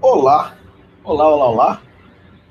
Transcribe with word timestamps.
Olá. 0.00 0.56
Olá, 1.04 1.28
olá, 1.28 1.48
olá. 1.48 1.82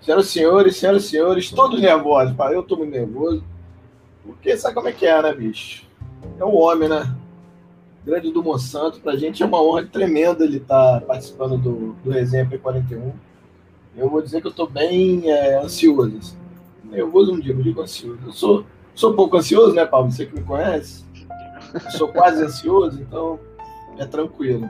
Senhoras 0.01 0.25
e 0.27 0.29
senhores, 0.29 0.75
senhoras 0.77 1.03
e 1.03 1.07
senhores, 1.07 1.51
todos 1.51 1.81
nervosos. 1.81 2.35
Pá. 2.35 2.51
Eu 2.51 2.63
tô 2.63 2.75
muito 2.75 2.91
nervoso. 2.91 3.43
Porque 4.23 4.55
sabe 4.55 4.75
como 4.75 4.87
é 4.87 4.91
que 4.91 5.05
é, 5.05 5.21
né, 5.21 5.33
bicho? 5.33 5.85
É 6.39 6.45
o 6.45 6.53
homem, 6.53 6.87
né? 6.87 7.15
Grande 8.05 8.31
do 8.31 8.43
Monsanto. 8.43 8.99
Pra 8.99 9.15
gente 9.15 9.41
é 9.41 9.45
uma 9.45 9.61
honra 9.61 9.85
tremenda 9.85 10.43
ele 10.43 10.57
estar 10.57 10.99
tá 10.99 11.05
participando 11.05 11.57
do, 11.57 11.93
do 12.03 12.11
Resenha 12.11 12.45
P41. 12.45 13.13
Eu 13.95 14.09
vou 14.09 14.21
dizer 14.21 14.41
que 14.41 14.47
eu 14.47 14.53
tô 14.53 14.67
bem 14.67 15.29
é, 15.29 15.61
ansioso. 15.61 16.17
Assim. 16.17 16.37
Nervoso 16.83 17.31
não 17.31 17.39
digo, 17.39 17.63
digo 17.63 17.81
ansioso. 17.81 18.19
Eu 18.25 18.33
sou, 18.33 18.65
sou 18.93 19.13
pouco 19.13 19.37
ansioso, 19.37 19.73
né, 19.73 19.85
Paulo? 19.85 20.11
Você 20.11 20.25
que 20.25 20.35
me 20.35 20.43
conhece. 20.43 21.03
Eu 21.73 21.91
sou 21.91 22.07
quase 22.07 22.43
ansioso, 22.43 23.01
então 23.01 23.39
é 23.97 24.05
tranquilo. 24.05 24.69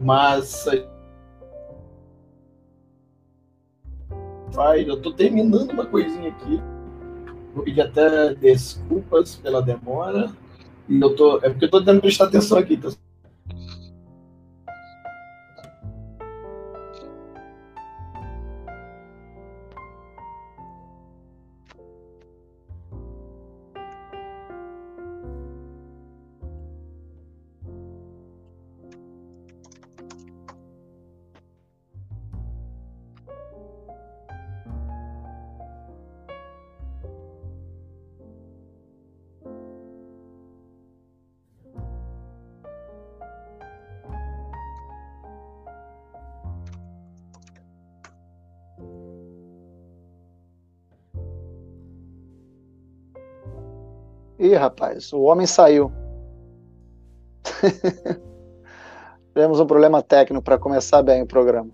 Mas 0.00 0.64
faz. 4.52 4.86
Eu 4.86 4.94
estou 4.94 5.12
terminando 5.12 5.70
uma 5.70 5.86
coisinha 5.86 6.30
aqui. 6.30 6.60
Vou 7.54 7.64
pedir 7.64 7.82
até 7.82 8.34
desculpas 8.34 9.36
pela 9.36 9.60
demora. 9.60 10.30
E 10.88 11.00
eu 11.00 11.14
tô. 11.14 11.38
É 11.38 11.50
porque 11.50 11.64
eu 11.64 11.70
tô 11.70 11.78
tentando 11.80 12.00
prestar 12.00 12.24
atenção 12.26 12.58
aqui, 12.58 12.76
tá? 12.76 12.90
Rapaz, 54.56 55.12
o 55.12 55.22
homem 55.22 55.46
saiu. 55.46 55.92
Tivemos 59.32 59.60
um 59.60 59.66
problema 59.66 60.02
técnico 60.02 60.44
para 60.44 60.58
começar 60.58 61.02
bem 61.02 61.22
o 61.22 61.26
programa. 61.26 61.70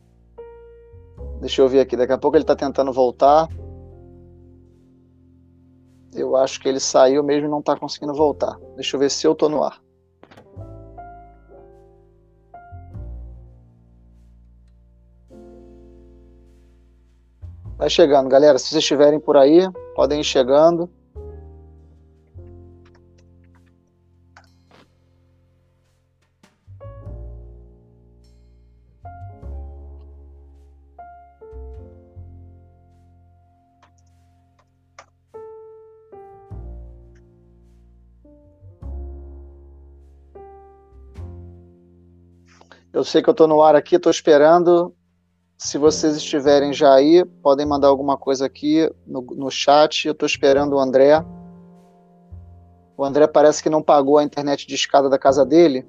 Deixa 1.40 1.62
eu 1.62 1.68
ver 1.68 1.80
aqui, 1.80 1.96
daqui 1.96 2.12
a 2.12 2.18
pouco 2.18 2.36
ele 2.36 2.44
está 2.44 2.56
tentando 2.56 2.92
voltar. 2.92 3.48
Eu 6.14 6.36
acho 6.36 6.60
que 6.60 6.68
ele 6.68 6.80
saiu 6.80 7.22
mesmo 7.22 7.46
e 7.46 7.50
não 7.50 7.60
está 7.60 7.76
conseguindo 7.76 8.14
voltar. 8.14 8.58
Deixa 8.74 8.96
eu 8.96 9.00
ver 9.00 9.10
se 9.10 9.26
eu 9.26 9.32
estou 9.32 9.48
no 9.48 9.62
ar. 9.62 9.80
Vai 17.76 17.88
chegando, 17.88 18.28
galera. 18.28 18.58
Se 18.58 18.66
vocês 18.66 18.82
estiverem 18.82 19.20
por 19.20 19.36
aí, 19.36 19.60
podem 19.94 20.20
ir 20.20 20.24
chegando. 20.24 20.90
Eu 42.98 43.04
sei 43.04 43.22
que 43.22 43.28
eu 43.28 43.32
estou 43.32 43.46
no 43.46 43.62
ar 43.62 43.76
aqui, 43.76 43.94
estou 43.94 44.10
esperando. 44.10 44.92
Se 45.56 45.78
vocês 45.78 46.16
estiverem 46.16 46.72
já 46.72 46.92
aí, 46.92 47.24
podem 47.24 47.64
mandar 47.64 47.86
alguma 47.86 48.16
coisa 48.16 48.44
aqui 48.44 48.92
no, 49.06 49.20
no 49.20 49.48
chat. 49.52 50.08
Eu 50.08 50.10
estou 50.10 50.26
esperando 50.26 50.74
o 50.74 50.80
André. 50.80 51.24
O 52.96 53.04
André 53.04 53.28
parece 53.28 53.62
que 53.62 53.70
não 53.70 53.84
pagou 53.84 54.18
a 54.18 54.24
internet 54.24 54.66
de 54.66 54.74
escada 54.74 55.08
da 55.08 55.16
casa 55.16 55.46
dele. 55.46 55.86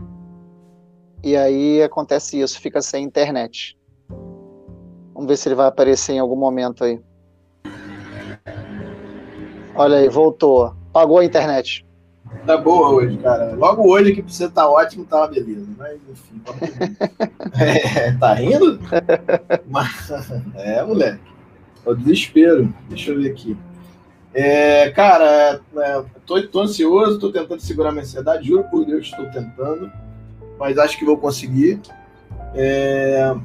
E 1.24 1.36
aí 1.36 1.82
acontece 1.82 2.40
isso, 2.40 2.62
fica 2.62 2.80
sem 2.80 3.06
internet. 3.06 3.76
Vamos 5.12 5.28
ver 5.28 5.38
se 5.38 5.48
ele 5.48 5.56
vai 5.56 5.66
aparecer 5.66 6.14
em 6.14 6.20
algum 6.20 6.38
momento 6.38 6.84
aí. 6.84 7.02
Olha 9.74 9.98
aí, 9.98 10.10
voltou. 10.10 10.76
Pagou 10.94 11.18
a 11.18 11.26
internet. 11.26 11.89
Tá 12.46 12.58
boa 12.58 12.90
hoje, 12.90 13.18
cara. 13.18 13.54
Logo 13.56 13.88
hoje 13.88 14.14
que 14.14 14.22
você 14.22 14.50
tá 14.50 14.68
ótimo, 14.68 15.06
tá 15.06 15.18
uma 15.18 15.28
beleza. 15.28 15.68
Mas 15.78 16.00
enfim, 16.10 16.42
é, 17.60 18.12
tá 18.14 18.34
rindo? 18.34 18.80
Mas, 19.68 20.10
é, 20.56 20.84
moleque. 20.84 21.22
É 21.86 21.90
o 21.90 21.96
desespero. 21.96 22.74
Deixa 22.88 23.12
eu 23.12 23.20
ver 23.20 23.32
aqui. 23.32 23.58
É, 24.34 24.92
cara, 24.92 25.60
é, 25.78 26.04
tô, 26.26 26.42
tô 26.48 26.62
ansioso, 26.62 27.20
tô 27.20 27.32
tentando 27.32 27.60
segurar 27.60 27.92
minha 27.92 28.04
ansiedade, 28.04 28.48
juro 28.48 28.64
por 28.66 28.86
Deus 28.86 29.08
estou 29.08 29.26
tentando, 29.26 29.92
mas 30.60 30.78
acho 30.78 30.98
que 31.00 31.06
vou 31.06 31.18
conseguir. 31.18 31.82
É, 32.54 33.36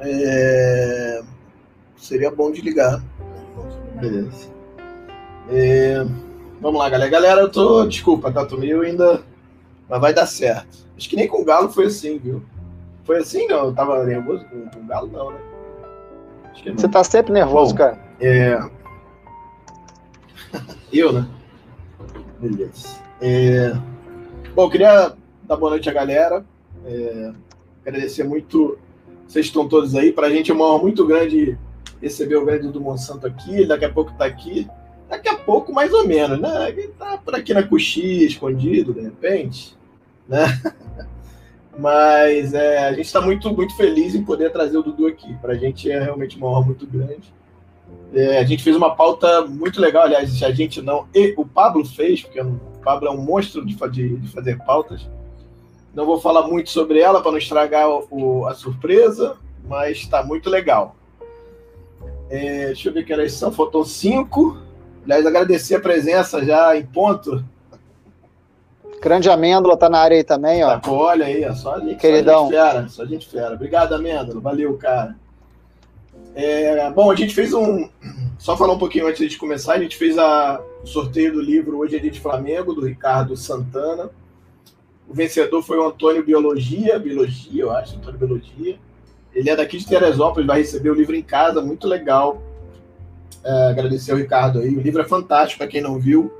é, 0.00 1.22
seria 1.96 2.30
bom 2.30 2.50
desligar. 2.50 3.02
Beleza. 4.00 4.50
É, 5.48 6.04
Vamos 6.62 6.78
lá, 6.78 6.88
galera. 6.88 7.10
Galera, 7.10 7.40
eu 7.40 7.50
tô. 7.50 7.84
Desculpa, 7.84 8.30
tá? 8.30 8.46
Tô 8.46 8.56
meio 8.56 8.82
ainda. 8.82 9.20
Mas 9.88 10.00
vai 10.00 10.14
dar 10.14 10.26
certo. 10.26 10.78
Acho 10.96 11.10
que 11.10 11.16
nem 11.16 11.26
com 11.26 11.42
o 11.42 11.44
Galo 11.44 11.68
foi 11.68 11.86
assim, 11.86 12.18
viu? 12.18 12.40
Foi 13.04 13.18
assim, 13.18 13.48
não? 13.48 13.66
Eu 13.66 13.74
tava 13.74 14.04
nervoso 14.04 14.44
com, 14.44 14.68
com 14.70 14.78
o 14.78 14.86
Galo, 14.86 15.10
não, 15.12 15.32
né? 15.32 15.40
Não. 16.64 16.78
Você 16.78 16.86
tá 16.86 17.02
sempre 17.02 17.32
nervoso, 17.32 17.72
Bom, 17.72 17.78
cara. 17.78 17.98
É. 18.20 18.62
eu, 20.92 21.12
né? 21.12 21.26
Beleza. 22.38 22.96
É... 23.20 23.72
Bom, 24.54 24.70
queria 24.70 25.16
dar 25.42 25.56
boa 25.56 25.70
noite 25.70 25.90
à 25.90 25.92
galera. 25.92 26.44
É... 26.86 27.32
Agradecer 27.84 28.22
muito. 28.22 28.78
Vocês 29.26 29.46
estão 29.46 29.66
todos 29.66 29.96
aí. 29.96 30.12
Pra 30.12 30.30
gente 30.30 30.52
é 30.52 30.54
uma 30.54 30.72
honra 30.72 30.82
muito 30.82 31.04
grande 31.04 31.58
receber 32.00 32.36
o 32.36 32.44
grande 32.44 32.68
do 32.68 32.80
Monsanto 32.80 33.26
aqui. 33.26 33.52
Ele 33.52 33.66
daqui 33.66 33.84
a 33.84 33.92
pouco 33.92 34.12
tá 34.12 34.26
aqui. 34.26 34.70
Daqui 35.12 35.28
a 35.28 35.36
pouco, 35.36 35.74
mais 35.74 35.92
ou 35.92 36.08
menos, 36.08 36.40
né? 36.40 36.70
Ele 36.70 36.88
tá 36.88 37.18
por 37.18 37.34
aqui 37.34 37.52
na 37.52 37.62
coxinha, 37.62 38.24
escondido, 38.24 38.94
de 38.94 39.02
repente, 39.02 39.76
né? 40.26 40.46
Mas 41.78 42.54
é, 42.54 42.78
a 42.78 42.92
gente 42.94 43.04
está 43.04 43.20
muito, 43.20 43.54
muito 43.54 43.76
feliz 43.76 44.14
em 44.14 44.24
poder 44.24 44.50
trazer 44.50 44.78
o 44.78 44.82
Dudu 44.82 45.06
aqui. 45.06 45.34
Para 45.34 45.52
a 45.52 45.54
gente 45.54 45.90
é 45.90 46.02
realmente 46.02 46.38
uma 46.38 46.48
honra 46.48 46.64
muito 46.64 46.86
grande. 46.86 47.30
É, 48.14 48.38
a 48.38 48.44
gente 48.44 48.62
fez 48.62 48.74
uma 48.74 48.96
pauta 48.96 49.42
muito 49.42 49.82
legal, 49.82 50.04
aliás, 50.04 50.42
a 50.42 50.50
gente 50.50 50.80
não. 50.80 51.06
E 51.14 51.34
o 51.36 51.44
Pablo 51.44 51.84
fez, 51.84 52.22
porque 52.22 52.40
o 52.40 52.58
Pablo 52.82 53.08
é 53.08 53.10
um 53.10 53.20
monstro 53.20 53.66
de, 53.66 53.76
de, 53.90 54.16
de 54.16 54.28
fazer 54.28 54.64
pautas. 54.64 55.06
Não 55.94 56.06
vou 56.06 56.18
falar 56.18 56.48
muito 56.48 56.70
sobre 56.70 57.00
ela 57.00 57.20
para 57.20 57.32
não 57.32 57.38
estragar 57.38 57.86
o, 57.86 58.46
a 58.46 58.54
surpresa, 58.54 59.36
mas 59.68 59.98
está 59.98 60.24
muito 60.24 60.48
legal. 60.48 60.96
É, 62.30 62.68
deixa 62.68 62.88
eu 62.88 62.94
ver 62.94 63.04
que 63.04 63.12
era 63.12 63.28
são, 63.28 63.52
faltam 63.52 63.84
cinco. 63.84 64.71
Aliás, 65.04 65.26
agradecer 65.26 65.76
a 65.76 65.80
presença 65.80 66.44
já 66.44 66.76
em 66.76 66.84
ponto. 66.84 67.44
Grande 69.00 69.28
Amêndola 69.28 69.76
tá 69.76 69.90
na 69.90 69.98
área 69.98 70.16
aí 70.16 70.22
também, 70.22 70.62
ó. 70.62 70.78
Tá, 70.78 70.90
olha 70.90 71.26
aí, 71.26 71.44
ó, 71.44 71.52
só 71.54 71.74
a 71.74 71.80
gente, 71.80 71.96
Queridão. 71.96 72.48
Só 72.48 72.54
a 72.56 72.64
gente 72.64 72.72
fera, 72.72 72.88
só 72.88 73.02
a 73.02 73.06
gente 73.06 73.28
fera. 73.28 73.54
Obrigado, 73.54 73.94
Amêndola, 73.94 74.40
valeu, 74.40 74.76
cara. 74.76 75.16
É, 76.34 76.90
bom, 76.90 77.10
a 77.10 77.16
gente 77.16 77.34
fez 77.34 77.52
um. 77.52 77.88
Só 78.38 78.56
falar 78.56 78.74
um 78.74 78.78
pouquinho 78.78 79.06
antes 79.06 79.28
de 79.28 79.36
começar, 79.36 79.74
a 79.74 79.78
gente 79.78 79.96
fez 79.96 80.16
a, 80.18 80.60
o 80.82 80.86
sorteio 80.86 81.32
do 81.32 81.40
livro 81.40 81.78
Hoje 81.78 81.96
é 81.96 81.98
Dia 81.98 82.10
de 82.10 82.20
Flamengo, 82.20 82.74
do 82.74 82.84
Ricardo 82.84 83.36
Santana. 83.36 84.10
O 85.08 85.14
vencedor 85.14 85.62
foi 85.62 85.78
o 85.78 85.86
Antônio 85.86 86.24
Biologia, 86.24 86.98
Biologia, 86.98 87.62
eu 87.62 87.70
acho, 87.70 87.96
Antônio 87.96 88.18
Biologia. 88.18 88.78
Ele 89.34 89.50
é 89.50 89.56
daqui 89.56 89.78
de 89.78 89.86
Teresópolis, 89.86 90.46
vai 90.46 90.58
receber 90.58 90.90
o 90.90 90.94
livro 90.94 91.14
em 91.14 91.22
casa, 91.22 91.60
muito 91.60 91.86
legal. 91.86 92.40
É, 93.44 93.68
agradecer 93.68 94.12
ao 94.12 94.18
Ricardo 94.18 94.60
aí. 94.60 94.74
O 94.76 94.80
livro 94.80 95.02
é 95.02 95.04
fantástico, 95.04 95.58
para 95.58 95.66
quem 95.66 95.80
não 95.80 95.98
viu. 95.98 96.32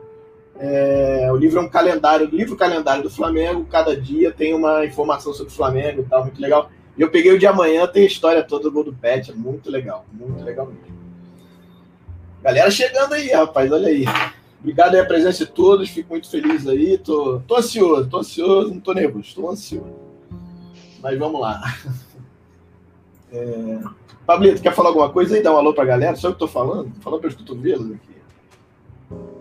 É, 0.59 1.29
o 1.33 1.37
livro 1.37 1.59
é 1.59 1.63
um 1.63 1.69
calendário, 1.69 2.27
livro 2.27 2.57
calendário 2.57 3.03
do 3.03 3.11
Flamengo. 3.11 3.65
Cada 3.65 3.97
dia 3.97 4.31
tem 4.31 4.55
uma 4.55 4.85
informação 4.85 5.33
sobre 5.33 5.53
o 5.53 5.57
Flamengo 5.57 6.03
e 6.03 6.05
tal, 6.05 6.23
muito 6.25 6.41
legal. 6.41 6.71
E 6.97 7.03
eu 7.03 7.11
peguei 7.11 7.33
o 7.33 7.39
de 7.39 7.47
amanhã, 7.47 7.87
tem 7.87 8.05
a 8.05 8.07
história 8.07 8.43
toda 8.43 8.65
do 8.65 8.73
gol 8.73 8.85
do 8.85 8.93
Pet, 8.93 9.31
é 9.31 9.35
muito 9.35 9.71
legal, 9.71 10.05
muito 10.13 10.45
legal 10.45 10.67
mesmo. 10.67 11.03
Galera 12.43 12.71
chegando 12.71 13.15
aí, 13.15 13.31
rapaz, 13.33 13.71
olha 13.73 13.89
aí. 13.89 14.05
Obrigado 14.61 14.95
aí 14.95 15.01
a 15.01 15.07
presença 15.07 15.45
de 15.45 15.51
todos, 15.51 15.89
fico 15.89 16.11
muito 16.11 16.31
feliz 16.31 16.69
aí. 16.69 16.99
Tô, 16.99 17.41
tô 17.41 17.57
ansioso, 17.57 18.09
tô 18.09 18.19
ansioso, 18.19 18.75
não 18.75 18.81
tô 18.81 18.93
nervoso, 18.93 19.35
tô 19.35 19.51
ansioso. 19.51 19.93
Mas 21.03 21.19
vamos 21.19 21.41
lá. 21.41 21.61
É... 23.35 23.81
Pablito, 24.27 24.63
quer 24.63 24.75
falar 24.75 24.91
alguma 24.91 25.11
coisa 25.11 25.35
aí? 25.35 25.43
Dá 25.43 25.53
um 25.53 25.57
alô 25.57 25.75
pra 25.75 25.85
galera? 25.85 26.17
Só 26.17 26.29
eu 26.29 26.33
que 26.33 26.39
tô 26.39 26.49
falando? 26.49 26.93
Falando 27.01 27.21
pelos 27.21 27.37
cotovelos 27.37 27.93
aqui. 27.93 28.13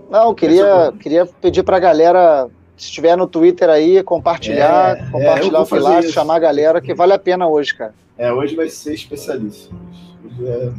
Não, 0.10 0.34
queria, 0.34 0.92
queria 1.00 1.26
pedir 1.26 1.64
pra 1.64 1.80
galera, 1.80 2.50
se 2.76 2.88
estiver 2.88 3.16
no 3.16 3.28
Twitter 3.28 3.70
aí, 3.70 4.04
compartilhar, 4.04 4.98
é, 4.98 5.10
compartilhar 5.10 5.60
é, 5.60 5.62
o 5.62 5.66
Pilar, 5.66 6.04
chamar 6.04 6.36
a 6.36 6.40
galera, 6.40 6.82
que 6.82 6.94
vale 6.94 7.14
a 7.14 7.20
pena 7.20 7.48
hoje, 7.48 7.74
cara. 7.76 7.94
É, 8.18 8.32
hoje 8.34 8.56
vai 8.56 8.68
ser 8.68 8.94
especialíssimo. 8.94 9.80
Hoje 10.26 10.48
é... 10.48 10.72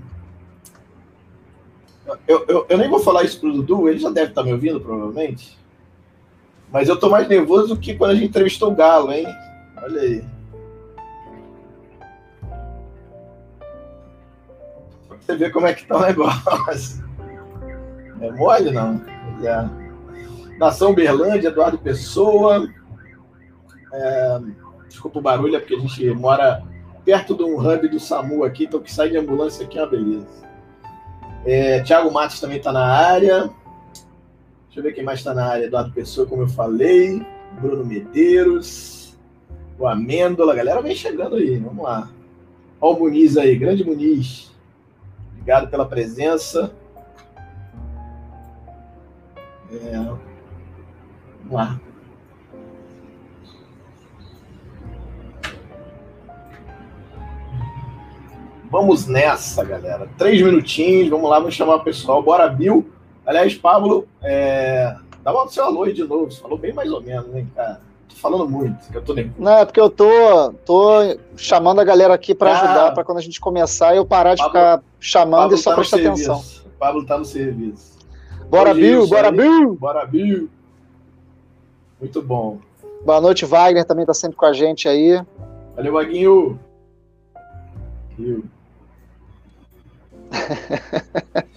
eu, 2.28 2.44
eu, 2.46 2.66
eu 2.68 2.78
nem 2.78 2.90
vou 2.90 2.98
falar 2.98 3.22
isso 3.22 3.40
pro 3.40 3.52
Dudu, 3.52 3.88
ele 3.88 3.98
já 3.98 4.10
deve 4.10 4.30
estar 4.30 4.42
tá 4.42 4.46
me 4.46 4.52
ouvindo, 4.52 4.78
provavelmente. 4.80 5.56
Mas 6.70 6.88
eu 6.88 6.98
tô 6.98 7.08
mais 7.08 7.26
nervoso 7.26 7.68
do 7.74 7.80
que 7.80 7.94
quando 7.94 8.10
a 8.10 8.14
gente 8.14 8.26
entrevistou 8.26 8.70
o 8.70 8.74
Galo, 8.74 9.12
hein? 9.12 9.26
Olha 9.82 10.00
aí. 10.00 10.24
Você 15.24 15.36
ver 15.36 15.52
como 15.52 15.66
é 15.66 15.74
que 15.74 15.86
tá 15.86 15.96
o 15.96 16.02
negócio. 16.02 17.02
É 18.20 18.30
mole, 18.30 18.70
não? 18.70 19.02
É. 19.42 19.68
Nação 20.58 20.94
Berlândia, 20.94 21.48
Eduardo 21.48 21.78
Pessoa. 21.78 22.68
É, 23.92 24.40
desculpa 24.88 25.18
o 25.18 25.22
barulho, 25.22 25.56
é 25.56 25.58
porque 25.58 25.74
a 25.74 25.78
gente 25.78 26.10
mora 26.10 26.62
perto 27.04 27.34
de 27.34 27.42
um 27.42 27.58
hub 27.58 27.88
do 27.88 27.98
SAMU 27.98 28.44
aqui, 28.44 28.64
então 28.64 28.80
que 28.80 28.92
sai 28.92 29.10
de 29.10 29.16
ambulância 29.16 29.66
aqui 29.66 29.78
é 29.78 29.82
uma 29.82 29.90
beleza. 29.90 30.42
É, 31.44 31.80
Tiago 31.82 32.12
Matos 32.12 32.38
também 32.40 32.58
está 32.58 32.72
na 32.72 32.84
área. 32.84 33.50
Deixa 34.66 34.78
eu 34.78 34.82
ver 34.82 34.92
quem 34.92 35.04
mais 35.04 35.18
está 35.18 35.34
na 35.34 35.44
área. 35.44 35.64
Eduardo 35.66 35.92
Pessoa, 35.92 36.26
como 36.26 36.42
eu 36.42 36.48
falei. 36.48 37.24
Bruno 37.60 37.84
Medeiros. 37.84 39.18
O 39.78 39.86
Amêndola. 39.86 40.54
Galera 40.54 40.80
vem 40.80 40.94
chegando 40.94 41.36
aí. 41.36 41.56
Vamos 41.58 41.84
lá. 41.84 42.08
Olha 42.80 42.96
o 42.96 43.00
Muniz 43.00 43.36
aí. 43.36 43.56
Grande 43.56 43.84
Muniz. 43.84 44.51
Obrigado 45.42 45.68
pela 45.68 45.84
presença. 45.84 46.72
É... 49.72 49.90
Vamos 49.96 50.20
lá. 51.50 51.80
Vamos 58.70 59.06
nessa, 59.08 59.64
galera. 59.64 60.08
Três 60.16 60.40
minutinhos, 60.40 61.10
vamos 61.10 61.28
lá, 61.28 61.40
vamos 61.40 61.54
chamar 61.54 61.74
o 61.74 61.84
pessoal. 61.84 62.22
Bora, 62.22 62.48
Bill. 62.48 62.88
Aliás, 63.26 63.56
Pablo, 63.56 64.06
é... 64.22 64.94
dá 65.24 65.32
o 65.32 65.48
seu 65.48 65.64
alô 65.64 65.82
aí 65.82 65.92
de 65.92 66.04
novo. 66.04 66.30
Você 66.30 66.40
falou 66.40 66.56
bem 66.56 66.72
mais 66.72 66.92
ou 66.92 67.02
menos, 67.02 67.34
hein, 67.34 67.50
cara? 67.52 67.80
Tô 68.12 68.20
falando 68.20 68.48
muito, 68.48 68.90
que 68.90 68.96
eu 68.96 69.02
tô 69.02 69.14
nervoso. 69.14 69.40
Não, 69.40 69.58
é 69.58 69.64
porque 69.64 69.80
eu 69.80 69.90
tô, 69.90 70.52
tô 70.64 71.16
chamando 71.36 71.80
a 71.80 71.84
galera 71.84 72.14
aqui 72.14 72.34
para 72.34 72.50
ah, 72.50 72.62
ajudar, 72.62 72.94
para 72.94 73.04
quando 73.04 73.18
a 73.18 73.22
gente 73.22 73.40
começar 73.40 73.96
eu 73.96 74.04
parar 74.04 74.34
de 74.34 74.42
Pablo, 74.42 74.52
ficar 74.52 74.82
chamando 75.00 75.40
Pablo 75.40 75.56
e 75.56 75.58
só 75.58 75.70
tá 75.70 75.76
prestar 75.76 75.96
atenção. 75.96 76.38
O 76.66 76.78
Pablo 76.78 77.06
tá 77.06 77.18
no 77.18 77.24
serviço. 77.24 77.98
Bora, 78.48 78.74
Bill, 78.74 79.06
bora, 79.06 79.28
aí. 79.28 79.36
Bill! 79.36 79.74
Bora, 79.74 80.06
Bill! 80.06 80.48
Muito 82.00 82.20
bom. 82.20 82.58
Boa 83.04 83.20
noite, 83.20 83.44
Wagner 83.44 83.84
também 83.84 84.04
tá 84.04 84.14
sempre 84.14 84.36
com 84.36 84.44
a 84.44 84.52
gente 84.52 84.88
aí. 84.88 85.22
Valeu, 85.74 85.92
Vaguinho! 85.92 86.60
Bill. 88.16 88.44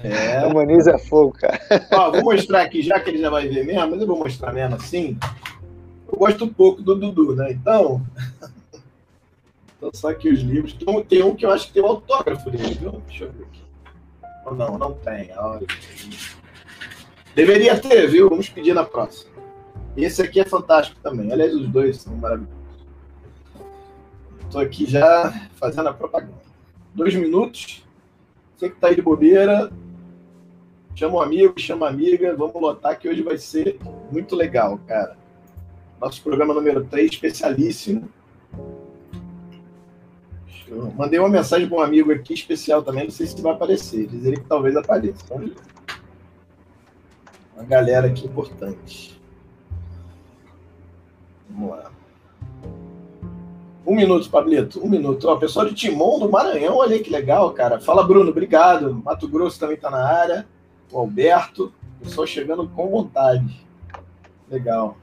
É. 0.04 0.46
O 0.48 0.54
Muniz 0.54 0.86
é 0.88 0.98
fogo, 0.98 1.34
cara. 1.34 1.60
Ó, 1.92 2.12
vou 2.12 2.24
mostrar 2.24 2.62
aqui, 2.62 2.82
já 2.82 3.00
que 3.00 3.10
ele 3.10 3.18
já 3.18 3.30
vai 3.30 3.48
ver 3.48 3.66
mesmo, 3.66 3.90
mas 3.90 4.02
eu 4.02 4.08
vou 4.08 4.18
mostrar 4.18 4.54
mesmo 4.54 4.76
assim. 4.76 5.18
Eu 6.12 6.18
gosto 6.18 6.46
um 6.46 6.54
pouco 6.54 6.82
do 6.82 6.96
Dudu, 6.96 7.36
né? 7.36 7.52
Então. 7.52 8.06
então 9.78 9.92
só 9.94 10.10
aqui 10.10 10.30
os 10.30 10.40
livros. 10.40 10.76
Um, 10.88 11.02
tem 11.04 11.24
um 11.24 11.36
que 11.36 11.46
eu 11.46 11.52
acho 11.52 11.68
que 11.68 11.74
tem 11.74 11.84
um 11.84 11.88
autógrafo 11.88 12.50
dele, 12.50 12.76
viu? 12.76 12.92
Deixa 13.08 13.26
eu 13.26 13.32
ver 13.32 13.44
aqui. 13.44 13.64
Ou 14.46 14.56
não, 14.56 14.78
não 14.78 14.94
tem. 14.94 15.32
Olha. 15.38 15.66
Deveria 17.36 17.80
ter, 17.80 18.08
viu? 18.08 18.30
Vamos 18.30 18.50
pedir 18.50 18.74
na 18.74 18.84
próxima. 18.84 19.32
Esse 19.98 20.22
aqui 20.22 20.40
é 20.40 20.46
fantástico 20.46 21.00
também. 21.02 21.32
Aliás, 21.32 21.54
os 21.54 21.68
dois 21.68 21.98
são 22.02 22.16
maravilhosos. 22.16 22.56
Estou 24.42 24.62
aqui 24.62 24.86
já 24.86 25.50
fazendo 25.56 25.90
a 25.90 25.94
propaganda. 25.94 26.34
Dois 26.94 27.16
minutos. 27.16 27.84
Você 28.56 28.70
que 28.70 28.76
está 28.76 28.88
aí 28.88 28.96
de 28.96 29.02
bobeira, 29.02 29.70
chama 30.96 31.16
um 31.16 31.22
amigo, 31.22 31.60
chama 31.60 31.90
amiga. 31.90 32.36
Vamos 32.36 32.62
lotar 32.62 32.98
que 32.98 33.10
hoje 33.10 33.22
vai 33.22 33.38
ser 33.38 33.80
muito 34.12 34.36
legal, 34.36 34.80
cara. 34.88 35.18
Nosso 36.06 36.22
programa 36.22 36.54
número 36.54 36.86
3, 36.86 37.14
especialíssimo. 37.14 38.08
Eu 40.68 40.94
mandei 40.96 41.18
uma 41.18 41.28
mensagem 41.28 41.68
para 41.68 41.80
um 41.80 41.82
amigo 41.82 42.12
aqui 42.12 42.36
especial 42.36 42.84
também, 42.84 43.06
não 43.06 43.12
sei 43.12 43.26
se 43.26 43.42
vai 43.42 43.54
aparecer. 43.54 44.06
Diz 44.06 44.24
ele 44.24 44.38
que 44.38 44.44
talvez 44.44 44.76
apareça. 44.76 45.36
Ver 45.36 45.56
uma 47.56 47.64
galera 47.64 48.06
aqui 48.06 48.28
importante. 48.28 49.20
Vamos 51.50 51.72
lá. 51.72 51.92
Um 53.84 53.96
minuto, 53.96 54.30
Pablito. 54.30 54.86
Um 54.86 54.88
minuto. 54.88 55.28
Ó, 55.28 55.38
pessoal 55.38 55.66
de 55.66 55.74
Timon 55.74 56.20
do 56.20 56.30
Maranhão, 56.30 56.78
olha 56.78 56.98
aí 56.98 57.02
que 57.02 57.10
legal, 57.10 57.52
cara. 57.52 57.80
Fala, 57.80 58.04
Bruno, 58.04 58.30
obrigado. 58.30 58.94
Mato 59.04 59.28
Grosso 59.28 59.60
também 59.60 59.76
está 59.76 59.90
na 59.90 60.06
área. 60.06 60.48
O 60.92 61.00
Alberto. 61.00 61.74
Pessoal 62.00 62.28
chegando 62.28 62.70
com 62.70 62.92
vontade. 62.92 63.66
Legal. 64.48 64.96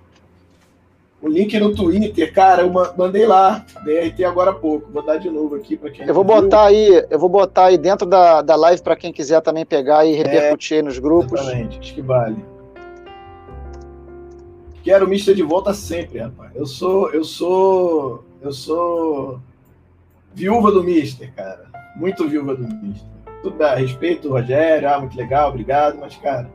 O 1.23 1.29
link 1.29 1.57
no 1.61 1.73
Twitter, 1.73 2.35
cara, 2.35 2.63
eu 2.63 2.73
mandei 2.99 3.25
lá, 3.25 3.65
DRT 3.85 4.25
agora 4.25 4.51
há 4.51 4.55
pouco. 4.55 4.91
Vou 4.91 5.03
dar 5.05 5.19
de 5.19 5.31
novo 5.31 5.55
aqui 5.55 5.77
para 5.77 5.89
quem. 5.89 6.05
Eu 6.05 6.13
vou 6.13 6.25
botar 6.25 6.65
aí, 6.65 7.07
eu 7.09 7.19
vou 7.19 7.29
botar 7.29 7.67
aí 7.67 7.79
dentro 7.79 8.05
da, 8.05 8.43
da 8.43 8.57
live 8.57 8.83
para 8.83 8.97
quem 8.97 9.13
quiser 9.13 9.41
também 9.41 9.65
pegar 9.65 10.05
e 10.05 10.15
repercutir 10.15 10.79
é, 10.79 10.81
aí 10.81 10.83
nos 10.85 10.99
grupos. 10.99 11.41
Exatamente, 11.41 11.79
acho 11.79 11.95
que 11.95 12.03
vale. 12.03 12.45
Quero 14.83 15.07
o 15.07 15.09
Mister 15.09 15.33
de 15.33 15.45
volta 15.45 15.73
sempre, 15.73 16.19
rapaz. 16.19 16.51
Eu 16.57 16.67
sou, 16.67 17.09
eu 17.13 17.23
sou, 17.23 18.25
eu 18.43 18.51
sou 18.51 19.39
viúva 20.35 20.73
do 20.73 20.83
Mister, 20.83 21.33
cara. 21.37 21.67
Muito 21.95 22.29
viúva 22.29 22.57
do 22.57 22.65
Mister. 22.65 23.09
Tudo 23.43 23.63
a 23.63 23.77
respeito, 23.77 24.29
Rogério, 24.29 24.89
ah, 24.89 24.99
muito 24.99 25.17
legal, 25.17 25.51
obrigado, 25.51 25.99
mas 26.01 26.17
cara, 26.17 26.51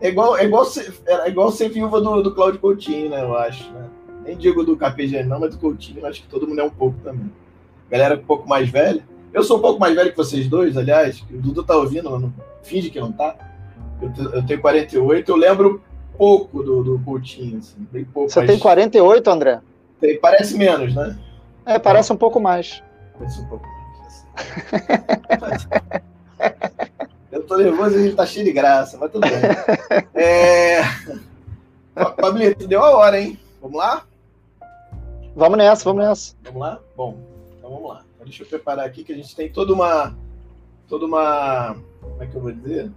é 0.00 0.08
igual, 0.08 0.36
é 0.36 0.44
igual, 0.44 0.64
ser, 0.64 0.92
é 1.06 1.28
igual 1.28 1.50
ser 1.50 1.68
viúva 1.70 2.00
do, 2.00 2.22
do 2.22 2.34
Claudio 2.34 2.60
Coutinho, 2.60 3.10
né? 3.10 3.22
Eu 3.22 3.36
acho. 3.36 3.70
Né? 3.72 3.88
Nem 4.24 4.36
digo 4.36 4.64
do 4.64 4.76
KPG, 4.76 5.24
não, 5.24 5.40
mas 5.40 5.54
do 5.54 5.58
Coutinho, 5.58 6.04
acho 6.06 6.22
que 6.22 6.28
todo 6.28 6.46
mundo 6.46 6.60
é 6.60 6.64
um 6.64 6.70
pouco 6.70 6.98
também. 7.02 7.30
Galera 7.90 8.16
um 8.16 8.24
pouco 8.24 8.48
mais 8.48 8.68
velha. 8.68 9.02
Eu 9.32 9.42
sou 9.42 9.58
um 9.58 9.60
pouco 9.60 9.78
mais 9.78 9.94
velho 9.94 10.10
que 10.10 10.16
vocês 10.16 10.48
dois, 10.48 10.76
aliás. 10.76 11.22
O 11.30 11.38
Dudu 11.38 11.62
tá 11.62 11.76
ouvindo, 11.76 12.10
não, 12.10 12.32
finge 12.62 12.90
que 12.90 13.00
não 13.00 13.12
tá. 13.12 13.36
Eu, 14.00 14.12
eu 14.32 14.46
tenho 14.46 14.60
48, 14.60 15.30
eu 15.30 15.36
lembro 15.36 15.82
pouco 16.16 16.62
do, 16.62 16.82
do 16.82 16.98
Coutinho, 17.00 17.58
assim, 17.58 17.86
bem 17.92 18.04
pouco. 18.04 18.30
Você 18.30 18.40
mas... 18.40 18.50
tem 18.50 18.58
48, 18.58 19.30
André? 19.30 19.60
Tem, 20.00 20.18
parece 20.18 20.56
menos, 20.56 20.94
né? 20.94 21.16
É, 21.64 21.78
parece 21.78 22.12
um 22.12 22.16
pouco 22.16 22.40
mais. 22.40 22.82
Parece 23.18 23.40
um 23.40 23.46
pouco 23.46 23.66
mais. 23.66 23.76
Assim. 24.06 24.26
Eu 27.56 27.64
tô 27.64 27.70
nervoso 27.70 27.96
e 27.96 27.98
a 27.98 28.02
gente 28.02 28.16
tá 28.16 28.26
cheio 28.26 28.44
de 28.44 28.52
graça, 28.52 28.98
mas 28.98 29.10
tudo 29.10 29.22
bem. 29.22 29.32
É... 30.14 30.82
Pablito, 32.20 32.68
deu 32.68 32.82
a 32.82 32.90
hora, 32.90 33.18
hein? 33.18 33.38
Vamos 33.62 33.78
lá? 33.78 34.06
Vamos 35.34 35.56
nessa, 35.56 35.84
vamos 35.84 36.04
nessa. 36.04 36.34
Vamos 36.44 36.60
lá? 36.60 36.80
Bom, 36.94 37.18
então 37.56 37.70
vamos 37.70 37.88
lá. 37.88 38.04
Então, 38.14 38.26
deixa 38.26 38.42
eu 38.42 38.46
preparar 38.46 38.84
aqui 38.84 39.02
que 39.02 39.12
a 39.12 39.16
gente 39.16 39.34
tem 39.34 39.50
toda 39.50 39.72
uma. 39.72 40.14
Toda 40.86 41.06
uma. 41.06 41.76
Como 42.00 42.22
é 42.22 42.26
que 42.26 42.34
eu 42.34 42.40
vou 42.42 42.52
dizer? 42.52 42.90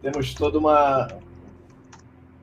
Temos 0.00 0.34
toda 0.34 0.58
uma. 0.58 1.08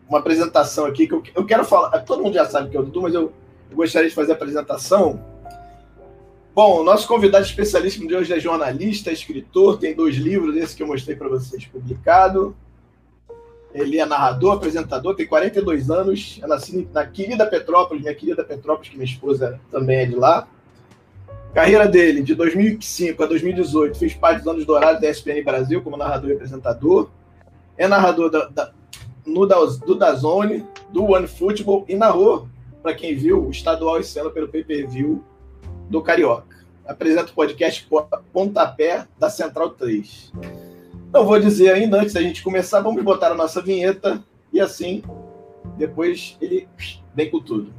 Uma 0.07 0.19
apresentação 0.19 0.85
aqui 0.85 1.05
que 1.05 1.13
eu, 1.13 1.21
eu 1.35 1.45
quero 1.45 1.65
falar. 1.65 1.99
Todo 1.99 2.23
mundo 2.23 2.33
já 2.33 2.45
sabe 2.45 2.69
que 2.69 2.77
é 2.77 2.79
o 2.79 2.83
Dudu, 2.83 3.01
mas 3.01 3.13
eu, 3.13 3.33
eu 3.69 3.75
gostaria 3.75 4.07
de 4.07 4.15
fazer 4.15 4.31
a 4.31 4.35
apresentação 4.35 5.21
Bom, 6.53 6.83
nosso 6.83 7.07
convidado 7.07 7.45
especialíssimo 7.45 8.07
de 8.07 8.15
hoje 8.15 8.33
é 8.33 8.39
jornalista, 8.39 9.11
escritor, 9.11 9.77
tem 9.77 9.93
dois 9.93 10.15
livros, 10.15 10.57
esse 10.57 10.75
que 10.75 10.81
eu 10.81 10.87
mostrei 10.87 11.15
para 11.15 11.29
vocês 11.29 11.65
publicado. 11.65 12.55
Ele 13.71 13.99
é 13.99 14.05
narrador, 14.05 14.53
apresentador, 14.53 15.15
tem 15.15 15.27
42 15.27 15.91
anos, 15.91 16.39
é 16.41 16.47
nascido 16.47 16.89
na 16.91 17.05
querida 17.05 17.45
Petrópolis, 17.45 18.01
minha 18.01 18.15
querida 18.15 18.43
Petrópolis, 18.43 18.89
que 18.89 18.97
minha 18.97 19.05
esposa 19.05 19.59
também 19.71 19.99
é 19.99 20.05
de 20.07 20.15
lá. 20.15 20.47
Carreira 21.53 21.87
dele, 21.87 22.23
de 22.23 22.33
2005 22.33 23.23
a 23.23 23.27
2018, 23.27 23.99
fez 23.99 24.15
parte 24.15 24.39
dos 24.39 24.47
anos 24.47 24.65
dourados 24.65 24.99
da 24.99 25.09
ESPN 25.09 25.43
Brasil 25.43 25.83
como 25.83 25.97
narrador 25.97 26.31
e 26.31 26.33
apresentador. 26.33 27.11
É 27.77 27.87
narrador 27.87 28.31
da, 28.31 28.47
da, 28.47 28.71
no, 29.23 29.45
da, 29.45 29.55
do 29.63 29.93
Dazone, 29.93 30.65
do 30.91 31.11
One 31.11 31.27
Football 31.27 31.85
e 31.87 31.95
narrou, 31.95 32.47
para 32.81 32.95
quem 32.95 33.15
viu, 33.15 33.45
o 33.45 33.51
estadual 33.51 33.99
e 33.99 34.03
cena 34.03 34.31
pelo 34.31 34.47
pay-per-view 34.47 35.23
do 35.89 36.01
Carioca. 36.01 36.57
Apresenta 36.87 37.31
o 37.31 37.35
podcast 37.35 37.87
Pontapé 38.31 39.07
da 39.17 39.29
Central 39.29 39.71
3. 39.71 40.31
Não 41.11 41.25
vou 41.25 41.39
dizer 41.39 41.73
ainda, 41.73 41.99
antes 41.99 42.13
da 42.13 42.21
gente 42.21 42.43
começar, 42.43 42.81
vamos 42.81 43.03
botar 43.03 43.31
a 43.31 43.35
nossa 43.35 43.61
vinheta 43.61 44.23
e 44.53 44.59
assim, 44.59 45.03
depois 45.77 46.37
ele 46.39 46.67
vem 47.13 47.29
com 47.29 47.39
tudo. 47.39 47.73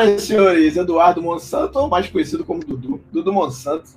Senhoras 0.00 0.22
e 0.22 0.26
senhores, 0.26 0.76
Eduardo 0.76 1.22
Monsanto, 1.22 1.78
ou 1.78 1.88
mais 1.88 2.08
conhecido 2.08 2.44
como 2.44 2.60
Dudu, 2.60 3.00
Dudu 3.12 3.32
Monsanto. 3.32 3.90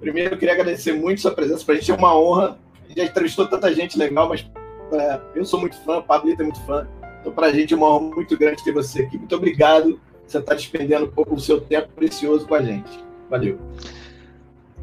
Primeiro, 0.00 0.34
eu 0.34 0.38
queria 0.38 0.54
agradecer 0.54 0.92
muito 0.92 1.20
sua 1.20 1.30
presença, 1.30 1.64
para 1.64 1.74
a 1.74 1.78
gente 1.78 1.90
é 1.90 1.94
uma 1.94 2.18
honra. 2.18 2.58
Já 2.94 3.04
entrevistou 3.04 3.46
tanta 3.46 3.72
gente 3.72 3.98
legal, 3.98 4.28
mas 4.28 4.44
é, 4.92 5.20
eu 5.34 5.44
sou 5.44 5.60
muito 5.60 5.76
fã, 5.84 5.98
o 5.98 6.02
Pablito 6.02 6.42
é 6.42 6.44
muito 6.44 6.60
fã. 6.62 6.86
Então, 7.20 7.32
para 7.32 7.46
a 7.46 7.52
gente 7.52 7.72
é 7.72 7.76
uma 7.76 7.88
honra 7.88 8.16
muito 8.16 8.36
grande 8.36 8.62
ter 8.62 8.72
você 8.72 9.02
aqui. 9.02 9.16
Muito 9.16 9.34
obrigado 9.34 9.98
você 10.26 10.38
estar 10.38 10.54
despendendo 10.54 11.06
um 11.06 11.10
pouco 11.10 11.34
do 11.34 11.40
seu 11.40 11.60
tempo 11.60 11.88
precioso 11.94 12.46
com 12.46 12.54
a 12.54 12.62
gente. 12.62 12.90
Valeu. 13.30 13.58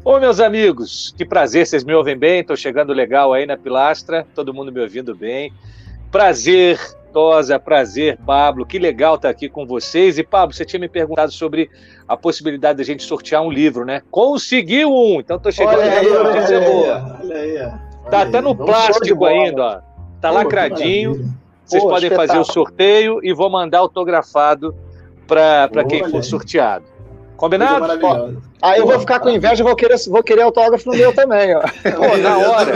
Ô, 0.02 0.18
meus 0.18 0.40
amigos, 0.40 1.14
que 1.16 1.24
prazer, 1.26 1.66
vocês 1.66 1.84
me 1.84 1.94
ouvem 1.94 2.16
bem? 2.16 2.40
Estou 2.40 2.56
chegando 2.56 2.92
legal 2.92 3.32
aí 3.32 3.44
na 3.44 3.56
pilastra, 3.56 4.26
todo 4.34 4.54
mundo 4.54 4.72
me 4.72 4.80
ouvindo 4.80 5.14
bem. 5.14 5.52
Prazer, 6.10 6.80
Tosa, 7.12 7.58
prazer, 7.58 8.18
Pablo, 8.24 8.66
que 8.66 8.78
legal 8.78 9.16
estar 9.16 9.28
aqui 9.28 9.48
com 9.48 9.66
vocês. 9.66 10.18
E, 10.18 10.22
Pablo, 10.22 10.54
você 10.54 10.64
tinha 10.64 10.80
me 10.80 10.88
perguntado 10.88 11.32
sobre 11.32 11.70
a 12.06 12.16
possibilidade 12.16 12.76
de 12.76 12.82
a 12.82 12.86
gente 12.86 13.02
sortear 13.02 13.42
um 13.42 13.50
livro, 13.50 13.84
né? 13.84 14.02
Conseguiu 14.10 14.90
um! 14.90 15.20
Então, 15.20 15.36
estou 15.36 15.52
chegando 15.52 15.78
olha 15.78 15.98
aí, 15.98 16.08
olha 16.08 16.40
aí, 16.40 16.56
olha 17.22 17.36
aí, 17.36 18.10
Tá 18.10 18.22
até 18.22 18.40
no 18.40 18.54
plástico 18.54 19.24
ainda, 19.24 19.62
ó. 19.62 19.80
Tá 20.20 20.28
Pô, 20.28 20.34
lacradinho. 20.34 21.34
Vocês 21.64 21.82
Pô, 21.82 21.90
podem 21.90 22.10
fazer 22.10 22.38
o 22.38 22.44
sorteio 22.44 23.20
e 23.22 23.32
vou 23.32 23.48
mandar 23.48 23.78
autografado 23.78 24.74
para 25.26 25.84
quem 25.88 26.08
for 26.08 26.22
sorteado. 26.22 26.84
Combinado? 27.40 27.86
Aí 28.60 28.80
eu 28.80 28.86
vou 28.86 29.00
ficar 29.00 29.18
com 29.18 29.30
inveja 29.30 29.62
e 29.62 29.64
vou 29.64 29.74
querer, 29.74 29.96
vou 30.08 30.22
querer 30.22 30.42
autógrafo 30.42 30.90
no 30.90 30.94
meu 30.94 31.10
também, 31.14 31.56
ó. 31.56 31.62
Pô, 31.96 32.16
na 32.18 32.36
hora. 32.36 32.72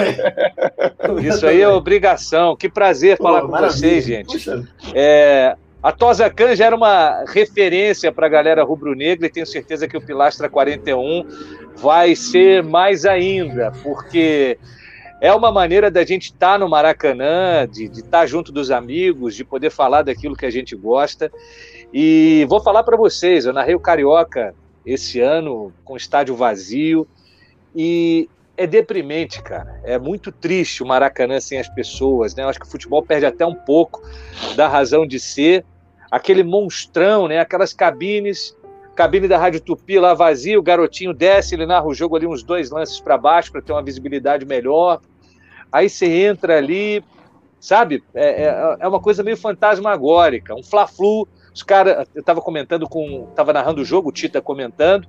Isso 1.22 1.46
aí 1.46 1.60
é 1.60 1.68
obrigação. 1.68 2.56
Que 2.56 2.66
prazer 2.66 3.18
Pô, 3.18 3.24
falar 3.24 3.42
com 3.42 3.48
maravilha. 3.48 3.76
vocês, 3.76 4.06
gente. 4.06 4.66
É, 4.94 5.54
a 5.82 5.92
Tosa 5.92 6.30
Can 6.30 6.56
já 6.56 6.64
era 6.64 6.74
uma 6.74 7.24
referência 7.28 8.10
para 8.10 8.24
a 8.24 8.30
galera 8.30 8.64
rubro-negra 8.64 9.26
e 9.26 9.30
tenho 9.30 9.44
certeza 9.44 9.86
que 9.86 9.98
o 9.98 10.00
Pilastra 10.00 10.48
41 10.48 11.26
vai 11.76 12.16
ser 12.16 12.62
mais 12.62 13.04
ainda, 13.04 13.70
porque 13.82 14.56
é 15.20 15.32
uma 15.32 15.50
maneira 15.50 15.90
da 15.90 16.04
gente 16.04 16.26
estar 16.26 16.52
tá 16.52 16.58
no 16.58 16.68
Maracanã, 16.68 17.66
de 17.70 17.84
estar 17.84 18.10
tá 18.10 18.26
junto 18.26 18.52
dos 18.52 18.70
amigos, 18.70 19.34
de 19.34 19.44
poder 19.44 19.70
falar 19.70 20.02
daquilo 20.02 20.36
que 20.36 20.46
a 20.46 20.50
gente 20.50 20.74
gosta. 20.76 21.30
E 21.92 22.44
vou 22.48 22.60
falar 22.60 22.82
para 22.82 22.96
vocês, 22.96 23.46
eu 23.46 23.52
narrei 23.52 23.74
o 23.74 23.80
Carioca 23.80 24.54
esse 24.84 25.20
ano 25.20 25.72
com 25.84 25.96
estádio 25.96 26.36
vazio 26.36 27.06
e 27.74 28.28
é 28.56 28.66
deprimente, 28.66 29.42
cara. 29.42 29.80
É 29.84 29.98
muito 29.98 30.30
triste 30.30 30.82
o 30.82 30.86
Maracanã 30.86 31.40
sem 31.40 31.58
as 31.58 31.68
pessoas, 31.68 32.34
né? 32.34 32.44
Eu 32.44 32.48
acho 32.48 32.60
que 32.60 32.66
o 32.66 32.70
futebol 32.70 33.02
perde 33.02 33.26
até 33.26 33.44
um 33.44 33.54
pouco 33.54 34.02
da 34.56 34.68
razão 34.68 35.06
de 35.06 35.18
ser. 35.18 35.64
Aquele 36.10 36.44
monstrão, 36.44 37.26
né? 37.26 37.40
Aquelas 37.40 37.72
cabines, 37.72 38.56
cabine 38.94 39.28
da 39.28 39.38
Rádio 39.38 39.60
Tupi 39.60 39.98
lá 39.98 40.14
vazia, 40.14 40.58
o 40.58 40.62
garotinho 40.62 41.12
desce, 41.12 41.54
ele 41.54 41.66
narra 41.66 41.86
o 41.86 41.94
jogo 41.94 42.16
ali 42.16 42.26
uns 42.26 42.42
dois 42.42 42.70
lances 42.70 43.00
para 43.00 43.18
baixo 43.18 43.52
para 43.52 43.62
ter 43.62 43.72
uma 43.72 43.82
visibilidade 43.82 44.46
melhor. 44.46 45.00
Aí 45.70 45.88
você 45.88 46.06
entra 46.06 46.56
ali, 46.56 47.04
sabe? 47.58 48.02
É, 48.14 48.44
é, 48.44 48.76
é 48.80 48.88
uma 48.88 49.00
coisa 49.00 49.22
meio 49.22 49.36
fantasmagórica, 49.36 50.54
um 50.54 50.62
fla-flu 50.62 51.28
os 51.54 51.62
caras, 51.62 52.08
eu 52.12 52.20
estava 52.20 52.40
comentando 52.40 52.88
com, 52.88 53.28
estava 53.30 53.52
narrando 53.52 53.80
o 53.80 53.84
jogo, 53.84 54.08
o 54.08 54.12
Tita 54.12 54.42
comentando, 54.42 55.06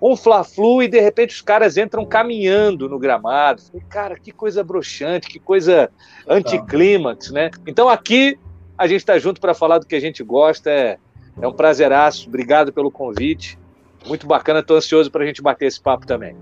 um 0.00 0.14
fla-flu 0.14 0.82
e 0.82 0.88
de 0.88 1.00
repente 1.00 1.34
os 1.34 1.40
caras 1.40 1.78
entram 1.78 2.04
caminhando 2.04 2.88
no 2.88 2.98
gramado. 2.98 3.62
Falei, 3.62 3.82
cara, 3.88 4.18
que 4.18 4.30
coisa 4.30 4.62
broxante, 4.62 5.28
que 5.28 5.38
coisa 5.38 5.90
anticlímax, 6.28 7.30
né? 7.30 7.50
Então 7.66 7.88
aqui 7.88 8.38
a 8.76 8.86
gente 8.86 9.00
está 9.00 9.18
junto 9.18 9.40
para 9.40 9.54
falar 9.54 9.78
do 9.78 9.86
que 9.86 9.94
a 9.94 10.00
gente 10.00 10.22
gosta, 10.22 10.70
é, 10.70 10.98
é 11.40 11.46
um 11.46 11.52
prazeraço, 11.52 12.28
obrigado 12.28 12.72
pelo 12.72 12.90
convite, 12.90 13.58
muito 14.06 14.26
bacana, 14.26 14.60
estou 14.60 14.76
ansioso 14.76 15.10
para 15.10 15.22
a 15.22 15.26
gente 15.26 15.42
bater 15.42 15.66
esse 15.66 15.80
papo 15.80 16.06
também. 16.06 16.36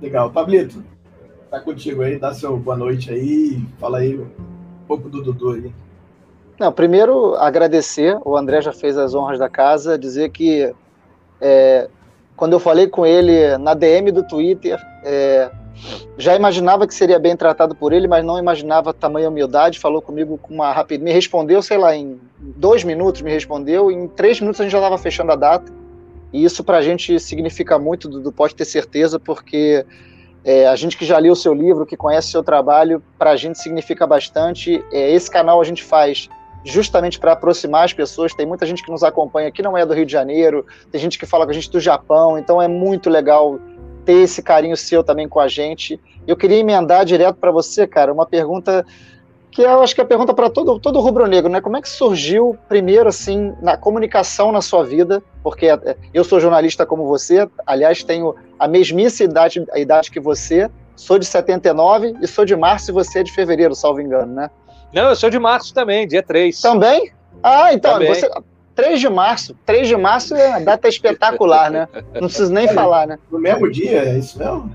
Legal, 0.00 0.30
Pablito, 0.30 0.82
tá 1.50 1.60
contigo 1.60 2.02
aí, 2.02 2.18
dá 2.18 2.32
seu 2.32 2.56
boa 2.56 2.76
noite 2.76 3.10
aí, 3.10 3.62
fala 3.78 3.98
aí 3.98 4.18
um 4.18 4.26
pouco 4.86 5.08
do 5.08 5.22
Dudu 5.22 5.52
aí. 5.52 5.72
Não, 6.58 6.72
primeiro 6.72 7.34
agradecer, 7.36 8.18
o 8.24 8.36
André 8.36 8.60
já 8.60 8.72
fez 8.72 8.96
as 8.96 9.14
honras 9.14 9.38
da 9.38 9.48
casa, 9.48 9.98
dizer 9.98 10.30
que 10.30 10.72
é, 11.40 11.88
quando 12.36 12.52
eu 12.52 12.60
falei 12.60 12.86
com 12.86 13.04
ele 13.04 13.56
na 13.58 13.74
DM 13.74 14.12
do 14.12 14.26
Twitter, 14.26 14.80
é, 15.04 15.50
já 16.16 16.34
imaginava 16.36 16.86
que 16.86 16.94
seria 16.94 17.18
bem 17.18 17.36
tratado 17.36 17.74
por 17.74 17.92
ele, 17.92 18.06
mas 18.06 18.24
não 18.24 18.38
imaginava 18.38 18.92
tamanha 18.92 19.28
humildade, 19.28 19.78
falou 19.78 20.00
comigo 20.02 20.38
com 20.38 20.54
uma 20.54 20.72
rapidez, 20.72 21.02
me 21.02 21.12
respondeu, 21.12 21.62
sei 21.62 21.78
lá, 21.78 21.94
em 21.96 22.20
dois 22.38 22.84
minutos 22.84 23.22
me 23.22 23.30
respondeu, 23.30 23.90
em 23.90 24.08
três 24.08 24.40
minutos 24.40 24.60
a 24.60 24.64
gente 24.64 24.72
já 24.72 24.78
estava 24.78 24.98
fechando 24.98 25.32
a 25.32 25.36
data, 25.36 25.72
e 26.32 26.44
isso 26.44 26.64
para 26.64 26.78
a 26.78 26.82
gente 26.82 27.18
significa 27.20 27.78
muito, 27.78 28.08
Dudu, 28.08 28.32
pode 28.32 28.54
ter 28.54 28.64
certeza, 28.64 29.18
porque 29.18 29.84
é, 30.44 30.66
a 30.66 30.74
gente 30.74 30.96
que 30.96 31.04
já 31.04 31.18
leu 31.18 31.32
o 31.32 31.36
seu 31.36 31.54
livro, 31.54 31.86
que 31.86 31.96
conhece 31.96 32.28
o 32.28 32.30
seu 32.30 32.42
trabalho, 32.42 33.02
para 33.18 33.30
a 33.30 33.36
gente 33.36 33.58
significa 33.58 34.06
bastante. 34.06 34.82
É, 34.92 35.12
esse 35.12 35.30
canal 35.30 35.60
a 35.60 35.64
gente 35.64 35.82
faz 35.82 36.28
justamente 36.64 37.18
para 37.18 37.32
aproximar 37.32 37.84
as 37.84 37.92
pessoas. 37.92 38.34
Tem 38.34 38.46
muita 38.46 38.66
gente 38.66 38.82
que 38.82 38.90
nos 38.90 39.02
acompanha 39.02 39.50
que 39.50 39.62
não 39.62 39.76
é 39.76 39.84
do 39.84 39.94
Rio 39.94 40.06
de 40.06 40.12
Janeiro, 40.12 40.66
tem 40.90 41.00
gente 41.00 41.18
que 41.18 41.26
fala 41.26 41.44
com 41.44 41.50
a 41.50 41.54
gente 41.54 41.70
do 41.70 41.80
Japão, 41.80 42.38
então 42.38 42.60
é 42.60 42.68
muito 42.68 43.10
legal 43.10 43.58
ter 44.04 44.22
esse 44.22 44.42
carinho 44.42 44.76
seu 44.76 45.02
também 45.02 45.28
com 45.28 45.40
a 45.40 45.48
gente. 45.48 46.00
Eu 46.26 46.36
queria 46.36 46.58
emendar 46.58 47.04
direto 47.04 47.36
para 47.36 47.50
você, 47.50 47.86
cara, 47.86 48.12
uma 48.12 48.26
pergunta 48.26 48.84
que 49.52 49.62
eu 49.62 49.82
acho 49.82 49.94
que 49.94 50.00
é 50.00 50.04
a 50.04 50.06
pergunta 50.06 50.32
para 50.32 50.48
todo, 50.48 50.80
todo 50.80 50.98
rubro-negro, 50.98 51.50
né? 51.50 51.60
Como 51.60 51.76
é 51.76 51.82
que 51.82 51.88
surgiu, 51.88 52.56
primeiro, 52.68 53.08
assim, 53.08 53.54
na 53.60 53.76
comunicação 53.76 54.50
na 54.50 54.62
sua 54.62 54.82
vida? 54.82 55.22
Porque 55.42 55.66
é, 55.66 55.96
eu 56.14 56.24
sou 56.24 56.40
jornalista 56.40 56.86
como 56.86 57.06
você, 57.06 57.46
aliás, 57.66 58.02
tenho 58.02 58.34
a 58.58 58.66
mesmíssima 58.66 59.30
idade, 59.30 59.66
a 59.70 59.78
idade 59.78 60.10
que 60.10 60.18
você, 60.18 60.70
sou 60.96 61.18
de 61.18 61.26
79 61.26 62.16
e 62.22 62.26
sou 62.26 62.46
de 62.46 62.56
março 62.56 62.90
e 62.90 62.94
você 62.94 63.18
é 63.18 63.22
de 63.22 63.30
fevereiro, 63.30 63.74
salvo 63.74 64.00
engano, 64.00 64.32
né? 64.32 64.50
Não, 64.92 65.10
eu 65.10 65.16
sou 65.16 65.28
de 65.28 65.38
março 65.38 65.74
também, 65.74 66.08
dia 66.08 66.22
3. 66.22 66.58
Também? 66.58 67.12
Ah, 67.42 67.74
então, 67.74 67.92
também. 67.94 68.14
você. 68.14 68.30
3 68.74 69.00
de 69.00 69.08
março. 69.08 69.56
3 69.66 69.88
de 69.88 69.96
março 69.96 70.34
é 70.34 70.48
uma 70.48 70.60
data 70.60 70.88
espetacular, 70.88 71.70
né? 71.70 71.88
Não 72.14 72.28
preciso 72.28 72.52
nem 72.52 72.66
é, 72.66 72.72
falar, 72.72 73.06
né? 73.06 73.18
No 73.30 73.38
mesmo 73.38 73.70
dia, 73.70 74.04
é 74.04 74.18
isso 74.18 74.38
mesmo? 74.38 74.72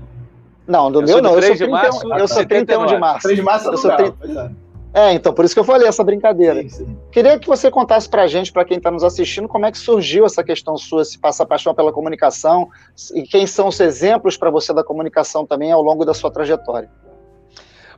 Não, 0.66 0.92
do 0.92 1.00
eu 1.00 1.06
meu 1.06 1.22
não. 1.22 1.34
Eu 1.34 1.42
sou, 1.42 1.56
31, 1.56 1.70
março, 1.70 2.14
eu 2.14 2.28
sou 2.28 2.46
31 2.46 2.86
de 2.86 2.98
março. 2.98 3.22
3 3.22 3.36
de 3.36 3.42
março 3.42 3.68
é 3.68 3.72
eu 3.72 3.78
sou 3.78 3.96
30... 3.96 4.52
É, 4.94 5.12
então, 5.12 5.32
por 5.32 5.44
isso 5.44 5.54
que 5.54 5.60
eu 5.60 5.64
falei 5.64 5.86
essa 5.86 6.02
brincadeira. 6.02 6.62
Sim, 6.62 6.68
sim. 6.68 6.98
Queria 7.12 7.38
que 7.38 7.46
você 7.46 7.70
contasse 7.70 8.08
pra 8.08 8.26
gente, 8.26 8.52
para 8.52 8.64
quem 8.64 8.78
está 8.78 8.90
nos 8.90 9.04
assistindo, 9.04 9.46
como 9.46 9.66
é 9.66 9.70
que 9.70 9.78
surgiu 9.78 10.24
essa 10.24 10.42
questão 10.42 10.76
sua, 10.76 11.04
se 11.04 11.18
passa 11.18 11.44
paixão 11.44 11.74
pela 11.74 11.92
comunicação, 11.92 12.68
e 13.14 13.22
quem 13.22 13.46
são 13.46 13.68
os 13.68 13.78
exemplos 13.80 14.36
para 14.36 14.50
você 14.50 14.72
da 14.72 14.82
comunicação 14.82 15.46
também 15.46 15.70
ao 15.70 15.82
longo 15.82 16.04
da 16.04 16.14
sua 16.14 16.30
trajetória. 16.30 16.90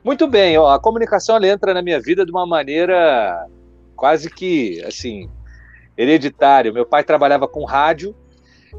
Muito 0.03 0.27
bem, 0.27 0.57
ó, 0.57 0.69
a 0.69 0.79
comunicação 0.79 1.35
ela 1.35 1.47
entra 1.47 1.73
na 1.73 1.81
minha 1.81 1.99
vida 1.99 2.25
de 2.25 2.31
uma 2.31 2.45
maneira 2.45 3.47
quase 3.95 4.29
que 4.29 4.83
assim 4.83 5.29
hereditária. 6.01 6.71
Meu 6.71 6.85
pai 6.85 7.03
trabalhava 7.03 7.47
com 7.47 7.63
rádio, 7.63 8.15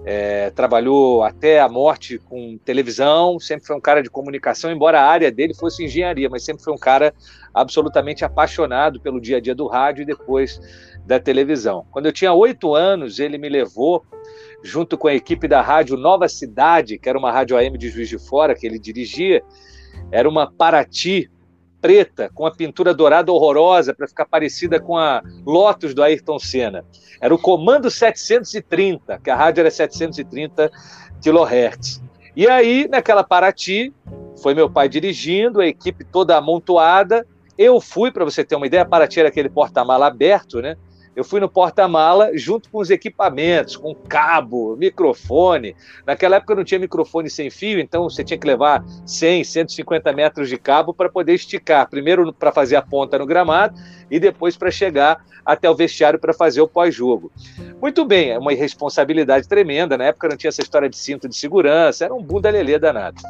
é, 0.05 0.50
trabalhou 0.50 1.23
até 1.23 1.61
a 1.61 1.69
morte 1.69 2.19
com 2.19 2.59
televisão, 2.64 3.38
sempre 3.38 3.67
foi 3.67 3.76
um 3.76 3.81
cara 3.81 4.02
de 4.02 4.11
comunicação, 4.11 4.73
embora 4.73 5.00
a 5.00 5.07
área 5.07 5.31
dele 5.31 5.55
fosse 5.55 5.85
engenharia, 5.85 6.29
mas 6.29 6.45
sempre 6.45 6.64
foi 6.64 6.73
um 6.73 6.79
cara 6.79 7.14
absolutamente 7.55 8.25
apaixonado 8.25 9.00
pelo 9.00 9.21
dia 9.21 9.37
a 9.37 9.41
dia 9.41 9.55
do 9.55 9.69
rádio 9.69 10.02
e 10.02 10.07
depois 10.07 10.61
da 11.07 11.21
televisão. 11.21 11.87
Quando 11.91 12.07
eu 12.07 12.12
tinha 12.12 12.33
oito 12.33 12.75
anos, 12.75 13.21
ele 13.21 13.38
me 13.38 13.49
levou 13.49 14.05
junto 14.62 14.99
com 14.99 15.07
a 15.07 15.14
equipe 15.14 15.47
da 15.47 15.61
rádio 15.61 15.97
Nova 15.97 16.29
Cidade, 16.29 16.99
que 16.99 17.09
era 17.09 17.19
uma 17.19 17.31
rádio 17.31 17.57
AM 17.57 17.79
de 17.79 17.88
Juiz 17.88 18.09
de 18.09 18.19
Fora 18.19 18.55
que 18.55 18.67
ele 18.67 18.79
dirigia, 18.79 19.43
era 20.11 20.29
uma 20.29 20.50
Paraty 20.50 21.31
preta 21.83 22.31
com 22.33 22.47
a 22.47 22.51
pintura 22.51 22.95
dourada 22.95 23.33
horrorosa 23.33 23.93
para 23.93 24.07
ficar 24.07 24.25
parecida 24.25 24.81
com 24.81 24.97
a 24.97 25.21
Lotus 25.45 25.93
do 25.93 26.03
Ayrton 26.03 26.39
Senna. 26.39 26.85
Era 27.21 27.35
o 27.35 27.39
Comando 27.39 27.91
730, 27.91 29.19
que 29.19 29.29
a 29.29 29.37
rádio 29.37 29.61
era 29.61 29.71
730 29.71 30.71
kHz. 31.21 32.01
E 32.35 32.49
aí, 32.49 32.89
naquela 32.89 33.25
Paraty, 33.25 33.93
foi 34.41 34.55
meu 34.55 34.71
pai 34.71 34.89
dirigindo, 34.89 35.61
a 35.61 35.67
equipe 35.67 36.05
toda 36.05 36.37
amontoada. 36.37 37.27
Eu 37.59 37.81
fui, 37.81 38.11
para 38.11 38.25
você 38.25 38.45
ter 38.45 38.55
uma 38.57 38.67
ideia, 38.67 38.87
Paraty 38.87 39.21
era 39.21 39.29
aquele 39.29 39.51
porta-mala 39.51 40.07
aberto, 40.07 40.62
né? 40.62 40.77
Eu 41.14 41.25
fui 41.25 41.40
no 41.40 41.49
porta-mala 41.49 42.31
junto 42.35 42.71
com 42.71 42.78
os 42.78 42.88
equipamentos, 42.88 43.76
com 43.76 43.95
cabo, 43.95 44.76
microfone. 44.76 45.76
Naquela 46.07 46.37
época 46.37 46.54
não 46.54 46.64
tinha 46.64 46.81
microfone 46.81 47.28
sem 47.28 47.50
fio, 47.50 47.78
então 47.78 48.04
você 48.04 48.25
tinha 48.25 48.38
que 48.38 48.47
levar 48.47 48.83
100, 49.04 49.45
150 49.45 50.12
metros 50.14 50.49
de 50.49 50.57
cabo 50.57 50.95
para 50.95 51.11
poder 51.11 51.35
esticar. 51.35 51.88
Primeiro 51.88 52.33
para 52.33 52.50
fazer 52.50 52.76
a 52.76 52.83
ponta 52.83 53.19
no 53.19 53.26
gramado 53.26 53.78
e 54.11 54.19
depois 54.19 54.57
para 54.57 54.71
chegar 54.71 55.23
até 55.45 55.69
o 55.69 55.75
vestiário 55.75 56.19
para 56.19 56.33
fazer 56.33 56.62
o 56.62 56.69
pós-jogo. 56.69 57.31
Muito 57.81 58.04
bem, 58.07 58.31
é 58.31 58.38
uma 58.38 58.54
irresponsabilidade 58.54 59.47
tremenda. 59.47 59.99
Na 59.99 60.04
época 60.04 60.28
não 60.28 60.37
tinha 60.37 60.49
essa 60.49 60.62
história 60.62 60.88
de 60.88 60.97
cinto 60.97 61.28
de 61.28 61.37
segurança, 61.37 62.07
era 62.07 62.14
um 62.14 62.23
bunda 62.23 62.49
lelê 62.49 62.78
danado. 62.78 63.21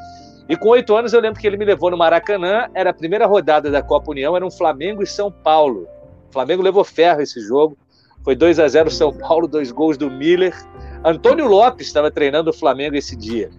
E 0.49 0.57
com 0.57 0.69
oito 0.69 0.95
anos 0.95 1.13
eu 1.13 1.21
lembro 1.21 1.41
que 1.41 1.47
ele 1.47 1.57
me 1.57 1.65
levou 1.65 1.91
no 1.91 1.97
Maracanã, 1.97 2.69
era 2.75 2.91
a 2.91 2.95
primeira 2.95 3.27
rodada 3.27 3.71
da 3.71 3.83
Copa 3.83 4.11
União, 4.11 4.37
era 4.37 4.47
um 4.47 4.51
Flamengo 4.51 5.03
e 5.03 5.07
São 5.07 5.33
Paulo. 5.33 5.89
O 6.33 6.41
Flamengo 6.41 6.63
levou 6.63 6.83
ferro 6.83 7.21
esse 7.21 7.39
jogo. 7.41 7.77
Foi 8.25 8.35
2 8.35 8.59
a 8.59 8.67
0 8.67 8.91
São 8.91 9.13
Paulo, 9.13 9.47
dois 9.47 9.71
gols 9.71 9.99
do 9.99 10.11
Miller. 10.11 10.57
Antônio 11.05 11.47
Lopes 11.47 11.87
estava 11.87 12.11
treinando 12.11 12.49
o 12.49 12.55
Flamengo 12.55 12.97
esse 12.97 13.15
dia. 13.15 13.51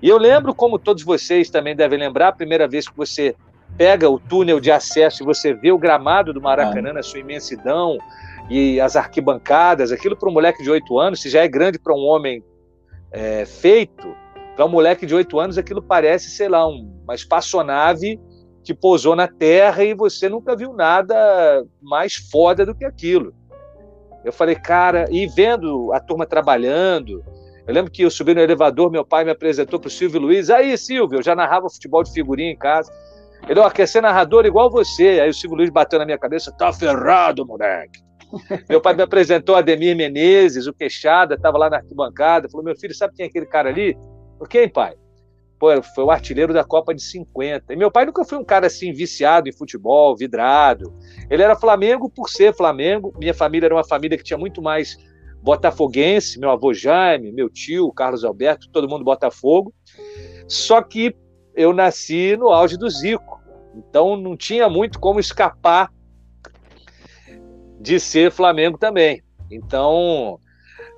E 0.00 0.08
eu 0.08 0.18
lembro, 0.18 0.54
como 0.54 0.78
todos 0.78 1.02
vocês 1.02 1.50
também 1.50 1.74
devem 1.74 1.98
lembrar, 1.98 2.28
a 2.28 2.32
primeira 2.32 2.68
vez 2.68 2.88
que 2.88 2.96
você 2.96 3.34
pega 3.76 4.08
o 4.08 4.20
túnel 4.20 4.60
de 4.60 4.70
acesso 4.70 5.24
e 5.24 5.26
você 5.26 5.52
vê 5.52 5.72
o 5.72 5.78
gramado 5.78 6.32
do 6.32 6.40
Maracanã 6.40 6.90
ah. 6.90 6.94
na 6.94 7.02
sua 7.02 7.18
imensidão 7.18 7.98
e 8.48 8.80
as 8.80 8.94
arquibancadas, 8.94 9.90
aquilo 9.90 10.16
para 10.16 10.28
um 10.28 10.32
moleque 10.32 10.62
de 10.62 10.70
8 10.70 10.98
anos, 11.00 11.22
se 11.22 11.28
já 11.28 11.42
é 11.42 11.48
grande 11.48 11.76
para 11.76 11.92
um 11.92 12.04
homem 12.04 12.40
é, 13.10 13.44
feito, 13.44 14.14
para 14.54 14.64
um 14.64 14.68
moleque 14.68 15.06
de 15.06 15.14
8 15.14 15.40
anos 15.40 15.58
aquilo 15.58 15.82
parece, 15.82 16.30
sei 16.30 16.48
lá, 16.48 16.68
um, 16.68 17.00
uma 17.02 17.16
espaçonave 17.16 18.20
que 18.64 18.72
pousou 18.72 19.16
na 19.16 19.26
Terra 19.26 19.84
e 19.84 19.94
você 19.94 20.28
nunca 20.28 20.56
viu 20.56 20.72
nada 20.72 21.64
mais 21.80 22.14
foda 22.14 22.64
do 22.64 22.74
que 22.74 22.84
aquilo. 22.84 23.34
Eu 24.24 24.32
falei, 24.32 24.54
cara, 24.54 25.08
e 25.10 25.26
vendo 25.26 25.92
a 25.92 25.98
turma 25.98 26.24
trabalhando, 26.24 27.24
eu 27.66 27.74
lembro 27.74 27.90
que 27.90 28.02
eu 28.02 28.10
subi 28.10 28.34
no 28.34 28.40
elevador, 28.40 28.90
meu 28.90 29.04
pai 29.04 29.24
me 29.24 29.30
apresentou 29.30 29.80
para 29.80 29.88
o 29.88 29.90
Silvio 29.90 30.20
Luiz. 30.20 30.50
Aí, 30.50 30.76
Silvio, 30.78 31.18
eu 31.18 31.22
já 31.22 31.34
narrava 31.34 31.68
futebol 31.68 32.02
de 32.02 32.12
figurinha 32.12 32.50
em 32.50 32.56
casa. 32.56 32.92
Ele, 33.48 33.58
ó, 33.58 33.68
quer 33.68 33.86
ser 33.86 34.00
narrador 34.00 34.46
igual 34.46 34.70
você. 34.70 35.20
Aí 35.20 35.30
o 35.30 35.34
Silvio 35.34 35.56
Luiz 35.56 35.70
bateu 35.70 35.98
na 35.98 36.04
minha 36.04 36.18
cabeça, 36.18 36.52
tá 36.52 36.72
ferrado, 36.72 37.44
moleque. 37.44 38.00
meu 38.68 38.80
pai 38.80 38.94
me 38.94 39.02
apresentou 39.02 39.56
Ademir 39.56 39.96
Menezes, 39.96 40.66
o 40.66 40.72
Queixada, 40.72 41.34
estava 41.34 41.58
lá 41.58 41.68
na 41.68 41.76
arquibancada. 41.78 42.48
Falou, 42.48 42.64
meu 42.64 42.76
filho, 42.76 42.94
sabe 42.94 43.14
quem 43.14 43.26
é 43.26 43.28
aquele 43.28 43.46
cara 43.46 43.68
ali? 43.68 43.96
Por 44.38 44.48
quem, 44.48 44.68
pai? 44.68 44.94
Pô, 45.62 45.68
foi 45.94 46.02
o 46.02 46.10
artilheiro 46.10 46.52
da 46.52 46.64
Copa 46.64 46.92
de 46.92 47.00
50. 47.00 47.72
E 47.72 47.76
meu 47.76 47.88
pai 47.88 48.04
nunca 48.04 48.24
foi 48.24 48.36
um 48.36 48.44
cara 48.44 48.66
assim 48.66 48.92
viciado 48.92 49.48
em 49.48 49.52
futebol, 49.52 50.16
vidrado. 50.16 50.92
Ele 51.30 51.40
era 51.40 51.54
Flamengo 51.54 52.10
por 52.10 52.28
ser 52.28 52.52
Flamengo. 52.52 53.14
Minha 53.16 53.32
família 53.32 53.68
era 53.68 53.74
uma 53.76 53.84
família 53.84 54.18
que 54.18 54.24
tinha 54.24 54.36
muito 54.36 54.60
mais 54.60 54.98
botafoguense, 55.40 56.40
meu 56.40 56.50
avô 56.50 56.74
Jaime, 56.74 57.30
meu 57.30 57.48
tio 57.48 57.92
Carlos 57.92 58.24
Alberto, 58.24 58.68
todo 58.72 58.88
mundo 58.88 59.04
Botafogo. 59.04 59.72
Só 60.48 60.82
que 60.82 61.14
eu 61.54 61.72
nasci 61.72 62.36
no 62.36 62.48
auge 62.48 62.76
do 62.76 62.90
Zico, 62.90 63.40
então 63.76 64.16
não 64.16 64.36
tinha 64.36 64.68
muito 64.68 64.98
como 64.98 65.20
escapar 65.20 65.92
de 67.80 68.00
ser 68.00 68.32
Flamengo 68.32 68.76
também. 68.76 69.22
Então 69.48 70.40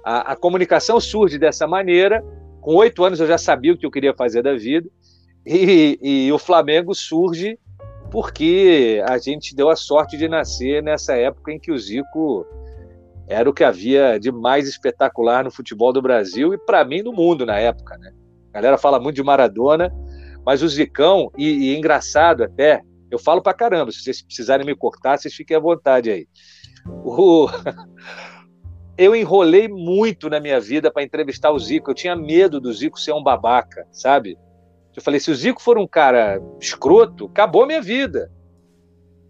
a, 0.03 0.33
a 0.33 0.37
comunicação 0.37 0.99
surge 0.99 1.39
dessa 1.39 1.67
maneira. 1.67 2.25
Com 2.65 2.77
oito 2.77 3.05
anos 3.05 3.21
eu 3.21 3.27
já 3.27 3.37
sabia 3.37 3.75
o 3.75 3.77
que 3.77 3.85
eu 3.85 3.91
queria 3.91 4.15
fazer 4.15 4.43
da 4.43 4.55
vida 4.55 4.89
e, 5.45 5.99
e 6.01 6.33
o 6.33 6.39
Flamengo 6.39 6.95
surge 6.95 7.59
porque 8.11 9.03
a 9.07 9.19
gente 9.19 9.55
deu 9.55 9.69
a 9.69 9.77
sorte 9.77 10.17
de 10.17 10.27
nascer 10.29 10.83
nessa 10.83 11.15
época 11.15 11.53
em 11.53 11.59
que 11.59 11.71
o 11.71 11.77
Zico 11.77 12.47
era 13.29 13.51
o 13.51 13.53
que 13.53 13.63
havia 13.63 14.19
de 14.19 14.33
mais 14.33 14.67
espetacular 14.67 15.45
no 15.45 15.51
futebol 15.51 15.93
do 15.93 16.01
Brasil 16.01 16.55
e 16.55 16.59
para 16.59 16.83
mim 16.87 17.03
no 17.03 17.13
mundo 17.13 17.45
na 17.45 17.59
época, 17.59 17.99
né? 17.99 18.15
A 18.49 18.55
galera 18.55 18.79
fala 18.79 18.99
muito 18.99 19.17
de 19.17 19.23
Maradona, 19.23 19.95
mas 20.43 20.63
o 20.63 20.69
Zicão 20.69 21.31
e, 21.37 21.71
e 21.71 21.77
engraçado 21.77 22.45
até, 22.45 22.81
eu 23.11 23.19
falo 23.19 23.43
para 23.43 23.53
caramba, 23.53 23.93
se 23.93 24.03
vocês 24.03 24.23
precisarem 24.23 24.65
me 24.65 24.75
cortar, 24.75 25.19
vocês 25.19 25.35
fiquem 25.35 25.55
à 25.55 25.61
vontade 25.61 26.11
aí. 26.11 26.27
O... 26.87 27.47
eu 28.97 29.15
enrolei 29.15 29.69
muito 29.69 30.31
na 30.31 30.39
minha 30.39 30.61
vida 30.61 30.91
para 30.91 31.03
entrevistar 31.03 31.51
o 31.51 31.59
Zico. 31.59 31.91
Eu 31.91 31.95
tinha 31.95 32.15
medo 32.15 32.61
do 32.61 32.73
Zico 32.73 32.99
ser 32.99 33.13
um 33.13 33.23
babaca, 33.23 33.87
sabe? 33.91 34.39
Eu 34.95 35.03
falei, 35.03 35.19
se 35.19 35.31
o 35.31 35.35
Zico 35.35 35.61
for 35.61 35.77
um 35.77 35.87
cara 35.87 36.41
escroto, 36.61 37.27
acabou 37.27 37.67
minha 37.67 37.83
vida. 37.83 38.31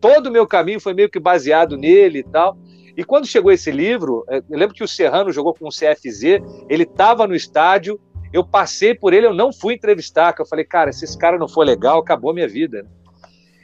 Todo 0.00 0.26
o 0.26 0.30
meu 0.30 0.46
caminho 0.46 0.80
foi 0.80 0.92
meio 0.92 1.08
que 1.08 1.18
baseado 1.18 1.78
nele 1.78 2.18
e 2.18 2.24
tal. 2.24 2.58
E 2.94 3.02
quando 3.02 3.26
chegou 3.26 3.50
esse 3.50 3.70
livro, 3.70 4.24
é, 4.28 4.38
eu 4.38 4.58
lembro 4.58 4.74
que 4.74 4.84
o 4.84 4.88
Serrano 4.88 5.32
jogou 5.32 5.54
com 5.54 5.66
o 5.66 5.70
CFZ, 5.70 6.40
ele 6.68 6.82
estava 6.82 7.26
no 7.26 7.34
estádio, 7.34 7.98
eu 8.32 8.44
passei 8.44 8.94
por 8.94 9.14
ele, 9.14 9.26
eu 9.26 9.34
não 9.34 9.52
fui 9.52 9.74
entrevistar, 9.74 10.32
que 10.34 10.42
eu 10.42 10.46
falei, 10.46 10.64
cara, 10.64 10.92
se 10.92 11.04
esse 11.04 11.16
cara 11.16 11.38
não 11.38 11.48
for 11.48 11.64
legal, 11.64 12.00
acabou 12.00 12.34
minha 12.34 12.46
vida. 12.46 12.86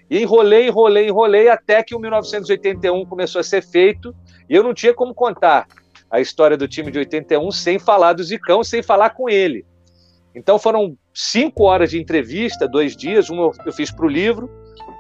E 0.08 0.18
enrolei, 0.22 0.68
enrolei, 0.68 1.08
enrolei, 1.08 1.48
até 1.48 1.82
que 1.82 1.94
o 1.94 2.00
1981 2.00 3.04
começou 3.04 3.40
a 3.40 3.44
ser 3.44 3.62
feito, 3.62 4.14
e 4.48 4.54
eu 4.54 4.62
não 4.62 4.74
tinha 4.74 4.94
como 4.94 5.14
contar 5.14 5.68
a 6.10 6.20
história 6.20 6.56
do 6.56 6.66
time 6.66 6.90
de 6.90 6.98
81 6.98 7.50
sem 7.52 7.78
falar 7.78 8.14
do 8.14 8.24
Zicão, 8.24 8.64
sem 8.64 8.82
falar 8.82 9.10
com 9.10 9.28
ele. 9.28 9.64
Então 10.34 10.58
foram 10.58 10.96
cinco 11.14 11.64
horas 11.64 11.90
de 11.90 12.00
entrevista, 12.00 12.68
dois 12.68 12.96
dias, 12.96 13.30
uma 13.30 13.52
eu 13.64 13.72
fiz 13.72 13.90
para 13.90 14.06
o 14.06 14.08
livro, 14.08 14.50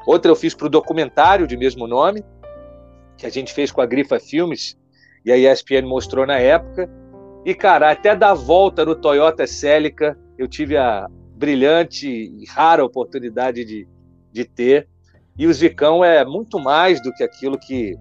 outra 0.06 0.30
eu 0.30 0.36
fiz 0.36 0.54
para 0.54 0.66
o 0.66 0.70
documentário 0.70 1.46
de 1.46 1.56
mesmo 1.56 1.86
nome, 1.86 2.24
que 3.16 3.26
a 3.26 3.30
gente 3.30 3.52
fez 3.52 3.70
com 3.70 3.80
a 3.80 3.86
Grifa 3.86 4.18
Filmes, 4.18 4.76
e 5.24 5.32
a 5.32 5.36
ESPN 5.36 5.86
mostrou 5.86 6.26
na 6.26 6.38
época. 6.38 6.88
E, 7.44 7.54
cara, 7.54 7.90
até 7.90 8.14
dar 8.14 8.34
volta 8.34 8.84
no 8.84 8.94
Toyota 8.94 9.46
Celica, 9.46 10.18
eu 10.38 10.48
tive 10.48 10.76
a 10.76 11.06
brilhante 11.36 12.06
e 12.06 12.44
rara 12.48 12.84
oportunidade 12.84 13.64
de, 13.64 13.88
de 14.32 14.44
ter. 14.44 14.88
E 15.38 15.46
o 15.46 15.52
Zicão 15.52 16.04
é 16.04 16.24
muito 16.24 16.58
mais 16.58 17.02
do 17.02 17.12
que 17.12 17.22
aquilo 17.22 17.58
que, 17.58 17.96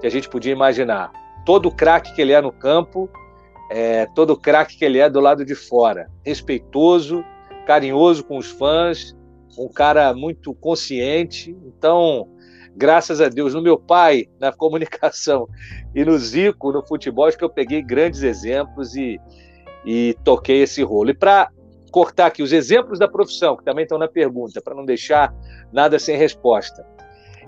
que 0.00 0.06
a 0.06 0.10
gente 0.10 0.28
podia 0.28 0.52
imaginar. 0.52 1.12
Todo 1.48 1.70
o 1.70 1.72
craque 1.74 2.14
que 2.14 2.20
ele 2.20 2.34
é 2.34 2.42
no 2.42 2.52
campo, 2.52 3.08
é, 3.70 4.04
todo 4.14 4.34
o 4.34 4.36
craque 4.36 4.76
que 4.76 4.84
ele 4.84 4.98
é 4.98 5.08
do 5.08 5.18
lado 5.18 5.46
de 5.46 5.54
fora. 5.54 6.10
Respeitoso, 6.22 7.24
carinhoso 7.66 8.22
com 8.22 8.36
os 8.36 8.50
fãs, 8.50 9.16
um 9.58 9.66
cara 9.66 10.12
muito 10.12 10.52
consciente. 10.52 11.56
Então, 11.64 12.28
graças 12.76 13.18
a 13.18 13.30
Deus, 13.30 13.54
no 13.54 13.62
meu 13.62 13.78
pai, 13.78 14.26
na 14.38 14.52
comunicação, 14.52 15.48
e 15.94 16.04
no 16.04 16.18
Zico, 16.18 16.70
no 16.70 16.86
futebol, 16.86 17.24
acho 17.24 17.38
que 17.38 17.44
eu 17.44 17.48
peguei 17.48 17.80
grandes 17.80 18.22
exemplos 18.22 18.94
e, 18.94 19.18
e 19.86 20.14
toquei 20.22 20.64
esse 20.64 20.82
rolo. 20.82 21.08
E 21.08 21.14
para 21.14 21.48
cortar 21.90 22.26
aqui 22.26 22.42
os 22.42 22.52
exemplos 22.52 22.98
da 22.98 23.08
profissão, 23.08 23.56
que 23.56 23.64
também 23.64 23.84
estão 23.84 23.96
na 23.96 24.06
pergunta, 24.06 24.60
para 24.60 24.74
não 24.74 24.84
deixar 24.84 25.34
nada 25.72 25.98
sem 25.98 26.14
resposta. 26.14 26.84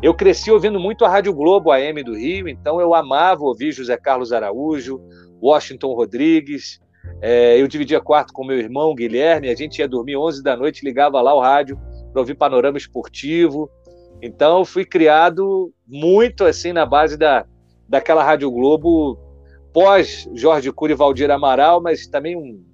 Eu 0.03 0.15
cresci 0.15 0.51
ouvindo 0.51 0.81
muito 0.81 1.05
a 1.05 1.09
Rádio 1.11 1.35
Globo 1.35 1.71
AM 1.71 2.03
do 2.03 2.17
Rio, 2.17 2.49
então 2.49 2.81
eu 2.81 2.95
amava 2.95 3.45
ouvir 3.45 3.71
José 3.71 3.99
Carlos 3.99 4.33
Araújo, 4.33 4.99
Washington 5.43 5.93
Rodrigues. 5.93 6.81
É, 7.21 7.61
eu 7.61 7.69
dividia 7.69 8.01
quarto 8.01 8.33
com 8.33 8.43
meu 8.43 8.59
irmão 8.59 8.95
Guilherme, 8.95 9.51
a 9.51 9.55
gente 9.55 9.79
ia 9.79 9.87
dormir 9.87 10.17
11 10.17 10.43
da 10.43 10.57
noite, 10.57 10.87
ligava 10.87 11.21
lá 11.21 11.35
o 11.35 11.41
rádio 11.41 11.79
para 12.13 12.23
ouvir 12.23 12.35
panorama 12.35 12.79
esportivo. 12.79 13.71
Então 14.23 14.65
fui 14.65 14.87
criado 14.87 15.71
muito 15.87 16.47
assim 16.47 16.73
na 16.73 16.87
base 16.87 17.19
da, 17.19 17.45
daquela 17.87 18.25
Rádio 18.25 18.51
Globo 18.51 19.19
pós 19.71 20.27
Jorge 20.35 20.73
Cury 20.73 20.95
e 20.95 20.97
Valdir 20.97 21.31
Amaral, 21.31 21.83
mas 21.83 22.07
também 22.07 22.39
um, 22.39 22.65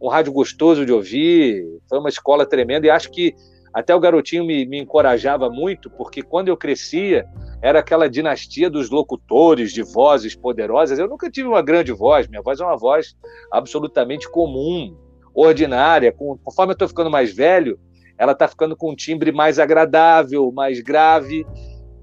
um 0.00 0.08
rádio 0.08 0.32
gostoso 0.32 0.86
de 0.86 0.92
ouvir, 0.92 1.60
foi 1.88 1.98
uma 1.98 2.08
escola 2.08 2.46
tremenda 2.46 2.86
e 2.86 2.90
acho 2.90 3.10
que 3.10 3.34
até 3.78 3.94
o 3.94 4.00
garotinho 4.00 4.44
me, 4.44 4.66
me 4.66 4.80
encorajava 4.80 5.48
muito, 5.48 5.88
porque 5.88 6.20
quando 6.20 6.48
eu 6.48 6.56
crescia, 6.56 7.24
era 7.62 7.78
aquela 7.78 8.10
dinastia 8.10 8.68
dos 8.68 8.90
locutores 8.90 9.72
de 9.72 9.82
vozes 9.82 10.34
poderosas. 10.34 10.98
Eu 10.98 11.06
nunca 11.06 11.30
tive 11.30 11.46
uma 11.46 11.62
grande 11.62 11.92
voz, 11.92 12.26
minha 12.26 12.42
voz 12.42 12.58
é 12.58 12.64
uma 12.64 12.76
voz 12.76 13.16
absolutamente 13.52 14.28
comum, 14.28 14.96
ordinária. 15.32 16.12
Conforme 16.12 16.72
eu 16.72 16.74
estou 16.74 16.88
ficando 16.88 17.08
mais 17.08 17.32
velho, 17.32 17.78
ela 18.18 18.32
está 18.32 18.48
ficando 18.48 18.76
com 18.76 18.90
um 18.90 18.96
timbre 18.96 19.30
mais 19.30 19.60
agradável, 19.60 20.50
mais 20.50 20.80
grave. 20.80 21.46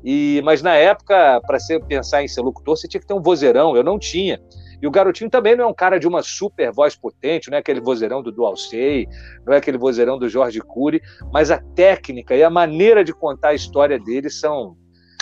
E 0.02 0.42
mas 0.46 0.62
na 0.62 0.76
época, 0.76 1.42
para 1.46 1.58
pensar 1.90 2.24
em 2.24 2.28
ser 2.30 2.40
locutor, 2.40 2.78
você 2.78 2.88
tinha 2.88 3.02
que 3.02 3.08
ter 3.08 3.14
um 3.14 3.22
vozeirão. 3.22 3.76
Eu 3.76 3.84
não 3.84 4.00
tinha. 4.00 4.42
E 4.82 4.88
o 4.88 4.92
garotinho 4.92 5.30
também 5.30 5.56
não 5.56 5.66
é 5.66 5.68
um 5.68 5.74
cara 5.74 6.00
de 6.00 6.08
uma 6.08 6.22
super 6.22 6.72
voz 6.72 6.96
potente, 6.96 7.50
não 7.50 7.58
é 7.58 7.60
aquele 7.60 7.80
vozeirão 7.80 8.22
do 8.22 8.32
Dualsei, 8.32 9.08
não 9.46 9.54
é 9.54 9.58
aquele 9.58 9.78
vozeirão 9.78 10.18
do 10.18 10.28
Jorge 10.28 10.60
Cury, 10.62 11.02
mas 11.32 11.52
a 11.52 11.58
técnica 11.58 12.36
e 12.36 12.44
a 12.44 12.50
maneira 12.50 13.04
de 13.04 13.14
contar 13.14 13.50
a 13.50 13.54
história 13.54 14.00
dele 14.00 14.30
são 14.30 14.76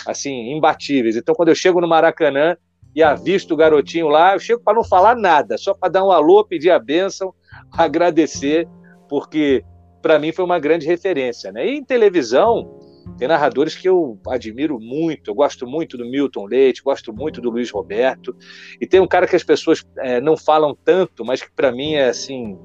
assim 0.06 0.52
imbatíveis. 0.52 1.16
Então, 1.16 1.34
quando 1.34 1.48
eu 1.48 1.54
chego 1.54 1.80
no 1.80 1.88
Maracanã 1.88 2.56
e 2.94 3.02
avisto 3.02 3.54
o 3.54 3.56
garotinho 3.56 4.08
lá, 4.08 4.34
eu 4.34 4.40
chego 4.40 4.62
para 4.62 4.74
não 4.74 4.84
falar 4.84 5.16
nada, 5.16 5.56
só 5.58 5.74
para 5.74 5.88
dar 5.88 6.04
um 6.04 6.10
alô, 6.10 6.44
pedir 6.44 6.70
a 6.70 6.78
bênção, 6.78 7.34
agradecer, 7.76 8.68
porque 9.08 9.64
para 10.00 10.18
mim 10.18 10.32
foi 10.32 10.44
uma 10.44 10.58
grande 10.58 10.86
referência. 10.86 11.50
Né? 11.50 11.66
E 11.66 11.76
em 11.78 11.84
televisão, 11.84 12.78
tem 13.18 13.28
narradores 13.28 13.74
que 13.74 13.88
eu 13.88 14.18
admiro 14.26 14.78
muito. 14.80 15.30
Eu 15.30 15.34
gosto 15.34 15.66
muito 15.66 15.96
do 15.96 16.04
Milton 16.04 16.46
Leite, 16.46 16.82
gosto 16.82 17.12
muito 17.12 17.40
do 17.40 17.50
Luiz 17.50 17.70
Roberto. 17.70 18.36
E 18.80 18.86
tem 18.86 19.00
um 19.00 19.06
cara 19.06 19.26
que 19.26 19.36
as 19.36 19.44
pessoas 19.44 19.84
é, 19.98 20.20
não 20.20 20.36
falam 20.36 20.76
tanto, 20.84 21.24
mas 21.24 21.42
que 21.42 21.50
para 21.50 21.70
mim 21.70 21.94
é 21.94 22.08
assim 22.08 22.58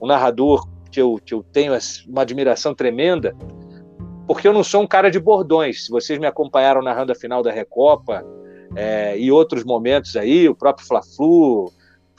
um 0.00 0.06
narrador 0.06 0.68
que 0.90 1.00
eu, 1.00 1.18
que 1.24 1.34
eu 1.34 1.42
tenho 1.42 1.72
uma 2.06 2.22
admiração 2.22 2.74
tremenda, 2.74 3.36
porque 4.26 4.46
eu 4.46 4.52
não 4.52 4.62
sou 4.62 4.82
um 4.82 4.86
cara 4.86 5.10
de 5.10 5.18
bordões. 5.18 5.86
Se 5.86 5.90
vocês 5.90 6.18
me 6.18 6.26
acompanharam 6.26 6.82
narrando 6.82 7.12
a 7.12 7.14
final 7.14 7.42
da 7.42 7.50
Recopa 7.50 8.24
é, 8.76 9.18
e 9.18 9.32
outros 9.32 9.64
momentos 9.64 10.16
aí, 10.16 10.48
o 10.48 10.54
próprio 10.54 10.86
Fla-Flu, 10.86 11.72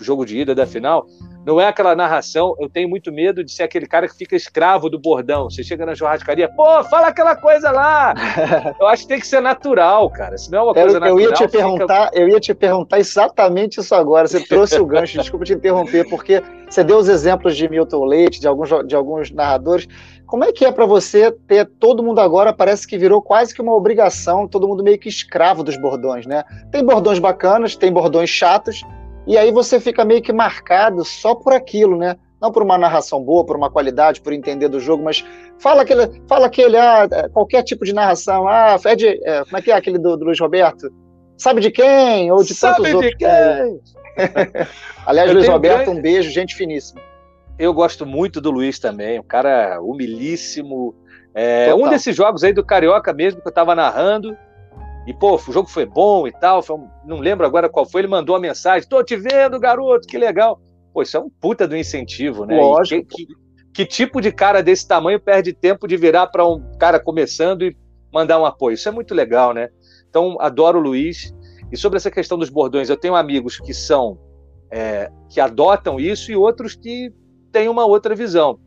jogo 0.04 0.26
de 0.26 0.38
ida 0.38 0.56
da 0.56 0.66
final, 0.66 1.06
não 1.46 1.60
é 1.60 1.68
aquela 1.68 1.96
narração. 1.96 2.56
Eu 2.60 2.70
tenho 2.70 2.90
muito 2.90 3.12
medo 3.12 3.44
de 3.44 3.52
ser 3.52 3.64
aquele 3.64 3.88
cara 3.88 4.08
que 4.08 4.16
fica 4.16 4.36
escravo 4.36 4.90
do 4.90 5.00
bordão. 5.00 5.50
Você 5.50 5.64
chega 5.64 5.86
na 5.86 5.96
churrascaria, 5.96 6.50
pô, 6.50 6.84
fala 6.84 7.08
aquela 7.08 7.36
coisa 7.36 7.72
lá. 7.72 8.14
eu 8.80 8.88
acho 8.88 9.04
que 9.04 9.10
tem 9.10 9.20
que 9.20 9.28
ser 9.28 9.42
natural, 9.42 10.10
cara. 10.10 10.38
Se 10.38 10.52
não 10.52 10.60
é 10.60 10.62
uma 10.64 10.74
coisa 10.74 10.98
eu, 10.98 11.00
natural. 11.00 11.20
Eu 11.20 11.30
ia 11.30 11.34
te 11.34 11.48
perguntar, 11.48 12.06
fica... 12.06 12.20
eu 12.20 12.30
ia 12.30 12.40
te 12.40 12.54
perguntar 12.54 13.00
exatamente 13.00 13.80
isso 13.80 13.96
agora. 13.96 14.28
Você 14.28 14.44
trouxe 14.46 14.80
o 14.80 14.86
gancho. 14.86 15.18
Desculpa 15.18 15.46
te 15.46 15.54
interromper, 15.54 16.08
porque 16.10 16.44
você 16.70 16.84
deu 16.84 16.98
os 16.98 17.10
exemplos 17.10 17.56
de 17.56 17.68
Milton 17.68 18.06
Leite, 18.06 18.40
de 18.40 18.48
alguns, 18.48 18.70
de 18.86 18.96
alguns 18.96 19.32
narradores. 19.32 19.88
Como 20.28 20.44
é 20.44 20.52
que 20.52 20.64
é 20.64 20.72
para 20.72 20.86
você 20.86 21.32
ter 21.32 21.66
todo 21.80 22.04
mundo 22.04 22.20
agora? 22.20 22.54
Parece 22.54 22.86
que 22.86 23.00
virou 23.00 23.20
quase 23.20 23.56
que 23.56 23.62
uma 23.62 23.74
obrigação, 23.74 24.48
todo 24.48 24.68
mundo 24.68 24.84
meio 24.84 25.00
que 25.00 25.10
escravo 25.10 25.64
dos 25.64 25.76
bordões, 25.76 26.28
né? 26.28 26.44
Tem 26.72 26.86
bordões 26.86 27.18
bacanas, 27.18 27.76
tem 27.76 27.92
bordões 27.92 28.30
chatos, 28.30 28.84
e 29.30 29.38
aí 29.38 29.52
você 29.52 29.80
fica 29.80 30.04
meio 30.04 30.24
que 30.24 30.34
marcado 30.34 31.06
só 31.06 31.36
por 31.36 31.54
aquilo, 31.54 31.96
né? 31.96 32.16
Não 32.42 32.52
por 32.52 32.64
uma 32.64 32.80
narração 32.80 33.24
boa, 33.24 33.46
por 33.46 33.56
uma 33.56 33.70
qualidade, 33.70 34.22
por 34.22 34.34
entender 34.34 34.70
do 34.70 34.80
jogo, 34.80 35.04
mas 35.04 35.24
fala 35.60 35.84
aquele, 35.84 36.20
fala 36.28 36.48
aquele, 36.48 36.76
ah, 36.76 37.08
é, 37.12 37.30
qualquer 37.30 37.62
tipo 37.62 37.86
de 37.86 37.94
narração, 37.94 38.48
ah, 38.48 38.76
Fred, 38.80 39.06
é, 39.24 39.44
como 39.44 39.58
é 39.58 39.62
que 39.62 39.70
é 39.70 39.76
aquele 39.76 40.00
do, 40.00 40.18
do 40.18 40.26
Luiz 40.26 40.40
Roberto? 40.40 40.92
Sabe 41.38 41.62
de 41.62 41.70
quem? 41.70 42.32
Ou 42.32 42.44
de 42.44 42.56
Sabe 42.56 42.78
tantos 42.78 42.90
de 42.90 42.96
outros. 42.96 43.16
quem? 43.20 43.82
Aliás, 45.06 45.30
Eu 45.30 45.36
Luiz 45.36 45.48
Roberto, 45.48 45.86
grande... 45.86 46.00
um 46.00 46.02
beijo, 46.02 46.32
gente 46.32 46.56
finíssima. 46.56 47.00
Eu 47.60 47.72
gosto 47.72 48.08
muito 48.08 48.42
do 48.42 48.50
Luiz 48.50 48.80
também, 48.80 49.20
um 49.20 49.24
cara 49.24 49.80
humilíssimo. 49.80 50.96
É, 51.36 51.72
um 51.76 51.88
desses 51.88 52.16
jogos 52.16 52.44
aí 52.44 52.52
do 52.52 52.66
Carioca 52.66 53.14
mesmo 53.14 53.42
que 53.42 53.48
eu 53.48 53.52
estava 53.52 53.76
narrando, 53.76 54.36
e, 55.10 55.14
pô, 55.14 55.38
o 55.38 55.52
jogo 55.52 55.68
foi 55.68 55.88
bom 55.88 56.28
e 56.28 56.32
tal. 56.32 56.64
Um, 56.70 56.88
não 57.04 57.18
lembro 57.18 57.44
agora 57.44 57.68
qual 57.68 57.84
foi. 57.84 58.02
Ele 58.02 58.08
mandou 58.08 58.36
a 58.36 58.40
mensagem: 58.40 58.88
tô 58.88 59.04
te 59.04 59.16
vendo, 59.16 59.60
garoto, 59.60 60.08
que 60.08 60.20
legal. 60.20 60.62
Pô, 60.94 61.02
isso 61.02 61.18
é 61.18 61.20
um 61.20 61.32
puta 61.32 61.68
do 61.68 61.76
incentivo, 61.76 62.46
né? 62.46 62.56
Lógico. 62.56 63.08
Que, 63.08 63.26
que, 63.26 63.36
que, 63.74 63.86
tipo 63.88 64.22
de 64.22 64.32
cara 64.32 64.62
desse 64.62 64.88
tamanho 64.88 65.20
perde 65.20 65.52
tempo 65.52 65.88
de 65.88 65.98
virar 65.98 66.28
para 66.28 66.48
um 66.48 66.62
cara 66.78 67.00
começando 67.00 67.64
e 67.64 67.76
mandar 68.14 68.40
um 68.40 68.46
apoio? 68.46 68.76
Isso 68.76 68.88
é 68.88 68.92
muito 68.92 69.16
legal, 69.16 69.52
né? 69.52 69.70
Então, 70.08 70.38
adoro 70.40 70.78
o 70.78 70.82
Luiz. 70.82 71.34
E 71.72 71.78
sobre 71.78 71.98
essa 71.98 72.12
questão 72.12 72.38
dos 72.38 72.52
bordões, 72.52 72.88
eu 72.88 72.98
tenho 72.98 73.16
amigos 73.16 73.60
que 73.60 73.74
são. 73.74 74.20
É, 74.70 75.10
que 75.28 75.40
adotam 75.40 76.00
isso 76.00 76.32
e 76.32 76.36
outros 76.36 76.76
que 76.76 77.12
têm 77.52 77.68
uma 77.68 77.84
outra 77.84 78.14
visão. 78.14 78.60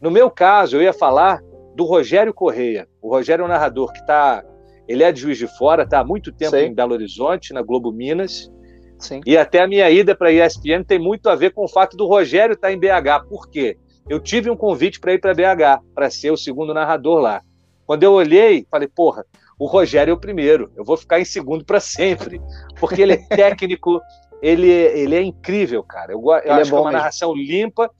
No 0.00 0.08
meu 0.08 0.30
caso, 0.30 0.76
eu 0.76 0.82
ia 0.82 0.92
falar 0.92 1.42
do 1.74 1.84
Rogério 1.84 2.32
Correia. 2.32 2.86
O 3.02 3.08
Rogério 3.10 3.42
é 3.42 3.44
um 3.44 3.48
narrador 3.48 3.92
que 3.92 3.98
está 3.98 4.44
ele 4.88 5.02
é 5.02 5.12
de 5.12 5.20
Juiz 5.20 5.36
de 5.36 5.46
Fora, 5.46 5.82
está 5.82 6.00
há 6.00 6.04
muito 6.04 6.32
tempo 6.32 6.56
em 6.56 6.74
Belo 6.74 6.94
Horizonte, 6.94 7.52
na 7.52 7.60
Globo 7.60 7.92
Minas. 7.92 8.50
Sim. 8.98 9.20
E 9.24 9.36
até 9.36 9.60
a 9.60 9.68
minha 9.68 9.88
ida 9.90 10.14
para 10.16 10.30
a 10.30 10.32
ESPN 10.32 10.82
tem 10.82 10.98
muito 10.98 11.28
a 11.28 11.36
ver 11.36 11.52
com 11.52 11.64
o 11.64 11.68
fato 11.68 11.96
do 11.96 12.06
Rogério 12.06 12.54
estar 12.54 12.68
tá 12.68 12.72
em 12.72 12.78
BH. 12.78 13.28
Por 13.28 13.48
quê? 13.48 13.78
Eu 14.08 14.18
tive 14.18 14.50
um 14.50 14.56
convite 14.56 14.98
para 14.98 15.12
ir 15.12 15.20
para 15.20 15.34
BH, 15.34 15.84
para 15.94 16.10
ser 16.10 16.30
o 16.30 16.36
segundo 16.36 16.72
narrador 16.72 17.20
lá. 17.20 17.42
Quando 17.86 18.02
eu 18.02 18.12
olhei, 18.12 18.66
falei, 18.70 18.88
porra, 18.88 19.24
o 19.58 19.66
Rogério 19.66 20.10
é 20.10 20.14
o 20.14 20.20
primeiro, 20.20 20.72
eu 20.76 20.84
vou 20.84 20.96
ficar 20.96 21.20
em 21.20 21.24
segundo 21.24 21.64
para 21.64 21.80
sempre. 21.80 22.40
Porque 22.80 23.02
ele 23.02 23.12
é 23.12 23.16
técnico, 23.28 24.00
ele, 24.40 24.70
ele 24.70 25.14
é 25.14 25.22
incrível, 25.22 25.82
cara. 25.82 26.12
Eu, 26.12 26.20
eu 26.20 26.32
acho 26.32 26.46
é 26.46 26.62
que 26.64 26.70
é 26.70 26.74
uma 26.74 26.84
mesmo. 26.84 26.92
narração 26.92 27.34
limpa 27.34 27.90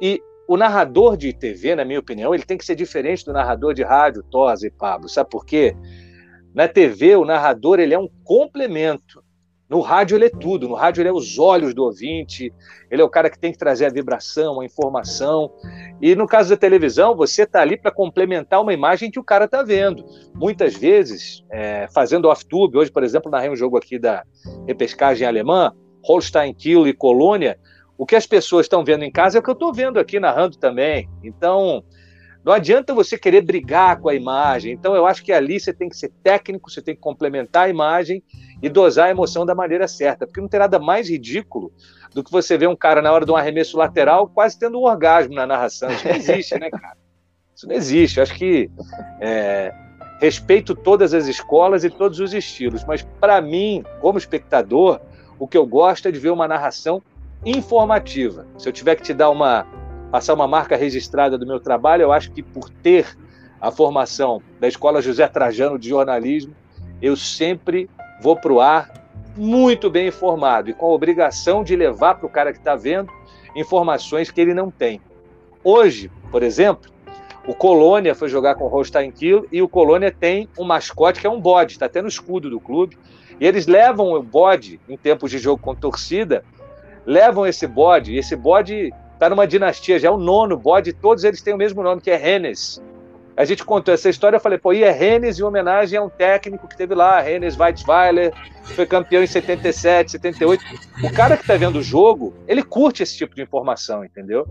e 0.00 0.20
o 0.46 0.56
narrador 0.56 1.16
de 1.16 1.32
TV, 1.32 1.74
na 1.74 1.84
minha 1.84 1.98
opinião, 1.98 2.34
ele 2.34 2.44
tem 2.44 2.58
que 2.58 2.64
ser 2.64 2.74
diferente 2.74 3.24
do 3.24 3.32
narrador 3.32 3.72
de 3.72 3.82
rádio, 3.82 4.22
Tosa 4.24 4.66
e 4.66 4.70
Pablo. 4.70 5.08
Sabe 5.08 5.30
por 5.30 5.46
quê? 5.46 5.74
Na 6.54 6.68
TV, 6.68 7.16
o 7.16 7.24
narrador 7.24 7.80
ele 7.80 7.94
é 7.94 7.98
um 7.98 8.08
complemento. 8.22 9.22
No 9.68 9.80
rádio 9.80 10.16
ele 10.16 10.26
é 10.26 10.30
tudo. 10.30 10.68
No 10.68 10.74
rádio 10.74 11.00
ele 11.00 11.08
é 11.08 11.12
os 11.12 11.38
olhos 11.38 11.74
do 11.74 11.82
ouvinte. 11.82 12.52
Ele 12.88 13.02
é 13.02 13.04
o 13.04 13.08
cara 13.08 13.28
que 13.28 13.38
tem 13.38 13.50
que 13.50 13.58
trazer 13.58 13.86
a 13.86 13.90
vibração, 13.90 14.60
a 14.60 14.64
informação. 14.64 15.50
E 16.00 16.14
no 16.14 16.28
caso 16.28 16.50
da 16.50 16.56
televisão, 16.56 17.16
você 17.16 17.42
está 17.42 17.60
ali 17.60 17.76
para 17.76 17.90
complementar 17.90 18.60
uma 18.60 18.72
imagem 18.72 19.10
que 19.10 19.18
o 19.18 19.24
cara 19.24 19.46
está 19.46 19.62
vendo. 19.62 20.04
Muitas 20.34 20.76
vezes, 20.76 21.42
é, 21.50 21.88
fazendo 21.92 22.28
off-tube, 22.28 22.76
hoje, 22.76 22.92
por 22.92 23.02
exemplo, 23.02 23.30
narrei 23.30 23.50
um 23.50 23.56
jogo 23.56 23.76
aqui 23.76 23.98
da 23.98 24.22
repescagem 24.66 25.26
alemã, 25.26 25.72
Holstein 26.04 26.54
Kiel 26.54 26.86
e 26.86 26.92
Colônia. 26.92 27.58
O 27.98 28.06
que 28.06 28.14
as 28.14 28.26
pessoas 28.26 28.66
estão 28.66 28.84
vendo 28.84 29.02
em 29.02 29.10
casa 29.10 29.38
é 29.38 29.40
o 29.40 29.42
que 29.42 29.50
eu 29.50 29.54
estou 29.54 29.72
vendo 29.72 29.98
aqui 29.98 30.20
narrando 30.20 30.56
também. 30.56 31.08
Então, 31.22 31.82
não 32.44 32.52
adianta 32.52 32.92
você 32.92 33.16
querer 33.16 33.40
brigar 33.40 33.98
com 33.98 34.08
a 34.08 34.14
imagem. 34.14 34.72
Então, 34.72 34.94
eu 34.94 35.06
acho 35.06 35.24
que 35.24 35.32
ali 35.32 35.58
você 35.58 35.72
tem 35.72 35.88
que 35.88 35.96
ser 35.96 36.12
técnico, 36.22 36.70
você 36.70 36.82
tem 36.82 36.94
que 36.94 37.00
complementar 37.00 37.64
a 37.64 37.68
imagem 37.70 38.22
e 38.62 38.68
dosar 38.68 39.06
a 39.06 39.10
emoção 39.10 39.46
da 39.46 39.54
maneira 39.54 39.88
certa. 39.88 40.26
Porque 40.26 40.40
não 40.40 40.48
tem 40.48 40.60
nada 40.60 40.78
mais 40.78 41.08
ridículo 41.08 41.72
do 42.12 42.22
que 42.22 42.30
você 42.30 42.58
ver 42.58 42.68
um 42.68 42.76
cara 42.76 43.00
na 43.00 43.10
hora 43.10 43.24
de 43.24 43.32
um 43.32 43.36
arremesso 43.36 43.78
lateral 43.78 44.28
quase 44.28 44.58
tendo 44.58 44.78
um 44.78 44.84
orgasmo 44.84 45.34
na 45.34 45.46
narração. 45.46 45.90
Isso 45.90 46.06
não 46.06 46.14
existe, 46.14 46.58
né, 46.58 46.70
cara? 46.70 46.96
Isso 47.56 47.66
não 47.66 47.74
existe. 47.74 48.18
Eu 48.18 48.22
acho 48.22 48.34
que 48.34 48.70
é, 49.20 49.72
respeito 50.20 50.74
todas 50.74 51.14
as 51.14 51.26
escolas 51.26 51.82
e 51.82 51.90
todos 51.90 52.20
os 52.20 52.34
estilos, 52.34 52.84
mas 52.84 53.02
para 53.20 53.40
mim, 53.40 53.84
como 54.00 54.18
espectador, 54.18 55.00
o 55.38 55.48
que 55.48 55.56
eu 55.56 55.66
gosto 55.66 56.08
é 56.08 56.12
de 56.12 56.18
ver 56.18 56.30
uma 56.30 56.46
narração 56.46 57.02
informativa. 57.44 58.46
Se 58.58 58.68
eu 58.68 58.72
tiver 58.72 58.96
que 58.96 59.02
te 59.02 59.14
dar 59.14 59.30
uma 59.30 59.66
passar 60.14 60.32
uma 60.32 60.46
marca 60.46 60.76
registrada 60.76 61.36
do 61.36 61.44
meu 61.44 61.58
trabalho, 61.58 62.02
eu 62.02 62.12
acho 62.12 62.30
que 62.30 62.40
por 62.40 62.70
ter 62.70 63.18
a 63.60 63.72
formação 63.72 64.40
da 64.60 64.68
Escola 64.68 65.02
José 65.02 65.26
Trajano 65.26 65.76
de 65.76 65.88
jornalismo, 65.88 66.54
eu 67.02 67.16
sempre 67.16 67.90
vou 68.22 68.36
para 68.36 68.52
o 68.52 68.60
ar 68.60 68.92
muito 69.36 69.90
bem 69.90 70.06
informado 70.06 70.70
e 70.70 70.72
com 70.72 70.86
a 70.86 70.90
obrigação 70.90 71.64
de 71.64 71.74
levar 71.74 72.14
para 72.14 72.26
o 72.26 72.30
cara 72.30 72.52
que 72.52 72.60
está 72.60 72.76
vendo 72.76 73.10
informações 73.56 74.30
que 74.30 74.40
ele 74.40 74.54
não 74.54 74.70
tem. 74.70 75.00
Hoje, 75.64 76.08
por 76.30 76.44
exemplo, 76.44 76.92
o 77.44 77.52
Colônia 77.52 78.14
foi 78.14 78.28
jogar 78.28 78.54
com 78.54 78.66
o 78.66 78.68
Holstein 78.68 79.10
Kiel 79.10 79.46
e 79.50 79.60
o 79.62 79.68
Colônia 79.68 80.12
tem 80.12 80.48
um 80.56 80.62
mascote 80.62 81.20
que 81.20 81.26
é 81.26 81.30
um 81.30 81.40
bode, 81.40 81.72
está 81.72 81.86
até 81.86 82.00
no 82.00 82.06
escudo 82.06 82.48
do 82.48 82.60
clube. 82.60 82.96
E 83.40 83.44
eles 83.44 83.66
levam 83.66 84.12
o 84.12 84.22
bode, 84.22 84.80
em 84.88 84.96
tempos 84.96 85.32
de 85.32 85.38
jogo 85.38 85.60
com 85.60 85.74
torcida, 85.74 86.44
levam 87.04 87.44
esse 87.44 87.66
bode, 87.66 88.12
e 88.12 88.18
esse 88.18 88.36
bode 88.36 88.92
Está 89.14 89.30
numa 89.30 89.46
dinastia, 89.46 89.98
já 89.98 90.08
é 90.08 90.10
o 90.10 90.18
nono 90.18 90.56
bode, 90.56 90.92
todos 90.92 91.24
eles 91.24 91.40
têm 91.40 91.54
o 91.54 91.56
mesmo 91.56 91.82
nome, 91.82 92.00
que 92.00 92.10
é 92.10 92.16
Rennes. 92.16 92.82
A 93.36 93.44
gente 93.44 93.64
contou 93.64 93.92
essa 93.92 94.08
história, 94.08 94.36
eu 94.36 94.40
falei, 94.40 94.58
pô, 94.58 94.72
e 94.72 94.84
é 94.84 94.90
Rennes 94.90 95.40
em 95.40 95.42
homenagem 95.42 95.98
a 95.98 96.02
um 96.02 96.08
técnico 96.08 96.68
que 96.68 96.76
teve 96.76 96.94
lá, 96.94 97.20
Rennes 97.20 97.58
Weizweiler, 97.58 98.32
foi 98.62 98.86
campeão 98.86 99.22
em 99.22 99.26
77, 99.26 100.12
78. 100.12 100.62
O 101.02 101.12
cara 101.12 101.36
que 101.36 101.42
está 101.42 101.56
vendo 101.56 101.78
o 101.78 101.82
jogo, 101.82 102.34
ele 102.46 102.62
curte 102.62 103.02
esse 103.02 103.16
tipo 103.16 103.34
de 103.34 103.42
informação, 103.42 104.04
entendeu? 104.04 104.46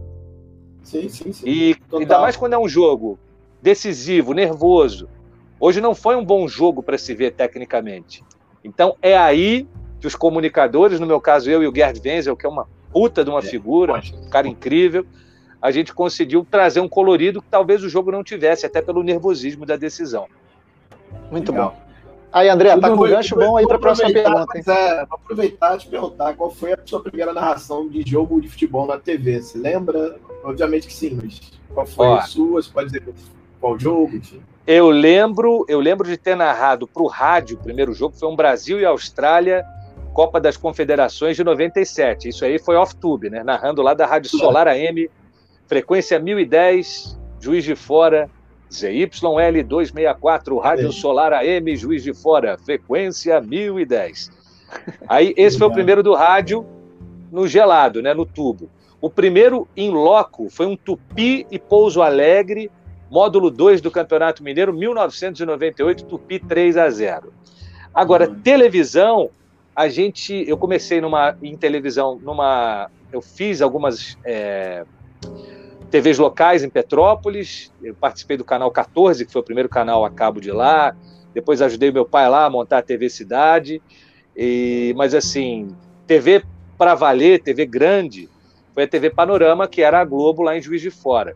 Sim, 0.82 1.08
sim, 1.08 1.32
sim. 1.32 1.48
E 1.48 1.76
Total. 1.76 2.00
ainda 2.00 2.20
mais 2.20 2.36
quando 2.36 2.54
é 2.54 2.60
um 2.60 2.68
jogo 2.68 3.18
decisivo, 3.62 4.34
nervoso. 4.34 5.08
Hoje 5.60 5.80
não 5.80 5.96
foi 5.96 6.18
um 6.18 6.26
bom 6.26 6.46
jogo 6.46 6.84
para 6.84 6.98
se 6.98 7.14
ver 7.14 7.32
tecnicamente. 7.32 8.22
Então 8.64 8.98
é 9.02 9.18
aí 9.18 9.66
que 10.00 10.08
os 10.08 10.16
comunicadores, 10.16 11.00
no 11.00 11.08
meu 11.08 11.22
caso 11.22 11.50
eu 11.50 11.64
e 11.64 11.68
o 11.68 11.74
Gerd 11.74 12.02
Wenzel, 12.06 12.36
que 12.36 12.46
é 12.46 12.50
uma 12.50 12.68
puta 12.94 13.24
de 13.24 13.30
uma 13.30 13.40
é, 13.40 13.42
figura, 13.42 14.02
um 14.16 14.30
cara 14.30 14.48
incrível. 14.48 15.06
A 15.60 15.72
gente 15.72 15.94
conseguiu 15.94 16.46
trazer 16.50 16.80
um 16.80 16.88
colorido 16.88 17.42
que 17.42 17.50
talvez 17.50 17.84
o 17.84 17.90
jogo 17.90 18.12
não 18.12 18.24
tivesse, 18.24 18.66
até 18.66 18.82
pelo 18.82 19.02
nervosismo 19.02 19.66
da 19.66 19.76
decisão. 19.76 20.28
Muito 21.32 21.52
Legal. 21.52 21.72
bom. 21.72 21.84
Aí, 22.32 22.50
André, 22.50 22.76
tá 22.78 22.90
com 22.90 22.96
um 22.96 23.08
gancho 23.08 23.36
bom 23.36 23.58
aí 23.58 23.66
para 23.66 23.76
a 23.76 23.80
próxima 23.80 24.12
pergunta. 24.12 24.58
É, 24.58 25.06
vou 25.06 25.16
aproveitar 25.16 25.76
e 25.76 25.78
te 25.80 25.88
perguntar 25.88 26.34
qual 26.34 26.50
foi 26.50 26.74
a 26.74 26.80
sua 26.84 27.02
primeira 27.02 27.32
narração 27.32 27.88
de 27.88 28.04
jogo 28.10 28.42
de 28.42 28.50
futebol 28.50 28.88
na 28.88 28.98
TV. 28.98 29.40
Você 29.40 29.58
lembra? 29.58 30.18
Obviamente 30.44 30.88
que 30.88 30.94
sim, 30.94 31.18
mas 31.22 31.40
qual 31.72 31.86
foi 31.86 32.08
Ó, 32.08 32.16
a 32.16 32.22
sua? 32.24 32.62
Você 32.62 32.72
pode 32.72 32.88
dizer 32.88 33.14
qual 33.62 33.78
jogo? 33.78 34.16
Enfim. 34.16 34.42
Eu 34.66 34.90
lembro, 34.90 35.64
eu 35.68 35.80
lembro 35.80 36.08
de 36.08 36.18
ter 36.18 36.36
narrado 36.36 36.88
para 36.88 37.04
o 37.04 37.08
rádio 37.08 37.58
o 37.58 37.60
primeiro 37.60 37.94
jogo, 37.94 38.16
foi 38.16 38.28
um 38.28 38.36
Brasil 38.36 38.80
e 38.80 38.86
Austrália 38.86 39.64
Copa 40.14 40.40
das 40.40 40.56
Confederações 40.56 41.36
de 41.36 41.44
97. 41.44 42.30
Isso 42.30 42.46
aí 42.46 42.60
foi 42.60 42.76
off-tube, 42.76 43.30
né? 43.30 43.44
Narrando 43.44 43.82
lá 43.82 43.94
da 43.94 44.06
Rádio 44.06 44.30
Solar 44.30 44.68
AM, 44.68 45.10
frequência 45.68 46.20
1010, 46.20 47.20
Juiz 47.40 47.64
de 47.64 47.76
Fora, 47.76 48.30
ZYL264, 48.72 50.62
Rádio 50.62 50.92
Solar 50.92 51.34
AM, 51.34 51.76
Juiz 51.76 52.04
de 52.04 52.14
Fora, 52.14 52.58
frequência 52.58 53.42
1010. 53.42 54.32
Aí, 55.08 55.34
esse 55.36 55.58
foi 55.58 55.68
o 55.68 55.72
primeiro 55.72 56.02
do 56.02 56.14
rádio 56.14 56.66
no 57.32 57.48
gelado, 57.48 58.02
né? 58.02 58.14
No 58.14 58.26
tubo. 58.26 58.70
O 59.02 59.10
primeiro 59.10 59.68
em 59.76 59.92
loco 59.92 60.50
foi 60.50 60.66
um 60.66 60.78
Tupi 60.78 61.46
e 61.52 61.60
Pouso 61.60 62.02
Alegre, 62.02 62.72
módulo 63.12 63.52
2 63.52 63.82
do 63.82 63.92
Campeonato 63.92 64.44
Mineiro, 64.44 64.74
1998, 64.74 66.06
Tupi 66.06 66.40
3 66.40 66.78
a 66.78 66.90
0. 66.90 67.34
Agora, 67.94 68.30
uhum. 68.30 68.36
televisão, 68.40 69.30
a 69.76 69.88
gente, 69.88 70.46
eu 70.48 70.58
comecei 70.58 71.02
numa 71.02 71.36
em 71.42 71.58
televisão, 71.58 72.20
numa, 72.22 72.90
eu 73.12 73.22
fiz 73.22 73.62
algumas 73.62 74.18
é, 74.24 74.86
TVs 75.90 76.20
locais 76.20 76.64
em 76.64 76.70
Petrópolis, 76.70 77.72
eu 77.82 77.96
participei 77.96 78.38
do 78.38 78.44
canal 78.44 78.70
14, 78.72 79.26
que 79.26 79.32
foi 79.32 79.42
o 79.42 79.46
primeiro 79.46 79.70
canal 79.70 80.06
a 80.06 80.10
cabo 80.10 80.40
de 80.40 80.52
lá. 80.52 80.96
Depois 81.34 81.62
ajudei 81.62 81.92
meu 81.92 82.06
pai 82.06 82.30
lá 82.30 82.46
a 82.46 82.50
montar 82.50 82.80
a 82.80 82.82
TV 82.82 83.10
Cidade. 83.10 83.82
E, 84.36 84.94
mas 84.96 85.16
assim, 85.16 85.76
TV 86.06 86.44
para 86.78 86.96
valer, 86.96 87.42
TV 87.42 87.66
grande, 87.66 88.30
foi 88.74 88.84
a 88.84 88.88
TV 88.88 89.10
Panorama, 89.10 89.68
que 89.68 89.82
era 89.82 90.00
a 90.02 90.06
Globo 90.06 90.42
lá 90.42 90.58
em 90.58 90.62
Juiz 90.62 90.82
de 90.82 90.92
Fora. 90.92 91.36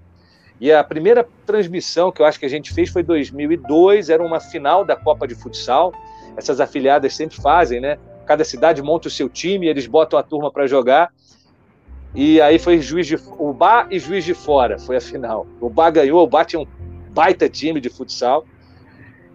E 0.59 0.71
a 0.71 0.83
primeira 0.83 1.27
transmissão 1.45 2.11
que 2.11 2.21
eu 2.21 2.25
acho 2.25 2.39
que 2.39 2.45
a 2.45 2.49
gente 2.49 2.73
fez 2.73 2.89
foi 2.89 3.03
em 3.03 3.05
2002, 3.05 4.09
era 4.09 4.23
uma 4.23 4.39
final 4.39 4.83
da 4.83 4.95
Copa 4.95 5.27
de 5.27 5.35
Futsal. 5.35 5.93
Essas 6.35 6.59
afiliadas 6.59 7.15
sempre 7.15 7.37
fazem, 7.37 7.79
né? 7.79 7.97
Cada 8.27 8.43
cidade 8.43 8.81
monta 8.81 9.07
o 9.07 9.11
seu 9.11 9.29
time, 9.29 9.67
eles 9.67 9.87
botam 9.87 10.19
a 10.19 10.23
turma 10.23 10.51
para 10.51 10.67
jogar. 10.67 11.13
E 12.13 12.41
aí 12.41 12.59
foi 12.59 12.81
Juiz 12.81 13.07
de 13.07 13.15
o 13.15 13.53
Bar 13.53 13.87
e 13.89 13.99
Juiz 13.99 14.25
de 14.25 14.33
Fora, 14.33 14.77
foi 14.77 14.97
a 14.97 15.01
final. 15.01 15.47
O 15.61 15.69
Bar 15.69 15.91
ganhou, 15.91 16.21
o 16.21 16.27
Bar 16.27 16.43
tinha 16.43 16.59
um 16.59 16.67
baita 17.11 17.47
time 17.47 17.79
de 17.79 17.89
futsal. 17.89 18.45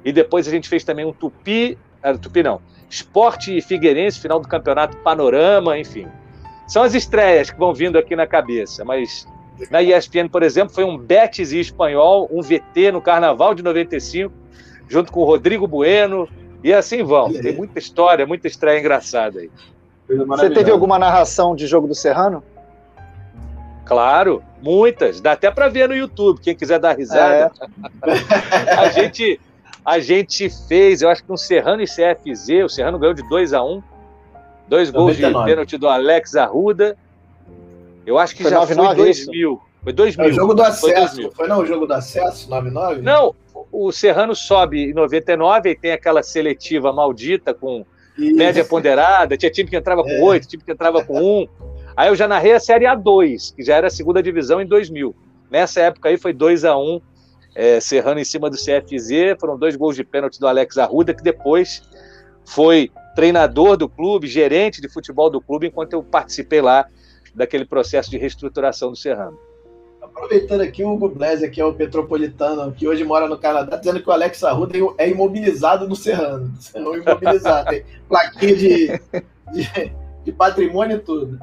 E 0.04 0.12
depois 0.12 0.46
a 0.46 0.50
gente 0.50 0.68
fez 0.68 0.84
também 0.84 1.06
um 1.06 1.12
Tupi, 1.12 1.78
era 2.02 2.18
Tupi 2.18 2.42
não, 2.42 2.60
Esporte 2.90 3.56
e 3.56 3.62
Figueirense, 3.62 4.20
final 4.20 4.38
do 4.38 4.46
campeonato 4.46 4.96
Panorama, 4.98 5.78
enfim. 5.78 6.06
São 6.68 6.82
as 6.82 6.94
estreias 6.94 7.50
que 7.50 7.58
vão 7.58 7.72
vindo 7.72 7.96
aqui 7.96 8.14
na 8.14 8.26
cabeça, 8.26 8.84
mas 8.84 9.26
na 9.70 9.82
ESPN, 9.82 10.28
por 10.28 10.42
exemplo, 10.42 10.74
foi 10.74 10.84
um 10.84 10.98
Betis 10.98 11.52
e 11.52 11.60
Espanhol, 11.60 12.28
um 12.30 12.42
VT 12.42 12.92
no 12.92 13.00
Carnaval 13.00 13.54
de 13.54 13.62
95, 13.62 14.34
junto 14.88 15.10
com 15.10 15.20
o 15.20 15.24
Rodrigo 15.24 15.66
Bueno, 15.66 16.28
e 16.62 16.72
assim 16.72 17.02
vão. 17.02 17.32
Tem 17.32 17.54
muita 17.54 17.78
história, 17.78 18.26
muita 18.26 18.46
estreia 18.46 18.78
engraçada 18.78 19.40
aí. 19.40 19.50
Você 20.08 20.50
teve 20.50 20.70
alguma 20.70 20.98
narração 20.98 21.54
de 21.54 21.66
jogo 21.66 21.86
do 21.86 21.94
Serrano? 21.94 22.42
Claro, 23.84 24.42
muitas. 24.60 25.20
Dá 25.20 25.32
até 25.32 25.50
para 25.50 25.68
ver 25.68 25.88
no 25.88 25.94
YouTube, 25.94 26.40
quem 26.40 26.54
quiser 26.54 26.78
dar 26.78 26.96
risada. 26.96 27.52
É. 28.04 28.72
a, 28.78 28.88
gente, 28.90 29.40
a 29.84 29.98
gente 29.98 30.48
fez, 30.68 31.02
eu 31.02 31.08
acho 31.08 31.24
que 31.24 31.32
um 31.32 31.36
Serrano 31.36 31.82
e 31.82 31.86
CFZ, 31.86 32.64
o 32.64 32.68
Serrano 32.68 32.98
ganhou 32.98 33.14
de 33.14 33.28
2 33.28 33.52
a 33.52 33.62
1 33.62 33.72
um, 33.72 33.82
Dois 34.68 34.90
gols 34.90 35.18
99. 35.18 35.38
de 35.38 35.50
pênalti 35.50 35.76
do 35.76 35.88
Alex 35.88 36.34
Arruda. 36.34 36.96
Eu 38.06 38.18
acho 38.18 38.34
que 38.34 38.42
foi 38.42 38.50
já 38.50 38.60
9, 38.60 38.74
foi 38.74 38.84
9, 38.84 38.96
2000. 38.96 39.60
Foi 39.82 39.92
2000. 39.92 40.24
É 40.24 40.28
o 40.28 40.32
jogo 40.32 40.54
do 40.54 40.62
acesso. 40.62 41.22
Foi, 41.22 41.30
foi 41.30 41.48
não 41.48 41.58
o 41.58 41.66
jogo 41.66 41.86
do 41.86 41.92
acesso, 41.92 42.48
99? 42.48 43.02
Não, 43.02 43.34
o 43.72 43.90
Serrano 43.90 44.36
sobe 44.36 44.90
em 44.90 44.92
99 44.92 45.70
e 45.70 45.74
tem 45.74 45.92
aquela 45.92 46.22
seletiva 46.22 46.92
maldita 46.92 47.54
com 47.54 47.86
Isso. 48.18 48.36
média 48.36 48.62
ponderada. 48.64 49.36
Tinha 49.36 49.50
time 49.50 49.70
que 49.70 49.76
entrava 49.76 50.02
com 50.02 50.10
é. 50.10 50.20
8, 50.20 50.46
time 50.46 50.62
que 50.62 50.70
entrava 50.70 51.02
com 51.02 51.18
1. 51.18 51.48
Aí 51.96 52.08
eu 52.08 52.14
já 52.14 52.28
narrei 52.28 52.52
a 52.52 52.60
Série 52.60 52.84
A2, 52.84 53.54
que 53.56 53.62
já 53.62 53.76
era 53.76 53.86
a 53.86 53.90
segunda 53.90 54.22
divisão 54.22 54.60
em 54.60 54.66
2000. 54.66 55.16
Nessa 55.50 55.80
época 55.80 56.10
aí 56.10 56.18
foi 56.18 56.34
2 56.34 56.64
a 56.66 56.76
1 56.76 57.00
é, 57.54 57.80
Serrano 57.80 58.20
em 58.20 58.24
cima 58.24 58.50
do 58.50 58.56
CFZ. 58.56 59.40
Foram 59.40 59.58
dois 59.58 59.74
gols 59.74 59.96
de 59.96 60.04
pênalti 60.04 60.38
do 60.38 60.46
Alex 60.46 60.76
Arruda, 60.76 61.14
que 61.14 61.22
depois 61.22 61.82
foi 62.44 62.90
treinador 63.14 63.76
do 63.76 63.88
clube, 63.88 64.26
gerente 64.26 64.80
de 64.80 64.88
futebol 64.88 65.30
do 65.30 65.40
clube, 65.40 65.66
enquanto 65.66 65.94
eu 65.94 66.02
participei 66.02 66.60
lá 66.60 66.86
daquele 67.34 67.64
processo 67.64 68.10
de 68.10 68.18
reestruturação 68.18 68.90
do 68.90 68.96
Serrano. 68.96 69.38
Aproveitando 70.14 70.60
aqui, 70.60 70.84
o 70.84 70.92
Hugo 70.92 71.08
Blaise, 71.08 71.48
que 71.50 71.60
é 71.60 71.64
o 71.64 71.72
petropolitano, 71.72 72.70
que 72.72 72.86
hoje 72.86 73.02
mora 73.02 73.26
no 73.26 73.38
Canadá, 73.38 73.76
dizendo 73.76 74.00
que 74.02 74.08
o 74.08 74.12
Alex 74.12 74.44
Arruda 74.44 74.76
é 74.98 75.08
imobilizado 75.08 75.88
no 75.88 75.96
Serrano. 75.96 76.52
É 76.74 76.78
imobilizado. 76.78 77.70
Tem 77.70 77.84
plaquinha 78.08 78.56
de, 78.56 79.00
de, 79.52 79.92
de, 80.24 80.32
patrimônio 80.32 80.98
e 80.98 81.00
tudo. 81.00 81.38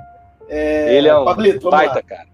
É, 0.47 0.95
Ele 0.95 1.07
é 1.07 1.17
um 1.17 1.25
Pablito, 1.25 1.69
baita, 1.69 2.01
cara. 2.01 2.27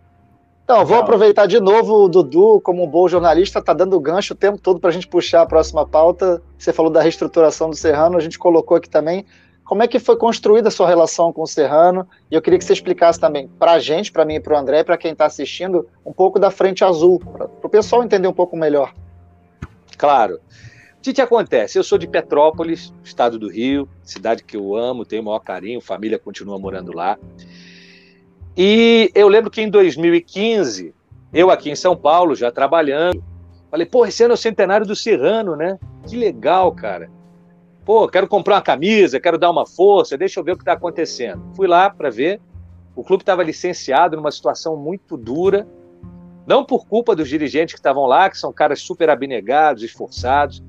Então, 0.65 0.83
vou 0.83 0.97
aproveitar 0.97 1.45
de 1.45 1.59
novo, 1.59 2.05
o 2.05 2.09
Dudu, 2.09 2.59
como 2.59 2.83
um 2.83 2.87
bom 2.87 3.07
jornalista, 3.07 3.59
está 3.59 3.71
dando 3.71 3.99
gancho 3.99 4.33
o 4.33 4.37
tempo 4.37 4.57
todo 4.57 4.79
para 4.79 4.89
a 4.89 4.93
gente 4.93 5.07
puxar 5.07 5.43
a 5.43 5.45
próxima 5.45 5.85
pauta. 5.85 6.41
Você 6.57 6.73
falou 6.73 6.91
da 6.91 7.01
reestruturação 7.01 7.69
do 7.69 7.75
Serrano, 7.75 8.17
a 8.17 8.19
gente 8.19 8.39
colocou 8.39 8.75
aqui 8.75 8.89
também. 8.89 9.25
Como 9.65 9.81
é 9.81 9.87
que 9.87 9.97
foi 9.97 10.15
construída 10.15 10.67
a 10.67 10.71
sua 10.71 10.87
relação 10.87 11.33
com 11.33 11.41
o 11.41 11.47
Serrano? 11.47 12.07
E 12.29 12.35
eu 12.35 12.41
queria 12.41 12.59
que 12.59 12.63
você 12.63 12.73
explicasse 12.73 13.19
também 13.19 13.47
para 13.47 13.73
a 13.73 13.79
gente, 13.79 14.11
para 14.11 14.23
mim 14.23 14.35
e 14.35 14.39
para 14.39 14.53
o 14.53 14.57
André, 14.57 14.83
para 14.83 14.95
quem 14.95 15.11
está 15.11 15.25
assistindo, 15.25 15.87
um 16.05 16.13
pouco 16.13 16.39
da 16.39 16.51
Frente 16.51 16.83
Azul, 16.83 17.19
para 17.19 17.47
o 17.63 17.69
pessoal 17.69 18.03
entender 18.03 18.27
um 18.27 18.33
pouco 18.33 18.55
melhor. 18.55 18.93
Claro. 19.97 20.35
O 20.35 21.01
que, 21.01 21.13
que 21.13 21.21
acontece? 21.21 21.79
Eu 21.79 21.83
sou 21.83 21.97
de 21.97 22.07
Petrópolis, 22.07 22.93
estado 23.03 23.39
do 23.39 23.49
Rio, 23.49 23.89
cidade 24.03 24.43
que 24.43 24.55
eu 24.55 24.75
amo, 24.75 25.03
tenho 25.03 25.23
o 25.23 25.25
maior 25.25 25.39
carinho, 25.39 25.81
família 25.81 26.19
continua 26.19 26.59
morando 26.59 26.93
lá. 26.93 27.17
E 28.55 29.11
eu 29.15 29.27
lembro 29.27 29.49
que 29.49 29.61
em 29.61 29.69
2015, 29.69 30.93
eu 31.33 31.49
aqui 31.49 31.71
em 31.71 31.75
São 31.75 31.95
Paulo, 31.97 32.35
já 32.35 32.51
trabalhando, 32.51 33.23
falei, 33.71 33.87
pô, 33.87 34.05
esse 34.05 34.23
ano 34.23 34.33
é 34.33 34.35
o 34.35 34.37
centenário 34.37 34.85
do 34.85 34.95
Serrano, 34.95 35.55
né? 35.55 35.79
Que 36.07 36.15
legal, 36.15 36.71
cara. 36.71 37.09
Pô, 37.85 38.07
quero 38.07 38.27
comprar 38.27 38.55
uma 38.55 38.61
camisa, 38.61 39.19
quero 39.19 39.37
dar 39.37 39.51
uma 39.51 39.65
força, 39.65 40.17
deixa 40.17 40.39
eu 40.39 40.43
ver 40.43 40.53
o 40.53 40.55
que 40.55 40.63
está 40.63 40.73
acontecendo. 40.73 41.41
Fui 41.55 41.67
lá 41.67 41.89
para 41.89 42.09
ver. 42.09 42.41
O 42.95 43.03
clube 43.03 43.21
estava 43.21 43.43
licenciado 43.43 44.15
numa 44.15 44.31
situação 44.31 44.75
muito 44.75 45.15
dura, 45.15 45.67
não 46.47 46.65
por 46.65 46.87
culpa 46.87 47.15
dos 47.15 47.29
dirigentes 47.29 47.73
que 47.73 47.79
estavam 47.79 48.05
lá, 48.05 48.29
que 48.29 48.37
são 48.37 48.51
caras 48.51 48.81
super 48.81 49.09
abnegados, 49.09 49.83
esforçados, 49.83 50.63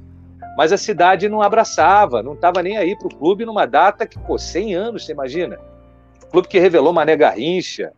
mas 0.57 0.73
a 0.73 0.77
cidade 0.77 1.29
não 1.29 1.41
abraçava, 1.41 2.23
não 2.23 2.35
estava 2.35 2.63
nem 2.63 2.77
aí 2.77 2.99
para 2.99 3.07
o 3.07 3.15
clube 3.15 3.47
numa 3.47 3.65
data 3.65 4.07
que, 4.07 4.19
pô, 4.19 4.37
100 4.37 4.75
anos, 4.75 5.07
você 5.07 5.13
imagina? 5.13 5.59
clube 6.37 6.49
que 6.49 6.59
revelou 6.59 6.93
Mané 6.93 7.17
Garrincha, 7.17 7.93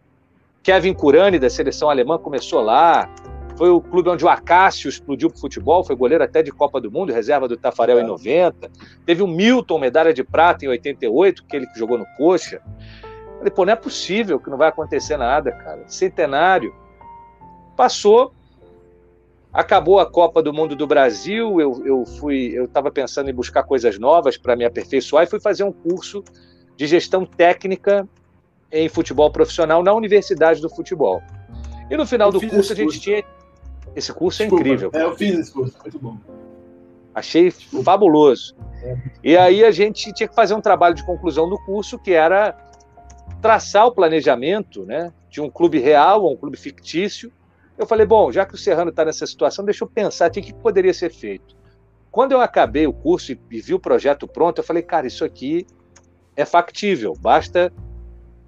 Kevin 0.63 0.95
Curani, 0.95 1.41
da 1.41 1.51
seleção 1.51 1.91
alemã, 1.91 2.19
começou 2.19 2.61
lá. 2.61 3.13
Foi 3.59 3.71
o 3.71 3.81
clube 3.81 4.09
onde 4.09 4.25
o 4.25 4.29
Acácio 4.29 4.89
explodiu 4.89 5.29
para 5.29 5.37
o 5.37 5.41
futebol, 5.41 5.83
foi 5.83 5.97
goleiro 5.97 6.23
até 6.23 6.45
de 6.45 6.53
Copa 6.53 6.81
do 6.81 6.93
Mundo, 6.93 7.13
reserva 7.13 7.49
do 7.49 7.57
Tafarel 7.57 7.99
é. 7.99 8.03
em 8.03 8.07
90. 8.07 8.71
Teve 9.05 9.21
o 9.21 9.27
Milton, 9.27 9.81
medalha 9.81 10.15
de 10.15 10.23
prata 10.23 10.65
em 10.65 10.69
88, 10.69 11.45
que 11.45 11.57
ele 11.57 11.67
jogou 11.75 11.99
no 11.99 12.07
Coxa. 12.17 12.63
Falei, 13.37 13.51
pô, 13.51 13.65
não 13.65 13.73
é 13.73 13.77
possível 13.77 14.39
que 14.39 14.49
não 14.49 14.57
vai 14.57 14.69
acontecer 14.69 15.17
nada, 15.17 15.51
cara. 15.51 15.83
Centenário. 15.89 16.73
Passou, 17.77 18.33
acabou 19.53 19.99
a 19.99 20.07
Copa 20.07 20.41
do 20.41 20.53
Mundo 20.53 20.77
do 20.77 20.87
Brasil, 20.87 21.61
eu, 21.61 21.85
eu 21.85 22.07
fui, 22.07 22.53
eu 22.55 22.67
estava 22.67 22.93
pensando 22.93 23.29
em 23.29 23.35
buscar 23.35 23.65
coisas 23.65 23.99
novas 23.99 24.37
para 24.37 24.55
me 24.55 24.65
aperfeiçoar 24.65 25.25
e 25.25 25.27
fui 25.27 25.41
fazer 25.41 25.65
um 25.65 25.73
curso 25.73 26.23
de 26.77 26.87
gestão 26.87 27.27
técnica 27.27 28.09
em 28.71 28.89
futebol 28.89 29.33
profissional 29.33 29.83
na 29.83 29.93
Universidade 29.93 30.61
do 30.61 30.71
Futebol. 30.71 31.21
E 31.91 31.97
no 31.97 32.07
final 32.07 32.29
eu 32.29 32.39
do 32.39 32.49
curso 32.49 32.73
a 32.73 32.77
gente 32.77 32.87
curso. 32.87 33.01
tinha. 33.01 33.25
Esse 33.95 34.13
curso 34.13 34.43
é 34.43 34.47
Desculpa, 34.47 34.65
é 34.65 34.67
incrível. 34.67 34.91
É, 34.93 35.03
eu 35.03 35.17
fiz 35.17 35.39
esse 35.39 35.53
curso, 35.53 35.77
muito 35.83 35.99
bom. 35.99 36.19
Achei 37.15 37.51
Desculpa. 37.51 37.85
fabuloso. 37.85 38.55
É. 38.83 38.97
E 39.25 39.37
aí 39.37 39.65
a 39.65 39.71
gente 39.71 40.13
tinha 40.13 40.29
que 40.29 40.35
fazer 40.35 40.55
um 40.55 40.61
trabalho 40.61 40.95
de 40.95 41.05
conclusão 41.05 41.49
do 41.49 41.59
curso 41.65 41.99
que 41.99 42.13
era 42.13 42.57
traçar 43.41 43.87
o 43.87 43.93
planejamento 43.93 44.85
né, 44.85 45.13
de 45.31 45.41
um 45.41 45.51
clube 45.51 45.79
real 45.79 46.23
ou 46.23 46.33
um 46.33 46.37
clube 46.37 46.57
fictício. 46.57 47.33
Eu 47.77 47.87
falei, 47.87 48.07
bom, 48.07 48.33
já 48.33 48.45
que 48.45 48.55
o 48.55 48.59
Serrano 48.59 48.91
está 48.91 49.05
nessa 49.05 49.27
situação, 49.27 49.65
deixa 49.65 49.85
eu 49.85 49.89
pensar 49.89 50.29
o 50.29 50.33
que 50.33 50.53
poderia 50.53 50.93
ser 50.93 51.11
feito. 51.11 51.57
Quando 52.11 52.33
eu 52.33 52.41
acabei 52.41 52.87
o 52.87 52.93
curso 52.93 53.33
e, 53.33 53.41
e 53.51 53.61
vi 53.61 53.75
o 53.75 53.79
projeto 53.79 54.27
pronto, 54.27 54.59
eu 54.59 54.65
falei, 54.65 54.83
cara, 54.83 55.07
isso 55.07 55.25
aqui 55.25 55.67
é 56.37 56.45
factível, 56.45 57.15
basta 57.21 57.73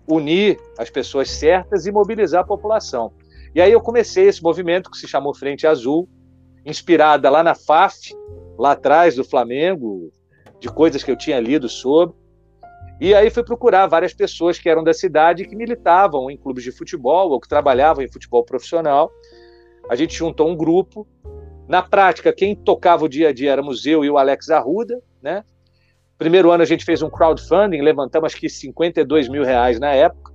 unir 0.07 0.59
as 0.79 0.91
pessoas 0.91 1.31
certas 1.31 1.87
e 1.87 1.93
mobilizar 1.93 2.43
a 2.43 2.47
população. 2.47 3.13
E 3.55 3.61
aí 3.61 3.73
eu 3.73 3.81
comecei 3.81 4.29
esse 4.29 4.43
movimento 4.43 4.91
que 4.91 4.99
se 4.99 5.09
chamou 5.09 5.35
Frente 5.35 5.67
Azul, 5.67 6.09
inspirada 6.65 7.29
lá 7.29 7.43
na 7.43 7.55
FAF, 7.55 8.15
lá 8.59 8.73
atrás 8.73 9.17
do 9.17 9.25
Flamengo, 9.25 10.13
de 10.61 10.69
coisas 10.69 11.03
que 11.03 11.11
eu 11.11 11.17
tinha 11.17 11.41
lido 11.41 11.69
sobre. 11.69 12.15
E 13.01 13.15
aí 13.15 13.31
fui 13.31 13.43
procurar 13.43 13.87
várias 13.87 14.13
pessoas 14.13 14.59
que 14.59 14.69
eram 14.69 14.85
da 14.85 14.93
cidade 14.93 15.47
que 15.47 15.57
militavam 15.57 16.31
em 16.31 16.37
clubes 16.37 16.63
de 16.63 16.71
futebol 16.71 17.31
ou 17.31 17.41
que 17.41 17.49
trabalhavam 17.49 18.05
em 18.05 18.13
futebol 18.13 18.45
profissional. 18.45 19.11
A 19.89 19.97
gente 19.97 20.15
juntou 20.15 20.49
um 20.49 20.57
grupo. 20.57 21.09
Na 21.67 21.83
prática, 21.83 22.33
quem 22.33 22.55
tocava 22.55 23.05
o 23.05 23.09
dia 23.09 23.31
a 23.31 23.33
dia 23.33 23.53
éramos 23.53 23.87
eu 23.87 24.05
e 24.05 24.11
o 24.11 24.19
Alex 24.19 24.51
Arruda, 24.51 25.01
né? 25.23 25.43
Primeiro 26.19 26.51
ano 26.51 26.63
a 26.63 26.67
gente 26.67 26.85
fez 26.85 27.01
um 27.01 27.09
crowdfunding, 27.09 27.81
levantamos 27.81 28.27
acho 28.27 28.41
que 28.41 28.49
52 28.49 29.29
mil 29.29 29.43
reais 29.43 29.81
na 29.81 29.93
época. 29.93 30.33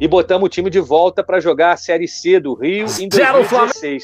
E 0.00 0.08
botamos 0.08 0.46
o 0.46 0.48
time 0.48 0.70
de 0.70 0.80
volta 0.80 1.22
para 1.22 1.40
jogar 1.40 1.72
a 1.72 1.76
Série 1.76 2.08
C 2.08 2.40
do 2.40 2.54
Rio 2.54 2.86
em 3.00 3.08
2016. 3.08 4.02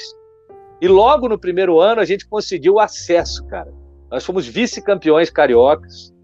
E 0.81 0.89
logo 0.89 1.29
no 1.29 1.39
primeiro 1.39 1.81
ano 1.81 2.01
a 2.01 2.05
gente 2.05 2.27
conseguiu 2.29 2.75
o 2.75 2.81
acesso, 2.81 3.45
cara. 3.47 3.73
Nós 4.11 4.25
fomos 4.25 4.47
vice-campeões 4.47 5.31
cariocas. 5.31 6.15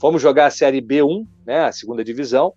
Fomos 0.00 0.22
jogar 0.22 0.46
a 0.46 0.50
Série 0.50 0.80
B1, 0.80 1.26
né, 1.46 1.64
a 1.64 1.72
segunda 1.72 2.04
divisão. 2.04 2.52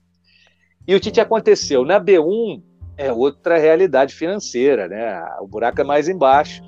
E 0.88 0.96
o 0.96 1.00
que, 1.00 1.20
aconteceu? 1.20 1.84
Na 1.84 2.00
B1 2.00 2.62
é 2.98 3.12
outra 3.12 3.58
realidade 3.58 4.14
financeira, 4.14 4.88
né? 4.88 5.22
O 5.42 5.48
buraco 5.48 5.82
é 5.82 5.84
mais 5.84 6.08
embaixo. 6.08 6.62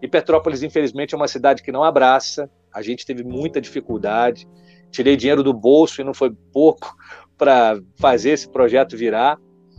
E 0.00 0.08
Petrópolis, 0.08 0.62
infelizmente, 0.62 1.14
é 1.14 1.16
uma 1.16 1.28
cidade 1.28 1.62
que 1.62 1.72
não 1.72 1.82
abraça 1.82 2.50
a 2.72 2.80
gente 2.80 3.04
teve 3.04 3.22
muita 3.22 3.60
dificuldade. 3.60 4.48
Tirei 4.90 5.16
dinheiro 5.16 5.42
do 5.42 5.52
bolso 5.52 6.00
e 6.00 6.04
não 6.04 6.14
foi 6.14 6.34
pouco 6.52 6.94
para 7.36 7.80
fazer 7.96 8.30
esse 8.30 8.48
projeto 8.48 8.96
virar. 8.96 9.38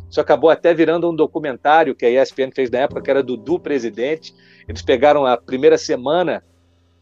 Isso 0.10 0.22
acabou 0.22 0.50
até 0.50 0.74
virando 0.74 1.10
um 1.10 1.16
documentário 1.16 1.96
que 1.96 2.06
a 2.06 2.22
ESPN 2.22 2.52
fez 2.54 2.70
na 2.70 2.80
época, 2.80 3.02
que 3.02 3.10
era 3.10 3.24
do 3.24 3.36
Du 3.36 3.60
Presidente. 3.60 4.34
Eles 4.68 4.82
pegaram 4.82 5.26
a 5.26 5.38
primeira 5.38 5.78
semana 5.78 6.44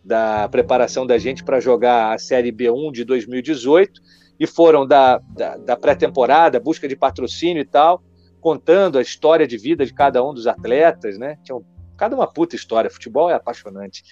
da 0.03 0.47
preparação 0.49 1.05
da 1.05 1.17
gente 1.17 1.43
para 1.43 1.59
jogar 1.59 2.13
a 2.13 2.17
Série 2.17 2.51
B1 2.51 2.91
de 2.91 3.03
2018 3.03 4.01
e 4.39 4.47
foram 4.47 4.87
da, 4.87 5.19
da, 5.35 5.57
da 5.57 5.77
pré-temporada, 5.77 6.59
busca 6.59 6.87
de 6.87 6.95
patrocínio 6.95 7.61
e 7.61 7.65
tal, 7.65 8.01
contando 8.39 8.97
a 8.97 9.01
história 9.01 9.45
de 9.45 9.57
vida 9.57 9.85
de 9.85 9.93
cada 9.93 10.23
um 10.25 10.33
dos 10.33 10.47
atletas, 10.47 11.17
né? 11.17 11.37
Tinha 11.43 11.59
cada 11.95 12.15
uma 12.15 12.25
puta 12.25 12.55
história. 12.55 12.89
Futebol 12.89 13.29
é 13.29 13.35
apaixonante. 13.35 14.03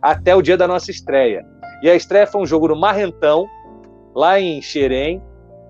Até 0.00 0.36
o 0.36 0.40
dia 0.40 0.56
da 0.56 0.68
nossa 0.68 0.92
estreia. 0.92 1.44
E 1.82 1.90
a 1.90 1.96
estreia 1.96 2.24
foi 2.24 2.40
um 2.40 2.46
jogo 2.46 2.68
no 2.68 2.76
Marrentão, 2.76 3.48
lá 4.14 4.38
em 4.38 4.62
Xerém. 4.62 5.20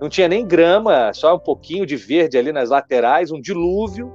Não 0.03 0.09
tinha 0.09 0.27
nem 0.27 0.45
grama, 0.45 1.13
só 1.15 1.37
um 1.37 1.39
pouquinho 1.39 1.87
de 1.87 1.95
verde 1.95 2.37
ali 2.37 2.51
nas 2.51 2.71
laterais, 2.71 3.31
um 3.31 3.41
dilúvio. 3.41 4.13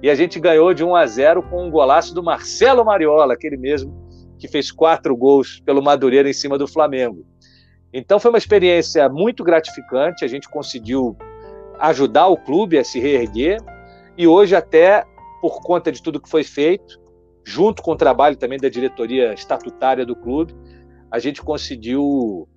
E 0.00 0.08
a 0.08 0.14
gente 0.14 0.38
ganhou 0.38 0.72
de 0.72 0.84
1 0.84 0.94
a 0.94 1.04
0 1.04 1.42
com 1.42 1.66
um 1.66 1.68
golaço 1.68 2.14
do 2.14 2.22
Marcelo 2.22 2.84
Mariola, 2.84 3.34
aquele 3.34 3.56
mesmo 3.56 3.92
que 4.38 4.46
fez 4.46 4.70
quatro 4.70 5.16
gols 5.16 5.60
pelo 5.66 5.82
Madureira 5.82 6.30
em 6.30 6.32
cima 6.32 6.56
do 6.56 6.68
Flamengo. 6.68 7.26
Então 7.92 8.20
foi 8.20 8.30
uma 8.30 8.38
experiência 8.38 9.08
muito 9.08 9.42
gratificante, 9.42 10.24
a 10.24 10.28
gente 10.28 10.48
conseguiu 10.48 11.16
ajudar 11.80 12.28
o 12.28 12.36
clube 12.36 12.78
a 12.78 12.84
se 12.84 13.00
reerguer 13.00 13.60
e 14.16 14.28
hoje 14.28 14.54
até 14.54 15.04
por 15.40 15.60
conta 15.60 15.90
de 15.90 16.00
tudo 16.00 16.20
que 16.20 16.30
foi 16.30 16.44
feito, 16.44 17.00
junto 17.44 17.82
com 17.82 17.90
o 17.90 17.96
trabalho 17.96 18.36
também 18.36 18.60
da 18.60 18.68
diretoria 18.68 19.34
estatutária 19.34 20.06
do 20.06 20.14
clube, 20.14 20.54
a 21.10 21.18
gente 21.18 21.42
conseguiu 21.42 22.48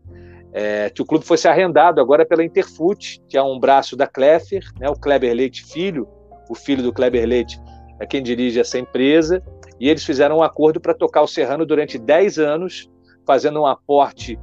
é, 0.54 0.90
que 0.90 1.02
o 1.02 1.06
clube 1.06 1.26
fosse 1.26 1.48
arrendado 1.48 2.02
agora 2.02 2.26
pela 2.26 2.44
Interfute, 2.44 3.22
que 3.28 3.38
é 3.38 3.44
um 3.44 3.60
braço 3.60 3.96
da 3.96 4.08
Kleffer, 4.08 4.64
né, 4.80 4.90
o 4.90 4.96
Kleber 4.96 5.34
Leite 5.34 5.64
filho, 5.64 6.08
o 6.50 6.56
filho 6.56 6.82
do 6.82 6.92
Kleber 6.92 7.28
Leite 7.28 7.60
é 8.00 8.06
quem 8.06 8.24
dirige 8.24 8.60
essa 8.60 8.80
empresa, 8.80 9.44
e 9.80 9.90
eles 9.90 10.04
fizeram 10.04 10.38
um 10.38 10.44
acordo 10.44 10.80
para 10.80 10.94
tocar 10.94 11.22
o 11.22 11.28
Serrano 11.28 11.66
durante 11.66 11.98
10 11.98 12.40
anos, 12.40 12.90
fazendo 13.26 13.62
um 13.62 13.66
aporte 13.66 14.40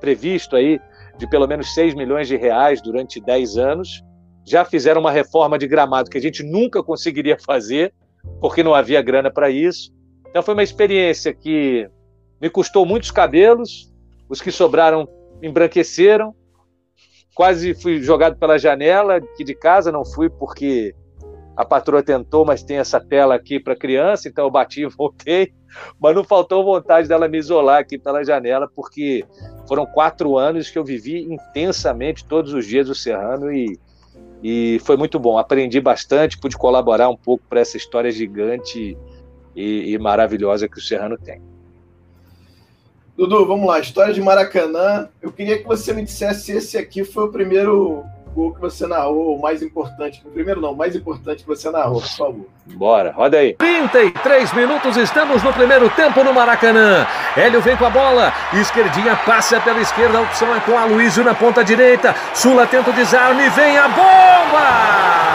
previsto 0.00 0.54
aí 0.54 0.80
de 1.16 1.26
pelo 1.28 1.46
menos 1.46 1.72
6 1.74 1.94
milhões 1.94 2.28
de 2.28 2.36
reais 2.36 2.82
durante 2.82 3.20
10 3.20 3.56
anos. 3.56 4.02
Já 4.44 4.64
fizeram 4.64 5.00
uma 5.00 5.10
reforma 5.10 5.58
de 5.58 5.66
gramado 5.66 6.10
que 6.10 6.18
a 6.18 6.20
gente 6.20 6.42
nunca 6.42 6.82
conseguiria 6.82 7.36
fazer, 7.38 7.92
porque 8.40 8.62
não 8.62 8.74
havia 8.74 9.00
grana 9.00 9.30
para 9.30 9.48
isso. 9.48 9.92
Então 10.28 10.42
foi 10.42 10.54
uma 10.54 10.62
experiência 10.62 11.32
que 11.32 11.88
me 12.40 12.50
custou 12.50 12.84
muitos 12.84 13.10
cabelos, 13.10 13.92
os 14.28 14.40
que 14.40 14.50
sobraram 14.50 15.08
embranqueceram. 15.42 16.34
Quase 17.34 17.74
fui 17.74 18.00
jogado 18.00 18.36
pela 18.36 18.58
janela 18.58 19.16
aqui 19.16 19.44
de 19.44 19.54
casa, 19.54 19.92
não 19.92 20.04
fui 20.04 20.30
porque 20.30 20.94
a 21.56 21.64
patroa 21.64 22.02
tentou, 22.02 22.44
mas 22.44 22.62
tem 22.62 22.76
essa 22.76 23.00
tela 23.00 23.34
aqui 23.34 23.58
para 23.58 23.74
criança, 23.74 24.28
então 24.28 24.44
eu 24.44 24.50
bati 24.50 24.82
e 24.82 24.86
voltei. 24.86 25.52
Mas 26.00 26.14
não 26.14 26.22
faltou 26.22 26.64
vontade 26.64 27.08
dela 27.08 27.28
me 27.28 27.38
isolar 27.38 27.80
aqui 27.80 27.98
pela 27.98 28.22
janela, 28.22 28.68
porque 28.74 29.24
foram 29.66 29.86
quatro 29.86 30.36
anos 30.36 30.70
que 30.70 30.78
eu 30.78 30.84
vivi 30.84 31.22
intensamente 31.22 32.24
todos 32.24 32.52
os 32.52 32.66
dias 32.66 32.88
o 32.88 32.94
Serrano 32.94 33.50
e, 33.50 33.78
e 34.42 34.78
foi 34.84 34.96
muito 34.96 35.18
bom. 35.18 35.38
Aprendi 35.38 35.80
bastante, 35.80 36.38
pude 36.38 36.56
colaborar 36.56 37.08
um 37.08 37.16
pouco 37.16 37.44
para 37.48 37.60
essa 37.60 37.76
história 37.76 38.10
gigante 38.10 38.96
e, 39.54 39.92
e 39.92 39.98
maravilhosa 39.98 40.68
que 40.68 40.78
o 40.78 40.82
Serrano 40.82 41.18
tem. 41.18 41.42
Dudu, 43.16 43.46
vamos 43.46 43.66
lá. 43.66 43.80
História 43.80 44.12
de 44.12 44.20
Maracanã. 44.20 45.08
Eu 45.22 45.32
queria 45.32 45.58
que 45.58 45.66
você 45.66 45.92
me 45.92 46.02
dissesse 46.02 46.44
se 46.44 46.52
esse 46.52 46.78
aqui 46.78 47.02
foi 47.02 47.24
o 47.24 47.32
primeiro 47.32 48.04
gol 48.34 48.52
que 48.52 48.60
você 48.60 48.86
narrou, 48.86 49.34
o 49.34 49.40
mais 49.40 49.62
importante. 49.62 50.22
O 50.26 50.30
primeiro 50.30 50.60
não, 50.60 50.72
o 50.72 50.76
mais 50.76 50.94
importante 50.94 51.42
que 51.42 51.48
você 51.48 51.70
narrou, 51.70 52.02
por 52.02 52.10
favor. 52.10 52.46
Bora, 52.66 53.10
roda 53.10 53.38
aí. 53.38 53.54
33 53.54 54.52
minutos, 54.52 54.98
estamos 54.98 55.42
no 55.42 55.52
primeiro 55.54 55.88
tempo 55.90 56.22
no 56.22 56.34
Maracanã. 56.34 57.06
Hélio 57.34 57.62
vem 57.62 57.76
com 57.78 57.86
a 57.86 57.90
bola, 57.90 58.34
esquerdinha 58.52 59.16
passa 59.16 59.58
pela 59.60 59.80
esquerda, 59.80 60.18
a 60.18 60.22
opção 60.22 60.54
é 60.54 60.60
com 60.60 60.76
a 60.76 60.84
Luísio 60.84 61.24
na 61.24 61.34
ponta 61.34 61.64
direita. 61.64 62.14
Sula 62.34 62.66
tenta 62.66 62.90
o 62.90 62.92
desarme, 62.92 63.48
vem 63.48 63.78
a 63.78 63.88
bomba! 63.88 65.25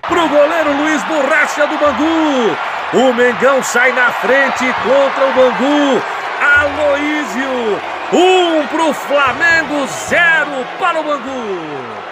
Para 0.00 0.24
o 0.24 0.28
goleiro 0.28 0.76
Luiz 0.76 1.02
Borracha 1.04 1.66
do 1.66 1.78
Bangu. 1.78 2.56
O 2.94 3.14
Mengão 3.14 3.62
sai 3.62 3.92
na 3.92 4.10
frente 4.12 4.64
contra 4.82 5.26
o 5.26 5.34
Bangu. 5.34 6.02
Aloísio, 6.40 7.80
um 8.12 8.66
para 8.66 8.84
o 8.84 8.92
Flamengo, 8.92 9.86
zero 9.86 10.66
para 10.78 11.00
o 11.00 11.04
Bangu. 11.04 12.02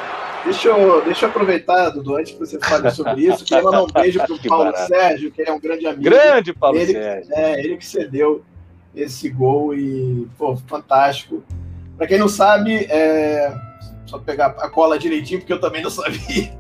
Deixa 0.45 0.69
eu, 0.69 1.03
deixa 1.03 1.27
eu 1.27 1.31
aproveitar, 1.31 1.91
Dudu, 1.91 2.17
antes 2.17 2.33
que 2.33 2.39
você 2.39 2.59
fale 2.59 2.91
sobre 2.91 3.27
isso, 3.27 3.45
queria 3.45 3.63
mandar 3.63 3.83
um 3.83 3.87
beijo 3.87 4.19
para 4.19 4.33
o 4.33 4.39
Paulo 4.49 4.73
barato. 4.73 4.87
Sérgio, 4.87 5.31
que 5.31 5.43
é 5.43 5.53
um 5.53 5.61
grande 5.61 5.87
amigo. 5.87 6.03
Grande 6.03 6.55
Paulo 6.55 6.79
ele, 6.79 6.93
Sérgio. 6.93 7.33
É, 7.35 7.61
ele 7.61 7.77
que 7.77 7.87
cedeu 7.87 8.43
esse 8.95 9.29
gol 9.29 9.75
e, 9.75 10.27
pô, 10.39 10.57
fantástico. 10.67 11.43
Para 11.97 12.07
quem 12.07 12.19
não 12.19 12.29
sabe, 12.29 12.87
é, 12.89 13.55
só 14.07 14.19
pegar 14.19 14.47
a 14.59 14.69
cola 14.71 14.99
direitinho, 14.99 15.41
porque 15.41 15.53
eu 15.53 15.61
também 15.61 15.83
não 15.83 15.91
sabia. 15.91 16.59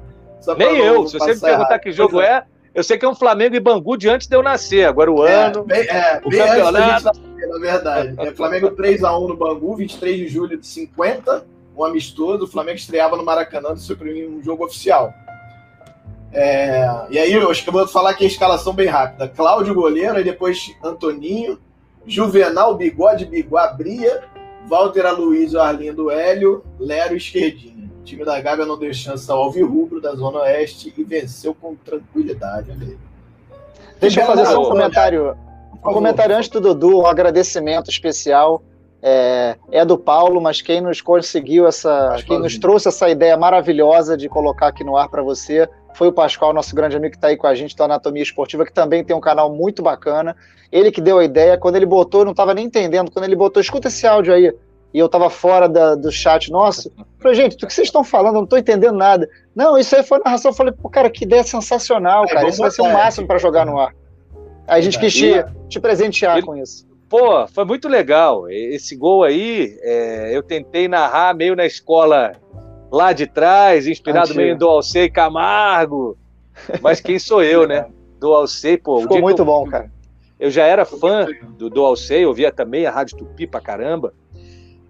Nem 0.57 0.79
eu. 0.79 1.07
Se 1.07 1.19
você 1.19 1.35
me 1.35 1.41
perguntar 1.41 1.79
que 1.79 1.93
jogo 1.93 2.21
é. 2.21 2.27
é, 2.27 2.45
eu 2.75 2.85
sei 2.85 2.97
que 2.99 3.05
é 3.05 3.09
um 3.09 3.15
Flamengo 3.15 3.57
e 3.57 3.61
Bangu 3.61 3.97
de 3.97 4.09
antes 4.09 4.27
de 4.27 4.37
eu 4.37 4.43
nascer. 4.43 4.87
Agora 4.87 5.11
o 5.11 5.27
é, 5.27 5.47
ano. 5.47 5.65
Bem, 5.65 5.81
é, 5.81 6.21
o 6.25 6.31
bem 6.31 6.39
campeonato. 6.39 7.05
Nascer, 7.05 7.49
na 7.49 7.59
verdade. 7.59 8.15
É, 8.19 8.31
Flamengo 8.33 8.71
3x1 8.71 9.29
no 9.29 9.37
Bangu, 9.37 9.77
23 9.77 10.19
de 10.19 10.29
julho 10.29 10.59
de 10.59 10.67
50, 10.67 11.45
um 11.77 11.85
amistoso. 11.85 12.45
O 12.45 12.49
Flamengo 12.49 12.79
estreava 12.79 13.17
no 13.17 13.25
Maracanã 13.25 13.73
do 13.73 13.81
seu 13.81 13.97
primeiro 13.97 14.43
jogo 14.43 14.65
oficial. 14.65 15.13
É, 16.33 16.87
e 17.11 17.19
aí, 17.19 17.33
eu 17.33 17.51
acho 17.51 17.63
que 17.63 17.69
eu 17.69 17.73
vou 17.73 17.89
falar 17.89 18.11
aqui 18.11 18.25
a 18.25 18.29
escalação 18.29 18.73
bem 18.73 18.87
rápida. 18.87 19.29
Cláudio 19.29 19.75
goleiro, 19.75 20.17
aí 20.17 20.23
depois 20.23 20.73
Antoninho, 20.83 21.59
Juvenal, 22.07 22.77
Bigode, 22.77 23.25
Biguá, 23.25 23.69
Bria, 23.69 24.23
Walter 24.69 25.07
Aloysio, 25.07 25.61
Arlindo 25.61 26.11
Hélio, 26.11 26.65
Lero 26.79 27.17
Esquerdinho. 27.17 27.80
O 28.11 28.13
time 28.13 28.25
da 28.25 28.41
Gávea 28.41 28.67
não 28.67 28.77
deu 28.77 28.93
chance 28.93 29.31
ao 29.31 29.39
Alvirrubro 29.39 30.01
da 30.01 30.13
Zona 30.17 30.41
Oeste 30.41 30.93
e 30.99 31.05
venceu 31.05 31.55
com 31.55 31.77
tranquilidade. 31.77 32.73
Ali. 32.73 32.99
Deixa 34.01 34.23
eu 34.23 34.27
fazer 34.27 34.47
só 34.47 34.61
um 34.61 34.69
comentário. 34.69 35.37
Um 35.75 35.93
comentário 35.93 36.37
antes 36.37 36.49
do 36.49 36.61
Dudu, 36.61 37.03
um 37.03 37.07
agradecimento 37.07 37.89
especial. 37.89 38.65
É, 39.01 39.57
é, 39.71 39.85
do 39.85 39.97
Paulo, 39.97 40.43
mas 40.43 40.61
quem 40.61 40.81
nos 40.81 41.01
conseguiu 41.01 41.67
essa, 41.67 42.17
quem 42.27 42.39
nos 42.39 42.59
trouxe 42.59 42.89
essa 42.89 43.09
ideia 43.09 43.35
maravilhosa 43.35 44.15
de 44.15 44.29
colocar 44.29 44.67
aqui 44.67 44.85
no 44.85 44.95
ar 44.95 45.09
para 45.09 45.23
você 45.23 45.67
foi 45.95 46.09
o 46.09 46.13
Pascoal, 46.13 46.53
nosso 46.53 46.75
grande 46.75 46.97
amigo 46.97 47.13
que 47.13 47.17
está 47.17 47.29
aí 47.29 47.37
com 47.37 47.47
a 47.47 47.55
gente 47.55 47.75
da 47.75 47.85
Anatomia 47.85 48.23
Esportiva, 48.23 48.67
que 48.67 48.73
também 48.73 49.03
tem 49.03 49.17
um 49.17 49.21
canal 49.21 49.51
muito 49.51 49.83
bacana. 49.83 50.37
Ele 50.71 50.91
que 50.91 51.01
deu 51.01 51.19
a 51.19 51.25
ideia, 51.25 51.57
quando 51.57 51.77
ele 51.77 51.87
botou, 51.87 52.21
eu 52.23 52.25
não 52.27 52.33
estava 52.33 52.53
nem 52.53 52.67
entendendo, 52.67 53.11
quando 53.11 53.25
ele 53.25 53.37
botou, 53.37 53.61
escuta 53.61 53.89
esse 53.89 54.07
áudio 54.07 54.35
aí, 54.35 54.53
e 54.93 54.99
eu 54.99 55.07
estava 55.07 55.31
fora 55.31 55.69
da, 55.69 55.95
do 55.95 56.11
chat 56.11 56.51
nosso. 56.51 56.91
Falei, 57.19 57.37
gente, 57.37 57.57
do 57.57 57.67
que 57.67 57.73
vocês 57.73 57.89
estão 57.89 58.03
falando? 58.03 58.35
Eu 58.35 58.39
não 58.39 58.45
estou 58.45 58.59
entendendo 58.59 58.97
nada. 58.97 59.29
Não, 59.55 59.79
isso 59.79 59.95
aí 59.95 60.03
foi 60.03 60.19
narração. 60.25 60.51
Eu 60.51 60.57
falei, 60.57 60.73
pô, 60.73 60.89
cara, 60.89 61.09
que 61.09 61.25
ideia 61.25 61.45
sensacional, 61.45 62.27
cara. 62.27 62.49
Isso 62.49 62.59
vai 62.59 62.71
ser 62.71 62.83
o 62.83 62.93
máximo 62.93 63.27
para 63.27 63.39
jogar 63.39 63.65
no 63.65 63.79
ar. 63.79 63.95
Aí 64.67 64.81
a 64.81 64.83
gente 64.83 64.99
quis 64.99 65.13
te, 65.13 65.45
te 65.69 65.81
presentear 65.81 66.39
ele, 66.39 66.47
com 66.47 66.57
isso. 66.57 66.89
Pô, 67.09 67.47
foi 67.49 67.65
muito 67.65 67.89
legal. 67.89 68.49
Esse 68.49 68.97
gol 68.97 69.23
aí, 69.23 69.79
é, 69.83 70.37
eu 70.37 70.43
tentei 70.43 70.89
narrar 70.89 71.35
meio 71.35 71.55
na 71.55 71.67
escola 71.67 72.33
lá 72.91 73.13
de 73.13 73.27
trás, 73.27 73.87
inspirado 73.87 74.27
Antigo. 74.27 74.41
meio 74.41 74.59
do 74.59 74.69
Alcei 74.69 75.09
Camargo. 75.09 76.17
Mas 76.81 77.01
quem 77.01 77.19
sou 77.19 77.43
eu, 77.43 77.67
né? 77.67 77.87
Do 78.19 78.35
Alcei, 78.35 78.77
pô. 78.77 79.01
Ficou 79.01 79.21
muito 79.21 79.43
eu, 79.43 79.47
bom, 79.47 79.67
cara. 79.67 79.91
Eu 80.39 80.51
já 80.51 80.65
era 80.65 80.85
fã 80.85 81.27
do, 81.59 81.69
do 81.69 81.85
Alcei, 81.85 82.25
ouvia 82.25 82.51
também 82.51 82.87
a 82.87 82.91
Rádio 82.91 83.19
Tupi 83.19 83.47
pra 83.47 83.61
caramba. 83.61 84.15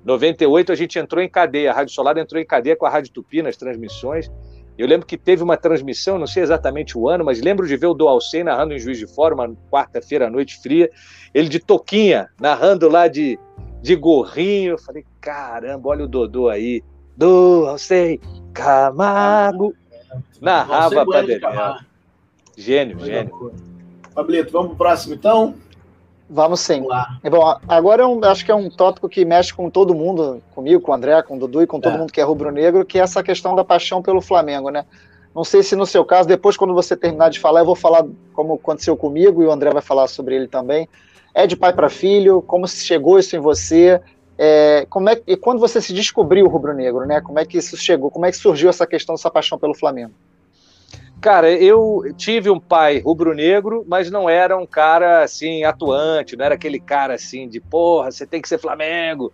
98 0.05 0.73
a 0.73 0.75
gente 0.75 0.99
entrou 0.99 1.23
em 1.23 1.29
cadeia, 1.29 1.71
a 1.71 1.75
Rádio 1.75 1.95
Solar 1.95 2.17
entrou 2.17 2.41
em 2.41 2.47
cadeia 2.47 2.77
com 2.77 2.87
a 2.87 2.91
Rádio 2.91 3.13
Tupi 3.13 3.43
nas 3.43 3.57
transmissões. 3.57 4.31
Eu 4.79 4.87
lembro 4.87 5.07
que 5.07 5.19
teve 5.19 5.43
uma 5.43 5.59
transmissão, 5.59 6.19
não 6.19 6.27
sei 6.27 6.43
exatamente 6.43 6.97
o 6.97 7.07
ano, 7.07 7.25
mas 7.25 7.43
lembro 7.43 7.67
de 7.67 7.77
ver 7.77 7.87
o 7.87 7.95
Doalcei 7.95 8.43
narrando 8.43 8.73
em 8.73 8.79
Juiz 8.79 8.99
de 8.99 9.07
Fora, 9.07 9.35
uma 9.35 9.55
quarta-feira 9.71 10.27
à 10.27 10.31
noite 10.31 10.59
fria, 10.63 10.91
ele 11.35 11.51
de 11.51 11.59
toquinha, 11.59 12.31
narrando 12.41 12.89
lá 12.89 13.07
de, 13.07 13.39
de 13.83 13.95
gorrinho. 13.95 14.73
Eu 14.73 14.79
falei, 14.79 15.05
caramba, 15.21 15.91
olha 15.91 16.05
o 16.05 16.09
Dodô 16.09 16.49
aí. 16.49 16.83
Doalcei 17.15 18.19
Camargo. 18.55 19.75
Narrava 20.41 21.05
para 21.05 21.85
Gênio, 22.57 22.99
gênio. 23.01 23.53
Pablito, 24.15 24.51
vamos 24.51 24.69
pro 24.69 24.77
próximo 24.77 25.15
então? 25.15 25.55
Vamos 26.33 26.61
sim. 26.61 26.87
Bom, 27.29 27.59
agora 27.67 28.05
eu 28.05 28.21
acho 28.25 28.45
que 28.45 28.53
é 28.53 28.55
um 28.55 28.71
tópico 28.71 29.09
que 29.09 29.25
mexe 29.25 29.53
com 29.53 29.69
todo 29.69 29.93
mundo, 29.93 30.41
comigo, 30.55 30.81
com 30.81 30.93
o 30.93 30.95
André, 30.95 31.21
com 31.23 31.35
o 31.35 31.39
Dudu 31.41 31.63
e 31.63 31.67
com 31.67 31.81
todo 31.81 31.95
é. 31.95 31.99
mundo 31.99 32.13
que 32.13 32.21
é 32.21 32.25
rubro-negro, 32.25 32.87
que 32.87 33.01
é 33.01 33.03
essa 33.03 33.21
questão 33.21 33.57
da 33.57 33.65
paixão 33.65 34.01
pelo 34.01 34.21
Flamengo, 34.21 34.71
né? 34.71 34.85
Não 35.35 35.43
sei 35.43 35.65
se 35.65 35.75
no 35.75 35.85
seu 35.85 36.05
caso, 36.05 36.29
depois 36.29 36.57
quando 36.57 36.73
você 36.73 36.97
terminar 36.97 37.31
de 37.31 37.41
falar, 37.41 37.61
eu 37.61 37.67
vou 37.67 37.75
falar 37.75 38.07
como 38.33 38.55
aconteceu 38.55 38.97
comigo 38.97 39.43
e 39.43 39.47
o 39.47 39.51
André 39.51 39.71
vai 39.71 39.83
falar 39.83 40.07
sobre 40.07 40.37
ele 40.37 40.47
também. 40.47 40.89
É 41.35 41.49
de 41.49 41.57
pai 41.57 41.73
para 41.73 41.91
filho, 41.91 42.41
como 42.43 42.69
chegou 42.69 43.19
isso 43.19 43.35
em 43.35 43.41
você, 43.41 44.01
é, 44.39 44.87
como 44.89 45.11
é 45.11 45.21
e 45.27 45.37
quando 45.37 45.59
você 45.59 45.81
se 45.81 45.93
descobriu 45.93 46.47
rubro-negro, 46.47 47.07
né? 47.07 47.21
Como 47.21 47.41
é 47.41 47.45
que 47.45 47.59
isso 47.59 47.77
chegou? 47.77 48.09
Como 48.09 48.25
é 48.25 48.31
que 48.31 48.37
surgiu 48.37 48.71
essa 48.71 48.87
questão 48.87 49.17
dessa 49.17 49.31
paixão 49.31 49.59
pelo 49.59 49.75
Flamengo? 49.75 50.13
Cara, 51.21 51.53
eu 51.53 52.03
tive 52.17 52.49
um 52.49 52.59
pai 52.59 53.01
rubro-negro, 53.01 53.85
mas 53.87 54.11
não 54.11 54.29
era 54.29 54.57
um 54.57 54.65
cara 54.65 55.23
assim 55.23 55.65
atuante, 55.65 56.35
não 56.35 56.47
era 56.47 56.55
aquele 56.55 56.81
cara 56.81 57.15
assim 57.15 57.47
de 57.47 57.61
porra, 57.61 58.11
você 58.11 58.27
tem 58.27 58.41
que 58.41 58.49
ser 58.49 58.59
Flamengo. 58.59 59.31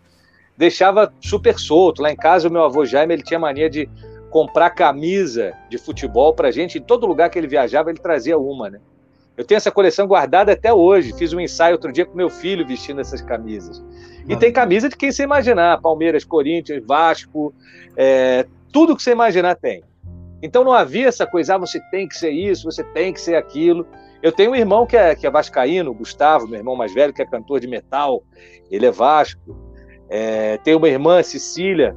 Deixava 0.56 1.12
super 1.20 1.56
solto. 1.58 2.02
Lá 2.02 2.10
em 2.10 2.16
casa, 2.16 2.48
o 2.48 2.50
meu 2.50 2.64
avô 2.64 2.84
Jaime 2.84 3.14
ele 3.14 3.22
tinha 3.22 3.38
mania 3.38 3.70
de 3.70 3.88
comprar 4.30 4.70
camisa 4.70 5.52
de 5.68 5.78
futebol 5.78 6.34
pra 6.34 6.50
gente. 6.50 6.78
Em 6.78 6.82
todo 6.82 7.06
lugar 7.06 7.30
que 7.30 7.38
ele 7.38 7.46
viajava, 7.46 7.90
ele 7.90 8.00
trazia 8.00 8.36
uma, 8.36 8.68
né? 8.68 8.80
Eu 9.36 9.44
tenho 9.44 9.56
essa 9.56 9.70
coleção 9.70 10.08
guardada 10.08 10.52
até 10.52 10.72
hoje. 10.72 11.12
Fiz 11.16 11.32
um 11.32 11.40
ensaio 11.40 11.74
outro 11.74 11.92
dia 11.92 12.06
com 12.06 12.16
meu 12.16 12.30
filho 12.30 12.66
vestindo 12.66 13.00
essas 13.00 13.20
camisas. 13.20 13.84
E 14.28 14.34
tem 14.34 14.52
camisa 14.52 14.88
de 14.88 14.96
quem 14.96 15.12
você 15.12 15.22
imaginar: 15.22 15.80
Palmeiras, 15.80 16.24
Corinthians, 16.24 16.82
Vasco, 16.84 17.54
é, 17.96 18.46
tudo 18.72 18.96
que 18.96 19.02
você 19.02 19.12
imaginar 19.12 19.54
tem. 19.54 19.84
Então 20.42 20.62
não 20.64 20.72
havia 20.72 21.08
essa 21.08 21.26
coisa, 21.26 21.54
ah, 21.54 21.58
você 21.58 21.80
tem 21.90 22.06
que 22.06 22.16
ser 22.16 22.30
isso, 22.30 22.64
você 22.64 22.84
tem 22.84 23.12
que 23.12 23.20
ser 23.20 23.36
aquilo. 23.36 23.86
Eu 24.22 24.32
tenho 24.32 24.52
um 24.52 24.56
irmão 24.56 24.86
que 24.86 24.96
é, 24.96 25.14
que 25.14 25.26
é 25.26 25.30
vascaíno, 25.30 25.94
Gustavo, 25.94 26.46
meu 26.46 26.58
irmão 26.58 26.76
mais 26.76 26.92
velho, 26.92 27.12
que 27.12 27.22
é 27.22 27.26
cantor 27.26 27.60
de 27.60 27.66
metal, 27.66 28.22
ele 28.70 28.86
é 28.86 28.90
Vasco. 28.90 29.56
É, 30.08 30.58
tenho 30.58 30.78
uma 30.78 30.88
irmã, 30.88 31.22
Cecília, 31.22 31.96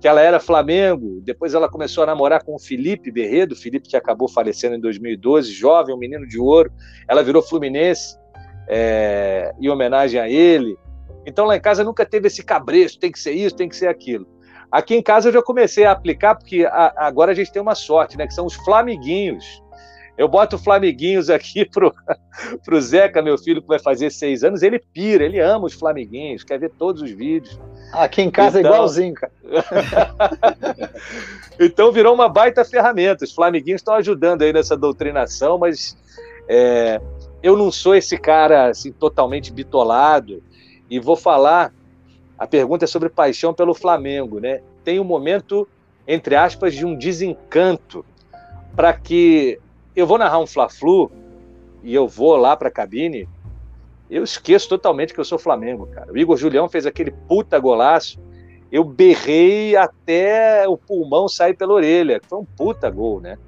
que 0.00 0.08
ela 0.08 0.20
era 0.20 0.40
Flamengo, 0.40 1.20
depois 1.22 1.54
ela 1.54 1.68
começou 1.68 2.04
a 2.04 2.06
namorar 2.06 2.42
com 2.44 2.54
o 2.54 2.58
Felipe 2.58 3.10
Berredo, 3.10 3.56
Felipe 3.56 3.88
que 3.88 3.96
acabou 3.96 4.28
falecendo 4.28 4.74
em 4.74 4.80
2012, 4.80 5.52
jovem, 5.52 5.94
um 5.94 5.98
menino 5.98 6.26
de 6.26 6.38
ouro, 6.38 6.70
ela 7.08 7.22
virou 7.22 7.42
Fluminense, 7.42 8.16
é, 8.68 9.52
em 9.58 9.68
homenagem 9.68 10.20
a 10.20 10.28
ele. 10.28 10.76
Então 11.26 11.46
lá 11.46 11.56
em 11.56 11.60
casa 11.60 11.82
nunca 11.82 12.04
teve 12.04 12.26
esse 12.26 12.44
cabresto, 12.44 12.98
tem 12.98 13.10
que 13.10 13.18
ser 13.18 13.32
isso, 13.32 13.56
tem 13.56 13.68
que 13.68 13.76
ser 13.76 13.88
aquilo. 13.88 14.26
Aqui 14.74 14.96
em 14.96 15.02
casa 15.02 15.28
eu 15.28 15.32
já 15.32 15.40
comecei 15.40 15.84
a 15.84 15.92
aplicar, 15.92 16.34
porque 16.34 16.66
a, 16.66 16.92
agora 16.96 17.30
a 17.30 17.34
gente 17.34 17.52
tem 17.52 17.62
uma 17.62 17.76
sorte, 17.76 18.18
né? 18.18 18.26
Que 18.26 18.34
são 18.34 18.44
os 18.44 18.54
flamiguinhos. 18.54 19.62
Eu 20.18 20.26
boto 20.26 20.58
flamiguinhos 20.58 21.30
aqui 21.30 21.64
pro, 21.70 21.94
pro 22.64 22.80
Zeca, 22.80 23.22
meu 23.22 23.38
filho, 23.38 23.62
que 23.62 23.68
vai 23.68 23.78
fazer 23.78 24.10
seis 24.10 24.42
anos, 24.42 24.64
ele 24.64 24.80
pira, 24.80 25.22
ele 25.24 25.38
ama 25.38 25.66
os 25.66 25.74
flamiguinhos, 25.74 26.42
quer 26.42 26.58
ver 26.58 26.70
todos 26.70 27.02
os 27.02 27.10
vídeos. 27.12 27.56
Aqui 27.92 28.20
em 28.20 28.32
casa 28.32 28.58
é 28.58 28.62
então... 28.62 28.72
é 28.72 28.74
igualzinho, 28.74 29.14
cara. 29.14 29.32
então 31.60 31.92
virou 31.92 32.12
uma 32.12 32.28
baita 32.28 32.64
ferramenta. 32.64 33.24
Os 33.24 33.32
flamiguinhos 33.32 33.80
estão 33.80 33.94
ajudando 33.94 34.42
aí 34.42 34.52
nessa 34.52 34.76
doutrinação, 34.76 35.56
mas 35.56 35.96
é, 36.48 37.00
eu 37.44 37.56
não 37.56 37.70
sou 37.70 37.94
esse 37.94 38.18
cara 38.18 38.70
assim 38.70 38.90
totalmente 38.90 39.52
bitolado 39.52 40.42
e 40.90 40.98
vou 40.98 41.14
falar 41.14 41.72
a 42.44 42.46
pergunta 42.46 42.84
é 42.84 42.86
sobre 42.86 43.08
paixão 43.08 43.54
pelo 43.54 43.72
Flamengo, 43.72 44.38
né? 44.38 44.60
Tem 44.84 45.00
um 45.00 45.04
momento, 45.04 45.66
entre 46.06 46.36
aspas, 46.36 46.74
de 46.74 46.84
um 46.84 46.94
desencanto 46.94 48.04
para 48.76 48.92
que 48.92 49.58
eu 49.96 50.06
vou 50.06 50.18
narrar 50.18 50.38
um 50.40 50.46
Fla-Flu 50.46 51.10
e 51.82 51.94
eu 51.94 52.06
vou 52.06 52.36
lá 52.36 52.54
para 52.54 52.68
a 52.68 52.70
cabine, 52.70 53.26
eu 54.10 54.22
esqueço 54.22 54.68
totalmente 54.68 55.14
que 55.14 55.20
eu 55.20 55.24
sou 55.24 55.38
Flamengo, 55.38 55.86
cara. 55.86 56.12
O 56.12 56.18
Igor 56.18 56.36
Julião 56.36 56.68
fez 56.68 56.84
aquele 56.84 57.12
puta 57.12 57.58
golaço, 57.58 58.20
eu 58.70 58.84
berrei 58.84 59.74
até 59.74 60.68
o 60.68 60.76
pulmão 60.76 61.26
sair 61.26 61.54
pela 61.54 61.72
orelha. 61.72 62.20
Foi 62.28 62.40
um 62.40 62.44
puta 62.44 62.90
gol, 62.90 63.22
né? 63.22 63.38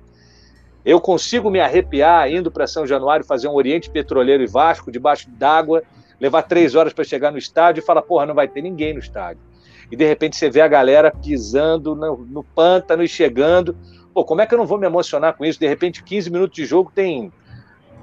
Eu 0.83 1.03
consigo 1.03 1.51
me 1.51 1.61
arrepiar 1.61 2.33
indo 2.33 2.51
para 2.51 2.67
São 2.67 2.87
Januário 2.87 3.27
fazer 3.27 3.47
um 3.47 3.55
Oriente 3.57 3.91
Petroleiro 3.91 4.43
e 4.43 4.47
Vasco 4.47 4.91
debaixo 4.91 5.29
d'água 5.29 5.83
levar 6.21 6.43
três 6.43 6.75
horas 6.75 6.93
para 6.93 7.05
chegar 7.05 7.31
no 7.31 7.39
estádio 7.39 7.81
e 7.83 7.85
falar, 7.85 8.03
porra, 8.03 8.27
não 8.27 8.35
vai 8.35 8.49
ter 8.49 8.63
ninguém 8.63 8.95
no 8.95 9.01
estádio. 9.01 9.43
E 9.91 9.97
de 9.97 10.07
repente 10.07 10.37
você 10.37 10.51
vê 10.51 10.61
a 10.61 10.69
galera 10.69 11.11
pisando 11.11 11.95
no, 11.95 12.17
no 12.17 12.43
pântano 12.43 13.03
e 13.03 13.09
chegando. 13.09 13.77
Pô, 14.13 14.25
como 14.25 14.41
é 14.41 14.47
que 14.47 14.55
eu 14.55 14.59
não 14.59 14.67
vou 14.67 14.79
me 14.79 14.87
emocionar 14.87 15.35
com 15.35 15.45
isso? 15.45 15.61
De 15.61 15.69
repente, 15.69 16.03
15 16.03 16.31
minutos 16.31 16.57
de 16.57 16.65
jogo 16.65 16.91
tem, 16.95 17.33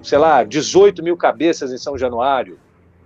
sei 0.02 0.18
lá, 0.18 0.44
18 0.44 1.04
mil 1.04 1.18
cabeças 1.18 1.72
em 1.72 1.78
São 1.78 1.98
Januário. 1.98 2.58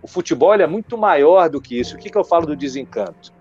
O 0.01 0.07
futebol 0.07 0.53
é 0.53 0.67
muito 0.67 0.97
maior 0.97 1.49
do 1.49 1.59
que 1.59 1.79
isso. 1.79 1.95
O 1.95 1.99
que, 1.99 2.09
que 2.09 2.17
eu 2.17 2.23
falo 2.23 2.45
do 2.45 2.55
desencanto? 2.55 3.33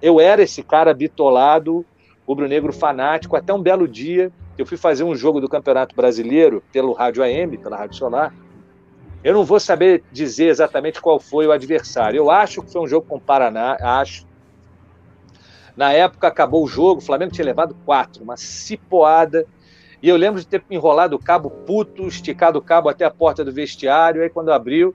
Eu 0.00 0.20
era 0.20 0.42
esse 0.42 0.62
cara 0.62 0.94
bitolado, 0.94 1.84
rubro-negro 2.26 2.72
fanático, 2.72 3.36
até 3.36 3.52
um 3.52 3.60
belo 3.60 3.86
dia. 3.86 4.32
Eu 4.56 4.64
fui 4.64 4.76
fazer 4.76 5.04
um 5.04 5.14
jogo 5.14 5.40
do 5.40 5.48
Campeonato 5.48 5.94
Brasileiro 5.94 6.62
pelo 6.72 6.92
Rádio 6.92 7.22
AM, 7.22 7.58
pela 7.58 7.76
Rádio 7.76 7.96
Solar, 7.96 8.32
eu 9.22 9.34
não 9.34 9.44
vou 9.44 9.58
saber 9.58 10.04
dizer 10.12 10.46
exatamente 10.46 11.00
qual 11.00 11.18
foi 11.18 11.46
o 11.46 11.52
adversário. 11.52 12.18
Eu 12.18 12.30
acho 12.30 12.62
que 12.62 12.72
foi 12.72 12.82
um 12.82 12.86
jogo 12.86 13.06
com 13.06 13.16
o 13.16 13.20
Paraná, 13.20 13.76
acho. 13.80 14.26
Na 15.76 15.92
época 15.92 16.26
acabou 16.28 16.64
o 16.64 16.68
jogo, 16.68 17.00
o 17.00 17.04
Flamengo 17.04 17.32
tinha 17.32 17.44
levado 17.44 17.76
quatro, 17.84 18.22
uma 18.22 18.36
cipoada. 18.36 19.46
E 20.00 20.08
eu 20.08 20.16
lembro 20.16 20.40
de 20.40 20.46
ter 20.46 20.62
enrolado 20.70 21.16
o 21.16 21.18
cabo 21.18 21.50
puto, 21.50 22.06
esticado 22.06 22.58
o 22.58 22.62
cabo 22.62 22.88
até 22.88 23.04
a 23.04 23.10
porta 23.10 23.44
do 23.44 23.52
vestiário. 23.52 24.22
Aí 24.22 24.30
quando 24.30 24.52
abriu, 24.52 24.94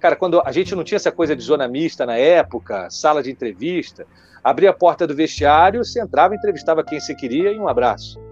cara, 0.00 0.16
quando 0.16 0.40
a 0.44 0.50
gente 0.50 0.74
não 0.74 0.82
tinha 0.82 0.96
essa 0.96 1.12
coisa 1.12 1.36
de 1.36 1.42
zona 1.42 1.68
mista 1.68 2.04
na 2.04 2.16
época, 2.16 2.90
sala 2.90 3.22
de 3.22 3.30
entrevista, 3.30 4.06
abria 4.42 4.70
a 4.70 4.74
porta 4.74 5.06
do 5.06 5.14
vestiário, 5.14 5.84
você 5.84 6.00
entrava, 6.00 6.34
entrevistava 6.34 6.82
quem 6.82 6.98
você 6.98 7.14
queria 7.14 7.52
e 7.52 7.58
um 7.58 7.68
abraço. 7.68 8.29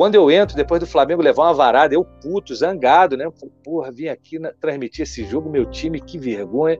Quando 0.00 0.14
eu 0.14 0.30
entro, 0.30 0.56
depois 0.56 0.80
do 0.80 0.86
Flamengo 0.86 1.20
levar 1.20 1.42
uma 1.42 1.52
varada, 1.52 1.92
eu 1.94 2.02
puto, 2.02 2.54
zangado, 2.54 3.18
né? 3.18 3.30
porra, 3.62 3.92
vim 3.92 4.08
aqui 4.08 4.38
na, 4.38 4.50
transmitir 4.50 5.02
esse 5.02 5.26
jogo, 5.26 5.50
meu 5.50 5.66
time, 5.66 6.00
que 6.00 6.18
vergonha. 6.18 6.78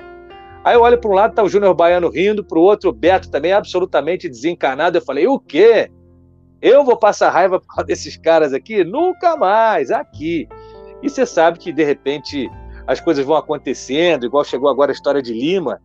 Aí 0.64 0.74
eu 0.74 0.80
olho 0.80 0.98
para 0.98 1.10
um 1.10 1.12
lado, 1.12 1.34
tá 1.34 1.42
o 1.42 1.48
Júnior 1.50 1.74
Baiano 1.74 2.08
rindo, 2.08 2.42
para 2.42 2.58
o 2.58 2.62
outro, 2.62 2.88
o 2.88 2.94
Beto 2.94 3.30
também 3.30 3.52
absolutamente 3.52 4.26
desencanado. 4.26 4.96
Eu 4.96 5.02
falei, 5.02 5.26
o 5.26 5.38
quê? 5.38 5.90
Eu 6.62 6.82
vou 6.82 6.96
passar 6.96 7.28
raiva 7.28 7.60
por 7.60 7.66
causa 7.66 7.84
desses 7.84 8.16
caras 8.16 8.54
aqui? 8.54 8.82
Nunca 8.84 9.36
mais, 9.36 9.90
aqui. 9.90 10.48
E 11.02 11.10
você 11.10 11.26
sabe 11.26 11.58
que, 11.58 11.74
de 11.74 11.84
repente, 11.84 12.48
as 12.86 13.00
coisas 13.00 13.22
vão 13.22 13.36
acontecendo, 13.36 14.24
igual 14.24 14.44
chegou 14.44 14.70
agora 14.70 14.92
a 14.92 14.94
história 14.94 15.20
de 15.20 15.34
Lima, 15.34 15.78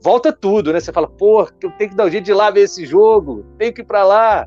volta 0.00 0.32
tudo, 0.32 0.72
né? 0.72 0.78
Você 0.78 0.92
fala, 0.92 1.08
pô, 1.08 1.42
eu 1.60 1.72
tenho 1.72 1.90
que 1.90 1.96
dar 1.96 2.06
um 2.06 2.10
jeito 2.10 2.26
de 2.26 2.30
ir 2.30 2.34
lá 2.34 2.52
ver 2.52 2.60
esse 2.60 2.86
jogo, 2.86 3.44
tenho 3.58 3.74
que 3.74 3.80
ir 3.80 3.84
para 3.84 4.04
lá. 4.04 4.46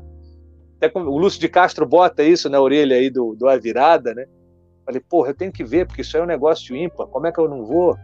Até 0.82 0.98
o 0.98 1.16
Lúcio 1.16 1.40
de 1.40 1.48
Castro 1.48 1.86
bota 1.86 2.24
isso 2.24 2.50
na 2.50 2.60
orelha 2.60 2.96
aí 2.96 3.08
do, 3.08 3.36
do 3.36 3.48
A 3.48 3.56
Virada, 3.56 4.12
né? 4.12 4.26
Falei, 4.84 5.00
porra, 5.00 5.30
eu 5.30 5.34
tenho 5.34 5.52
que 5.52 5.62
ver, 5.62 5.86
porque 5.86 6.00
isso 6.00 6.16
aí 6.16 6.20
é 6.20 6.24
um 6.24 6.26
negócio 6.26 6.74
ímpar, 6.74 7.06
como 7.06 7.24
é 7.24 7.30
que 7.30 7.38
eu 7.38 7.48
não 7.48 7.64
vou? 7.64 7.96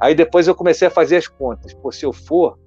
Aí 0.00 0.14
depois 0.14 0.48
eu 0.48 0.54
comecei 0.54 0.88
a 0.88 0.90
fazer 0.90 1.18
as 1.18 1.28
contas. 1.28 1.74
Pô, 1.74 1.92
se 1.92 2.06
eu 2.06 2.12
for, 2.12 2.58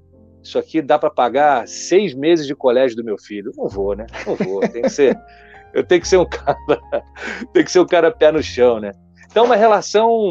isso 0.44 0.60
aqui 0.60 0.84
dá 0.84 1.00
para 1.00 1.10
pagar 1.10 1.68
seis 1.68 2.14
meses 2.14 2.46
de 2.46 2.54
colégio 2.54 2.96
do 2.96 3.04
meu 3.04 3.18
filho. 3.18 3.52
Não 3.58 3.68
vou, 3.68 3.96
né? 3.96 4.06
Não 4.28 4.36
vou. 4.36 4.62
Tem 4.62 4.84
que 4.84 4.90
ser, 4.90 5.20
eu 5.74 5.84
tenho 5.84 6.02
que 6.02 6.08
ser 6.08 6.18
um 6.18 6.26
cara, 6.26 6.56
tem 7.52 7.64
que 7.64 7.72
ser 7.72 7.80
um 7.80 7.88
cara 7.88 8.12
pé 8.12 8.32
no 8.32 8.44
chão, 8.44 8.80
né? 8.80 8.92
Então, 9.26 9.46
uma 9.46 9.56
relação 9.56 10.30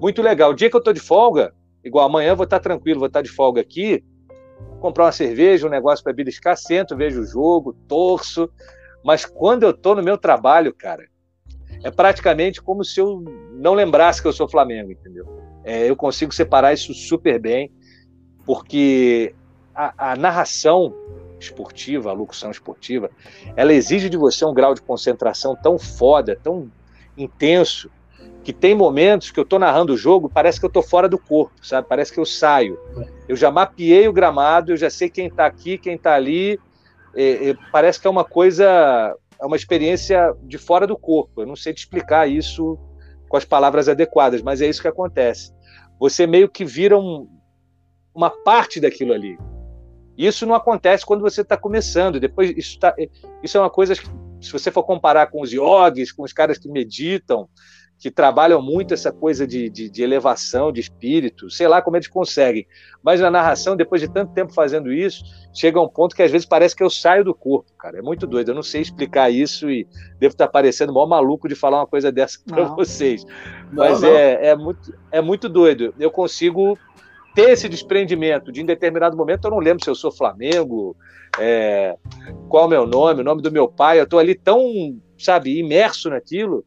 muito 0.00 0.22
legal. 0.22 0.52
O 0.52 0.54
dia 0.54 0.70
que 0.70 0.76
eu 0.76 0.82
tô 0.82 0.92
de 0.92 1.00
folga, 1.00 1.52
igual 1.82 2.06
amanhã 2.06 2.30
eu 2.30 2.36
vou 2.36 2.44
estar 2.44 2.60
tranquilo, 2.60 3.00
vou 3.00 3.08
estar 3.08 3.20
de 3.20 3.30
folga 3.30 3.60
aqui 3.60 4.04
comprar 4.84 5.06
uma 5.06 5.12
cerveja, 5.12 5.66
um 5.66 5.70
negócio 5.70 6.04
para 6.04 6.12
beliscar, 6.12 6.58
sento, 6.58 6.94
vejo 6.94 7.22
o 7.22 7.24
jogo, 7.24 7.72
torço. 7.88 8.50
Mas 9.02 9.24
quando 9.24 9.62
eu 9.62 9.70
estou 9.70 9.94
no 9.94 10.02
meu 10.02 10.18
trabalho, 10.18 10.74
cara, 10.74 11.06
é 11.82 11.90
praticamente 11.90 12.60
como 12.60 12.84
se 12.84 13.00
eu 13.00 13.24
não 13.54 13.72
lembrasse 13.72 14.20
que 14.20 14.28
eu 14.28 14.32
sou 14.32 14.46
Flamengo, 14.46 14.92
entendeu? 14.92 15.26
É, 15.64 15.88
eu 15.88 15.96
consigo 15.96 16.34
separar 16.34 16.74
isso 16.74 16.92
super 16.92 17.40
bem, 17.40 17.72
porque 18.44 19.34
a, 19.74 20.12
a 20.12 20.16
narração 20.16 20.94
esportiva, 21.40 22.10
a 22.10 22.12
locução 22.12 22.50
esportiva, 22.50 23.10
ela 23.56 23.72
exige 23.72 24.10
de 24.10 24.18
você 24.18 24.44
um 24.44 24.52
grau 24.52 24.74
de 24.74 24.82
concentração 24.82 25.56
tão 25.56 25.78
foda, 25.78 26.38
tão 26.42 26.70
intenso, 27.16 27.90
que 28.44 28.52
tem 28.52 28.74
momentos 28.74 29.30
que 29.30 29.40
eu 29.40 29.42
estou 29.42 29.58
narrando 29.58 29.94
o 29.94 29.96
jogo, 29.96 30.28
parece 30.28 30.60
que 30.60 30.66
eu 30.66 30.68
estou 30.68 30.82
fora 30.82 31.08
do 31.08 31.18
corpo, 31.18 31.54
sabe? 31.62 31.88
Parece 31.88 32.12
que 32.12 32.20
eu 32.20 32.26
saio. 32.26 32.78
Eu 33.26 33.34
já 33.34 33.50
mapeei 33.50 34.06
o 34.06 34.12
gramado, 34.12 34.72
eu 34.72 34.76
já 34.76 34.90
sei 34.90 35.08
quem 35.08 35.28
está 35.28 35.46
aqui, 35.46 35.78
quem 35.78 35.94
está 35.94 36.14
ali. 36.14 36.60
É, 37.16 37.50
é, 37.50 37.54
parece 37.72 37.98
que 37.98 38.06
é 38.06 38.10
uma 38.10 38.24
coisa, 38.24 39.16
é 39.40 39.46
uma 39.46 39.56
experiência 39.56 40.36
de 40.42 40.58
fora 40.58 40.86
do 40.86 40.96
corpo. 40.96 41.40
Eu 41.40 41.46
não 41.46 41.56
sei 41.56 41.72
te 41.72 41.78
explicar 41.78 42.28
isso 42.28 42.78
com 43.30 43.38
as 43.38 43.46
palavras 43.46 43.88
adequadas, 43.88 44.42
mas 44.42 44.60
é 44.60 44.66
isso 44.66 44.82
que 44.82 44.88
acontece. 44.88 45.50
Você 45.98 46.26
meio 46.26 46.48
que 46.48 46.66
vira 46.66 46.98
um, 46.98 47.26
uma 48.14 48.28
parte 48.28 48.78
daquilo 48.78 49.14
ali. 49.14 49.38
Isso 50.18 50.44
não 50.44 50.54
acontece 50.54 51.06
quando 51.06 51.22
você 51.22 51.40
está 51.40 51.56
começando. 51.56 52.20
Depois 52.20 52.52
isso, 52.54 52.78
tá, 52.78 52.94
isso 53.42 53.56
é 53.56 53.60
uma 53.60 53.70
coisa 53.70 53.94
que, 53.94 54.06
se 54.40 54.52
você 54.52 54.70
for 54.70 54.84
comparar 54.84 55.28
com 55.28 55.40
os 55.40 55.50
yogis, 55.50 56.12
com 56.12 56.22
os 56.22 56.32
caras 56.32 56.58
que 56.58 56.68
meditam, 56.68 57.48
que 57.98 58.10
trabalham 58.10 58.60
muito 58.60 58.92
essa 58.92 59.10
coisa 59.12 59.46
de, 59.46 59.70
de, 59.70 59.88
de, 59.88 60.02
elevação 60.02 60.70
de 60.70 60.80
espírito, 60.80 61.48
sei 61.48 61.66
lá 61.66 61.80
como 61.80 61.96
eles 61.96 62.08
conseguem. 62.08 62.66
Mas 63.02 63.20
na 63.20 63.30
narração, 63.30 63.76
depois 63.76 64.00
de 64.00 64.08
tanto 64.08 64.32
tempo 64.32 64.52
fazendo 64.52 64.92
isso, 64.92 65.24
chega 65.54 65.80
um 65.80 65.88
ponto 65.88 66.14
que 66.14 66.22
às 66.22 66.30
vezes 66.30 66.46
parece 66.46 66.74
que 66.76 66.82
eu 66.82 66.90
saio 66.90 67.24
do 67.24 67.34
corpo, 67.34 67.70
cara. 67.78 67.98
É 67.98 68.02
muito 68.02 68.26
doido. 68.26 68.50
Eu 68.50 68.54
não 68.54 68.62
sei 68.62 68.82
explicar 68.82 69.30
isso 69.30 69.70
e 69.70 69.86
devo 70.18 70.32
estar 70.32 70.48
parecendo 70.48 70.92
mó 70.92 71.06
maluco 71.06 71.48
de 71.48 71.54
falar 71.54 71.78
uma 71.78 71.86
coisa 71.86 72.12
dessa 72.12 72.38
para 72.46 72.64
vocês. 72.74 73.24
Mas 73.72 74.02
não, 74.02 74.10
não. 74.10 74.16
É, 74.16 74.48
é, 74.48 74.56
muito, 74.56 74.94
é 75.10 75.20
muito 75.20 75.48
doido. 75.48 75.94
Eu 75.98 76.10
consigo 76.10 76.78
ter 77.34 77.50
esse 77.50 77.68
desprendimento 77.68 78.52
de 78.52 78.60
em 78.60 78.66
determinado 78.66 79.16
momento 79.16 79.46
eu 79.46 79.50
não 79.50 79.58
lembro 79.58 79.82
se 79.82 79.90
eu 79.90 79.94
sou 79.94 80.12
Flamengo, 80.12 80.96
é, 81.38 81.96
qual 82.48 82.64
é 82.64 82.66
o 82.66 82.70
meu 82.70 82.86
nome, 82.86 83.22
o 83.22 83.24
nome 83.24 83.42
do 83.42 83.50
meu 83.50 83.66
pai, 83.66 83.98
eu 83.98 84.04
estou 84.04 84.20
ali 84.20 84.34
tão 84.36 84.62
sabe, 85.18 85.58
imerso 85.58 86.10
naquilo, 86.10 86.64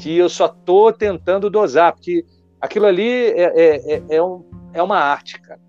que 0.00 0.16
eu 0.16 0.30
só 0.30 0.48
tô 0.48 0.90
tentando 0.90 1.50
dosar, 1.50 1.92
porque 1.92 2.24
aquilo 2.58 2.86
ali 2.86 3.08
é, 3.08 3.42
é, 3.42 3.94
é, 3.94 4.02
é, 4.08 4.22
um, 4.22 4.42
é 4.72 4.82
uma 4.82 4.96
arte, 4.98 5.38
cara. 5.40 5.60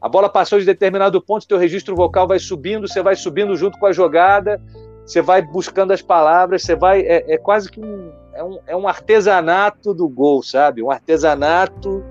A 0.00 0.08
bola 0.08 0.28
passou 0.28 0.58
de 0.58 0.64
determinado 0.64 1.22
ponto, 1.22 1.46
teu 1.46 1.58
registro 1.58 1.94
vocal 1.94 2.26
vai 2.26 2.40
subindo, 2.40 2.88
você 2.88 3.02
vai 3.02 3.14
subindo 3.14 3.54
junto 3.54 3.78
com 3.78 3.86
a 3.86 3.92
jogada, 3.92 4.60
você 5.04 5.22
vai 5.22 5.42
buscando 5.42 5.92
as 5.92 6.02
palavras, 6.02 6.62
você 6.62 6.74
vai. 6.74 7.02
É, 7.02 7.34
é 7.34 7.38
quase 7.38 7.70
que 7.70 7.80
um 7.80 8.10
é, 8.32 8.42
um. 8.42 8.58
é 8.66 8.76
um 8.76 8.88
artesanato 8.88 9.92
do 9.92 10.08
gol, 10.08 10.42
sabe? 10.42 10.82
Um 10.82 10.90
artesanato. 10.90 12.02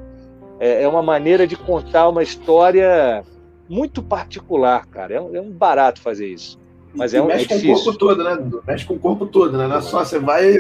É, 0.59 0.84
é 0.84 0.88
uma 0.88 1.01
maneira 1.01 1.47
de 1.47 1.55
contar 1.55 2.09
uma 2.09 2.22
história 2.22 3.24
muito 3.67 4.03
particular, 4.03 4.86
cara. 4.86 5.15
É 5.15 5.22
um, 5.22 5.36
é 5.36 5.41
um 5.41 5.51
barato 5.51 6.01
fazer 6.01 6.28
isso. 6.28 6.59
Mas 6.93 7.13
é 7.13 7.21
um, 7.21 7.27
mexe 7.27 7.45
é 7.45 7.61
com 7.61 7.71
o 7.71 7.75
corpo 7.75 7.97
todo, 7.97 8.23
né, 8.23 8.35
Dudu? 8.35 8.63
Mexe 8.65 8.85
com 8.85 8.93
o 8.95 8.99
corpo 8.99 9.25
todo, 9.27 9.57
né? 9.57 9.67
Não 9.67 9.77
é 9.77 9.81
só 9.81 10.03
você 10.03 10.19
vai. 10.19 10.57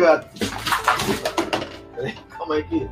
Calma 2.37 2.55
aí 2.55 2.63
que. 2.63 2.87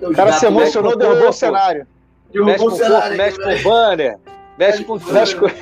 O 0.00 0.12
cara 0.12 0.32
se 0.32 0.46
emocionou, 0.46 0.96
derrubou 0.96 1.28
o 1.28 1.32
cenário. 1.32 1.86
Mexe 2.32 2.58
com 2.58 2.66
o 2.66 2.78
corpo, 2.78 3.16
mexe 3.16 3.38
com 3.38 3.50
o 3.50 3.62
banner, 3.62 4.18
mexe 4.58 4.84
com. 4.84 4.98
Mexe 5.12 5.36
com... 5.36 5.46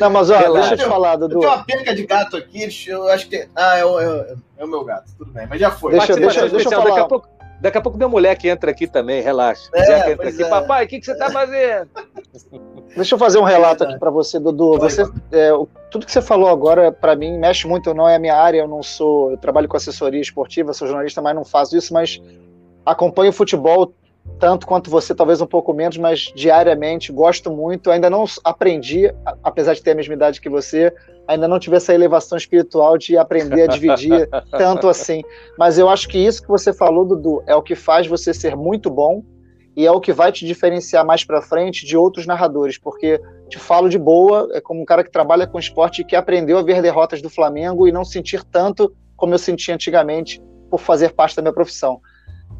Não, 0.00 0.10
mas 0.10 0.30
olha, 0.30 0.40
Relaxa. 0.40 0.68
deixa 0.70 0.82
eu 0.82 0.86
te 0.86 0.90
falar, 0.90 1.16
Dudu. 1.16 1.34
Eu 1.34 1.40
tenho 1.40 1.52
uma 1.52 1.64
penca 1.64 1.94
de 1.94 2.06
gato 2.06 2.36
aqui, 2.36 2.68
eu 2.88 3.08
acho 3.08 3.28
que. 3.28 3.48
Ah, 3.54 3.76
é 3.78 3.84
o, 3.84 4.00
é, 4.00 4.34
é 4.58 4.64
o 4.64 4.68
meu 4.68 4.84
gato, 4.84 5.12
tudo 5.16 5.30
bem, 5.30 5.46
mas 5.48 5.60
já 5.60 5.70
foi. 5.70 5.92
Deixa, 5.92 6.16
deixa, 6.16 6.48
deixa 6.48 6.68
eu 6.68 6.72
falar. 6.72 6.88
Daqui 6.88 7.00
a 7.00 7.04
pouco, 7.04 7.28
Daqui 7.62 7.78
a 7.78 7.80
pouco 7.80 7.96
minha 7.96 8.08
mulher 8.08 8.36
que 8.36 8.48
entra 8.48 8.72
aqui 8.72 8.88
também, 8.88 9.22
relaxa. 9.22 9.70
É, 9.72 10.10
entra 10.10 10.28
aqui, 10.28 10.42
é. 10.42 10.48
papai, 10.48 10.84
o 10.84 10.88
que, 10.88 10.98
que 10.98 11.06
você 11.06 11.12
está 11.12 11.30
fazendo? 11.30 11.88
Deixa 12.96 13.14
eu 13.14 13.18
fazer 13.20 13.38
um 13.38 13.44
relato 13.44 13.84
aqui 13.84 13.96
para 14.00 14.10
você, 14.10 14.40
Dudu. 14.40 14.80
Você, 14.80 15.02
é, 15.30 15.50
tudo 15.88 16.04
que 16.04 16.10
você 16.10 16.20
falou 16.20 16.48
agora, 16.48 16.90
para 16.90 17.14
mim, 17.14 17.38
mexe 17.38 17.68
muito. 17.68 17.94
Não 17.94 18.08
é 18.08 18.16
a 18.16 18.18
minha 18.18 18.34
área, 18.34 18.58
eu 18.58 18.66
não 18.66 18.82
sou. 18.82 19.30
Eu 19.30 19.36
trabalho 19.36 19.68
com 19.68 19.76
assessoria 19.76 20.20
esportiva, 20.20 20.74
sou 20.74 20.88
jornalista, 20.88 21.22
mas 21.22 21.36
não 21.36 21.44
faço 21.44 21.76
isso. 21.76 21.94
Mas 21.94 22.20
acompanho 22.84 23.30
o 23.30 23.32
futebol 23.32 23.94
tanto 24.40 24.66
quanto 24.66 24.90
você, 24.90 25.14
talvez 25.14 25.40
um 25.40 25.46
pouco 25.46 25.72
menos, 25.72 25.96
mas 25.98 26.32
diariamente, 26.34 27.12
gosto 27.12 27.48
muito. 27.48 27.92
Ainda 27.92 28.10
não 28.10 28.24
aprendi, 28.42 29.12
apesar 29.42 29.74
de 29.74 29.82
ter 29.82 29.92
a 29.92 29.94
mesma 29.94 30.14
idade 30.14 30.40
que 30.40 30.48
você, 30.48 30.92
ainda 31.26 31.46
não 31.46 31.58
tive 31.58 31.76
essa 31.76 31.94
elevação 31.94 32.36
espiritual 32.36 32.98
de 32.98 33.16
aprender 33.16 33.62
a 33.62 33.66
dividir 33.66 34.28
tanto 34.50 34.88
assim. 34.88 35.22
Mas 35.58 35.78
eu 35.78 35.88
acho 35.88 36.08
que 36.08 36.18
isso 36.18 36.42
que 36.42 36.48
você 36.48 36.72
falou, 36.72 37.04
Dudu, 37.04 37.42
é 37.46 37.54
o 37.54 37.62
que 37.62 37.74
faz 37.74 38.06
você 38.06 38.34
ser 38.34 38.56
muito 38.56 38.90
bom 38.90 39.22
e 39.74 39.86
é 39.86 39.90
o 39.90 40.00
que 40.00 40.12
vai 40.12 40.30
te 40.30 40.46
diferenciar 40.46 41.04
mais 41.04 41.24
para 41.24 41.40
frente 41.40 41.86
de 41.86 41.96
outros 41.96 42.26
narradores, 42.26 42.76
porque 42.76 43.20
te 43.48 43.58
falo 43.58 43.88
de 43.88 43.98
boa, 43.98 44.48
é 44.52 44.60
como 44.60 44.82
um 44.82 44.84
cara 44.84 45.02
que 45.02 45.10
trabalha 45.10 45.46
com 45.46 45.58
esporte 45.58 46.02
e 46.02 46.04
que 46.04 46.14
aprendeu 46.14 46.58
a 46.58 46.62
ver 46.62 46.82
derrotas 46.82 47.22
do 47.22 47.30
Flamengo 47.30 47.88
e 47.88 47.92
não 47.92 48.04
sentir 48.04 48.44
tanto 48.44 48.92
como 49.16 49.32
eu 49.32 49.38
sentia 49.38 49.74
antigamente 49.74 50.42
por 50.68 50.80
fazer 50.80 51.12
parte 51.12 51.36
da 51.36 51.42
minha 51.42 51.54
profissão 51.54 52.00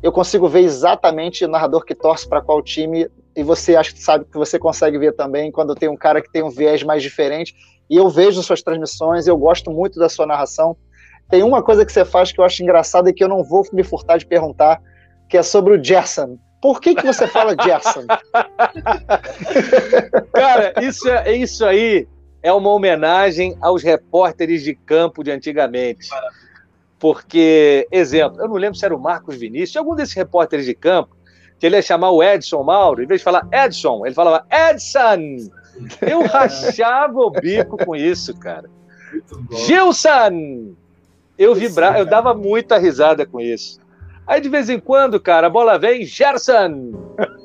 eu 0.03 0.11
consigo 0.11 0.49
ver 0.49 0.61
exatamente 0.61 1.45
o 1.45 1.49
narrador 1.49 1.85
que 1.85 1.95
torce 1.95 2.29
para 2.29 2.43
qual 2.43 2.61
time, 2.61 3.09
e 3.35 3.43
você 3.43 3.77
acha 3.77 3.93
que 3.93 4.03
sabe 4.03 4.25
que 4.25 4.37
você 4.37 4.59
consegue 4.59 4.99
ver 4.99 5.13
também 5.13 5.51
quando 5.51 5.75
tem 5.75 5.89
um 5.89 5.97
cara 5.97 6.21
que 6.21 6.31
tem 6.31 6.43
um 6.43 6.51
viés 6.51 6.83
mais 6.83 7.03
diferente. 7.03 7.55
E 7.89 7.97
eu 7.97 8.09
vejo 8.09 8.43
suas 8.43 8.63
transmissões, 8.63 9.27
eu 9.27 9.37
gosto 9.37 9.71
muito 9.71 9.99
da 9.99 10.09
sua 10.09 10.27
narração. 10.27 10.77
Tem 11.29 11.43
uma 11.43 11.63
coisa 11.63 11.85
que 11.85 11.93
você 11.93 12.05
faz 12.05 12.31
que 12.31 12.41
eu 12.41 12.45
acho 12.45 12.63
engraçada 12.63 13.11
e 13.11 13.13
que 13.13 13.25
eu 13.25 13.29
não 13.29 13.43
vou 13.43 13.67
me 13.73 13.83
furtar 13.83 14.19
de 14.19 14.27
perguntar, 14.27 14.81
que 15.29 15.37
é 15.37 15.43
sobre 15.43 15.75
o 15.75 15.83
Gerson. 15.83 16.39
Por 16.61 16.81
que, 16.81 16.95
que 16.95 17.05
você 17.05 17.27
fala 17.27 17.57
Gerson? 17.61 18.07
Cara, 20.33 20.75
isso, 20.83 21.09
é, 21.09 21.35
isso 21.35 21.65
aí 21.65 22.07
é 22.43 22.53
uma 22.53 22.71
homenagem 22.71 23.57
aos 23.61 23.83
repórteres 23.83 24.63
de 24.63 24.75
campo 24.75 25.25
de 25.25 25.31
antigamente. 25.31 26.09
Porque, 26.99 27.89
exemplo, 27.91 28.41
eu 28.41 28.49
não 28.49 28.57
lembro 28.57 28.79
se 28.79 28.85
era 28.85 28.95
o 28.95 29.01
Marcos 29.01 29.37
Vinícius, 29.37 29.77
algum 29.77 29.95
desses 29.95 30.15
repórteres 30.15 30.67
de 30.67 30.75
campo, 30.75 31.17
que 31.63 31.67
ele 31.67 31.77
ia 31.77 31.83
chamar 31.83 32.11
o 32.11 32.21
Edson 32.21 32.61
Mauro, 32.65 33.05
em 33.05 33.07
vez 33.07 33.21
de 33.21 33.25
falar 33.25 33.47
Edson, 33.53 34.05
ele 34.05 34.17
falava 34.17 34.45
Edson. 34.51 35.49
Eu 36.01 36.23
rachava 36.27 37.21
o 37.21 37.31
bico 37.31 37.77
com 37.77 37.95
isso, 37.95 38.37
cara. 38.37 38.69
Gilson! 39.49 40.73
Eu 41.39 41.55
vibrava, 41.55 42.01
eu 42.01 42.05
dava 42.05 42.35
muita 42.35 42.79
risada 42.79 43.25
com 43.25 43.41
isso. 43.41 43.79
Aí 44.27 44.41
de 44.41 44.49
vez 44.49 44.69
em 44.69 44.81
quando, 44.81 45.21
cara, 45.21 45.47
a 45.47 45.51
bola 45.51 45.79
vem, 45.79 46.05
Gerson! 46.05 46.95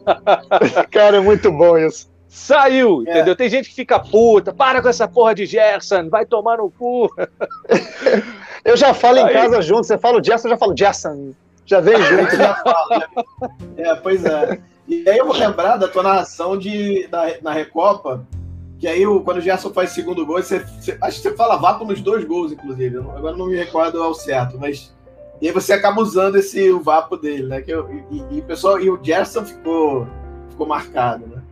cara, 0.90 1.18
é 1.18 1.22
muito 1.22 1.52
bom 1.52 1.78
isso. 1.78 2.10
Saiu, 2.28 3.04
é. 3.06 3.12
entendeu? 3.12 3.36
Tem 3.36 3.52
gente 3.52 3.70
que 3.70 3.76
fica 3.76 4.00
puta, 4.00 4.52
para 4.52 4.82
com 4.82 4.90
essa 4.90 5.08
porra 5.08 5.36
de 5.36 5.46
Gerson, 5.46 6.10
vai 6.10 6.26
tomar 6.26 6.58
no 6.58 6.72
cu. 6.72 7.08
Eu 8.66 8.76
já 8.76 8.96
falo 8.96 9.20
Aí. 9.20 9.26
em 9.26 9.34
casa 9.34 9.62
junto, 9.62 9.86
você 9.86 9.96
fala 9.96 10.20
o 10.20 10.24
Gerson, 10.24 10.48
eu 10.48 10.52
já 10.54 10.58
falo 10.58 10.76
Gerson. 10.76 11.34
Já 11.68 11.82
vem 11.82 12.02
junto. 12.02 12.36
já 12.36 12.56
falo, 12.56 13.04
É, 13.78 13.94
pois 13.96 14.26
é. 14.26 14.60
E 14.88 15.08
aí 15.08 15.18
eu 15.18 15.26
vou 15.26 15.36
lembrar 15.36 15.76
da 15.76 15.88
tua 15.88 16.02
narração 16.02 16.58
de, 16.58 17.06
da, 17.08 17.26
na 17.42 17.52
Recopa, 17.52 18.26
que 18.80 18.88
aí 18.88 19.04
quando 19.26 19.38
o 19.38 19.42
Gerson 19.42 19.74
faz 19.74 19.90
segundo 19.90 20.26
gol, 20.26 20.42
você, 20.42 20.60
você, 20.60 20.98
acho 21.02 21.18
que 21.18 21.30
você 21.30 21.36
fala 21.36 21.58
vapo 21.58 21.84
nos 21.84 22.02
dois 22.02 22.24
gols, 22.24 22.54
inclusive. 22.54 22.98
Agora 22.98 23.36
não 23.36 23.48
me 23.48 23.58
recordo 23.58 24.02
ao 24.02 24.14
certo, 24.14 24.58
mas. 24.58 24.96
E 25.42 25.48
aí 25.48 25.54
você 25.54 25.74
acaba 25.74 26.02
usando 26.02 26.38
esse 26.38 26.72
o 26.72 26.82
vapo 26.82 27.18
dele, 27.18 27.44
né? 27.44 27.62
Que 27.62 27.72
eu, 27.72 27.88
e, 28.10 28.38
e, 28.38 28.42
pessoal, 28.42 28.80
e 28.80 28.90
o 28.90 28.98
Gerson 29.04 29.46
ficou, 29.46 30.08
ficou 30.50 30.66
marcado, 30.66 31.28
né? 31.28 31.44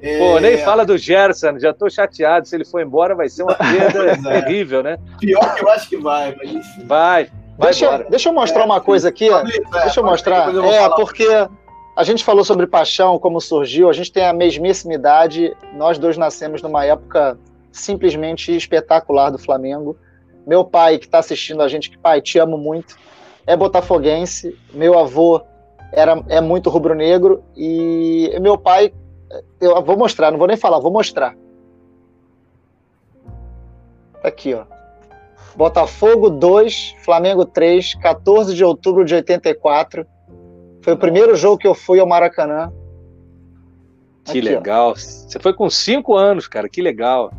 É... 0.00 0.18
Pô, 0.18 0.40
nem 0.40 0.58
fala 0.58 0.84
do 0.84 0.98
Gerson, 0.98 1.58
já 1.60 1.72
tô 1.72 1.88
chateado. 1.90 2.48
Se 2.48 2.56
ele 2.56 2.64
for 2.64 2.80
embora, 2.80 3.14
vai 3.14 3.28
ser 3.28 3.42
uma 3.42 3.54
perda 3.54 4.12
é. 4.12 4.16
terrível, 4.16 4.82
né? 4.82 4.98
Pior 5.20 5.54
que 5.54 5.62
eu 5.62 5.68
acho 5.68 5.88
que 5.88 5.96
vai, 5.98 6.34
mas 6.36 6.50
enfim. 6.50 6.86
Vai. 6.86 7.30
Vai 7.58 7.70
deixa, 7.70 7.98
deixa 8.10 8.28
eu 8.28 8.32
mostrar 8.32 8.62
é, 8.62 8.64
uma 8.64 8.80
coisa 8.80 9.08
aqui. 9.08 9.28
É, 9.28 9.42
deixa 9.82 10.00
eu 10.00 10.04
mostrar. 10.04 10.52
Eu 10.52 10.64
é, 10.64 10.88
porque 10.90 11.26
a 11.96 12.04
gente 12.04 12.24
falou 12.24 12.44
sobre 12.44 12.66
paixão, 12.66 13.18
como 13.18 13.40
surgiu, 13.40 13.88
a 13.88 13.92
gente 13.92 14.12
tem 14.12 14.24
a 14.24 14.32
mesmíssima 14.32 14.94
idade. 14.94 15.56
Nós 15.74 15.98
dois 15.98 16.16
nascemos 16.16 16.62
numa 16.62 16.84
época 16.84 17.38
simplesmente 17.70 18.54
espetacular 18.54 19.30
do 19.30 19.38
Flamengo. 19.38 19.96
Meu 20.46 20.64
pai, 20.64 20.98
que 20.98 21.06
está 21.06 21.18
assistindo 21.18 21.62
a 21.62 21.68
gente, 21.68 21.90
que 21.90 21.98
pai, 21.98 22.20
te 22.20 22.38
amo 22.38 22.58
muito, 22.58 22.96
é 23.46 23.56
botafoguense. 23.56 24.58
Meu 24.72 24.98
avô 24.98 25.40
era, 25.92 26.22
é 26.28 26.40
muito 26.40 26.70
rubro-negro. 26.70 27.44
E 27.56 28.36
meu 28.40 28.58
pai 28.58 28.92
eu 29.60 29.82
vou 29.82 29.96
mostrar, 29.96 30.30
não 30.30 30.38
vou 30.38 30.48
nem 30.48 30.56
falar, 30.56 30.78
vou 30.78 30.92
mostrar. 30.92 31.34
Tá 34.20 34.28
aqui, 34.28 34.54
ó. 34.54 34.64
Botafogo 35.56 36.30
2, 36.30 36.96
Flamengo 37.04 37.44
3, 37.44 37.94
14 37.94 38.54
de 38.54 38.64
outubro 38.64 39.04
de 39.04 39.14
84. 39.14 40.06
Foi 40.82 40.94
o 40.94 40.96
primeiro 40.96 41.36
jogo 41.36 41.58
que 41.58 41.66
eu 41.66 41.74
fui 41.74 42.00
ao 42.00 42.06
Maracanã. 42.06 42.72
Que 44.24 44.38
Aqui, 44.38 44.40
legal. 44.40 44.90
Ó. 44.90 44.94
Você 44.94 45.38
foi 45.38 45.52
com 45.52 45.68
5 45.68 46.16
anos, 46.16 46.48
cara, 46.48 46.68
que 46.68 46.80
legal. 46.80 47.32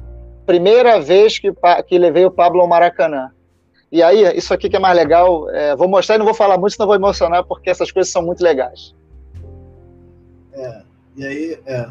Primeira 0.45 0.99
vez 0.99 1.39
que, 1.39 1.51
que 1.87 1.97
levei 1.97 2.25
o 2.25 2.31
Pablo 2.31 2.61
ao 2.61 2.67
Maracanã. 2.67 3.31
E 3.91 4.01
aí, 4.01 4.23
isso 4.35 4.53
aqui 4.53 4.69
que 4.69 4.75
é 4.75 4.79
mais 4.79 4.95
legal, 4.95 5.49
é, 5.51 5.75
vou 5.75 5.87
mostrar 5.87 6.15
e 6.15 6.17
não 6.17 6.25
vou 6.25 6.33
falar 6.33 6.57
muito, 6.57 6.73
senão 6.73 6.87
vou 6.87 6.95
emocionar, 6.95 7.43
porque 7.45 7.69
essas 7.69 7.91
coisas 7.91 8.11
são 8.11 8.23
muito 8.23 8.43
legais. 8.43 8.95
É. 10.51 10.81
E 11.15 11.25
aí, 11.25 11.59
é. 11.65 11.87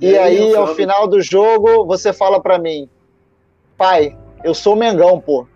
E, 0.00 0.10
e 0.10 0.18
aí, 0.18 0.38
aí 0.38 0.54
ao 0.54 0.68
final 0.74 1.08
do 1.08 1.20
jogo, 1.20 1.84
você 1.86 2.12
fala 2.12 2.40
para 2.40 2.58
mim, 2.58 2.88
pai, 3.76 4.16
eu 4.44 4.54
sou 4.54 4.76
Mengão, 4.76 5.20
pô. 5.20 5.46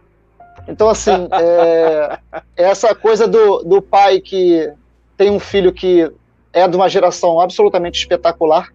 Então, 0.67 0.89
assim, 0.89 1.29
é, 1.33 2.19
é, 2.33 2.43
essa 2.57 2.95
coisa 2.95 3.29
do, 3.29 3.63
do 3.63 3.83
pai 3.83 4.21
que 4.21 4.73
tem 5.17 5.31
um 5.31 5.39
filho 5.39 5.73
que 5.73 6.11
é 6.53 6.67
de 6.67 6.77
uma 6.77 6.89
geração 6.89 7.41
absolutamente 7.41 7.99
espetacular, 7.99 8.73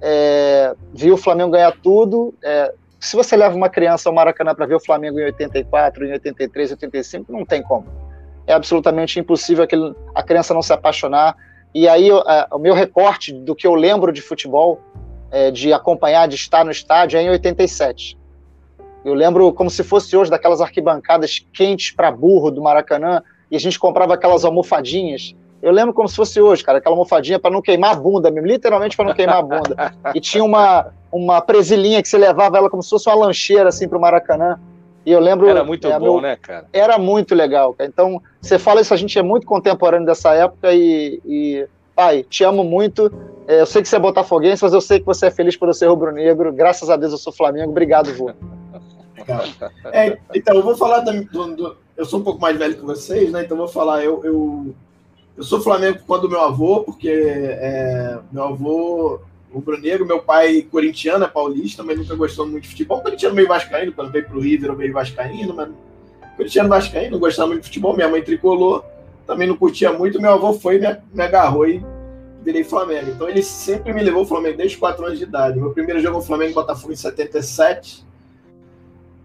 é, 0.00 0.74
viu 0.92 1.14
o 1.14 1.18
Flamengo 1.18 1.52
ganhar 1.52 1.72
tudo. 1.82 2.34
É, 2.42 2.72
se 2.98 3.16
você 3.16 3.36
leva 3.36 3.54
uma 3.54 3.68
criança 3.68 4.08
ao 4.08 4.14
Maracanã 4.14 4.54
para 4.54 4.66
ver 4.66 4.74
o 4.74 4.80
Flamengo 4.80 5.18
em 5.20 5.24
84, 5.24 6.06
em 6.06 6.12
83, 6.12 6.72
85, 6.72 7.32
não 7.32 7.44
tem 7.44 7.62
como. 7.62 7.86
É 8.46 8.52
absolutamente 8.52 9.20
impossível 9.20 9.62
aquele, 9.62 9.94
a 10.14 10.22
criança 10.22 10.52
não 10.52 10.62
se 10.62 10.72
apaixonar. 10.72 11.36
E 11.74 11.88
aí 11.88 12.10
o 12.10 12.58
meu 12.58 12.74
recorte 12.74 13.32
do 13.32 13.54
que 13.54 13.66
eu 13.66 13.74
lembro 13.74 14.12
de 14.12 14.20
futebol, 14.20 14.80
é, 15.30 15.50
de 15.50 15.72
acompanhar, 15.72 16.28
de 16.28 16.34
estar 16.34 16.64
no 16.64 16.70
estádio, 16.70 17.18
é 17.18 17.22
em 17.22 17.30
87. 17.30 18.18
Eu 19.04 19.14
lembro 19.14 19.52
como 19.52 19.68
se 19.68 19.82
fosse 19.82 20.16
hoje 20.16 20.30
daquelas 20.30 20.60
arquibancadas 20.60 21.44
quentes 21.52 21.90
para 21.90 22.10
burro 22.10 22.50
do 22.50 22.62
Maracanã 22.62 23.22
e 23.50 23.56
a 23.56 23.60
gente 23.60 23.78
comprava 23.78 24.14
aquelas 24.14 24.44
almofadinhas. 24.44 25.34
Eu 25.62 25.72
lembro 25.72 25.92
como 25.94 26.08
se 26.08 26.16
fosse 26.16 26.40
hoje, 26.40 26.64
cara, 26.64 26.78
aquela 26.78 26.94
almofadinha 26.94 27.38
para 27.38 27.50
não 27.50 27.62
queimar 27.62 27.92
a 27.92 27.94
bunda, 27.94 28.30
mesmo, 28.30 28.48
literalmente 28.48 28.96
para 28.96 29.06
não 29.06 29.14
queimar 29.14 29.36
a 29.36 29.42
bunda. 29.42 29.94
E 30.14 30.20
tinha 30.20 30.42
uma, 30.42 30.88
uma 31.10 31.40
presilinha 31.40 32.02
que 32.02 32.08
você 32.08 32.18
levava 32.18 32.58
ela 32.58 32.68
como 32.68 32.82
se 32.82 32.90
fosse 32.90 33.08
uma 33.08 33.14
lancheira 33.14 33.68
assim 33.68 33.88
para 33.88 33.98
o 33.98 34.00
Maracanã. 34.00 34.58
E 35.04 35.12
eu 35.12 35.20
lembro. 35.20 35.48
Era 35.48 35.64
muito 35.64 35.86
é, 35.86 35.98
bom, 35.98 36.14
meu, 36.14 36.20
né, 36.20 36.36
cara? 36.36 36.66
Era 36.72 36.98
muito 36.98 37.34
legal, 37.34 37.74
cara. 37.74 37.88
Então, 37.88 38.20
você 38.40 38.58
fala 38.58 38.80
isso, 38.80 38.94
a 38.94 38.96
gente 38.96 39.18
é 39.18 39.22
muito 39.22 39.46
contemporâneo 39.46 40.06
dessa 40.06 40.32
época 40.34 40.72
e. 40.72 41.20
e 41.24 41.68
pai, 41.94 42.22
te 42.22 42.42
amo 42.42 42.64
muito. 42.64 43.12
É, 43.46 43.60
eu 43.60 43.66
sei 43.66 43.82
que 43.82 43.88
você 43.88 43.96
é 43.96 43.98
botafoguense, 43.98 44.62
mas 44.62 44.72
eu 44.72 44.80
sei 44.80 44.98
que 44.98 45.06
você 45.06 45.26
é 45.26 45.30
feliz 45.30 45.56
por 45.56 45.68
eu 45.68 45.74
ser 45.74 45.86
rubro-negro. 45.86 46.52
Graças 46.52 46.88
a 46.88 46.96
Deus 46.96 47.12
eu 47.12 47.18
sou 47.18 47.32
Flamengo. 47.32 47.70
Obrigado, 47.70 48.12
vô. 48.14 48.30
cara. 49.58 49.72
É, 49.86 50.18
então, 50.34 50.54
eu 50.54 50.62
vou 50.62 50.76
falar 50.76 51.00
do, 51.00 51.24
do, 51.54 51.76
Eu 51.96 52.04
sou 52.04 52.20
um 52.20 52.24
pouco 52.24 52.40
mais 52.40 52.56
velho 52.56 52.76
que 52.76 52.84
vocês, 52.84 53.30
né? 53.30 53.44
Então, 53.44 53.56
eu 53.56 53.64
vou 53.64 53.72
falar. 53.72 54.04
Eu, 54.04 54.24
eu, 54.24 54.74
eu 55.36 55.42
sou 55.42 55.60
Flamengo 55.60 56.00
quando 56.06 56.28
meu 56.28 56.40
avô, 56.40 56.80
porque 56.80 57.08
é, 57.10 58.18
meu 58.30 58.44
avô, 58.44 59.20
o 59.52 59.60
Brunegro, 59.60 60.06
meu 60.06 60.20
pai 60.20 60.62
corintiano, 60.62 61.24
é 61.24 61.28
paulista, 61.28 61.82
mas 61.82 61.98
nunca 61.98 62.14
gostou 62.14 62.46
muito 62.46 62.64
de 62.64 62.70
futebol. 62.70 63.00
Corintiano 63.00 63.34
meio 63.34 63.48
vascaíno, 63.48 63.92
quando 63.92 64.12
veio 64.12 64.26
pro 64.26 64.40
River, 64.40 64.70
eu 64.70 64.76
meio 64.76 64.92
vascaíno, 64.92 65.54
mas 65.54 65.68
corintiano 66.36 66.68
vascaíno, 66.68 67.12
não 67.12 67.20
gostava 67.20 67.48
muito 67.48 67.62
de 67.62 67.68
futebol. 67.68 67.94
Minha 67.94 68.08
mãe 68.08 68.22
tricolor, 68.22 68.84
também 69.26 69.48
não 69.48 69.56
curtia 69.56 69.92
muito. 69.92 70.20
Meu 70.20 70.32
avô 70.32 70.54
foi 70.54 70.78
me, 70.78 70.96
me 71.12 71.22
agarrou 71.22 71.66
e 71.66 71.84
virei 72.42 72.64
Flamengo. 72.64 73.10
Então 73.10 73.28
ele 73.28 73.42
sempre 73.42 73.92
me 73.92 74.02
levou 74.02 74.20
ao 74.20 74.26
Flamengo 74.26 74.56
desde 74.56 74.76
4 74.76 75.04
anos 75.04 75.18
de 75.18 75.24
idade. 75.24 75.58
Meu 75.58 75.70
primeiro 75.70 76.00
jogo 76.00 76.18
no 76.18 76.22
Flamengo 76.22 76.54
Botafogo 76.54 76.92
em 76.92 76.96
77. 76.96 78.04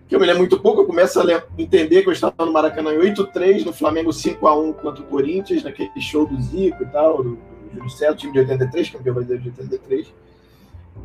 Que 0.08 0.16
eu 0.16 0.20
me 0.20 0.26
lembro 0.26 0.40
muito 0.40 0.60
pouco, 0.60 0.82
eu 0.82 0.86
começo 0.86 1.20
a 1.20 1.44
entender 1.58 2.02
que 2.02 2.10
eu 2.10 2.14
estava 2.14 2.46
no 2.46 2.54
Maracanã 2.54 2.94
em 2.94 3.00
8-3, 3.00 3.66
no 3.66 3.74
Flamengo 3.74 4.12
5x1 4.12 4.74
contra 4.76 5.04
o 5.04 5.08
Corinthians, 5.08 5.64
naquele 5.64 5.90
show 6.00 6.26
do 6.26 6.42
Zico 6.42 6.84
e 6.84 6.86
tal, 6.88 7.22
do, 7.22 7.38
Júlio 7.74 8.16
time 8.16 8.32
de 8.32 8.40
83, 8.40 8.90
campeão 8.90 9.14
brasileiro 9.16 9.44
de 9.44 9.50
83. 9.50 10.08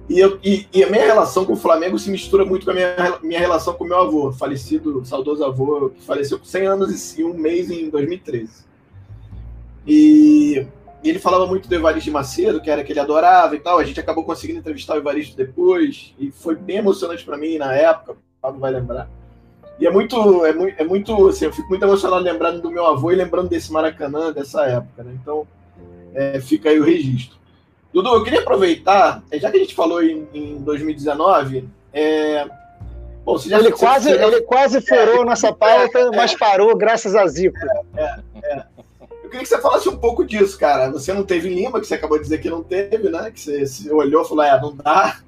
E, 0.09 0.19
eu, 0.19 0.39
e, 0.43 0.67
e, 0.73 0.85
a 0.85 0.91
minha 0.91 1.05
relação 1.05 1.45
com 1.45 1.53
o 1.53 1.57
Flamengo 1.57 1.99
se 1.99 2.11
mistura 2.11 2.45
muito 2.45 2.65
com 2.65 2.71
a 2.71 2.75
minha, 2.75 3.19
minha 3.23 3.41
relação 3.41 3.75
com 3.75 3.85
o 3.85 3.87
meu 3.87 3.99
avô, 3.99 4.33
falecido, 4.33 5.05
saudoso 5.05 5.45
avô, 5.45 5.91
que 5.91 6.03
faleceu 6.03 6.39
com 6.39 6.45
100 6.45 6.67
anos 6.67 7.19
e 7.19 7.25
um 7.25 7.35
mês 7.35 7.71
em 7.71 7.91
2013. 7.91 8.65
E 9.87 10.67
e 11.03 11.11
ele 11.11 11.19
falava 11.19 11.47
muito 11.47 11.69
do 11.69 11.75
Evaristo 11.75 12.05
de 12.05 12.11
Macedo, 12.13 12.61
que 12.61 12.71
era 12.71 12.85
que 12.85 12.93
ele 12.93 13.01
adorava 13.01 13.57
e 13.57 13.59
tal. 13.61 13.79
A 13.79 13.85
gente 13.85 13.99
acabou 13.99 14.25
conseguindo 14.25 14.61
entrevistar 14.61 14.95
o 14.95 14.99
Evaristo 14.99 15.37
depois, 15.37 16.15
e 16.19 16.31
foi 16.31 16.55
bem 16.55 16.77
emocionante 16.77 17.25
para 17.25 17.37
mim 17.37 17.59
na 17.59 17.75
época, 17.75 18.17
o 18.43 18.43
Pablo 18.43 18.61
vai 18.61 18.73
lembrar. 18.73 19.09
E 19.79 19.87
é 19.87 19.91
muito, 19.91 20.45
é 20.45 20.53
muito, 20.53 20.81
é 20.81 20.85
muito 20.85 21.29
assim, 21.29 21.47
eu 21.47 21.53
fico 21.53 21.69
muito 21.69 21.85
emocionado 21.85 22.23
lembrando 22.23 22.61
do 22.61 22.71
meu 22.71 22.87
avô 22.87 23.11
e 23.11 23.17
lembrando 23.17 23.49
desse 23.49 23.73
Maracanã, 23.73 24.33
dessa 24.33 24.65
época, 24.65 25.03
né? 25.03 25.17
Então, 25.21 25.47
é, 26.15 26.41
fica 26.41 26.71
aí 26.71 26.79
o 26.79 26.85
registro. 26.85 27.39
Dudu, 27.93 28.09
eu 28.15 28.25
queria 28.25 28.41
aproveitar, 28.41 29.23
é, 29.31 29.39
já 29.39 29.51
que 29.51 29.57
a 29.57 29.61
gente 29.61 29.75
falou 29.75 30.03
em, 30.03 30.27
em 30.33 30.57
2019, 30.63 31.69
é, 31.93 32.47
Bom, 33.25 33.39
já, 33.39 33.59
ele, 33.59 33.71
quase, 33.71 34.11
já... 34.11 34.27
ele 34.27 34.41
quase 34.43 34.81
furou 34.81 35.23
é, 35.23 35.25
nossa 35.25 35.53
pauta, 35.53 35.99
é, 35.99 36.11
mas 36.17 36.35
parou 36.35 36.77
graças 36.77 37.15
a 37.15 37.25
Zico. 37.27 37.57
É, 37.97 38.21
é, 38.43 38.65
queria 39.33 39.43
que 39.43 39.49
você 39.49 39.61
falasse 39.61 39.89
um 39.89 39.97
pouco 39.97 40.25
disso, 40.25 40.59
cara. 40.59 40.91
Você 40.91 41.13
não 41.13 41.25
teve 41.25 41.49
Lima, 41.49 41.81
que 41.81 41.87
você 41.87 41.95
acabou 41.95 42.19
de 42.19 42.25
dizer 42.25 42.39
que 42.39 42.51
não 42.51 42.63
teve, 42.63 43.09
né? 43.09 43.31
Que 43.31 43.41
você, 43.41 43.67
você 43.67 43.91
olhou 43.91 44.23
e 44.23 44.29
falou, 44.29 44.45
é, 44.45 44.61
não 44.61 44.77
dá. 44.77 45.21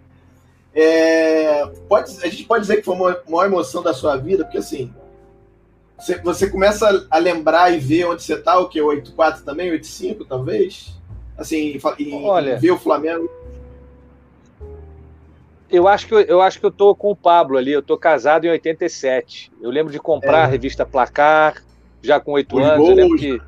É, 0.75 1.66
pode, 1.89 2.16
a 2.22 2.29
gente 2.29 2.45
pode 2.45 2.62
dizer 2.62 2.79
que 2.79 2.83
foi 2.83 2.95
uma 2.95 3.18
maior 3.29 3.47
emoção 3.47 3.83
da 3.83 3.95
sua 3.95 4.16
vida, 4.16 4.45
porque 4.45 4.59
assim, 4.59 4.93
você, 5.97 6.18
você 6.18 6.51
começa 6.51 7.07
a 7.11 7.18
lembrar 7.18 7.72
e 7.72 7.79
ver 7.79 8.07
onde 8.07 8.22
você 8.22 8.37
tá, 8.37 8.59
o 8.59 8.68
que? 8.68 8.81
8-4 8.81 9.45
também, 9.45 9.70
8-5 9.70 10.27
talvez? 10.29 10.95
Assim, 11.39 11.79
e, 11.99 12.14
Olha, 12.25 12.57
ver 12.57 12.70
o 12.72 12.79
Flamengo. 12.79 13.31
Eu 15.70 15.89
acho, 15.89 16.07
que 16.07 16.14
eu, 16.14 16.20
eu 16.20 16.41
acho 16.41 16.61
que 16.61 16.66
eu 16.66 16.70
tô 16.70 16.95
com 16.95 17.11
o 17.11 17.16
Pablo 17.16 17.57
ali, 17.57 17.72
eu 17.72 17.83
tô 17.83 17.97
casado 17.97 18.45
em 18.45 18.51
87. 18.51 19.53
Eu 19.61 19.70
lembro 19.70 19.93
de 19.93 19.99
comprar 19.99 20.41
é. 20.41 20.43
a 20.43 20.47
revista 20.47 20.87
Placar, 20.87 21.64
já 22.03 22.20
com 22.20 22.33
8 22.33 22.59
anos. 22.59 22.77
Gols. 22.77 22.91
Eu 22.91 22.97
lembro 22.97 23.18
que 23.18 23.41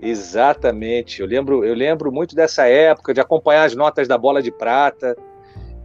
Exatamente. 0.00 1.20
Eu 1.20 1.26
lembro, 1.26 1.64
eu 1.64 1.74
lembro 1.74 2.12
muito 2.12 2.34
dessa 2.34 2.66
época 2.66 3.14
de 3.14 3.20
acompanhar 3.20 3.64
as 3.64 3.74
notas 3.74 4.06
da 4.06 4.18
bola 4.18 4.42
de 4.42 4.50
prata. 4.50 5.16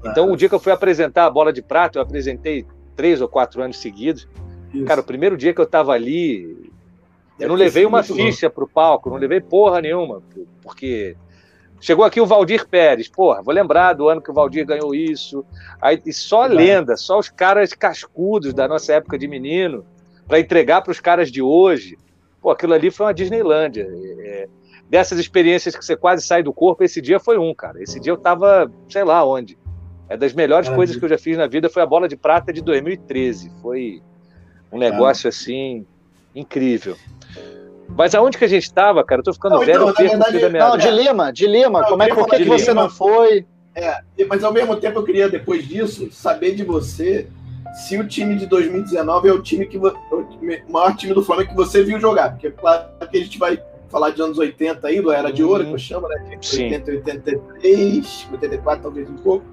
Então, 0.04 0.32
o 0.32 0.36
dia 0.36 0.48
que 0.48 0.56
eu 0.56 0.60
fui 0.60 0.72
apresentar 0.72 1.26
a 1.26 1.30
bola 1.30 1.52
de 1.52 1.62
prata, 1.62 1.98
eu 1.98 2.04
apresentei 2.04 2.66
três 2.96 3.22
ou 3.22 3.28
quatro 3.28 3.62
anos 3.62 3.78
seguidos. 3.78 4.28
Isso. 4.74 4.86
Cara, 4.86 5.02
o 5.02 5.04
primeiro 5.04 5.36
dia 5.38 5.54
que 5.54 5.60
eu 5.60 5.66
estava 5.66 5.94
ali, 5.94 6.72
eu 7.40 7.48
não 7.48 7.56
levei 7.56 7.86
uma 7.86 8.04
ficha 8.04 8.50
para 8.50 8.64
o 8.64 8.68
palco, 8.68 9.10
não 9.10 9.18
levei 9.18 9.42
porra 9.42 9.82
nenhuma, 9.82 10.22
porque 10.62 11.16
chegou 11.80 12.04
aqui 12.06 12.20
o 12.20 12.26
Valdir 12.26 12.68
Pérez, 12.68 13.08
porra, 13.08 13.42
vou 13.42 13.54
lembrar 13.54 13.94
do 13.94 14.10
ano 14.10 14.22
que 14.22 14.30
o 14.30 14.34
Valdir 14.34 14.66
ganhou 14.66 14.94
isso. 14.94 15.46
Aí 15.82 16.02
e 16.06 16.14
só 16.14 16.46
lenda, 16.46 16.98
só 16.98 17.18
os 17.18 17.30
caras 17.30 17.74
cascudos 17.74 18.54
da 18.54 18.68
nossa 18.68 18.94
época 18.94 19.18
de 19.18 19.28
menino 19.28 19.86
para 20.28 20.40
entregar 20.40 20.82
para 20.82 20.92
os 20.92 21.00
caras 21.00 21.32
de 21.32 21.42
hoje. 21.42 21.98
Pô, 22.42 22.52
aquilo 22.52 22.74
ali 22.74 22.92
foi 22.92 23.08
uma 23.08 23.14
Disneylândia. 23.14 23.88
É, 24.20 24.48
dessas 24.90 25.20
experiências 25.20 25.76
que 25.76 25.84
você 25.84 25.96
quase 25.96 26.26
sai 26.26 26.44
do 26.44 26.54
corpo, 26.54 26.84
esse 26.84 27.02
dia 27.02 27.20
foi 27.20 27.38
um, 27.38 27.54
cara. 27.54 27.82
Esse 27.82 28.00
dia 28.00 28.12
eu 28.12 28.18
tava, 28.18 28.72
sei 28.90 29.04
lá 29.04 29.26
onde. 29.26 29.58
É 30.10 30.18
das 30.18 30.34
melhores 30.34 30.68
Maravilha. 30.68 30.76
coisas 30.76 30.96
que 30.98 31.06
eu 31.06 31.10
já 31.10 31.18
fiz 31.18 31.38
na 31.38 31.46
vida 31.46 31.70
foi 31.70 31.84
a 31.84 31.86
bola 31.86 32.08
de 32.08 32.18
prata 32.18 32.52
de 32.52 32.62
2013. 32.62 33.52
Foi 33.62 34.02
um 34.72 34.80
negócio 34.80 35.28
ah. 35.28 35.30
assim 35.30 35.86
incrível. 36.36 36.98
Mas 37.88 38.16
aonde 38.16 38.38
que 38.38 38.46
a 38.46 38.48
gente 38.48 38.64
estava, 38.64 39.04
cara? 39.04 39.20
Eu 39.20 39.26
tô 39.26 39.34
ficando 39.34 39.54
não, 39.54 39.60
velho, 39.60 39.90
então, 39.90 39.90
eu 39.90 40.10
verdade, 40.10 40.40
da 40.40 40.50
minha... 40.50 40.70
Não, 40.70 40.78
de 40.78 40.90
Lima, 40.90 41.32
de 41.32 41.48
Lima. 41.48 41.82
Não, 41.82 41.90
Como 41.90 42.04
é 42.04 42.08
que, 42.08 42.16
por 42.16 42.28
que, 42.28 42.38
que 42.38 42.46
você 42.46 42.74
não 42.74 42.90
foi? 42.90 43.46
É, 43.76 44.02
mas 44.28 44.44
ao 44.44 44.52
mesmo 44.52 44.76
tempo 44.76 45.00
eu 45.00 45.04
queria, 45.04 45.30
depois 45.30 45.68
disso, 45.68 46.12
saber 46.12 46.56
de 46.56 46.64
você 46.64 47.28
se 47.74 47.98
o 47.98 48.08
time 48.08 48.36
de 48.36 48.46
2019 48.46 49.30
é 49.30 49.34
o 49.34 49.42
time 49.42 49.66
que 49.66 49.78
o 49.78 49.94
maior 50.70 50.96
time 50.96 51.14
do 51.14 51.24
Flamengo 51.24 51.50
que 51.50 51.56
você 51.56 51.84
viu 51.84 52.00
jogar. 52.00 52.32
Porque 52.32 52.52
claro 52.52 52.90
que 53.10 53.18
a 53.18 53.22
gente 53.22 53.38
vai 53.38 53.62
falar 53.90 54.12
de 54.12 54.22
anos 54.22 54.38
80 54.38 54.88
aí, 54.88 55.02
do 55.02 55.12
Era 55.12 55.32
de 55.32 55.44
Ouro, 55.44 55.66
que 55.66 55.74
eu 55.74 55.78
chamo, 55.78 56.08
né? 56.08 56.16
80, 56.32 56.92
83, 56.92 58.28
84 58.32 58.84
talvez 58.84 59.10
um 59.10 59.16
pouco. 59.16 59.46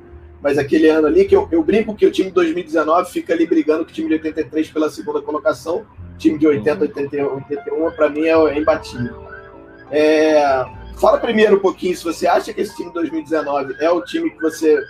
Mas 0.43 0.59
aquele 0.59 0.89
ano 0.89 1.07
ali, 1.07 1.25
que 1.25 1.35
eu, 1.35 1.49
eu 1.51 1.63
brinco 1.63 1.95
que 1.95 2.07
o 2.07 2.11
time 2.11 2.29
de 2.29 2.35
2019 2.35 3.11
fica 3.11 3.33
ali 3.33 3.47
brigando 3.47 3.85
com 3.85 3.91
o 3.91 3.95
time 3.95 4.09
de 4.09 4.15
83 4.15 4.71
pela 4.71 4.91
segunda 4.91 5.21
colocação. 5.23 5.87
Time 6.19 6.39
de 6.39 6.47
80, 6.47 6.81
81, 6.83 7.35
81 7.35 7.91
para 7.93 8.09
mim 8.09 8.25
é, 8.25 8.33
é 8.33 8.59
imbatível. 8.59 9.27
É, 9.91 10.65
fala 10.97 11.19
primeiro 11.19 11.57
um 11.57 11.61
pouquinho 11.61 11.97
se 11.97 12.05
você 12.05 12.27
acha 12.27 12.53
que 12.53 12.61
esse 12.61 12.75
time 12.77 12.89
de 12.89 12.95
2019 12.95 13.75
é 13.81 13.91
o 13.91 14.03
time 14.03 14.31
que 14.31 14.41
você 14.41 14.83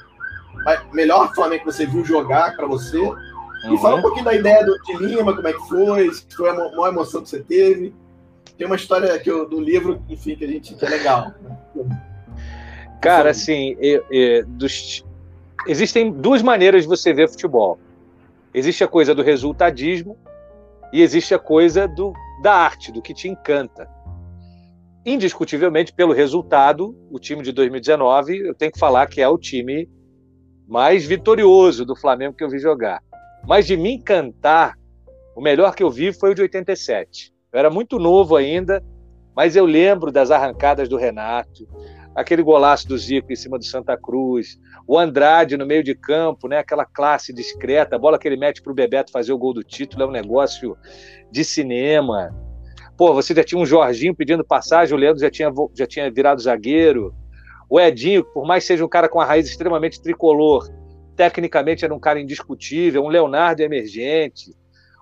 melhor 0.93 1.33
Flamengo 1.35 1.65
que 1.65 1.73
você 1.73 1.87
viu 1.87 2.05
jogar 2.05 2.57
para 2.57 2.67
você. 2.67 2.99
Uhum. 2.99 3.75
E 3.75 3.79
fala 3.79 3.97
um 3.97 4.03
pouquinho 4.03 4.25
da 4.25 4.35
ideia 4.35 4.65
do, 4.65 4.77
de 4.83 4.97
Lima, 4.97 5.35
como 5.35 5.49
é 5.49 5.53
que 5.53 5.69
foi, 5.69 6.13
se 6.13 6.27
foi 6.37 6.51
a 6.51 6.55
maior 6.55 6.89
emoção 6.89 7.23
que 7.23 7.29
você 7.29 7.41
teve. 7.41 7.95
Tem 8.57 8.67
uma 8.67 8.77
história 8.77 9.19
que 9.19 9.31
eu, 9.31 9.49
do 9.49 9.61
livro, 9.61 10.03
enfim, 10.09 10.35
que 10.35 10.45
a 10.45 10.49
gente 10.49 10.75
que 10.75 10.85
é 10.85 10.89
legal. 10.89 11.33
Cara, 13.01 13.31
assim, 13.31 13.77
eu, 13.79 14.05
eu, 14.11 14.47
dos... 14.47 15.05
existem 15.67 16.11
duas 16.11 16.43
maneiras 16.43 16.83
de 16.83 16.89
você 16.89 17.13
ver 17.13 17.29
futebol. 17.29 17.79
Existe 18.55 18.83
a 18.85 18.89
coisa 18.89 19.15
do 19.15 19.23
resultadismo 19.23 20.17
e 20.93 21.03
existe 21.03 21.35
a 21.35 21.39
coisa 21.39 21.87
do, 21.87 22.13
da 22.43 22.55
arte, 22.55 22.93
do 22.93 23.03
que 23.03 23.13
te 23.13 23.29
encanta. 23.29 23.89
Indiscutivelmente, 25.05 25.93
pelo 25.93 26.13
resultado, 26.13 26.97
o 27.11 27.19
time 27.19 27.43
de 27.43 27.53
2019, 27.53 28.39
eu 28.39 28.55
tenho 28.55 28.73
que 28.73 28.79
falar 28.79 29.07
que 29.07 29.21
é 29.21 29.29
o 29.29 29.39
time 29.39 29.89
mais 30.67 31.05
vitorioso 31.05 31.85
do 31.85 31.95
Flamengo 31.95 32.35
que 32.37 32.43
eu 32.43 32.51
vi 32.51 32.59
jogar. 32.59 33.01
Mas 33.47 33.67
de 33.67 33.77
me 33.77 33.93
encantar, 33.93 34.77
o 35.37 35.41
melhor 35.41 35.75
que 35.75 35.83
eu 35.83 35.91
vi 35.91 36.13
foi 36.13 36.31
o 36.31 36.35
de 36.35 36.43
87. 36.43 37.33
Eu 37.53 37.59
era 37.59 37.71
muito 37.71 37.99
novo 37.99 38.35
ainda, 38.35 38.83
mas 39.35 39.55
eu 39.55 39.65
lembro 39.65 40.11
das 40.11 40.31
arrancadas 40.31 40.89
do 40.89 40.97
Renato, 40.97 41.69
aquele 42.15 42.43
golaço 42.43 42.89
do 42.89 42.97
Zico 42.97 43.31
em 43.31 43.37
cima 43.37 43.59
do 43.59 43.65
Santa 43.65 43.97
Cruz, 43.97 44.59
o 44.87 44.99
Andrade 44.99 45.57
no 45.57 45.67
meio 45.67 45.83
de 45.83 45.95
campo, 45.95 46.47
né, 46.47 46.59
aquela 46.59 46.85
classe 46.85 47.33
discreta, 47.33 47.97
a 47.97 47.99
bola 47.99 48.19
que 48.19 48.29
ele 48.29 48.37
mete 48.37 48.63
para 48.63 48.71
o 48.71 48.75
Bebeto 48.75 49.11
fazer 49.11 49.33
o 49.33 49.39
gol 49.39 49.53
do 49.53 49.65
título 49.65 50.05
é 50.05 50.07
um 50.07 50.13
negócio 50.13 50.77
de 51.31 51.45
cinema. 51.45 52.35
Pô, 52.97 53.13
você 53.13 53.35
já 53.35 53.43
tinha 53.43 53.61
um 53.61 53.67
Jorginho 53.67 54.15
pedindo 54.15 54.45
passagem, 54.45 54.95
o 54.95 54.99
Leandro 54.99 55.21
já 55.21 55.31
tinha, 55.31 55.53
já 55.75 55.87
tinha 55.87 56.11
virado 56.11 56.41
zagueiro. 56.41 57.15
O 57.69 57.81
Edinho, 57.81 58.25
por 58.25 58.47
mais 58.47 58.63
que 58.63 58.69
seja 58.69 58.85
um 58.85 58.89
cara 58.89 59.09
com 59.09 59.21
a 59.21 59.25
raiz 59.25 59.49
extremamente 59.49 60.01
tricolor, 60.01 60.71
tecnicamente 61.17 61.85
era 61.85 61.93
um 61.93 61.99
cara 61.99 62.21
indiscutível, 62.21 63.03
um 63.03 63.09
Leonardo 63.09 63.63
emergente. 63.63 64.55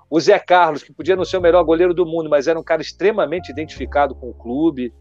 O 0.08 0.18
Zé 0.18 0.38
Carlos, 0.38 0.82
que 0.82 0.92
podia 0.92 1.14
não 1.14 1.24
ser 1.24 1.36
o 1.36 1.40
melhor 1.40 1.62
goleiro 1.62 1.92
do 1.92 2.06
mundo, 2.06 2.30
mas 2.30 2.48
era 2.48 2.58
um 2.58 2.62
cara 2.62 2.80
extremamente 2.80 3.50
identificado 3.50 4.14
com 4.14 4.30
o 4.30 4.34
clube. 4.34 4.92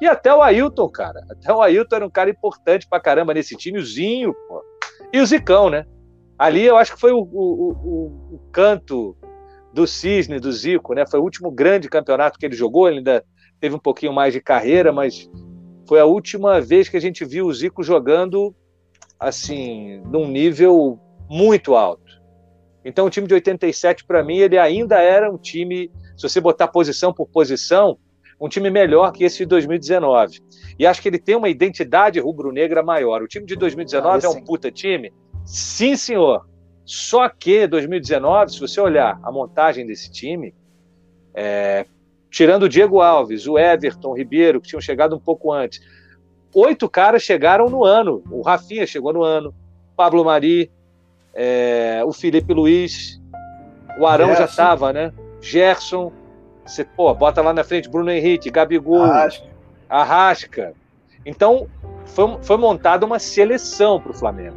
E 0.00 0.06
até 0.06 0.32
o 0.34 0.42
Ailton, 0.42 0.88
cara. 0.88 1.24
Até 1.30 1.52
o 1.52 1.60
Ailton 1.60 1.96
era 1.96 2.06
um 2.06 2.10
cara 2.10 2.30
importante 2.30 2.86
pra 2.88 3.00
caramba 3.00 3.34
nesse 3.34 3.56
time, 3.56 3.78
o 3.78 3.84
Zinho, 3.84 4.34
pô. 4.46 4.62
E 5.12 5.20
o 5.20 5.26
Zicão, 5.26 5.70
né? 5.70 5.84
Ali 6.38 6.64
eu 6.64 6.76
acho 6.76 6.94
que 6.94 7.00
foi 7.00 7.12
o, 7.12 7.18
o, 7.18 7.72
o, 7.72 8.34
o 8.34 8.40
canto 8.52 9.16
do 9.72 9.86
Cisne, 9.86 10.38
do 10.38 10.52
Zico, 10.52 10.94
né? 10.94 11.04
Foi 11.06 11.18
o 11.18 11.22
último 11.22 11.50
grande 11.50 11.88
campeonato 11.88 12.38
que 12.38 12.46
ele 12.46 12.54
jogou, 12.54 12.88
ele 12.88 12.98
ainda 12.98 13.24
teve 13.60 13.74
um 13.74 13.78
pouquinho 13.78 14.12
mais 14.12 14.32
de 14.32 14.40
carreira, 14.40 14.92
mas 14.92 15.28
foi 15.88 15.98
a 15.98 16.04
última 16.04 16.60
vez 16.60 16.88
que 16.88 16.96
a 16.96 17.00
gente 17.00 17.24
viu 17.24 17.46
o 17.46 17.52
Zico 17.52 17.82
jogando 17.82 18.54
assim, 19.18 20.00
num 20.06 20.28
nível 20.28 21.00
muito 21.28 21.74
alto. 21.74 22.08
Então, 22.84 23.06
o 23.06 23.10
time 23.10 23.26
de 23.26 23.34
87, 23.34 24.04
para 24.04 24.22
mim, 24.22 24.38
ele 24.38 24.56
ainda 24.56 25.00
era 25.00 25.30
um 25.30 25.36
time, 25.36 25.90
se 26.16 26.22
você 26.28 26.40
botar 26.40 26.68
posição 26.68 27.12
por 27.12 27.28
posição, 27.28 27.98
um 28.40 28.48
time 28.48 28.70
melhor 28.70 29.12
que 29.12 29.24
esse 29.24 29.38
de 29.38 29.46
2019. 29.46 30.40
E 30.78 30.86
acho 30.86 31.02
que 31.02 31.08
ele 31.08 31.18
tem 31.18 31.36
uma 31.36 31.48
identidade 31.48 32.20
rubro-negra 32.20 32.82
maior. 32.82 33.22
O 33.22 33.28
time 33.28 33.44
de 33.44 33.56
2019 33.56 34.26
ah, 34.26 34.26
é 34.26 34.30
um 34.30 34.42
puta 34.42 34.70
time? 34.70 35.12
Sim, 35.44 35.96
senhor. 35.96 36.46
Só 36.84 37.28
que 37.28 37.66
2019, 37.66 38.52
se 38.52 38.60
você 38.60 38.80
olhar 38.80 39.18
a 39.22 39.32
montagem 39.32 39.86
desse 39.86 40.10
time, 40.10 40.54
é, 41.34 41.84
tirando 42.30 42.64
o 42.64 42.68
Diego 42.68 43.00
Alves, 43.00 43.46
o 43.46 43.58
Everton, 43.58 44.10
o 44.10 44.16
Ribeiro, 44.16 44.60
que 44.60 44.68
tinham 44.68 44.80
chegado 44.80 45.16
um 45.16 45.20
pouco 45.20 45.52
antes, 45.52 45.80
oito 46.54 46.88
caras 46.88 47.22
chegaram 47.22 47.68
no 47.68 47.84
ano. 47.84 48.22
O 48.30 48.40
Rafinha 48.40 48.86
chegou 48.86 49.12
no 49.12 49.22
ano, 49.22 49.54
Pablo 49.96 50.24
Mari, 50.24 50.70
é, 51.34 52.02
o 52.04 52.12
Felipe 52.12 52.54
Luiz, 52.54 53.20
o 53.98 54.06
Arão 54.06 54.28
Gerson. 54.28 54.42
já 54.42 54.48
estava, 54.48 54.92
né? 54.92 55.12
Gerson, 55.40 56.12
você 56.68 56.84
pô, 56.84 57.12
bota 57.14 57.40
lá 57.42 57.52
na 57.52 57.64
frente 57.64 57.88
Bruno 57.88 58.10
Henrique, 58.10 58.50
Gabigol, 58.50 59.02
Arrasca. 59.02 59.46
Arrasca. 59.88 60.74
Então, 61.24 61.68
foi, 62.04 62.38
foi 62.42 62.56
montada 62.56 63.04
uma 63.04 63.18
seleção 63.18 64.00
para 64.00 64.12
o 64.12 64.14
Flamengo. 64.14 64.56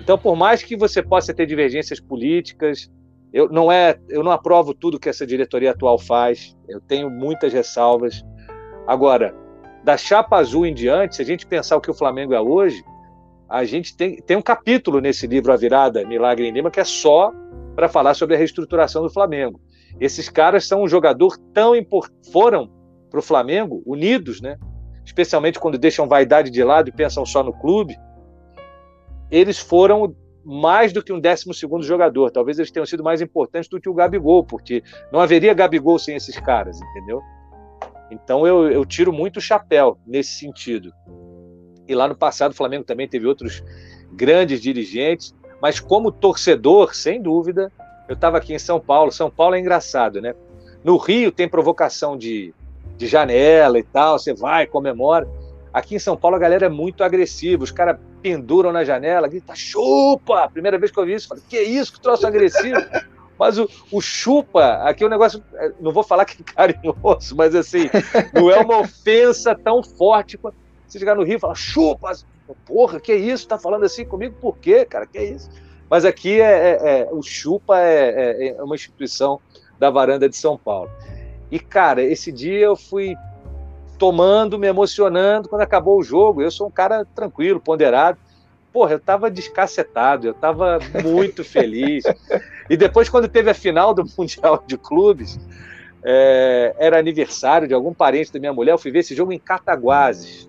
Então, 0.00 0.18
por 0.18 0.36
mais 0.36 0.62
que 0.62 0.76
você 0.76 1.02
possa 1.02 1.32
ter 1.32 1.46
divergências 1.46 1.98
políticas, 1.98 2.90
eu 3.32 3.48
não 3.48 3.72
é, 3.72 3.98
eu 4.08 4.22
não 4.22 4.30
aprovo 4.30 4.74
tudo 4.74 5.00
que 5.00 5.08
essa 5.08 5.26
diretoria 5.26 5.72
atual 5.72 5.98
faz. 5.98 6.56
Eu 6.68 6.80
tenho 6.80 7.10
muitas 7.10 7.52
ressalvas. 7.52 8.24
Agora, 8.86 9.34
da 9.82 9.96
chapa 9.96 10.36
azul 10.36 10.66
em 10.66 10.74
diante, 10.74 11.16
se 11.16 11.22
a 11.22 11.24
gente 11.24 11.46
pensar 11.46 11.76
o 11.76 11.80
que 11.80 11.90
o 11.90 11.94
Flamengo 11.94 12.32
é 12.34 12.40
hoje, 12.40 12.84
a 13.48 13.64
gente 13.64 13.96
tem, 13.96 14.16
tem 14.16 14.36
um 14.36 14.42
capítulo 14.42 15.00
nesse 15.00 15.26
livro 15.26 15.52
A 15.52 15.56
Virada, 15.56 16.06
Milagre 16.06 16.46
em 16.46 16.52
Lima, 16.52 16.70
que 16.70 16.80
é 16.80 16.84
só 16.84 17.32
para 17.74 17.88
falar 17.88 18.14
sobre 18.14 18.36
a 18.36 18.38
reestruturação 18.38 19.02
do 19.02 19.10
Flamengo. 19.10 19.60
Esses 20.00 20.28
caras 20.28 20.66
são 20.66 20.82
um 20.82 20.88
jogador 20.88 21.38
tão 21.52 21.74
importante, 21.74 22.30
foram 22.32 22.70
para 23.10 23.20
o 23.20 23.22
Flamengo 23.22 23.82
unidos, 23.86 24.40
né? 24.40 24.58
especialmente 25.04 25.60
quando 25.60 25.78
deixam 25.78 26.08
vaidade 26.08 26.50
de 26.50 26.64
lado 26.64 26.88
e 26.88 26.92
pensam 26.92 27.24
só 27.26 27.42
no 27.42 27.52
clube, 27.52 27.96
eles 29.30 29.58
foram 29.58 30.14
mais 30.44 30.92
do 30.92 31.02
que 31.02 31.12
um 31.12 31.20
décimo 31.20 31.54
segundo 31.54 31.84
jogador. 31.84 32.30
Talvez 32.30 32.58
eles 32.58 32.70
tenham 32.70 32.86
sido 32.86 33.04
mais 33.04 33.20
importantes 33.20 33.68
do 33.68 33.80
que 33.80 33.88
o 33.88 33.94
Gabigol, 33.94 34.44
porque 34.44 34.82
não 35.12 35.20
haveria 35.20 35.54
Gabigol 35.54 35.98
sem 35.98 36.16
esses 36.16 36.38
caras, 36.40 36.80
entendeu? 36.80 37.22
Então 38.10 38.46
eu, 38.46 38.70
eu 38.70 38.84
tiro 38.84 39.12
muito 39.12 39.38
o 39.38 39.40
chapéu 39.40 39.98
nesse 40.06 40.38
sentido. 40.38 40.92
E 41.86 41.94
lá 41.94 42.08
no 42.08 42.16
passado 42.16 42.52
o 42.52 42.54
Flamengo 42.54 42.84
também 42.84 43.08
teve 43.08 43.26
outros 43.26 43.62
grandes 44.12 44.60
dirigentes, 44.60 45.34
mas 45.60 45.80
como 45.80 46.12
torcedor, 46.12 46.94
sem 46.94 47.20
dúvida, 47.20 47.70
eu 48.08 48.14
estava 48.14 48.38
aqui 48.38 48.54
em 48.54 48.58
São 48.58 48.80
Paulo. 48.80 49.10
São 49.12 49.30
Paulo 49.30 49.54
é 49.54 49.60
engraçado, 49.60 50.20
né? 50.20 50.34
No 50.82 50.96
Rio 50.96 51.32
tem 51.32 51.48
provocação 51.48 52.16
de 52.16 52.54
de 52.96 53.06
janela 53.06 53.78
e 53.78 53.82
tal, 53.82 54.18
você 54.18 54.32
vai, 54.32 54.66
comemora. 54.66 55.28
Aqui 55.72 55.96
em 55.96 55.98
São 55.98 56.16
Paulo 56.16 56.36
a 56.36 56.40
galera 56.40 56.66
é 56.66 56.68
muito 56.68 57.02
agressiva, 57.02 57.64
os 57.64 57.72
caras 57.72 57.98
penduram 58.22 58.72
na 58.72 58.84
janela, 58.84 59.26
grita 59.26 59.54
chupa! 59.54 60.48
Primeira 60.48 60.78
vez 60.78 60.90
que 60.90 60.98
eu 60.98 61.04
vi 61.04 61.14
isso, 61.14 61.28
falei, 61.28 61.42
que 61.48 61.60
isso, 61.60 61.92
que 61.92 62.00
troço 62.00 62.26
agressivo. 62.26 62.80
Mas 63.36 63.58
o, 63.58 63.68
o, 63.90 64.00
chupa, 64.00 64.74
aqui 64.84 65.02
é 65.02 65.06
um 65.08 65.10
negócio, 65.10 65.42
é, 65.54 65.72
não 65.80 65.90
vou 65.90 66.04
falar 66.04 66.24
que 66.24 66.40
é 66.40 66.44
carinhoso, 66.54 67.34
mas 67.34 67.52
assim, 67.52 67.90
não 68.32 68.48
é 68.48 68.60
uma 68.60 68.78
ofensa 68.78 69.56
tão 69.56 69.82
forte 69.82 70.38
quanto 70.38 70.54
você 70.86 71.00
chegar 71.00 71.16
no 71.16 71.24
Rio 71.24 71.34
e 71.34 71.40
falar 71.40 71.56
chupa, 71.56 72.12
porra, 72.64 73.00
que 73.00 73.12
isso, 73.12 73.48
tá 73.48 73.58
falando 73.58 73.82
assim 73.82 74.04
comigo, 74.04 74.36
por 74.40 74.56
quê, 74.58 74.84
cara, 74.84 75.04
que 75.04 75.20
isso? 75.20 75.50
Mas 75.88 76.04
aqui 76.04 76.40
é, 76.40 76.44
é, 76.44 77.00
é 77.00 77.08
o 77.10 77.22
chupa 77.22 77.78
é, 77.78 78.48
é, 78.48 78.48
é 78.48 78.62
uma 78.62 78.74
instituição 78.74 79.40
da 79.78 79.90
varanda 79.90 80.28
de 80.28 80.36
São 80.36 80.56
Paulo. 80.56 80.90
E, 81.50 81.58
cara, 81.58 82.02
esse 82.02 82.32
dia 82.32 82.58
eu 82.58 82.76
fui 82.76 83.16
tomando, 83.98 84.58
me 84.58 84.66
emocionando 84.66 85.48
quando 85.48 85.62
acabou 85.62 85.98
o 85.98 86.02
jogo. 86.02 86.42
Eu 86.42 86.50
sou 86.50 86.66
um 86.66 86.70
cara 86.70 87.04
tranquilo, 87.14 87.60
ponderado. 87.60 88.18
Porra, 88.72 88.92
eu 88.92 89.00
tava 89.00 89.30
descacetado, 89.30 90.26
eu 90.26 90.34
tava 90.34 90.78
muito 91.04 91.44
feliz. 91.44 92.04
E 92.68 92.76
depois, 92.76 93.08
quando 93.08 93.28
teve 93.28 93.50
a 93.50 93.54
final 93.54 93.94
do 93.94 94.04
Mundial 94.18 94.64
de 94.66 94.76
Clubes, 94.76 95.38
é, 96.02 96.74
era 96.78 96.98
aniversário 96.98 97.68
de 97.68 97.74
algum 97.74 97.94
parente 97.94 98.32
da 98.32 98.40
minha 98.40 98.52
mulher, 98.52 98.72
eu 98.72 98.78
fui 98.78 98.90
ver 98.90 99.00
esse 99.00 99.14
jogo 99.14 99.32
em 99.32 99.38
Cataguases. 99.38 100.48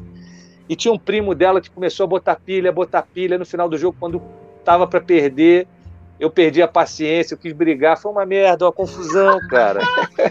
E 0.67 0.75
tinha 0.75 0.91
um 0.91 0.97
primo 0.97 1.35
dela 1.35 1.61
que 1.61 1.69
começou 1.69 2.05
a 2.05 2.07
botar 2.07 2.35
pilha, 2.37 2.71
botar 2.71 3.03
pilha 3.03 3.37
no 3.37 3.45
final 3.45 3.69
do 3.69 3.77
jogo, 3.77 3.95
quando 3.99 4.19
tava 4.65 4.85
para 4.85 4.99
perder 4.99 5.67
eu 6.19 6.29
perdi 6.29 6.61
a 6.61 6.67
paciência, 6.67 7.33
eu 7.33 7.37
quis 7.37 7.53
brigar, 7.53 7.97
foi 7.97 8.11
uma 8.11 8.25
merda, 8.25 8.65
uma 8.65 8.71
confusão, 8.71 9.39
cara. 9.49 9.81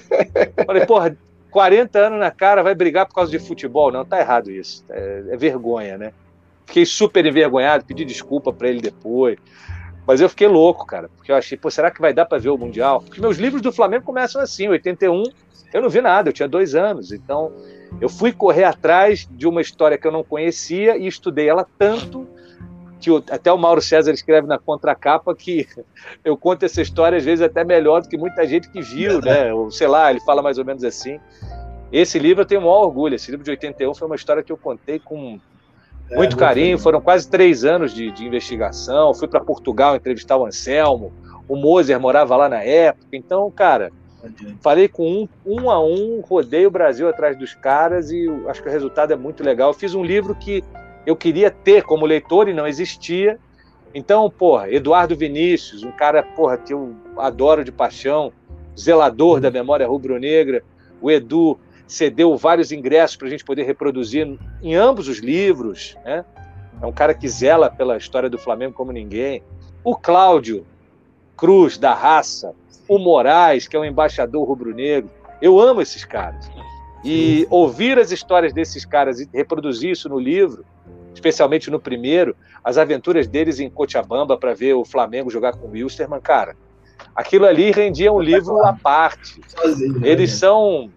Falei, 0.67 0.87
porra, 0.87 1.17
40 1.51 1.99
anos 1.99 2.19
na 2.19 2.31
cara, 2.31 2.63
vai 2.63 2.75
brigar 2.75 3.07
por 3.07 3.15
causa 3.15 3.31
de 3.31 3.39
futebol? 3.39 3.93
Não, 3.93 4.05
tá 4.05 4.19
errado 4.19 4.51
isso. 4.51 4.85
É, 4.89 5.25
é 5.31 5.37
vergonha, 5.37 5.99
né? 5.99 6.13
Fiquei 6.67 6.87
super 6.87 7.25
envergonhado, 7.27 7.85
pedi 7.85 8.05
desculpa 8.05 8.53
para 8.53 8.69
ele 8.69 8.81
depois. 8.81 9.37
Mas 10.07 10.21
eu 10.21 10.29
fiquei 10.29 10.49
louco, 10.49 10.87
cara, 10.87 11.09
porque 11.17 11.31
eu 11.31 11.37
achei, 11.37 11.57
pô, 11.57 11.71
será 11.71 11.91
que 11.91 12.01
vai 12.01 12.13
dar 12.13 12.27
para 12.27 12.39
ver 12.39 12.51
o 12.51 12.59
Mundial? 12.59 13.03
Porque 13.03 13.21
meus 13.21 13.37
livros 13.37 13.63
do 13.63 13.73
Flamengo 13.73 14.05
começam 14.05 14.41
assim, 14.41 14.69
81, 14.69 15.23
eu 15.73 15.83
não 15.83 15.89
vi 15.89 16.01
nada, 16.01 16.29
eu 16.29 16.33
tinha 16.33 16.49
dois 16.49 16.75
anos. 16.75 17.13
Então, 17.13 17.53
eu 18.01 18.09
fui 18.09 18.33
correr 18.33 18.65
atrás 18.65 19.29
de 19.31 19.47
uma 19.47 19.61
história 19.61 19.97
que 19.99 20.07
eu 20.07 20.13
não 20.13 20.25
conhecia 20.25 20.97
e 20.97 21.07
estudei 21.07 21.49
ela 21.49 21.67
tanto 21.79 22.27
que 23.05 23.11
o, 23.11 23.23
até 23.31 23.53
o 23.53 23.59
Mauro 23.59 23.83
César 23.83 24.13
escreve 24.13 24.47
na 24.47 24.59
contracapa 24.59 25.35
que 25.35 25.69
eu 26.25 26.37
conto 26.37 26.65
essa 26.65 26.81
história 26.81 27.19
às 27.19 27.25
vezes 27.25 27.45
até 27.45 27.63
melhor 27.63 28.01
do 28.01 28.09
que 28.09 28.17
muita 28.17 28.47
gente 28.47 28.71
que 28.71 28.81
viu, 28.81 29.21
né? 29.21 29.53
Ou, 29.55 29.71
sei 29.71 29.87
lá, 29.87 30.11
ele 30.11 30.21
fala 30.21 30.41
mais 30.41 30.57
ou 30.57 30.65
menos 30.65 30.83
assim. 30.83 31.21
Esse 31.93 32.19
livro 32.19 32.43
eu 32.43 32.47
tenho 32.47 32.63
o 32.63 32.65
maior 32.65 32.85
orgulho. 32.85 33.15
Esse 33.15 33.31
livro 33.31 33.45
de 33.45 33.51
81 33.51 33.95
foi 33.95 34.07
uma 34.07 34.17
história 34.17 34.43
que 34.43 34.51
eu 34.51 34.57
contei 34.57 34.99
com 34.99 35.39
é, 36.11 36.17
muito 36.17 36.35
é, 36.35 36.39
carinho. 36.39 36.79
Foram 36.79 37.01
quase 37.01 37.29
três 37.29 37.63
anos 37.63 37.93
de, 37.93 38.11
de 38.11 38.25
investigação. 38.25 39.13
Fui 39.13 39.29
para 39.29 39.41
Portugal 39.41 39.95
entrevistar 39.95 40.37
o 40.39 40.47
Anselmo. 40.47 41.13
O 41.47 41.55
Moser 41.55 42.01
morava 42.01 42.35
lá 42.37 42.49
na 42.49 42.63
época. 42.63 43.07
Então, 43.13 43.49
cara, 43.51 43.93
falei 44.63 44.89
com 44.89 45.07
um, 45.07 45.29
um 45.45 45.71
a 45.71 45.85
um, 45.85 46.23
rodei 46.27 46.67
o 46.67 46.71
Brasil 46.71 47.07
atrás 47.07 47.39
dos 47.39 47.55
caras 47.55 48.11
e 48.11 48.27
acho 48.49 48.63
que 48.63 48.69
o 48.69 48.73
resultado 48.73 49.13
é 49.13 49.17
muito 49.17 49.45
legal. 49.45 49.71
Eu 49.71 49.75
fiz 49.75 49.95
um 49.95 50.03
livro 50.03 50.35
que 50.35 50.65
eu 51.07 51.17
queria 51.17 51.51
ter 51.51 51.83
como 51.83 52.07
leitor 52.07 52.49
e 52.49 52.55
não 52.55 52.67
existia. 52.67 53.39
Então, 53.95 54.29
porra, 54.29 54.71
Eduardo 54.71 55.17
Vinícius, 55.17 55.85
um 55.85 55.93
cara, 55.93 56.23
porra, 56.23 56.57
que 56.59 56.73
eu 56.73 56.95
adoro 57.17 57.65
de 57.65 57.71
paixão, 57.71 58.33
zelador 58.79 59.41
da 59.41 59.51
memória 59.51 59.87
rubro-negra, 59.87 60.65
o 61.01 61.11
Edu 61.11 61.59
cedeu 61.87 62.37
vários 62.37 62.73
ingressos 62.73 63.17
para 63.17 63.29
a 63.29 63.31
gente 63.31 63.45
poder 63.45 63.65
reproduzir 63.65 64.39
em 64.63 64.75
ambos 64.75 65.07
os 65.07 65.19
livros, 65.19 65.97
né? 66.05 66.25
É 66.83 66.87
um 66.87 66.93
cara 66.93 67.15
que 67.15 67.29
zela 67.29 67.71
pela 67.71 67.97
história 67.97 68.29
do 68.29 68.37
Flamengo 68.37 68.75
como 68.75 68.91
ninguém. 68.91 69.43
O 69.85 69.95
Cláudio 69.95 70.67
Cruz, 71.37 71.79
da 71.79 71.95
raça, 71.95 72.55
o 72.89 72.99
Moraes, 72.99 73.69
que 73.69 73.77
é 73.77 73.79
um 73.79 73.85
embaixador 73.85 74.47
rubro-negro. 74.47 75.11
Eu 75.41 75.61
amo 75.61 75.81
esses 75.81 76.05
caras. 76.05 76.51
E 77.05 77.47
ouvir 77.51 77.99
as 77.99 78.11
histórias 78.11 78.53
desses 78.53 78.85
caras 78.85 79.21
e 79.21 79.29
reproduzir 79.33 79.91
isso 79.91 80.09
no 80.09 80.19
livro 80.19 80.65
especialmente 81.15 81.71
no 81.71 81.81
primeiro, 81.81 82.37
as 82.63 82.77
aventuras 82.77 83.27
deles 83.27 83.61
em 83.61 83.71
Cochabamba 83.71 84.37
para 84.37 84.53
ver 84.53 84.75
o 84.75 84.85
Flamengo 84.85 85.31
jogar 85.31 85.53
com 85.53 85.69
o 85.69 85.71
Wilstermann, 85.71 86.21
cara, 86.21 86.57
aquilo 87.15 87.47
ali 87.47 87.71
rendia 87.71 88.13
um 88.13 88.21
livro 88.21 88.65
à 88.65 88.73
parte. 88.73 89.41
Né, 89.65 90.09
eles 90.09 90.33
são, 90.33 90.91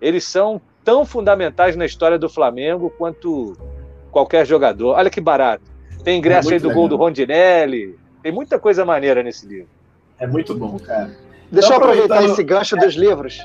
eles 0.00 0.24
são 0.24 0.60
tão 0.84 1.04
fundamentais 1.04 1.76
na 1.76 1.84
história 1.84 2.18
do 2.18 2.28
Flamengo 2.28 2.90
quanto 2.96 3.56
qualquer 4.10 4.46
jogador. 4.46 4.94
Olha 4.94 5.10
que 5.10 5.20
barato. 5.20 5.64
Tem 6.04 6.18
ingresso 6.18 6.50
é 6.50 6.54
aí 6.54 6.60
do 6.60 6.68
legal. 6.68 6.82
gol 6.82 6.88
do 6.88 6.96
Rondinelli. 6.96 7.98
Tem 8.22 8.30
muita 8.30 8.58
coisa 8.58 8.84
maneira 8.84 9.22
nesse 9.22 9.46
livro. 9.46 9.68
É 10.18 10.26
muito 10.26 10.54
bom, 10.54 10.78
cara. 10.78 11.10
Deixa 11.50 11.72
eu 11.72 11.76
aproveitar 11.76 12.24
esse 12.24 12.42
gancho 12.42 12.76
dos 12.76 12.94
livros. 12.94 13.38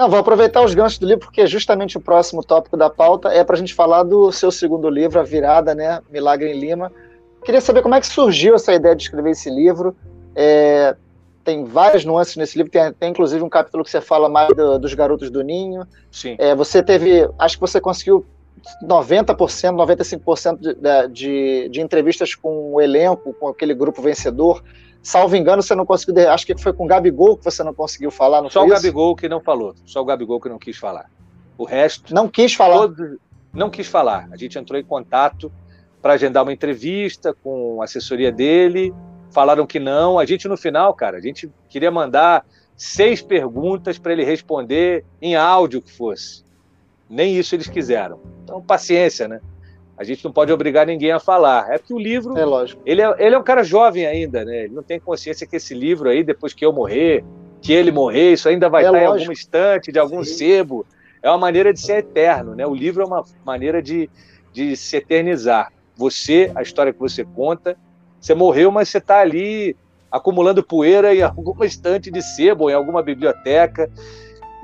Não, 0.00 0.08
vou 0.08 0.18
aproveitar 0.18 0.64
os 0.64 0.74
ganchos 0.74 0.98
do 0.98 1.06
livro, 1.06 1.26
porque 1.26 1.46
justamente 1.46 1.98
o 1.98 2.00
próximo 2.00 2.42
tópico 2.42 2.74
da 2.74 2.88
pauta 2.88 3.28
é 3.28 3.44
para 3.44 3.54
a 3.54 3.58
gente 3.58 3.74
falar 3.74 4.02
do 4.02 4.32
seu 4.32 4.50
segundo 4.50 4.88
livro, 4.88 5.20
A 5.20 5.22
Virada, 5.22 5.74
né? 5.74 6.00
Milagre 6.10 6.50
em 6.50 6.58
Lima. 6.58 6.90
Queria 7.44 7.60
saber 7.60 7.82
como 7.82 7.94
é 7.94 8.00
que 8.00 8.06
surgiu 8.06 8.54
essa 8.54 8.72
ideia 8.72 8.96
de 8.96 9.02
escrever 9.02 9.32
esse 9.32 9.50
livro. 9.50 9.94
É, 10.34 10.96
tem 11.44 11.66
várias 11.66 12.02
nuances 12.02 12.34
nesse 12.36 12.56
livro, 12.56 12.72
tem, 12.72 12.90
tem, 12.94 13.10
inclusive 13.10 13.44
um 13.44 13.48
capítulo 13.50 13.84
que 13.84 13.90
você 13.90 14.00
fala 14.00 14.26
mais 14.26 14.48
do, 14.56 14.78
dos 14.78 14.94
garotos 14.94 15.30
do 15.30 15.42
Ninho. 15.42 15.86
Sim. 16.10 16.34
É, 16.38 16.54
você 16.54 16.82
teve, 16.82 17.28
acho 17.38 17.56
que 17.56 17.60
você 17.60 17.78
conseguiu 17.78 18.24
90%, 18.82 19.36
95% 19.36 20.58
de, 20.58 21.12
de, 21.12 21.68
de 21.68 21.80
entrevistas 21.82 22.34
com 22.34 22.72
o 22.72 22.80
elenco, 22.80 23.34
com 23.34 23.48
aquele 23.48 23.74
grupo 23.74 24.00
vencedor. 24.00 24.62
Salvo 25.02 25.34
engano, 25.34 25.62
você 25.62 25.74
não 25.74 25.86
conseguiu. 25.86 26.30
Acho 26.30 26.46
que 26.46 26.56
foi 26.56 26.72
com 26.72 26.84
o 26.84 26.86
Gabigol 26.86 27.36
que 27.36 27.44
você 27.44 27.62
não 27.62 27.72
conseguiu 27.72 28.10
falar. 28.10 28.42
Não 28.42 28.50
Só 28.50 28.62
o 28.62 28.66
isso? 28.66 28.74
Gabigol 28.74 29.16
que 29.16 29.28
não 29.28 29.40
falou. 29.40 29.74
Só 29.86 30.02
o 30.02 30.04
Gabigol 30.04 30.40
que 30.40 30.48
não 30.48 30.58
quis 30.58 30.76
falar. 30.76 31.10
O 31.56 31.64
resto. 31.64 32.14
Não 32.14 32.28
quis 32.28 32.54
falar. 32.54 32.76
Todo, 32.76 33.18
não 33.52 33.70
quis 33.70 33.86
falar. 33.86 34.28
A 34.30 34.36
gente 34.36 34.58
entrou 34.58 34.78
em 34.78 34.84
contato 34.84 35.50
para 36.02 36.14
agendar 36.14 36.42
uma 36.42 36.52
entrevista 36.52 37.34
com 37.42 37.80
a 37.80 37.84
assessoria 37.84 38.30
dele. 38.30 38.94
Falaram 39.30 39.66
que 39.66 39.80
não. 39.80 40.18
A 40.18 40.26
gente, 40.26 40.48
no 40.48 40.56
final, 40.56 40.92
cara, 40.94 41.16
a 41.16 41.20
gente 41.20 41.50
queria 41.68 41.90
mandar 41.90 42.44
seis 42.76 43.22
perguntas 43.22 43.98
para 43.98 44.12
ele 44.12 44.24
responder 44.24 45.04
em 45.20 45.34
áudio 45.34 45.82
que 45.82 45.92
fosse. 45.92 46.44
Nem 47.08 47.36
isso 47.36 47.54
eles 47.54 47.68
quiseram. 47.68 48.20
Então, 48.44 48.62
paciência, 48.62 49.28
né? 49.28 49.40
A 50.00 50.04
gente 50.04 50.24
não 50.24 50.32
pode 50.32 50.50
obrigar 50.50 50.86
ninguém 50.86 51.12
a 51.12 51.20
falar. 51.20 51.70
É 51.70 51.78
que 51.78 51.92
o 51.92 51.98
livro. 51.98 52.34
É 52.38 52.42
lógico. 52.42 52.80
Ele 52.86 53.02
é, 53.02 53.14
ele 53.18 53.34
é 53.34 53.38
um 53.38 53.42
cara 53.42 53.62
jovem 53.62 54.06
ainda, 54.06 54.46
né? 54.46 54.64
Ele 54.64 54.74
não 54.74 54.82
tem 54.82 54.98
consciência 54.98 55.46
que 55.46 55.56
esse 55.56 55.74
livro 55.74 56.08
aí, 56.08 56.24
depois 56.24 56.54
que 56.54 56.64
eu 56.64 56.72
morrer, 56.72 57.22
que 57.60 57.74
ele 57.74 57.92
morrer, 57.92 58.32
isso 58.32 58.48
ainda 58.48 58.66
vai 58.70 58.82
É 58.82 58.86
estar 58.86 58.96
em 58.96 59.02
lógico. 59.02 59.18
alguma 59.18 59.32
estante 59.34 59.92
de 59.92 59.98
algum 59.98 60.24
Sim. 60.24 60.32
sebo. 60.38 60.86
É 61.22 61.28
uma 61.28 61.36
maneira 61.36 61.70
de 61.70 61.82
ser 61.82 61.98
eterno, 61.98 62.54
né? 62.54 62.66
O 62.66 62.74
livro 62.74 63.02
é 63.02 63.04
uma 63.04 63.22
maneira 63.44 63.82
de, 63.82 64.08
de 64.54 64.74
se 64.74 64.96
eternizar. 64.96 65.70
Você, 65.96 66.50
a 66.54 66.62
história 66.62 66.94
que 66.94 66.98
você 66.98 67.22
conta, 67.22 67.76
você 68.18 68.34
morreu, 68.34 68.70
mas 68.70 68.88
você 68.88 68.96
está 68.96 69.20
ali 69.20 69.76
acumulando 70.10 70.62
poeira 70.64 71.14
em 71.14 71.20
alguma 71.20 71.66
estante 71.66 72.10
de 72.10 72.22
sebo, 72.22 72.70
em 72.70 72.72
alguma 72.72 73.02
biblioteca. 73.02 73.90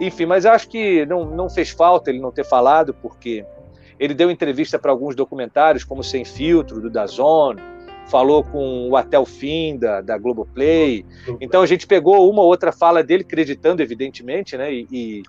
Enfim, 0.00 0.24
mas 0.24 0.46
eu 0.46 0.52
acho 0.52 0.66
que 0.70 1.04
não, 1.04 1.26
não 1.26 1.50
fez 1.50 1.68
falta 1.68 2.08
ele 2.08 2.20
não 2.20 2.32
ter 2.32 2.44
falado, 2.46 2.94
porque 2.94 3.44
ele 3.98 4.14
deu 4.14 4.30
entrevista 4.30 4.78
para 4.78 4.90
alguns 4.90 5.14
documentários, 5.14 5.84
como 5.84 6.02
Sem 6.02 6.24
Filtro, 6.24 6.80
do 6.80 6.90
Dazon, 6.90 7.56
falou 8.06 8.44
com 8.44 8.88
o 8.88 8.96
Até 8.96 9.18
o 9.18 9.24
Fim, 9.24 9.76
da, 9.78 10.00
da 10.00 10.18
Globoplay. 10.18 11.04
Então 11.40 11.62
a 11.62 11.66
gente 11.66 11.86
pegou 11.86 12.30
uma 12.30 12.42
ou 12.42 12.48
outra 12.48 12.72
fala 12.72 13.02
dele, 13.02 13.22
acreditando, 13.22 13.82
evidentemente, 13.82 14.56
né? 14.56 14.72
E, 14.72 14.86
e, 14.90 15.22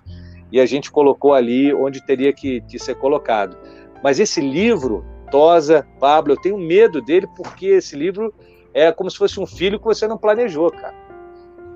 e 0.52 0.60
a 0.60 0.66
gente 0.66 0.90
colocou 0.90 1.34
ali 1.34 1.72
onde 1.74 2.04
teria 2.04 2.32
que, 2.32 2.60
que 2.62 2.78
ser 2.78 2.94
colocado. 2.94 3.56
Mas 4.02 4.20
esse 4.20 4.40
livro, 4.40 5.04
Tosa, 5.30 5.86
Pablo, 5.98 6.34
eu 6.34 6.40
tenho 6.40 6.58
medo 6.58 7.02
dele 7.02 7.26
porque 7.36 7.66
esse 7.66 7.96
livro 7.96 8.32
é 8.72 8.92
como 8.92 9.10
se 9.10 9.18
fosse 9.18 9.40
um 9.40 9.46
filho 9.46 9.78
que 9.78 9.84
você 9.84 10.06
não 10.06 10.16
planejou, 10.16 10.70
cara. 10.70 10.94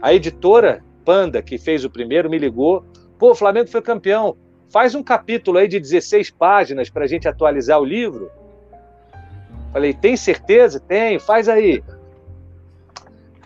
A 0.01 0.15
editora 0.15 0.85
Panda, 1.05 1.43
que 1.43 1.59
fez 1.59 1.85
o 1.85 1.91
primeiro, 1.91 2.31
me 2.31 2.39
ligou. 2.39 2.85
Pô, 3.19 3.33
o 3.33 3.35
Flamengo 3.35 3.69
foi 3.69 3.83
campeão. 3.83 4.37
Faz 4.73 4.95
um 4.95 5.03
capítulo 5.03 5.59
aí 5.59 5.69
de 5.69 5.79
16 5.79 6.31
páginas 6.31 6.89
para 6.89 7.05
a 7.05 7.07
gente 7.07 7.29
atualizar 7.29 7.79
o 7.79 7.85
livro. 7.85 8.31
Falei, 9.71 9.93
tem 9.93 10.17
certeza? 10.17 10.81
Tem, 10.81 11.19
faz 11.19 11.47
aí. 11.47 11.85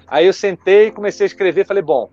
Aí 0.06 0.24
eu 0.24 0.32
sentei, 0.32 0.92
comecei 0.92 1.24
a 1.24 1.26
escrever, 1.26 1.66
falei, 1.66 1.82
bom, 1.82 2.08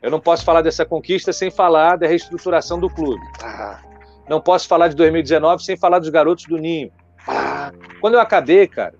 eu 0.00 0.10
não 0.10 0.18
posso 0.18 0.46
falar 0.46 0.62
dessa 0.62 0.86
conquista 0.86 1.30
sem 1.30 1.50
falar 1.50 1.96
da 1.96 2.06
reestruturação 2.06 2.80
do 2.80 2.88
clube. 2.88 3.22
Ah, 3.42 3.82
não 4.26 4.40
posso 4.40 4.66
falar 4.66 4.88
de 4.88 4.96
2019 4.96 5.62
sem 5.62 5.76
falar 5.76 5.98
dos 5.98 6.08
garotos 6.08 6.46
do 6.46 6.56
Ninho. 6.56 6.90
Ah, 7.26 7.70
quando 8.00 8.14
eu 8.14 8.20
acabei, 8.20 8.66
cara, 8.66 8.94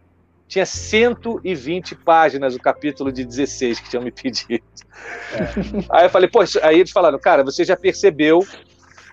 tinha 0.47 0.67
120 0.67 1.95
páginas 1.97 2.55
o 2.55 2.59
capítulo 2.59 3.11
de 3.11 3.25
16 3.25 3.81
que 3.81 3.89
tinham 3.89 4.03
me 4.03 4.11
pedido. 4.11 4.63
É. 5.33 5.87
Aí 5.91 6.05
eu 6.07 6.11
falei, 6.11 6.29
pô, 6.29 6.43
isso... 6.43 6.59
aí 6.63 6.81
eles 6.81 6.91
falaram, 6.91 7.19
cara, 7.19 7.43
você 7.43 7.65
já 7.65 7.77
percebeu 7.77 8.47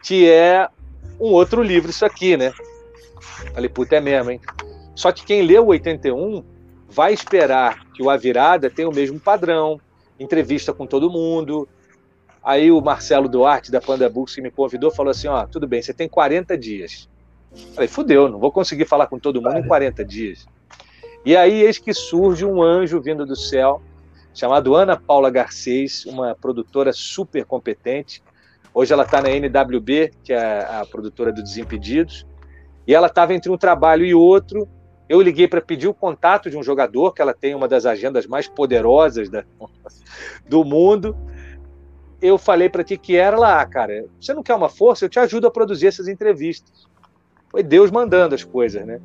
que 0.05 0.29
é 0.29 0.69
um 1.19 1.31
outro 1.31 1.63
livro 1.63 1.89
isso 1.89 2.05
aqui, 2.05 2.37
né? 2.37 2.53
Falei, 3.53 3.67
puta, 3.67 3.95
é 3.95 3.99
mesmo, 3.99 4.29
hein? 4.29 4.39
Só 4.93 5.11
que 5.11 5.25
quem 5.25 5.41
leu 5.41 5.63
o 5.63 5.69
81 5.69 6.43
vai 6.87 7.11
esperar 7.11 7.85
que 7.91 8.03
o 8.03 8.09
A 8.11 8.15
Virada 8.15 8.69
tenha 8.69 8.87
o 8.87 8.93
mesmo 8.93 9.19
padrão, 9.19 9.81
entrevista 10.19 10.71
com 10.71 10.85
todo 10.85 11.09
mundo. 11.09 11.67
Aí 12.43 12.71
o 12.71 12.79
Marcelo 12.79 13.27
Duarte, 13.27 13.71
da 13.71 13.81
Panda 13.81 14.07
Books, 14.07 14.35
que 14.35 14.41
me 14.41 14.51
convidou, 14.51 14.91
falou 14.91 15.09
assim, 15.09 15.27
ó, 15.27 15.47
tudo 15.47 15.67
bem, 15.67 15.81
você 15.81 15.91
tem 15.91 16.07
40 16.07 16.55
dias. 16.55 17.09
Falei, 17.73 17.87
fudeu, 17.87 18.29
não 18.29 18.37
vou 18.37 18.51
conseguir 18.51 18.85
falar 18.85 19.07
com 19.07 19.17
todo 19.17 19.41
mundo 19.41 19.57
em 19.57 19.67
40 19.67 20.05
dias. 20.05 20.45
E 21.25 21.35
aí 21.35 21.63
eis 21.63 21.79
que 21.79 21.95
surge 21.95 22.45
um 22.45 22.61
anjo 22.61 23.01
vindo 23.01 23.25
do 23.25 23.35
céu, 23.35 23.81
chamado 24.35 24.75
Ana 24.75 24.95
Paula 24.95 25.31
Garcês, 25.31 26.05
uma 26.05 26.35
produtora 26.35 26.93
super 26.93 27.43
competente. 27.43 28.21
Hoje 28.75 28.91
ela 28.91 29.03
está 29.03 29.21
na 29.21 29.29
NWB, 29.29 30.11
que 30.21 30.33
é 30.33 30.59
a 30.59 30.85
produtora 30.85 31.31
do 31.31 31.41
Desimpedidos. 31.41 32.27
E 32.85 32.93
ela 32.93 33.07
estava 33.07 33.33
entre 33.33 33.49
um 33.49 33.57
trabalho 33.57 34.05
e 34.05 34.13
outro. 34.13 34.67
Eu 35.07 35.21
liguei 35.21 35.47
para 35.47 35.61
pedir 35.61 35.87
o 35.87 35.93
contato 35.93 36.49
de 36.49 36.57
um 36.57 36.61
jogador, 36.61 37.13
que 37.13 37.21
ela 37.21 37.33
tem 37.33 37.55
uma 37.55 37.69
das 37.69 37.85
agendas 37.85 38.27
mais 38.27 38.49
poderosas 38.49 39.29
da, 39.29 39.45
do 40.45 40.65
mundo. 40.65 41.15
Eu 42.21 42.37
falei 42.37 42.67
para 42.67 42.83
ti 42.83 42.97
que 42.97 43.15
era 43.15 43.37
lá, 43.37 43.65
cara. 43.65 44.07
Você 44.19 44.33
não 44.33 44.43
quer 44.43 44.55
uma 44.55 44.67
força? 44.67 45.05
Eu 45.05 45.09
te 45.09 45.19
ajudo 45.19 45.47
a 45.47 45.51
produzir 45.51 45.87
essas 45.87 46.09
entrevistas. 46.09 46.85
Foi 47.49 47.63
Deus 47.63 47.89
mandando 47.89 48.35
as 48.35 48.43
coisas, 48.43 48.85
né? 48.85 48.99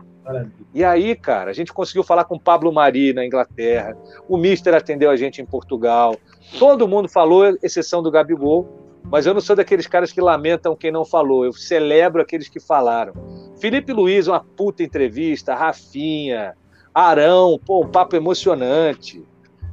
E 0.75 0.83
aí, 0.83 1.15
cara, 1.15 1.51
a 1.51 1.55
gente 1.55 1.73
conseguiu 1.73 2.03
falar 2.03 2.25
com 2.25 2.35
o 2.35 2.41
Pablo 2.41 2.73
Mari 2.73 3.13
na 3.13 3.25
Inglaterra. 3.25 3.97
O 4.29 4.37
Mister 4.37 4.75
atendeu 4.75 5.11
a 5.11 5.17
gente 5.17 5.41
em 5.41 5.47
Portugal. 5.47 6.17
Todo 6.59 6.89
mundo 6.89 7.09
falou, 7.09 7.57
exceção 7.63 8.03
do 8.03 8.11
Gabigol. 8.11 8.80
Mas 9.05 9.27
eu 9.27 9.35
não 9.35 9.41
sou 9.41 9.57
daqueles 9.57 9.87
caras 9.87 10.13
que 10.13 10.21
lamentam 10.21 10.77
quem 10.77 10.91
não 10.91 11.05
falou. 11.05 11.45
Eu 11.45 11.53
celebro 11.53 12.23
aqueles 12.23 12.49
que 12.49 12.61
falaram. 12.61 13.13
Felipe 13.61 13.93
Luiz, 13.93 14.29
uma 14.29 14.41
puta 14.41 14.83
entrevista. 14.83 15.55
Rafinha, 15.55 16.55
Arão, 16.95 17.59
pô, 17.65 17.85
um 17.85 17.89
papo 17.89 18.17
emocionante. 18.17 19.25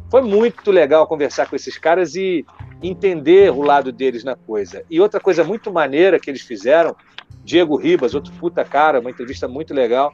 Foi 0.09 0.21
muito 0.21 0.71
legal 0.71 1.05
conversar 1.07 1.49
com 1.49 1.55
esses 1.55 1.77
caras 1.77 2.15
e 2.15 2.45
entender 2.81 3.51
o 3.51 3.61
lado 3.61 3.91
deles 3.91 4.23
na 4.23 4.35
coisa. 4.35 4.83
E 4.89 5.01
outra 5.01 5.19
coisa 5.19 5.43
muito 5.43 5.71
maneira 5.71 6.19
que 6.19 6.29
eles 6.29 6.41
fizeram, 6.41 6.95
Diego 7.43 7.75
Ribas, 7.75 8.13
outro 8.13 8.31
puta 8.33 8.63
cara, 8.63 8.99
uma 8.99 9.09
entrevista 9.09 9.47
muito 9.47 9.73
legal. 9.73 10.13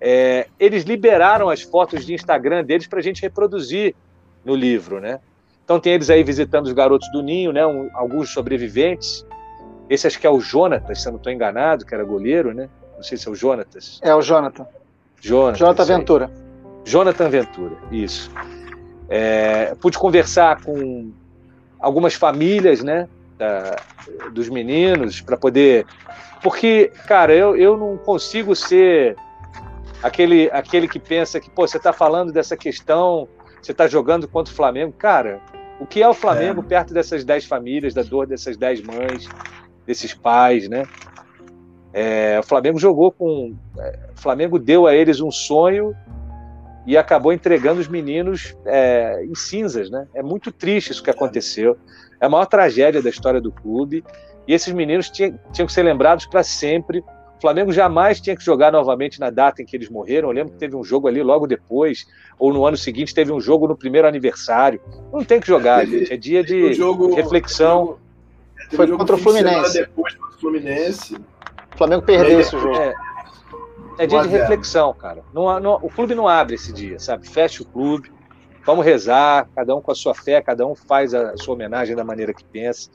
É, 0.00 0.48
eles 0.58 0.84
liberaram 0.84 1.50
as 1.50 1.60
fotos 1.60 2.06
de 2.06 2.14
Instagram 2.14 2.64
deles 2.64 2.86
para 2.86 3.00
a 3.00 3.02
gente 3.02 3.20
reproduzir 3.20 3.94
no 4.44 4.54
livro, 4.54 5.00
né? 5.00 5.20
Então 5.70 5.78
tem 5.78 5.92
eles 5.92 6.10
aí 6.10 6.24
visitando 6.24 6.66
os 6.66 6.72
garotos 6.72 7.08
do 7.12 7.22
Ninho, 7.22 7.52
né? 7.52 7.64
Um, 7.64 7.88
alguns 7.94 8.30
sobreviventes. 8.30 9.24
Esse 9.88 10.04
acho 10.04 10.18
que 10.18 10.26
é 10.26 10.30
o 10.30 10.40
Jonatas, 10.40 11.00
se 11.00 11.06
eu 11.06 11.12
não 11.12 11.18
estou 11.18 11.32
enganado, 11.32 11.86
que 11.86 11.94
era 11.94 12.02
goleiro, 12.02 12.52
né? 12.52 12.68
Não 12.96 13.04
sei 13.04 13.16
se 13.16 13.28
é 13.28 13.30
o 13.30 13.36
Jonatas. 13.36 14.00
É 14.02 14.12
o 14.12 14.20
Jonathan. 14.20 14.66
Jonatas. 15.20 15.60
Jonathan 15.60 15.84
Ventura. 15.84 16.30
Jonathan 16.84 17.28
Ventura, 17.28 17.76
isso. 17.92 18.32
É, 19.08 19.76
pude 19.80 19.96
conversar 19.96 20.60
com 20.60 21.12
algumas 21.78 22.14
famílias, 22.14 22.82
né? 22.82 23.08
Da, 23.38 23.76
dos 24.32 24.48
meninos, 24.48 25.20
para 25.20 25.36
poder. 25.36 25.86
Porque, 26.42 26.90
cara, 27.06 27.32
eu, 27.32 27.56
eu 27.56 27.76
não 27.76 27.96
consigo 27.96 28.56
ser 28.56 29.14
aquele, 30.02 30.50
aquele 30.50 30.88
que 30.88 30.98
pensa 30.98 31.38
que, 31.38 31.48
pô, 31.48 31.64
você 31.64 31.76
está 31.76 31.92
falando 31.92 32.32
dessa 32.32 32.56
questão, 32.56 33.28
você 33.62 33.70
está 33.70 33.86
jogando 33.86 34.26
contra 34.26 34.52
o 34.52 34.56
Flamengo. 34.56 34.92
Cara, 34.98 35.40
o 35.80 35.86
que 35.86 36.02
é 36.02 36.08
o 36.08 36.14
Flamengo 36.14 36.60
é. 36.60 36.64
perto 36.64 36.92
dessas 36.92 37.24
dez 37.24 37.44
famílias, 37.44 37.94
da 37.94 38.02
dor 38.02 38.26
dessas 38.26 38.56
dez 38.56 38.82
mães, 38.82 39.28
desses 39.86 40.12
pais, 40.14 40.68
né? 40.68 40.84
É, 41.92 42.38
o 42.38 42.42
Flamengo 42.42 42.78
jogou 42.78 43.10
com. 43.10 43.56
O 44.14 44.20
Flamengo 44.20 44.58
deu 44.58 44.86
a 44.86 44.94
eles 44.94 45.20
um 45.20 45.30
sonho 45.30 45.96
e 46.86 46.96
acabou 46.96 47.32
entregando 47.32 47.80
os 47.80 47.88
meninos 47.88 48.56
é, 48.66 49.24
em 49.24 49.34
cinzas, 49.34 49.90
né? 49.90 50.06
É 50.14 50.22
muito 50.22 50.52
triste 50.52 50.92
isso 50.92 51.02
que 51.02 51.10
aconteceu. 51.10 51.76
É 52.20 52.26
a 52.26 52.28
maior 52.28 52.46
tragédia 52.46 53.02
da 53.02 53.10
história 53.10 53.40
do 53.40 53.50
clube. 53.50 54.04
E 54.46 54.52
esses 54.54 54.72
meninos 54.72 55.10
tinham, 55.10 55.38
tinham 55.52 55.66
que 55.66 55.72
ser 55.72 55.82
lembrados 55.82 56.26
para 56.26 56.42
sempre. 56.42 57.02
O 57.40 57.42
Flamengo 57.42 57.72
jamais 57.72 58.20
tinha 58.20 58.36
que 58.36 58.44
jogar 58.44 58.70
novamente 58.70 59.18
na 59.18 59.30
data 59.30 59.62
em 59.62 59.64
que 59.64 59.74
eles 59.74 59.88
morreram. 59.88 60.28
Eu 60.28 60.34
lembro 60.34 60.52
que 60.52 60.58
teve 60.58 60.76
um 60.76 60.84
jogo 60.84 61.08
ali 61.08 61.22
logo 61.22 61.46
depois, 61.46 62.06
ou 62.38 62.52
no 62.52 62.66
ano 62.66 62.76
seguinte 62.76 63.14
teve 63.14 63.32
um 63.32 63.40
jogo 63.40 63.66
no 63.66 63.74
primeiro 63.74 64.06
aniversário. 64.06 64.78
Não 65.10 65.24
tem 65.24 65.40
que 65.40 65.46
jogar, 65.46 65.80
Teve- 65.80 66.00
gente. 66.00 66.12
É 66.12 66.16
dia 66.18 66.44
de 66.44 66.64
O 66.64 66.74
jogo- 66.74 67.14
reflexão. 67.14 67.96
Teve 68.64 68.76
Foi 68.76 68.86
jogo 68.86 68.98
contra 68.98 69.14
o 69.14 69.18
de 69.18 69.24
Fluminense. 69.24 69.72
Depois 69.80 70.14
contra 70.16 70.36
o 70.36 70.38
Fluminense. 70.38 71.14
O 71.74 71.78
Flamengo 71.78 72.02
perdeu 72.02 72.40
esse 72.40 72.50
jogo. 72.50 72.76
É, 72.76 72.94
é 74.00 74.06
dia 74.06 74.18
1 74.18 74.20
a 74.20 74.24
de 74.24 74.28
0. 74.32 74.40
reflexão, 74.42 74.92
cara. 74.92 75.22
Não, 75.32 75.58
não- 75.58 75.78
o 75.80 75.88
clube 75.88 76.14
não 76.14 76.28
abre 76.28 76.56
esse 76.56 76.74
dia, 76.74 76.98
sabe? 76.98 77.26
Fecha 77.26 77.62
o 77.62 77.66
clube, 77.66 78.12
vamos 78.66 78.84
rezar, 78.84 79.48
cada 79.56 79.74
um 79.74 79.80
com 79.80 79.90
a 79.90 79.94
sua 79.94 80.14
fé, 80.14 80.42
cada 80.42 80.66
um 80.66 80.74
faz 80.74 81.14
a 81.14 81.34
sua 81.38 81.54
homenagem 81.54 81.96
da 81.96 82.04
maneira 82.04 82.34
que 82.34 82.44
pensa. 82.44 82.90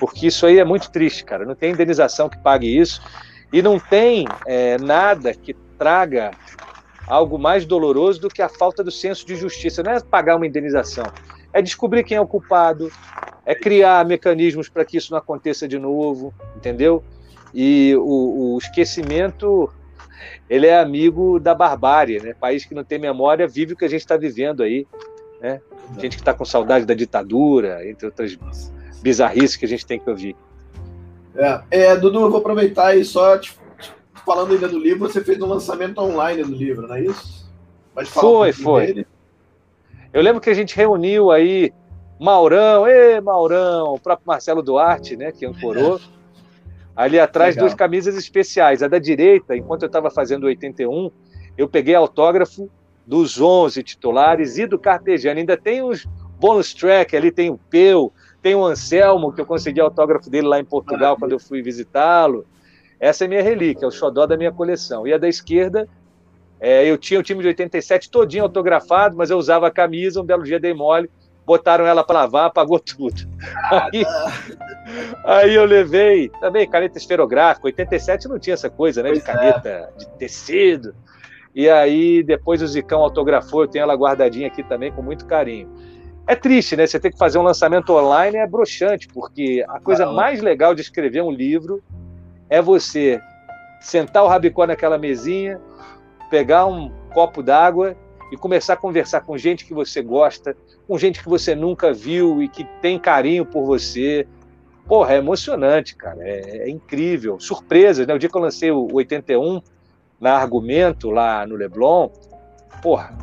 Porque 0.00 0.26
isso 0.28 0.46
aí 0.46 0.58
é 0.58 0.64
muito 0.64 0.90
triste, 0.90 1.22
cara. 1.22 1.44
Não 1.44 1.54
tem 1.54 1.72
indenização 1.72 2.30
que 2.30 2.38
pague 2.38 2.66
isso. 2.66 3.02
E 3.54 3.62
não 3.62 3.78
tem 3.78 4.26
é, 4.48 4.76
nada 4.78 5.32
que 5.32 5.54
traga 5.78 6.32
algo 7.06 7.38
mais 7.38 7.64
doloroso 7.64 8.22
do 8.22 8.28
que 8.28 8.42
a 8.42 8.48
falta 8.48 8.82
do 8.82 8.90
senso 8.90 9.24
de 9.24 9.36
justiça. 9.36 9.80
Não 9.80 9.92
é 9.92 10.00
pagar 10.00 10.34
uma 10.34 10.44
indenização, 10.44 11.04
é 11.52 11.62
descobrir 11.62 12.02
quem 12.02 12.16
é 12.16 12.20
o 12.20 12.26
culpado, 12.26 12.90
é 13.46 13.54
criar 13.54 14.04
mecanismos 14.04 14.68
para 14.68 14.84
que 14.84 14.96
isso 14.96 15.12
não 15.12 15.18
aconteça 15.18 15.68
de 15.68 15.78
novo, 15.78 16.34
entendeu? 16.56 17.04
E 17.54 17.94
o, 17.96 18.54
o 18.54 18.58
esquecimento 18.58 19.72
ele 20.50 20.66
é 20.66 20.76
amigo 20.76 21.38
da 21.38 21.54
barbárie, 21.54 22.20
né? 22.20 22.34
País 22.34 22.64
que 22.64 22.74
não 22.74 22.82
tem 22.82 22.98
memória 22.98 23.46
vive 23.46 23.74
o 23.74 23.76
que 23.76 23.84
a 23.84 23.88
gente 23.88 24.00
está 24.00 24.16
vivendo 24.16 24.64
aí, 24.64 24.84
né? 25.40 25.60
Gente 26.00 26.16
que 26.16 26.22
está 26.22 26.34
com 26.34 26.44
saudade 26.44 26.84
da 26.84 26.94
ditadura, 26.94 27.88
entre 27.88 28.06
outras 28.06 28.36
bizarrices 29.00 29.54
que 29.54 29.64
a 29.64 29.68
gente 29.68 29.86
tem 29.86 30.00
que 30.00 30.10
ouvir. 30.10 30.34
É, 31.36 31.62
é, 31.70 31.96
Dudu, 31.96 32.20
eu 32.22 32.30
vou 32.30 32.40
aproveitar 32.40 32.96
e 32.96 33.04
só 33.04 33.36
te- 33.38 33.58
te- 33.78 33.92
falando 34.24 34.52
ainda 34.52 34.68
do 34.68 34.78
livro, 34.78 35.08
você 35.08 35.22
fez 35.22 35.40
um 35.40 35.46
lançamento 35.46 35.98
online 35.98 36.42
do 36.44 36.54
livro, 36.54 36.86
não 36.86 36.94
é 36.94 37.02
isso? 37.02 37.50
Pode 37.94 38.10
falar 38.10 38.28
Foi, 38.28 38.48
pouquinho 38.52 38.64
foi. 38.64 38.86
dele? 38.86 39.06
Eu 40.12 40.22
lembro 40.22 40.40
que 40.40 40.50
a 40.50 40.54
gente 40.54 40.76
reuniu 40.76 41.30
aí 41.32 41.72
Maurão, 42.20 42.86
ê 42.86 43.20
Maurão, 43.20 43.94
o 43.94 43.98
próprio 43.98 44.26
Marcelo 44.26 44.62
Duarte, 44.62 45.16
né, 45.16 45.32
que 45.32 45.44
ancorou. 45.44 46.00
Ali 46.94 47.18
atrás, 47.18 47.56
Legal. 47.56 47.66
duas 47.68 47.74
camisas 47.76 48.16
especiais. 48.16 48.80
A 48.80 48.86
da 48.86 49.00
direita, 49.00 49.56
enquanto 49.56 49.82
eu 49.82 49.86
estava 49.88 50.10
fazendo 50.10 50.44
81, 50.44 51.10
eu 51.58 51.68
peguei 51.68 51.94
autógrafo 51.96 52.70
dos 53.04 53.40
11 53.40 53.82
titulares 53.82 54.56
e 54.58 54.66
do 54.66 54.78
Carpegiani. 54.78 55.40
Ainda 55.40 55.56
tem 55.56 55.82
os 55.82 56.06
bonus 56.38 56.72
track, 56.72 57.16
ali 57.16 57.32
tem 57.32 57.50
o 57.50 57.58
Peu, 57.68 58.12
tem 58.44 58.54
o 58.54 58.62
Anselmo, 58.62 59.32
que 59.32 59.40
eu 59.40 59.46
consegui 59.46 59.80
autógrafo 59.80 60.28
dele 60.28 60.46
lá 60.46 60.60
em 60.60 60.64
Portugal 60.66 61.16
quando 61.16 61.32
eu 61.32 61.38
fui 61.38 61.62
visitá-lo. 61.62 62.44
Essa 63.00 63.24
é 63.24 63.28
minha 63.28 63.42
relíquia, 63.42 63.86
é 63.86 63.88
o 63.88 63.90
xodó 63.90 64.26
da 64.26 64.36
minha 64.36 64.52
coleção. 64.52 65.06
E 65.06 65.14
a 65.14 65.16
da 65.16 65.26
esquerda, 65.26 65.88
é, 66.60 66.84
eu 66.84 66.98
tinha 66.98 67.18
o 67.18 67.22
time 67.22 67.40
de 67.40 67.48
87 67.48 68.10
todinho 68.10 68.42
autografado, 68.42 69.16
mas 69.16 69.30
eu 69.30 69.38
usava 69.38 69.68
a 69.68 69.70
camisa, 69.70 70.20
um 70.20 70.26
belo 70.26 70.42
dia 70.42 70.60
dei 70.60 70.74
mole, 70.74 71.10
botaram 71.46 71.86
ela 71.86 72.04
para 72.04 72.20
lavar, 72.20 72.44
apagou 72.48 72.78
tudo. 72.78 73.22
Aí, 73.70 74.04
aí, 75.24 75.54
eu 75.54 75.64
levei 75.64 76.28
também 76.38 76.68
caneta 76.68 76.98
esferográfica. 76.98 77.68
87 77.68 78.28
não 78.28 78.38
tinha 78.38 78.52
essa 78.52 78.68
coisa, 78.68 79.02
né? 79.02 79.10
de 79.10 79.20
é. 79.20 79.22
caneta 79.22 79.90
de 79.96 80.06
tecido. 80.18 80.94
E 81.54 81.70
aí 81.70 82.22
depois 82.22 82.60
o 82.60 82.66
Zicão 82.66 83.00
autografou, 83.00 83.62
eu 83.62 83.68
tenho 83.68 83.84
ela 83.84 83.94
guardadinha 83.94 84.48
aqui 84.48 84.62
também 84.62 84.92
com 84.92 85.00
muito 85.00 85.24
carinho. 85.24 85.93
É 86.26 86.34
triste, 86.34 86.76
né? 86.76 86.86
Você 86.86 86.98
ter 86.98 87.10
que 87.10 87.18
fazer 87.18 87.38
um 87.38 87.42
lançamento 87.42 87.92
online 87.92 88.36
é 88.36 88.46
broxante, 88.46 89.08
porque 89.08 89.64
a 89.68 89.78
coisa 89.78 90.10
mais 90.10 90.40
legal 90.40 90.74
de 90.74 90.80
escrever 90.80 91.22
um 91.22 91.30
livro 91.30 91.82
é 92.48 92.62
você 92.62 93.20
sentar 93.80 94.24
o 94.24 94.28
rabicó 94.28 94.66
naquela 94.66 94.96
mesinha, 94.96 95.60
pegar 96.30 96.64
um 96.64 96.90
copo 97.12 97.42
d'água 97.42 97.94
e 98.32 98.36
começar 98.36 98.72
a 98.72 98.76
conversar 98.76 99.20
com 99.20 99.36
gente 99.36 99.66
que 99.66 99.74
você 99.74 100.00
gosta, 100.00 100.56
com 100.88 100.96
gente 100.96 101.22
que 101.22 101.28
você 101.28 101.54
nunca 101.54 101.92
viu 101.92 102.42
e 102.42 102.48
que 102.48 102.64
tem 102.80 102.98
carinho 102.98 103.44
por 103.44 103.64
você. 103.66 104.26
Porra, 104.86 105.14
é 105.14 105.18
emocionante, 105.18 105.94
cara. 105.94 106.18
É, 106.22 106.68
é 106.68 106.70
incrível. 106.70 107.38
Surpresas, 107.38 108.06
né? 108.06 108.14
O 108.14 108.18
dia 108.18 108.30
que 108.30 108.36
eu 108.36 108.40
lancei 108.40 108.70
o 108.70 108.88
81 108.92 109.60
na 110.18 110.36
Argumento, 110.36 111.10
lá 111.10 111.46
no 111.46 111.54
Leblon, 111.54 112.08
porra, 112.82 113.14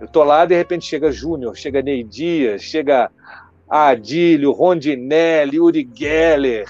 eu 0.00 0.08
tô 0.08 0.22
lá, 0.22 0.44
de 0.44 0.54
repente 0.54 0.86
chega 0.86 1.10
Júnior, 1.10 1.56
chega 1.56 1.82
Ney 1.82 2.04
Dias, 2.04 2.62
chega 2.62 3.10
Adílio, 3.68 4.52
Rondinelli, 4.52 5.60
Uri 5.60 5.88
Geller. 5.94 6.66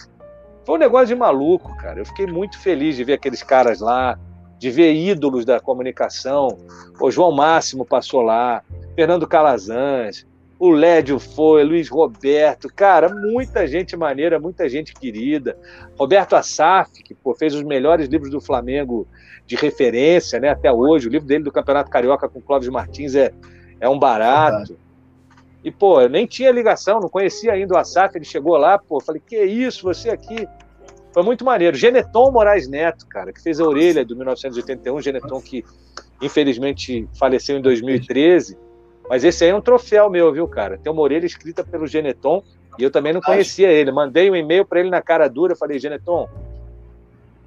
Foi 0.64 0.76
um 0.76 0.78
negócio 0.78 1.08
de 1.08 1.14
maluco, 1.14 1.76
cara. 1.76 2.00
Eu 2.00 2.06
fiquei 2.06 2.26
muito 2.26 2.58
feliz 2.58 2.96
de 2.96 3.04
ver 3.04 3.14
aqueles 3.14 3.42
caras 3.42 3.80
lá, 3.80 4.18
de 4.58 4.70
ver 4.70 4.94
ídolos 4.94 5.44
da 5.44 5.60
comunicação. 5.60 6.58
O 7.00 7.10
João 7.10 7.32
Máximo 7.32 7.84
passou 7.84 8.22
lá, 8.22 8.62
Fernando 8.94 9.26
Calazans, 9.26 10.26
o 10.58 10.70
Lédio 10.70 11.18
foi, 11.18 11.64
Luiz 11.64 11.88
Roberto, 11.88 12.68
cara, 12.74 13.08
muita 13.08 13.66
gente 13.66 13.96
maneira, 13.96 14.40
muita 14.40 14.68
gente 14.68 14.94
querida. 14.94 15.58
Roberto 15.98 16.34
Assaf, 16.34 17.02
que 17.02 17.14
pô, 17.14 17.34
fez 17.34 17.54
os 17.54 17.62
melhores 17.62 18.08
livros 18.08 18.30
do 18.30 18.40
Flamengo 18.40 19.06
de 19.46 19.54
referência, 19.54 20.40
né, 20.40 20.48
até 20.48 20.72
hoje. 20.72 21.08
O 21.08 21.10
livro 21.10 21.28
dele 21.28 21.44
do 21.44 21.52
Campeonato 21.52 21.90
Carioca 21.90 22.28
com 22.28 22.40
Clóvis 22.40 22.68
Martins 22.68 23.14
é, 23.14 23.32
é 23.78 23.88
um 23.88 23.98
barato. 23.98 24.78
E, 25.62 25.70
pô, 25.70 26.00
eu 26.00 26.08
nem 26.08 26.26
tinha 26.26 26.50
ligação, 26.50 27.00
não 27.00 27.08
conhecia 27.08 27.52
ainda 27.52 27.74
o 27.74 27.78
Assaf, 27.78 28.16
ele 28.16 28.24
chegou 28.24 28.56
lá, 28.56 28.78
pô, 28.78 29.00
falei, 29.00 29.20
que 29.24 29.42
isso, 29.44 29.82
você 29.82 30.08
aqui? 30.08 30.48
Foi 31.12 31.22
muito 31.22 31.44
maneiro. 31.44 31.76
Geneton 31.76 32.30
Moraes 32.30 32.68
Neto, 32.68 33.06
cara, 33.06 33.32
que 33.32 33.42
fez 33.42 33.60
a 33.60 33.64
orelha 33.64 34.04
do 34.04 34.14
1981, 34.16 35.02
Geneton 35.02 35.40
que 35.40 35.64
infelizmente 36.22 37.08
faleceu 37.18 37.58
em 37.58 37.62
2013. 37.62 38.56
Mas 39.08 39.24
esse 39.24 39.44
aí 39.44 39.50
é 39.50 39.54
um 39.54 39.60
troféu 39.60 40.10
meu, 40.10 40.32
viu, 40.32 40.48
cara? 40.48 40.78
Tem 40.78 40.92
uma 40.92 41.02
orelha 41.02 41.26
escrita 41.26 41.64
pelo 41.64 41.86
Geneton 41.86 42.42
e 42.78 42.82
eu 42.82 42.90
também 42.90 43.12
não 43.12 43.20
conhecia 43.20 43.70
ele. 43.70 43.92
Mandei 43.92 44.30
um 44.30 44.36
e-mail 44.36 44.64
para 44.64 44.80
ele 44.80 44.90
na 44.90 45.00
cara 45.00 45.28
dura, 45.28 45.54
falei, 45.54 45.78
Geneton, 45.78 46.28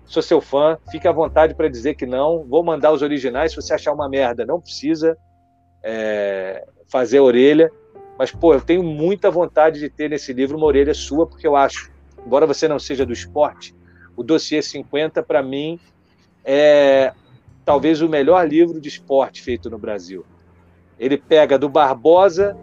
sou 0.05 0.23
seu 0.23 0.41
fã, 0.41 0.77
fique 0.89 1.07
à 1.07 1.11
vontade 1.11 1.53
para 1.53 1.67
dizer 1.67 1.95
que 1.95 2.05
não. 2.05 2.43
Vou 2.43 2.63
mandar 2.63 2.91
os 2.91 3.01
originais. 3.01 3.51
Se 3.51 3.57
você 3.57 3.73
achar 3.73 3.93
uma 3.93 4.07
merda, 4.09 4.45
não 4.45 4.59
precisa 4.59 5.17
é, 5.83 6.65
fazer 6.87 7.19
orelha. 7.19 7.71
Mas, 8.17 8.31
pô, 8.31 8.53
eu 8.53 8.61
tenho 8.61 8.83
muita 8.83 9.29
vontade 9.29 9.79
de 9.79 9.89
ter 9.89 10.09
nesse 10.09 10.33
livro 10.33 10.57
uma 10.57 10.65
orelha 10.65 10.93
sua, 10.93 11.25
porque 11.25 11.47
eu 11.47 11.55
acho, 11.55 11.91
embora 12.25 12.45
você 12.45 12.67
não 12.67 12.79
seja 12.79 13.05
do 13.05 13.13
esporte, 13.13 13.73
o 14.15 14.23
Dossiê 14.23 14.61
50, 14.61 15.23
para 15.23 15.41
mim, 15.41 15.79
é 16.43 17.13
talvez 17.63 18.01
o 18.01 18.09
melhor 18.09 18.45
livro 18.47 18.81
de 18.81 18.89
esporte 18.89 19.41
feito 19.41 19.69
no 19.69 19.77
Brasil. 19.77 20.25
Ele 20.99 21.17
pega 21.17 21.57
do 21.57 21.69
Barbosa 21.69 22.57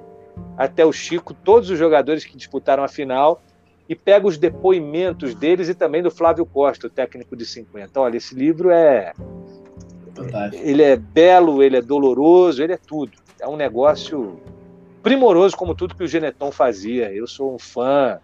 até 0.57 0.85
o 0.85 0.93
Chico, 0.93 1.33
todos 1.33 1.71
os 1.71 1.79
jogadores 1.79 2.25
que 2.25 2.37
disputaram 2.37 2.85
a 2.85 2.89
final, 2.89 3.43
e 3.89 3.95
pega 3.95 4.27
os 4.27 4.37
depoimentos 4.37 5.35
deles 5.35 5.69
e 5.69 5.75
também 5.75 6.03
do 6.03 6.11
Flávio 6.11 6.45
Costa, 6.45 6.89
o 6.89 6.91
técnico 6.91 7.37
de 7.37 7.47
50. 7.47 8.01
Olha, 8.01 8.17
esse 8.17 8.35
livro 8.35 8.71
é. 8.71 9.13
Fantástico. 10.15 10.63
Ele 10.65 10.83
é 10.83 10.97
belo, 10.97 11.63
ele 11.63 11.77
é 11.77 11.83
doloroso, 11.83 12.63
ele 12.63 12.73
é 12.73 12.79
tudo. 12.79 13.13
É 13.41 13.47
um 13.47 13.57
negócio 13.57 14.41
primoroso, 15.03 15.57
como 15.57 15.75
tudo 15.75 15.95
que 15.95 16.03
o 16.03 16.09
Geneton 16.09 16.51
fazia. 16.51 17.13
Eu 17.13 17.27
sou 17.27 17.55
um 17.55 17.59
fã, 17.59 18.19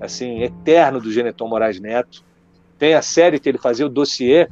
assim, 0.00 0.42
eterno 0.42 1.00
do 1.00 1.12
Geneton 1.12 1.46
Moraes 1.46 1.78
Neto. 1.78 2.24
Tem 2.78 2.94
a 2.94 3.02
série 3.02 3.38
que 3.38 3.48
ele 3.48 3.58
fazia, 3.58 3.86
o 3.86 3.88
Dossiê, 3.88 4.48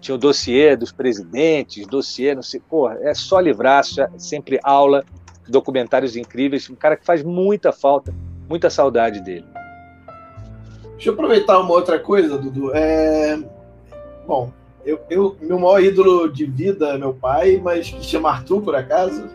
tinha 0.00 0.14
o 0.14 0.18
dossiê 0.18 0.76
dos 0.76 0.92
presidentes, 0.92 1.86
dossiê, 1.86 2.34
não 2.34 2.42
sei, 2.42 2.60
pô, 2.60 2.90
é 2.90 3.12
só 3.14 3.38
livraço, 3.38 4.00
é 4.00 4.08
sempre 4.16 4.58
aula, 4.62 5.04
documentários 5.46 6.16
incríveis, 6.16 6.70
um 6.70 6.74
cara 6.74 6.96
que 6.96 7.04
faz 7.04 7.22
muita 7.22 7.72
falta, 7.72 8.14
muita 8.48 8.70
saudade 8.70 9.20
dele. 9.20 9.46
Deixa 10.92 11.10
eu 11.10 11.14
aproveitar 11.14 11.58
uma 11.58 11.72
outra 11.72 11.98
coisa, 11.98 12.38
Dudu. 12.38 12.74
É... 12.74 13.38
Bom, 14.26 14.52
eu, 14.84 15.00
eu, 15.10 15.36
meu 15.40 15.58
maior 15.58 15.82
ídolo 15.82 16.32
de 16.32 16.46
vida 16.46 16.90
é 16.90 16.98
meu 16.98 17.14
pai, 17.14 17.60
mas 17.62 17.90
que 17.90 18.04
chama 18.04 18.30
Arthur, 18.30 18.62
por 18.62 18.74
acaso, 18.74 19.28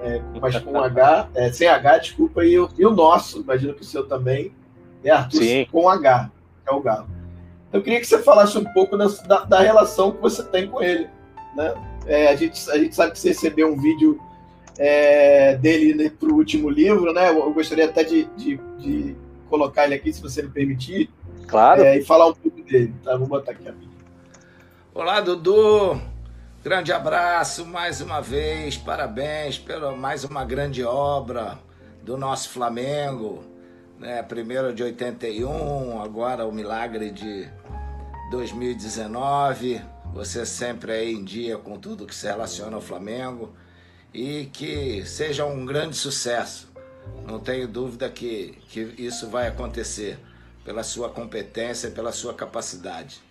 é, 0.00 0.20
mas 0.40 0.58
com 0.58 0.78
H, 0.78 1.28
é, 1.34 1.50
sem 1.52 1.68
H, 1.68 1.98
desculpa, 1.98 2.44
e, 2.44 2.54
e, 2.54 2.86
o 2.86 2.90
nosso, 2.90 3.40
imagino 3.40 3.74
que 3.74 3.82
o 3.82 3.84
seu 3.84 4.06
também, 4.06 4.52
é 5.02 5.10
Arthur 5.10 5.42
Sim. 5.42 5.66
com 5.70 5.88
H, 5.88 6.30
é 6.66 6.72
o 6.72 6.80
Galo. 6.80 7.21
Eu 7.72 7.82
queria 7.82 8.00
que 8.00 8.06
você 8.06 8.18
falasse 8.18 8.58
um 8.58 8.64
pouco 8.64 8.96
da, 8.96 9.06
da, 9.06 9.44
da 9.44 9.60
relação 9.60 10.12
que 10.12 10.20
você 10.20 10.42
tem 10.42 10.68
com 10.68 10.82
ele. 10.82 11.08
Né? 11.56 11.74
É, 12.06 12.28
a, 12.28 12.36
gente, 12.36 12.70
a 12.70 12.76
gente 12.76 12.94
sabe 12.94 13.12
que 13.12 13.18
você 13.18 13.28
recebeu 13.28 13.72
um 13.72 13.80
vídeo 13.80 14.20
é, 14.78 15.56
dele 15.56 15.94
né, 15.94 16.10
para 16.10 16.28
o 16.28 16.36
último 16.36 16.68
livro, 16.68 17.12
né? 17.12 17.30
Eu 17.30 17.52
gostaria 17.52 17.86
até 17.86 18.04
de, 18.04 18.24
de, 18.36 18.60
de, 18.78 19.16
colocar 19.48 19.84
ele 19.84 19.94
aqui, 19.94 20.12
se 20.12 20.20
você 20.20 20.42
me 20.42 20.50
permitir. 20.50 21.10
Claro. 21.46 21.82
É, 21.82 21.98
e 21.98 22.04
falar 22.04 22.28
um 22.28 22.34
pouco 22.34 22.62
dele. 22.62 22.94
Tá? 23.02 23.16
Vou 23.16 23.26
botar 23.26 23.52
aqui 23.52 23.66
a 23.68 23.72
minha. 23.72 23.90
Olá, 24.94 25.20
Dudu. 25.20 26.00
Grande 26.62 26.92
abraço 26.92 27.64
mais 27.66 28.00
uma 28.00 28.20
vez. 28.20 28.76
Parabéns 28.76 29.58
pela 29.58 29.92
mais 29.96 30.24
uma 30.24 30.44
grande 30.44 30.84
obra 30.84 31.58
do 32.02 32.16
nosso 32.16 32.50
Flamengo. 32.50 33.51
Né? 34.02 34.20
Primeiro 34.20 34.74
de 34.74 34.82
81, 34.82 36.02
agora 36.02 36.44
o 36.44 36.50
milagre 36.50 37.12
de 37.12 37.48
2019. 38.32 39.80
Você 40.12 40.44
sempre 40.44 40.90
aí 40.90 41.14
em 41.14 41.22
dia 41.22 41.56
com 41.56 41.78
tudo 41.78 42.04
que 42.04 42.14
se 42.14 42.26
relaciona 42.26 42.74
ao 42.74 42.82
Flamengo 42.82 43.54
e 44.12 44.46
que 44.52 45.06
seja 45.06 45.46
um 45.46 45.64
grande 45.64 45.96
sucesso. 45.96 46.68
Não 47.24 47.38
tenho 47.38 47.68
dúvida 47.68 48.10
que, 48.10 48.58
que 48.68 48.80
isso 48.98 49.28
vai 49.28 49.46
acontecer 49.46 50.18
pela 50.64 50.82
sua 50.82 51.08
competência 51.08 51.86
e 51.86 51.92
pela 51.92 52.10
sua 52.10 52.34
capacidade. 52.34 53.22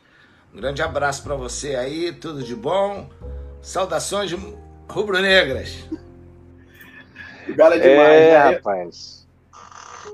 Um 0.54 0.58
grande 0.58 0.82
abraço 0.82 1.22
para 1.22 1.36
você 1.36 1.76
aí, 1.76 2.14
tudo 2.14 2.42
de 2.42 2.56
bom. 2.56 3.10
Saudações 3.62 4.32
rubro-negras. 4.88 5.86
Gala 7.58 7.78
demais, 7.78 8.22
é, 8.22 8.32
né? 8.32 8.56
rapaz. 8.56 9.21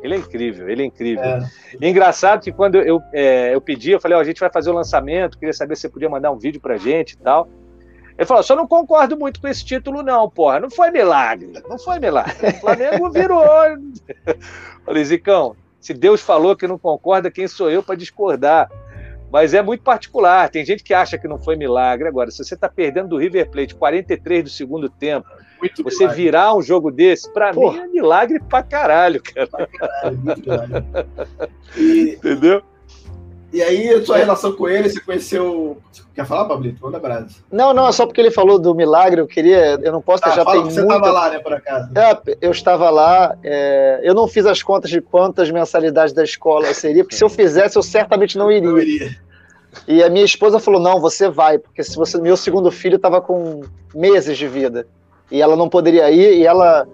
Ele 0.01 0.15
é 0.15 0.17
incrível, 0.17 0.69
ele 0.69 0.83
é 0.83 0.85
incrível. 0.85 1.23
É. 1.23 1.49
engraçado 1.81 2.41
que 2.43 2.51
quando 2.51 2.75
eu, 2.75 3.01
é, 3.11 3.53
eu 3.53 3.59
pedi, 3.59 3.91
eu 3.91 3.99
falei, 3.99 4.17
ó, 4.17 4.21
a 4.21 4.23
gente 4.23 4.39
vai 4.39 4.49
fazer 4.51 4.69
o 4.69 4.73
lançamento, 4.73 5.37
queria 5.37 5.53
saber 5.53 5.75
se 5.75 5.81
você 5.81 5.89
podia 5.89 6.09
mandar 6.09 6.31
um 6.31 6.37
vídeo 6.37 6.61
pra 6.61 6.77
gente 6.77 7.13
e 7.13 7.17
tal. 7.17 7.49
Ele 8.17 8.25
falou, 8.25 8.41
só 8.41 8.55
não 8.55 8.67
concordo 8.67 9.17
muito 9.17 9.39
com 9.39 9.47
esse 9.47 9.63
título 9.63 10.01
não, 10.01 10.29
porra, 10.29 10.59
não 10.59 10.71
foi 10.71 10.89
milagre, 10.89 11.51
não 11.69 11.77
foi 11.77 11.99
milagre. 11.99 12.47
O 12.47 12.59
Flamengo 12.59 13.09
virou. 13.13 13.43
falei, 14.83 15.05
Zicão, 15.05 15.55
se 15.79 15.93
Deus 15.93 16.21
falou 16.21 16.55
que 16.55 16.67
não 16.67 16.79
concorda, 16.79 17.29
quem 17.29 17.47
sou 17.47 17.69
eu 17.69 17.83
para 17.83 17.95
discordar? 17.95 18.69
Mas 19.31 19.53
é 19.53 19.61
muito 19.61 19.83
particular, 19.83 20.49
tem 20.49 20.65
gente 20.65 20.83
que 20.83 20.93
acha 20.93 21.17
que 21.17 21.27
não 21.27 21.37
foi 21.37 21.55
milagre. 21.55 22.07
Agora, 22.07 22.31
se 22.31 22.43
você 22.43 22.55
está 22.55 22.69
perdendo 22.69 23.09
do 23.09 23.17
River 23.17 23.49
Plate 23.49 23.75
43 23.75 24.43
do 24.43 24.49
segundo 24.49 24.89
tempo, 24.89 25.27
muito 25.59 25.83
você 25.83 25.99
milagre. 25.99 26.23
virar 26.23 26.55
um 26.55 26.61
jogo 26.61 26.91
desse, 26.91 27.31
para 27.31 27.53
mim 27.53 27.77
é 27.77 27.87
milagre 27.87 28.39
pra 28.39 28.63
caralho, 28.63 29.21
cara. 29.21 29.47
Pra 29.47 29.67
caralho, 29.67 30.17
muito 30.17 30.49
E, 31.77 32.13
Entendeu? 32.15 32.61
E 33.53 33.61
aí, 33.63 33.89
a 33.89 34.05
sua 34.05 34.17
relação 34.17 34.51
com 34.51 34.67
ele, 34.67 34.89
você 34.89 34.99
conheceu. 34.99 35.77
Quer 36.13 36.25
falar, 36.25 36.45
Pablito? 36.45 36.81
Manda 36.83 36.99
brasa. 36.99 37.29
Não, 37.49 37.73
não, 37.73 37.87
é 37.87 37.91
só 37.93 38.05
porque 38.05 38.19
ele 38.19 38.29
falou 38.29 38.59
do 38.59 38.75
milagre, 38.75 39.21
eu 39.21 39.27
queria. 39.27 39.79
Eu 39.81 39.91
não 39.93 40.01
posso 40.01 40.21
Ah, 40.25 40.27
deixar. 40.27 40.43
fala 40.43 40.57
Tem 40.57 40.67
que 40.67 40.73
você 40.73 40.81
muita... 40.81 40.95
estava 40.95 41.11
lá, 41.13 41.29
né, 41.29 41.39
por 41.39 41.53
acaso. 41.53 41.89
É, 41.95 42.21
eu 42.41 42.51
estava 42.51 42.89
lá, 42.89 43.37
é, 43.41 44.01
eu 44.03 44.13
não 44.13 44.27
fiz 44.27 44.45
as 44.45 44.61
contas 44.61 44.91
de 44.91 44.99
quantas 44.99 45.49
mensalidades 45.49 46.13
da 46.13 46.23
escola 46.25 46.73
seria, 46.73 47.03
porque 47.05 47.15
se 47.15 47.23
eu 47.23 47.29
fizesse, 47.29 47.77
eu 47.77 47.83
certamente 47.83 48.37
não 48.37 48.51
iria. 48.51 48.67
Eu 48.69 48.79
iria. 48.79 49.15
E 49.87 50.03
a 50.03 50.09
minha 50.09 50.25
esposa 50.25 50.59
falou: 50.59 50.81
não, 50.81 50.99
você 50.99 51.29
vai, 51.29 51.57
porque 51.57 51.81
se 51.83 51.95
você. 51.95 52.19
Meu 52.19 52.35
segundo 52.35 52.69
filho 52.69 52.97
estava 52.97 53.21
com 53.21 53.61
meses 53.95 54.37
de 54.37 54.47
vida. 54.47 54.85
E 55.31 55.41
ela 55.41 55.55
não 55.55 55.67
poderia 55.69 56.09
ir, 56.09 56.37
e 56.37 56.45
ela, 56.45 56.87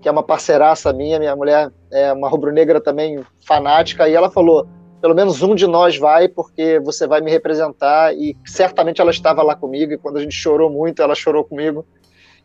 que 0.00 0.08
é 0.08 0.12
uma 0.12 0.22
parceiraça 0.22 0.92
minha, 0.92 1.18
minha 1.18 1.36
mulher 1.36 1.70
é 1.90 2.12
uma 2.12 2.28
rubro-negra 2.28 2.80
também 2.80 3.20
fanática, 3.46 4.08
e 4.08 4.14
ela 4.14 4.30
falou: 4.30 4.66
pelo 5.00 5.14
menos 5.14 5.42
um 5.42 5.54
de 5.54 5.66
nós 5.66 5.96
vai, 5.96 6.28
porque 6.28 6.80
você 6.80 7.06
vai 7.06 7.20
me 7.20 7.30
representar. 7.30 8.14
E 8.14 8.36
certamente 8.44 9.00
ela 9.00 9.10
estava 9.10 9.42
lá 9.42 9.54
comigo, 9.54 9.92
e 9.92 9.98
quando 9.98 10.16
a 10.16 10.20
gente 10.20 10.34
chorou 10.34 10.70
muito, 10.70 11.02
ela 11.02 11.14
chorou 11.14 11.44
comigo. 11.44 11.84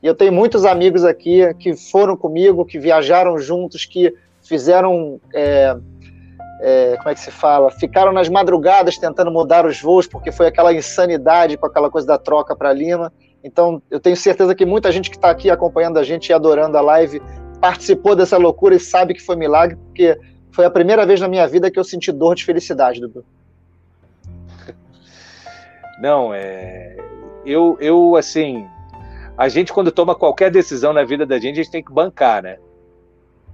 E 0.04 0.08
eu 0.08 0.16
tenho 0.16 0.34
muitos 0.34 0.66
amigos 0.66 1.04
aqui 1.04 1.54
que 1.56 1.76
foram 1.76 2.18
comigo, 2.18 2.66
que 2.66 2.80
viajaram 2.80 3.38
juntos, 3.38 3.86
que 3.86 4.14
fizeram. 4.42 5.20
é, 5.34 5.76
é, 6.64 6.96
como 6.98 7.10
é 7.10 7.14
que 7.16 7.20
se 7.20 7.32
fala? 7.32 7.72
Ficaram 7.72 8.12
nas 8.12 8.30
madrugadas 8.30 8.96
tentando 8.96 9.32
mudar 9.32 9.66
os 9.66 9.82
voos, 9.82 10.06
porque 10.06 10.32
foi 10.32 10.46
aquela 10.46 10.72
insanidade 10.72 11.58
com 11.58 11.66
aquela 11.66 11.90
coisa 11.90 12.06
da 12.06 12.20
troca 12.20 12.56
para 12.56 12.72
Lima. 12.72 13.12
Então, 13.44 13.82
eu 13.90 14.00
tenho 14.00 14.16
certeza 14.16 14.54
que 14.54 14.66
muita 14.66 14.92
gente 14.92 15.10
que 15.10 15.16
está 15.16 15.30
aqui 15.30 15.50
acompanhando 15.50 15.98
a 15.98 16.04
gente 16.04 16.30
e 16.30 16.34
adorando 16.34 16.78
a 16.78 16.82
live 16.82 17.22
participou 17.60 18.16
dessa 18.16 18.38
loucura 18.38 18.76
e 18.76 18.80
sabe 18.80 19.14
que 19.14 19.22
foi 19.22 19.36
milagre, 19.36 19.78
porque 19.78 20.18
foi 20.52 20.66
a 20.66 20.70
primeira 20.70 21.06
vez 21.06 21.20
na 21.20 21.28
minha 21.28 21.48
vida 21.48 21.72
que 21.72 21.80
eu 21.80 21.84
senti 21.84 22.12
dor 22.12 22.36
de 22.36 22.44
felicidade, 22.44 23.00
Dudu. 23.00 23.24
Não, 26.02 26.34
é. 26.34 26.98
Eu, 27.46 27.78
eu, 27.80 28.16
assim. 28.16 28.68
A 29.38 29.48
gente, 29.48 29.72
quando 29.72 29.92
toma 29.92 30.16
qualquer 30.16 30.52
decisão 30.52 30.94
na 30.94 31.04
vida 31.04 31.26
da 31.26 31.40
gente, 31.40 31.60
a 31.60 31.64
gente 31.64 31.72
tem 31.72 31.84
que 31.84 31.92
bancar, 31.92 32.44
né? 32.44 32.58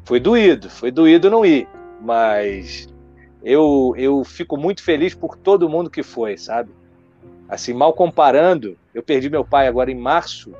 Foi 0.03 0.19
doído, 0.19 0.69
foi 0.69 0.89
doído 0.89 1.29
não 1.29 1.45
ir. 1.45 1.67
Mas 2.01 2.87
eu, 3.43 3.93
eu 3.97 4.23
fico 4.23 4.57
muito 4.57 4.83
feliz 4.83 5.13
por 5.13 5.37
todo 5.37 5.69
mundo 5.69 5.89
que 5.89 6.03
foi, 6.03 6.37
sabe? 6.37 6.71
Assim, 7.49 7.73
mal 7.73 7.93
comparando, 7.93 8.77
eu 8.93 9.01
perdi 9.01 9.29
meu 9.29 9.45
pai 9.45 9.67
agora 9.67 9.89
em 9.89 9.95
março. 9.95 10.53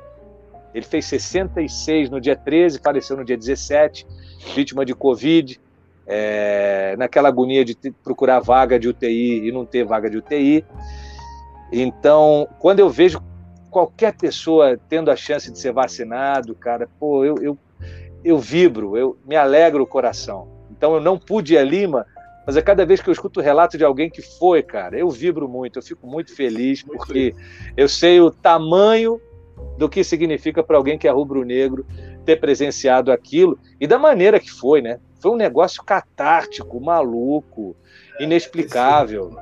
Ele 0.74 0.84
fez 0.84 1.04
66 1.06 2.10
no 2.10 2.20
dia 2.20 2.36
13, 2.36 2.80
faleceu 2.82 3.16
no 3.16 3.24
dia 3.24 3.36
17, 3.36 4.06
vítima 4.54 4.84
de 4.84 4.94
Covid. 4.94 5.60
É, 6.10 6.96
naquela 6.96 7.28
agonia 7.28 7.62
de 7.62 7.76
procurar 8.02 8.40
vaga 8.40 8.78
de 8.78 8.88
UTI 8.88 9.46
e 9.46 9.52
não 9.52 9.66
ter 9.66 9.84
vaga 9.84 10.08
de 10.08 10.16
UTI. 10.16 10.64
Então, 11.70 12.48
quando 12.58 12.80
eu 12.80 12.88
vejo 12.88 13.22
qualquer 13.70 14.16
pessoa 14.16 14.80
tendo 14.88 15.10
a 15.10 15.16
chance 15.16 15.52
de 15.52 15.58
ser 15.58 15.72
vacinado, 15.72 16.54
cara, 16.54 16.88
pô, 16.98 17.26
eu, 17.26 17.36
eu, 17.42 17.58
eu 18.24 18.38
vibro, 18.38 18.96
eu 18.96 19.18
me 19.26 19.36
alegro 19.36 19.82
o 19.82 19.86
coração. 19.86 20.48
Então, 20.70 20.94
eu 20.94 21.00
não 21.00 21.18
pude 21.18 21.54
ir 21.54 21.58
a 21.58 21.62
Lima, 21.62 22.06
mas 22.48 22.56
a 22.56 22.62
cada 22.62 22.86
vez 22.86 23.02
que 23.02 23.10
eu 23.10 23.12
escuto 23.12 23.40
o 23.40 23.42
relato 23.42 23.76
de 23.76 23.84
alguém 23.84 24.08
que 24.08 24.22
foi, 24.22 24.62
cara, 24.62 24.98
eu 24.98 25.10
vibro 25.10 25.46
muito, 25.46 25.78
eu 25.78 25.82
fico 25.82 26.06
muito 26.06 26.34
feliz, 26.34 26.82
porque 26.82 27.34
eu 27.76 27.86
sei 27.86 28.22
o 28.22 28.30
tamanho 28.30 29.20
do 29.76 29.86
que 29.86 30.02
significa 30.02 30.62
para 30.62 30.78
alguém 30.78 30.96
que 30.96 31.06
é 31.06 31.10
rubro-negro 31.10 31.84
ter 32.24 32.36
presenciado 32.36 33.12
aquilo 33.12 33.58
e 33.78 33.86
da 33.86 33.98
maneira 33.98 34.40
que 34.40 34.50
foi, 34.50 34.80
né? 34.80 34.98
Foi 35.20 35.30
um 35.30 35.36
negócio 35.36 35.84
catártico, 35.84 36.80
maluco, 36.80 37.76
inexplicável. 38.18 39.36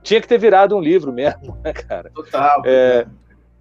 Tinha 0.00 0.20
que 0.20 0.28
ter 0.28 0.38
virado 0.38 0.76
um 0.76 0.80
livro 0.80 1.12
mesmo, 1.12 1.58
né, 1.64 1.72
cara? 1.72 2.12
Total. 2.14 2.62
É, 2.64 3.04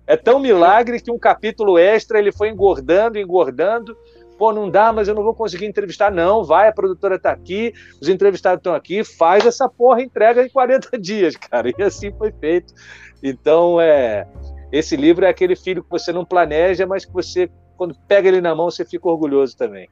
é 0.05 0.15
tão 0.15 0.39
milagre 0.39 1.01
que 1.01 1.09
um 1.09 1.17
capítulo 1.17 1.79
extra 1.79 2.19
ele 2.19 2.31
foi 2.31 2.49
engordando, 2.49 3.17
engordando. 3.17 3.97
Pô, 4.41 4.51
não 4.51 4.71
dá, 4.71 4.91
mas 4.91 5.07
eu 5.07 5.13
não 5.13 5.21
vou 5.21 5.35
conseguir 5.35 5.67
entrevistar. 5.67 6.11
Não, 6.11 6.43
vai, 6.43 6.67
a 6.67 6.71
produtora 6.71 7.19
tá 7.19 7.29
aqui, 7.31 7.75
os 8.01 8.09
entrevistados 8.09 8.57
estão 8.57 8.73
aqui, 8.73 9.03
faz 9.03 9.45
essa 9.45 9.69
porra, 9.69 10.01
entrega 10.01 10.43
em 10.43 10.49
40 10.49 10.97
dias, 10.97 11.35
cara. 11.35 11.69
E 11.69 11.83
assim 11.83 12.11
foi 12.11 12.31
feito. 12.31 12.73
Então, 13.21 13.79
é, 13.79 14.27
esse 14.71 14.95
livro 14.95 15.25
é 15.25 15.29
aquele 15.29 15.55
filho 15.55 15.83
que 15.83 15.89
você 15.91 16.11
não 16.11 16.25
planeja, 16.25 16.87
mas 16.87 17.05
que 17.05 17.13
você, 17.13 17.51
quando 17.77 17.95
pega 18.07 18.29
ele 18.29 18.41
na 18.41 18.55
mão, 18.55 18.71
você 18.71 18.83
fica 18.83 19.07
orgulhoso 19.07 19.55
também. 19.55 19.87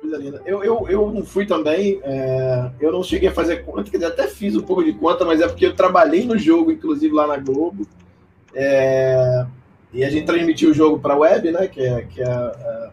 Coisa 0.00 0.16
linda. 0.16 0.40
Eu, 0.46 0.64
eu, 0.64 0.86
eu 0.88 1.10
não 1.10 1.22
fui 1.22 1.44
também, 1.44 2.00
é, 2.02 2.70
eu 2.80 2.90
não 2.90 3.02
cheguei 3.02 3.28
a 3.28 3.32
fazer 3.32 3.62
conta, 3.62 3.90
quer 3.90 3.98
dizer, 3.98 4.06
até 4.06 4.26
fiz 4.26 4.56
um 4.56 4.62
pouco 4.62 4.82
de 4.82 4.94
conta, 4.94 5.22
mas 5.22 5.42
é 5.42 5.46
porque 5.46 5.66
eu 5.66 5.76
trabalhei 5.76 6.24
no 6.24 6.38
jogo, 6.38 6.72
inclusive 6.72 7.14
lá 7.14 7.26
na 7.26 7.36
Globo, 7.36 7.86
é, 8.54 9.44
e 9.92 10.02
a 10.02 10.08
gente 10.08 10.24
transmitiu 10.24 10.70
o 10.70 10.74
jogo 10.74 10.98
para 10.98 11.12
a 11.12 11.18
web, 11.18 11.52
né, 11.52 11.68
que 11.68 11.84
é, 11.84 12.00
que 12.04 12.22
é 12.22 12.26
a- 12.26 12.92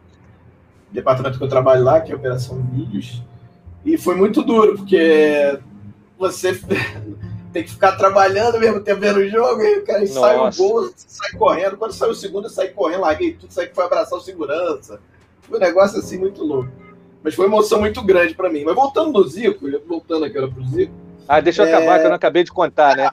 departamento 0.94 1.38
que 1.38 1.44
eu 1.44 1.50
trabalho 1.50 1.84
lá, 1.84 2.00
que 2.02 2.12
é 2.12 2.16
a 2.16 2.18
Operação 2.18 2.58
Vídeos, 2.72 3.22
e 3.86 3.98
foi 3.98 4.16
muito 4.16 4.42
duro, 4.42 4.78
porque 4.78 5.60
você 6.18 6.54
tem 7.52 7.64
que 7.64 7.72
ficar 7.72 7.94
trabalhando 7.94 8.56
ao 8.56 8.62
mesmo 8.62 8.80
tempo 8.80 9.02
vendo 9.02 9.18
o 9.18 9.28
jogo, 9.30 9.62
e 9.62 9.80
o 9.80 9.86
cara 9.86 10.06
sai 10.08 10.38
o 10.38 10.52
gol, 10.56 10.92
sai 10.96 11.32
correndo, 11.32 11.78
quando 11.78 11.92
saiu 11.94 12.12
o 12.12 12.16
segundo, 12.16 12.46
eu 12.46 12.50
saí 12.50 12.70
correndo, 12.70 13.02
larguei 13.02 13.34
tudo, 13.34 13.52
saí 13.52 13.68
que 13.68 13.76
foi 13.76 13.86
abraçar 13.86 14.18
o 14.18 14.22
segurança, 14.22 15.00
foi 15.42 15.58
um 15.58 15.62
negócio 15.62 16.00
assim 16.00 16.18
muito 16.18 16.44
louco. 16.44 16.72
Mas 17.24 17.36
foi 17.36 17.46
uma 17.48 17.56
emoção 17.56 17.80
muito 17.80 18.02
grande 18.04 18.34
para 18.36 18.50
mim. 18.50 18.66
Mas 18.66 18.76
voltando 18.76 19.14
no 19.14 19.26
Zico, 19.26 19.66
voltando 19.88 20.26
aqui 20.26 20.34
para 20.34 20.46
o 20.62 20.68
Zico, 20.68 20.92
Ah, 21.26 21.40
deixa 21.40 21.62
eu 21.64 21.68
É. 21.68 21.74
acabar, 21.74 22.00
que 22.00 22.06
eu 22.06 22.10
não 22.10 22.18
acabei 22.18 22.44
de 22.44 22.52
contar, 22.52 22.98
né? 22.98 23.10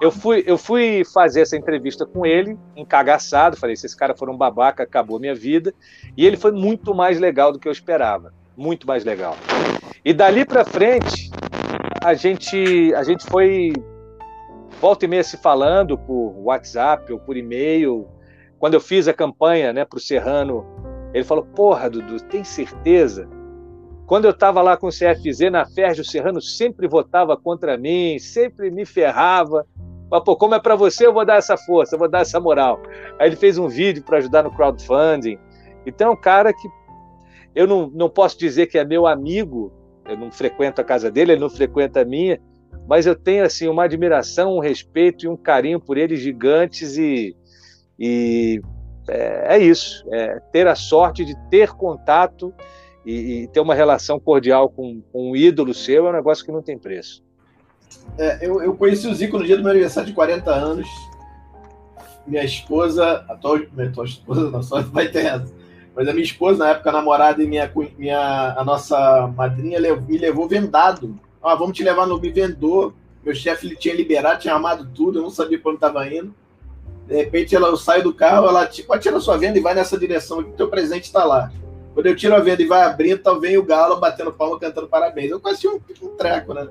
Eu 0.00 0.10
fui, 0.10 0.42
eu 0.46 0.58
fui 0.58 1.02
fazer 1.04 1.42
essa 1.42 1.56
entrevista 1.56 2.04
com 2.04 2.26
ele, 2.26 2.58
encagaçado. 2.76 3.56
Falei: 3.56 3.76
se 3.76 3.86
esse 3.86 3.96
cara 3.96 4.14
for 4.14 4.28
um 4.28 4.36
babaca, 4.36 4.82
acabou 4.82 5.20
minha 5.20 5.34
vida. 5.34 5.72
E 6.16 6.26
ele 6.26 6.36
foi 6.36 6.52
muito 6.52 6.94
mais 6.94 7.18
legal 7.18 7.52
do 7.52 7.58
que 7.58 7.68
eu 7.68 7.72
esperava. 7.72 8.32
Muito 8.56 8.86
mais 8.86 9.04
legal. 9.04 9.36
E 10.04 10.12
dali 10.12 10.44
pra 10.44 10.64
frente, 10.64 11.30
a 12.02 12.14
gente, 12.14 12.92
a 12.94 13.02
gente 13.02 13.24
foi 13.24 13.72
volta 14.80 15.04
e 15.04 15.08
meia 15.08 15.24
se 15.24 15.36
falando 15.38 15.96
por 15.96 16.34
WhatsApp 16.44 17.12
ou 17.12 17.18
por 17.18 17.36
e-mail. 17.36 18.06
Quando 18.58 18.74
eu 18.74 18.80
fiz 18.80 19.08
a 19.08 19.12
campanha 19.12 19.72
né, 19.72 19.84
para 19.84 19.96
o 19.96 20.00
Serrano, 20.00 20.66
ele 21.14 21.24
falou: 21.24 21.44
Porra, 21.44 21.88
Dudu, 21.88 22.20
tem 22.24 22.44
certeza? 22.44 23.28
Quando 24.06 24.26
eu 24.26 24.32
estava 24.32 24.60
lá 24.60 24.76
com 24.76 24.88
o 24.88 24.90
CFZ 24.90 25.50
na 25.50 25.64
Ferge, 25.64 26.02
o 26.02 26.04
Serrano 26.04 26.40
sempre 26.40 26.86
votava 26.86 27.36
contra 27.36 27.78
mim, 27.78 28.18
sempre 28.18 28.70
me 28.70 28.84
ferrava. 28.84 29.66
Mas, 30.10 30.22
pô, 30.22 30.36
como 30.36 30.54
é 30.54 30.60
para 30.60 30.76
você, 30.76 31.06
eu 31.06 31.12
vou 31.12 31.24
dar 31.24 31.36
essa 31.36 31.56
força, 31.56 31.94
eu 31.94 31.98
vou 31.98 32.08
dar 32.08 32.20
essa 32.20 32.38
moral. 32.38 32.80
Aí 33.18 33.28
ele 33.28 33.36
fez 33.36 33.56
um 33.56 33.66
vídeo 33.66 34.02
para 34.02 34.18
ajudar 34.18 34.42
no 34.42 34.50
crowdfunding. 34.50 35.38
Então, 35.86 36.08
é 36.08 36.10
um 36.10 36.20
cara 36.20 36.52
que 36.52 36.68
eu 37.54 37.66
não, 37.66 37.90
não 37.94 38.10
posso 38.10 38.38
dizer 38.38 38.66
que 38.66 38.76
é 38.76 38.84
meu 38.84 39.06
amigo, 39.06 39.72
eu 40.06 40.18
não 40.18 40.30
frequento 40.30 40.80
a 40.80 40.84
casa 40.84 41.10
dele, 41.10 41.32
ele 41.32 41.40
não 41.40 41.48
frequenta 41.48 42.02
a 42.02 42.04
minha, 42.04 42.38
mas 42.86 43.06
eu 43.06 43.14
tenho 43.14 43.44
assim 43.44 43.68
uma 43.68 43.84
admiração, 43.84 44.56
um 44.56 44.60
respeito 44.60 45.24
e 45.24 45.28
um 45.28 45.36
carinho 45.36 45.80
por 45.80 45.96
ele 45.96 46.16
gigantes 46.16 46.98
e, 46.98 47.34
e 47.98 48.60
é, 49.08 49.56
é 49.56 49.58
isso, 49.58 50.04
é 50.12 50.40
ter 50.52 50.66
a 50.66 50.74
sorte 50.74 51.24
de 51.24 51.34
ter 51.48 51.70
contato 51.72 52.52
e, 53.04 53.42
e 53.42 53.48
ter 53.48 53.60
uma 53.60 53.74
relação 53.74 54.18
cordial 54.18 54.68
com, 54.68 55.02
com 55.12 55.30
um 55.30 55.36
ídolo 55.36 55.74
seu 55.74 56.06
é 56.06 56.10
um 56.10 56.12
negócio 56.12 56.44
que 56.44 56.52
não 56.52 56.62
tem 56.62 56.78
preço. 56.78 57.22
é, 58.18 58.46
eu, 58.46 58.62
eu 58.62 58.74
conheci 58.74 59.06
o 59.06 59.14
Zico 59.14 59.38
no 59.38 59.44
dia 59.44 59.56
do 59.56 59.62
meu 59.62 59.72
aniversário 59.72 60.08
de 60.08 60.14
40 60.14 60.50
anos. 60.50 60.88
Minha 62.26 62.44
esposa, 62.44 63.24
atual, 63.28 63.58
minha 63.72 63.88
atual 63.88 64.06
esposa, 64.06 64.48
não, 64.50 64.62
só 64.62 64.80
vai 64.82 65.08
ter 65.08 65.26
essa. 65.26 65.52
Mas 65.94 66.08
a 66.08 66.12
minha 66.12 66.24
esposa, 66.24 66.64
na 66.64 66.70
época, 66.70 66.90
namorada 66.90 67.42
e 67.42 67.46
minha, 67.46 67.70
minha, 67.96 68.54
a 68.56 68.64
nossa 68.64 69.28
madrinha 69.36 69.78
me 69.80 70.18
levou 70.18 70.48
vendado. 70.48 71.18
Ah, 71.42 71.54
vamos 71.54 71.76
te 71.76 71.84
levar 71.84 72.06
no 72.06 72.18
Bivendor. 72.18 72.92
Meu 73.22 73.34
chefe 73.34 73.66
ele 73.66 73.76
tinha 73.76 73.94
liberado, 73.94 74.40
tinha 74.40 74.54
armado 74.54 74.88
tudo, 74.94 75.18
eu 75.18 75.22
não 75.22 75.30
sabia 75.30 75.58
para 75.58 75.70
onde 75.70 75.76
estava 75.76 76.08
indo. 76.08 76.34
De 77.06 77.14
repente 77.14 77.54
ela, 77.54 77.68
eu 77.68 77.76
saio 77.76 78.02
do 78.02 78.12
carro, 78.12 78.48
ela 78.48 78.66
tipo, 78.66 78.92
atira 78.92 79.20
sua 79.20 79.36
venda 79.36 79.58
e 79.58 79.62
vai 79.62 79.74
nessa 79.74 79.98
direção, 79.98 80.42
que 80.42 80.52
teu 80.52 80.68
presente 80.68 81.04
está 81.04 81.24
lá. 81.24 81.52
Quando 81.94 82.06
eu 82.06 82.16
tiro 82.16 82.34
a 82.34 82.40
venda 82.40 82.60
e 82.62 82.66
vai 82.66 82.82
abrindo, 82.82 83.18
então 83.20 83.40
vem 83.40 83.56
o 83.56 83.62
galo 83.62 83.96
batendo 84.00 84.32
palma, 84.32 84.58
cantando 84.58 84.88
parabéns. 84.88 85.30
Eu 85.30 85.40
quase 85.40 85.66
um, 85.68 85.78
um 86.02 86.08
treco, 86.16 86.52
né? 86.52 86.68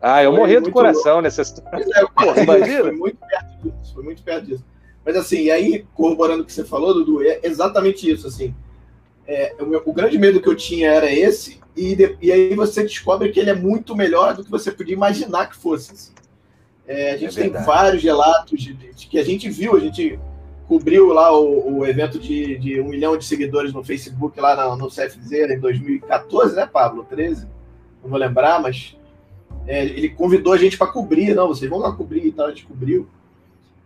Ah, 0.00 0.22
eu 0.22 0.30
Foi 0.32 0.40
morri 0.40 0.60
do 0.60 0.70
coração 0.70 1.20
nessa 1.22 1.42
história. 1.42 1.70
Pois 1.70 1.88
é, 1.88 2.02
eu. 2.02 2.08
Foi 2.84 2.92
muito 2.92 3.18
perto 3.18 3.56
disso, 3.62 3.94
foi 3.94 4.02
muito 4.04 4.22
perto 4.22 4.46
disso. 4.46 4.64
Mas 5.04 5.16
assim, 5.16 5.44
e 5.44 5.50
aí, 5.50 5.86
corroborando 5.94 6.42
o 6.42 6.46
que 6.46 6.52
você 6.52 6.64
falou, 6.64 6.92
Dudu, 6.92 7.22
é 7.22 7.40
exatamente 7.42 8.10
isso, 8.10 8.26
assim. 8.26 8.54
É, 9.26 9.54
o, 9.60 9.66
meu- 9.66 9.82
o 9.86 9.92
grande 9.92 10.18
medo 10.18 10.40
que 10.40 10.48
eu 10.48 10.54
tinha 10.54 10.90
era 10.90 11.10
esse, 11.12 11.60
e, 11.76 11.94
de- 11.96 12.16
e 12.20 12.30
aí 12.32 12.54
você 12.54 12.82
descobre 12.82 13.30
que 13.30 13.38
ele 13.40 13.50
é 13.50 13.54
muito 13.54 13.94
melhor 13.96 14.34
do 14.34 14.44
que 14.44 14.50
você 14.50 14.70
podia 14.70 14.94
imaginar 14.94 15.48
que 15.48 15.56
fosse. 15.56 15.92
assim. 15.92 16.12
É, 16.86 17.12
a 17.12 17.16
gente 17.16 17.34
tem 17.34 17.44
verdade. 17.44 17.66
vários 17.66 18.02
relatos 18.02 18.60
de, 18.60 18.72
de- 18.74 18.94
de 18.94 19.06
que 19.06 19.18
a 19.18 19.24
gente 19.24 19.48
viu, 19.50 19.76
a 19.76 19.80
gente 19.80 20.18
cobriu 20.68 21.08
lá 21.08 21.34
o, 21.34 21.78
o 21.78 21.86
evento 21.86 22.18
de, 22.18 22.58
de 22.58 22.78
um 22.78 22.88
milhão 22.88 23.16
de 23.16 23.24
seguidores 23.24 23.72
no 23.72 23.82
Facebook 23.82 24.38
lá 24.38 24.54
no, 24.68 24.76
no 24.76 24.88
CFZ 24.88 25.32
em 25.32 25.58
2014, 25.58 26.54
né, 26.54 26.66
Pablo? 26.66 27.06
13? 27.08 27.48
Não 28.02 28.10
vou 28.10 28.18
lembrar, 28.18 28.60
mas 28.60 28.94
É, 29.66 29.84
ele 29.84 30.10
convidou 30.10 30.52
a 30.52 30.58
gente 30.58 30.76
para 30.76 30.86
cobrir, 30.86 31.34
não, 31.34 31.48
vocês 31.48 31.68
vão 31.70 31.78
lá 31.78 31.90
cobrir 31.92 32.26
e 32.26 32.32
tal, 32.32 32.46
a 32.46 32.50
gente 32.50 32.66
cobriu. 32.66 33.08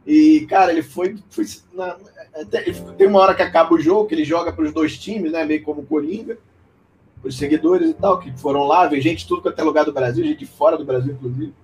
E, 0.05 0.45
cara, 0.49 0.73
ele 0.73 0.83
foi. 0.83 1.17
foi 1.31 1.45
na, 1.73 1.97
até, 2.35 2.63
tem 2.99 3.07
uma 3.07 3.21
hora 3.21 3.35
que 3.35 3.43
acaba 3.43 3.75
o 3.75 3.81
jogo, 3.81 4.09
que 4.09 4.15
ele 4.15 4.25
joga 4.25 4.53
para 4.53 4.65
os 4.65 4.73
dois 4.73 4.99
times, 4.99 5.31
né? 5.31 5.45
Meio 5.45 5.63
como 5.63 5.87
Coringa, 5.87 6.37
os 7.23 7.37
seguidores 7.37 7.91
e 7.91 7.95
tal, 7.95 8.19
que 8.19 8.37
foram 8.39 8.65
lá, 8.65 8.89
vem 8.89 9.01
gente 9.01 9.27
tudo 9.29 9.43
quanto 9.43 9.61
é 9.61 9.63
lugar 9.63 9.85
do 9.85 9.93
Brasil, 9.93 10.25
gente 10.25 10.41
de 10.41 10.47
fora 10.47 10.77
do 10.77 10.85
Brasil, 10.85 11.13
inclusive. 11.13 11.55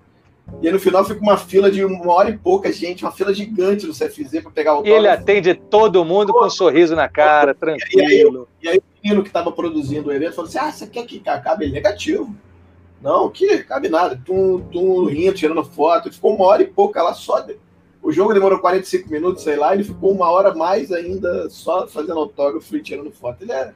E 0.61 0.67
aí, 0.67 0.73
no 0.73 0.79
final 0.79 1.05
fica 1.05 1.21
uma 1.21 1.37
fila 1.37 1.71
de 1.71 1.83
uma 1.85 2.11
hora 2.11 2.29
e 2.29 2.37
pouca 2.37 2.71
gente, 2.71 3.03
uma 3.03 3.11
fila 3.11 3.33
gigante 3.33 3.85
no 3.85 3.93
CFZ 3.93 4.41
para 4.41 4.51
pegar 4.51 4.79
o 4.79 4.85
ele 4.85 5.07
atende 5.07 5.53
todo 5.53 6.03
mundo 6.03 6.33
com 6.33 6.45
um 6.45 6.49
sorriso 6.49 6.95
na 6.95 7.07
cara, 7.07 7.53
tranquilo. 7.53 8.47
E 8.61 8.67
aí, 8.67 8.73
e 8.73 8.75
aí, 8.75 8.77
o 8.77 8.83
menino 9.03 9.23
que 9.23 9.29
estava 9.29 9.51
produzindo 9.51 10.09
o 10.09 10.13
evento 10.13 10.35
falou 10.35 10.49
assim: 10.49 10.57
Ah, 10.57 10.71
você 10.71 10.87
quer 10.87 11.05
que 11.05 11.21
acabe? 11.29 11.65
Ele 11.65 11.73
negativo. 11.73 12.35
Não, 13.01 13.29
que 13.29 13.59
cabe 13.59 13.87
nada. 13.87 14.19
Tum, 14.25 14.59
tum, 14.71 15.05
rindo, 15.05 15.33
tirando 15.33 15.63
foto. 15.63 16.07
Ele 16.07 16.15
ficou 16.15 16.35
uma 16.35 16.45
hora 16.45 16.61
e 16.61 16.67
pouca 16.67 17.01
lá 17.01 17.13
só. 17.13 17.45
O 18.01 18.11
jogo 18.11 18.33
demorou 18.33 18.59
45 18.59 19.09
minutos, 19.09 19.43
sei 19.43 19.57
lá, 19.57 19.73
ele 19.73 19.83
ficou 19.83 20.11
uma 20.11 20.29
hora 20.29 20.53
mais 20.53 20.91
ainda 20.91 21.49
só 21.49 21.85
fazendo 21.87 22.19
autógrafo 22.19 22.75
e 22.75 22.81
tirando 22.81 23.11
foto. 23.11 23.43
Ele 23.43 23.51
é, 23.51 23.73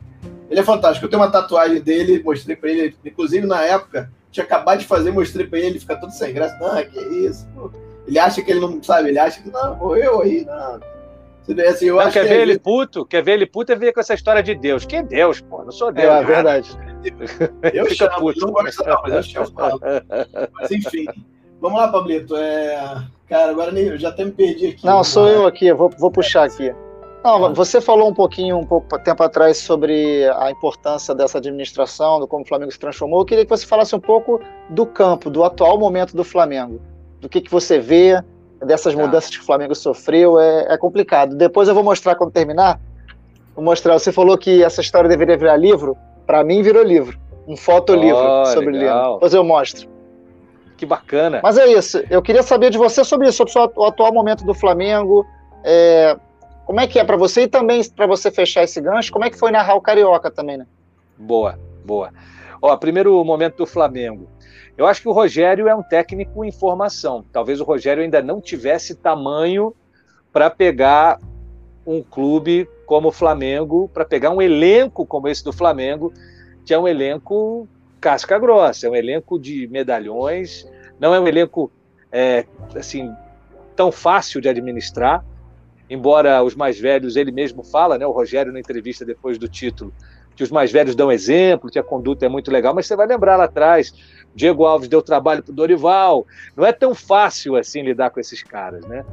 ele 0.49 0.59
é 0.59 0.63
fantástico. 0.63 1.05
Eu 1.05 1.09
tenho 1.09 1.21
uma 1.21 1.31
tatuagem 1.31 1.81
dele, 1.81 2.23
mostrei 2.23 2.55
para 2.55 2.69
ele, 2.69 2.95
inclusive 3.03 3.45
na 3.45 3.61
época, 3.63 4.11
tinha 4.33 4.43
acabado 4.43 4.79
de 4.79 4.85
fazer, 4.85 5.11
mostrei 5.11 5.47
para 5.47 5.59
ele, 5.59 5.67
ele 5.67 5.79
fica 5.79 5.95
todo 5.95 6.11
sem 6.11 6.33
graça. 6.33 6.57
Não, 6.59 6.83
que 6.83 6.99
isso? 6.99 7.47
Pô. 7.55 7.71
Ele 8.05 8.19
acha 8.19 8.41
que 8.41 8.51
ele 8.51 8.59
não 8.59 8.81
sabe, 8.83 9.09
ele 9.09 9.19
acha 9.19 9.41
que 9.41 9.49
não, 9.49 9.75
morreu 9.77 10.21
aí, 10.21 10.43
não. 10.43 10.81
Assim, 11.69 11.85
eu 11.85 11.95
não, 11.95 12.01
acho 12.01 12.13
quer 12.13 12.23
que 12.23 12.29
ver 12.29 12.41
ele 12.41 12.57
puto? 12.57 13.05
Quer 13.05 13.21
ver 13.21 13.33
ele 13.33 13.45
puto 13.45 13.71
é 13.71 13.75
ver 13.75 13.93
com 13.93 13.99
essa 13.99 14.13
história 14.13 14.41
de 14.41 14.55
Deus. 14.55 14.85
Quem 14.85 14.99
é 14.99 15.03
Deus, 15.03 15.41
pô? 15.41 15.63
Não 15.63 15.71
sou 15.71 15.91
Deus. 15.91 16.07
É, 16.07 16.19
é 16.19 16.23
verdade. 16.23 16.69
Eu 17.73 17.89
chamo, 17.93 18.17
puto. 18.17 18.39
não 18.45 18.53
gosto 18.53 18.83
não, 18.85 19.07
eu 19.07 19.23
chamo. 19.23 19.51
Mas 20.53 20.71
enfim. 20.71 21.05
Vamos 21.59 21.77
lá, 21.77 21.89
Pablito. 21.89 22.35
É... 22.37 23.03
Cara, 23.27 23.51
agora 23.51 23.77
eu 23.77 23.97
já 23.97 24.09
até 24.09 24.23
me 24.23 24.31
perdi 24.31 24.67
aqui. 24.67 24.85
Não, 24.85 25.03
sou 25.03 25.27
eu 25.27 25.45
aqui, 25.45 25.67
eu 25.67 25.75
vou, 25.75 25.89
vou 25.89 26.11
puxar 26.11 26.43
aqui. 26.45 26.73
Não, 27.23 27.53
você 27.53 27.79
falou 27.79 28.09
um 28.09 28.13
pouquinho, 28.13 28.57
um 28.57 28.65
pouco 28.65 28.99
tempo 28.99 29.23
atrás, 29.23 29.57
sobre 29.57 30.29
a 30.35 30.51
importância 30.51 31.15
dessa 31.15 31.37
administração, 31.37 32.19
do 32.19 32.27
como 32.27 32.43
o 32.43 32.47
Flamengo 32.47 32.71
se 32.71 32.77
transformou. 32.77 33.21
Eu 33.21 33.25
queria 33.25 33.45
que 33.45 33.49
você 33.49 33.65
falasse 33.65 33.95
um 33.95 33.99
pouco 33.99 34.41
do 34.69 34.85
campo, 34.85 35.29
do 35.29 35.41
atual 35.43 35.77
momento 35.77 36.17
do 36.17 36.23
Flamengo. 36.25 36.81
Do 37.21 37.29
que, 37.29 37.39
que 37.39 37.49
você 37.49 37.79
vê, 37.79 38.21
dessas 38.65 38.93
tá. 38.93 39.01
mudanças 39.01 39.29
que 39.29 39.39
o 39.39 39.45
Flamengo 39.45 39.73
sofreu, 39.73 40.37
é, 40.37 40.73
é 40.73 40.77
complicado. 40.77 41.33
Depois 41.33 41.69
eu 41.69 41.73
vou 41.73 41.83
mostrar 41.83 42.15
quando 42.15 42.31
terminar. 42.31 42.77
Vou 43.55 43.63
mostrar. 43.63 43.97
Você 43.97 44.11
falou 44.11 44.37
que 44.37 44.61
essa 44.61 44.81
história 44.81 45.09
deveria 45.09 45.37
virar 45.37 45.55
livro. 45.55 45.95
Para 46.27 46.43
mim, 46.43 46.61
virou 46.61 46.83
livro. 46.83 47.17
Um 47.47 47.55
fotolivro 47.55 48.19
oh, 48.19 48.45
sobre 48.47 48.71
legal. 48.71 49.03
Lino. 49.03 49.13
Depois 49.13 49.33
eu 49.33 49.43
mostro. 49.45 49.87
Que 50.75 50.85
bacana. 50.85 51.39
Mas 51.41 51.57
é 51.57 51.67
isso. 51.67 52.03
Eu 52.09 52.21
queria 52.21 52.43
saber 52.43 52.69
de 52.69 52.77
você 52.77 53.03
sobre 53.05 53.29
isso, 53.29 53.45
sobre 53.47 53.79
o 53.79 53.85
atual 53.85 54.13
momento 54.13 54.43
do 54.43 54.53
Flamengo. 54.53 55.25
É, 55.63 56.17
como 56.65 56.79
é 56.79 56.87
que 56.87 56.99
é 56.99 57.03
para 57.03 57.17
você 57.17 57.43
e 57.43 57.47
também 57.47 57.81
para 57.89 58.07
você 58.07 58.31
fechar 58.31 58.63
esse 58.63 58.79
gancho, 58.79 59.11
como 59.11 59.25
é 59.25 59.29
que 59.29 59.37
foi 59.37 59.51
narrar 59.51 59.75
o 59.75 59.81
Carioca 59.81 60.31
também, 60.31 60.57
né? 60.57 60.67
Boa, 61.17 61.59
boa. 61.83 62.11
Ó, 62.61 62.75
primeiro 62.77 63.23
momento 63.23 63.57
do 63.57 63.65
Flamengo. 63.65 64.27
Eu 64.77 64.87
acho 64.87 65.01
que 65.01 65.07
o 65.07 65.11
Rogério 65.11 65.67
é 65.67 65.75
um 65.75 65.83
técnico 65.83 66.43
em 66.43 66.51
formação. 66.51 67.23
Talvez 67.31 67.61
o 67.61 67.63
Rogério 67.63 68.01
ainda 68.01 68.21
não 68.21 68.41
tivesse 68.41 68.95
tamanho 68.95 69.75
para 70.31 70.49
pegar 70.49 71.19
um 71.85 72.01
clube 72.01 72.67
como 72.85 73.09
o 73.09 73.11
Flamengo, 73.11 73.89
para 73.93 74.05
pegar 74.05 74.31
um 74.31 74.41
elenco 74.41 75.05
como 75.05 75.27
esse 75.27 75.43
do 75.43 75.53
Flamengo, 75.53 76.11
que 76.65 76.73
é 76.73 76.79
um 76.79 76.87
elenco 76.87 77.67
casca 77.99 78.39
grossa, 78.39 78.87
é 78.87 78.89
um 78.89 78.95
elenco 78.95 79.37
de 79.37 79.67
medalhões, 79.67 80.67
não 80.99 81.13
é 81.13 81.19
um 81.19 81.27
elenco 81.27 81.71
é, 82.11 82.45
assim 82.75 83.13
tão 83.75 83.91
fácil 83.91 84.39
de 84.41 84.49
administrar 84.49 85.23
embora 85.89 86.43
os 86.43 86.55
mais 86.55 86.79
velhos, 86.79 87.15
ele 87.15 87.31
mesmo 87.31 87.63
fala, 87.63 87.97
né, 87.97 88.05
o 88.05 88.11
Rogério 88.11 88.51
na 88.51 88.59
entrevista 88.59 89.05
depois 89.05 89.37
do 89.37 89.47
título, 89.47 89.93
que 90.35 90.43
os 90.43 90.49
mais 90.49 90.71
velhos 90.71 90.95
dão 90.95 91.11
exemplo, 91.11 91.69
que 91.69 91.77
a 91.77 91.83
conduta 91.83 92.25
é 92.25 92.29
muito 92.29 92.51
legal, 92.51 92.73
mas 92.73 92.87
você 92.87 92.95
vai 92.95 93.05
lembrar 93.05 93.37
lá 93.37 93.43
atrás, 93.43 93.93
Diego 94.35 94.65
Alves 94.65 94.87
deu 94.87 95.01
trabalho 95.01 95.43
para 95.43 95.51
o 95.51 95.55
Dorival, 95.55 96.25
não 96.55 96.65
é 96.65 96.71
tão 96.71 96.95
fácil 96.95 97.55
assim 97.55 97.81
lidar 97.83 98.09
com 98.09 98.19
esses 98.19 98.41
caras, 98.41 98.85
né? 98.85 99.05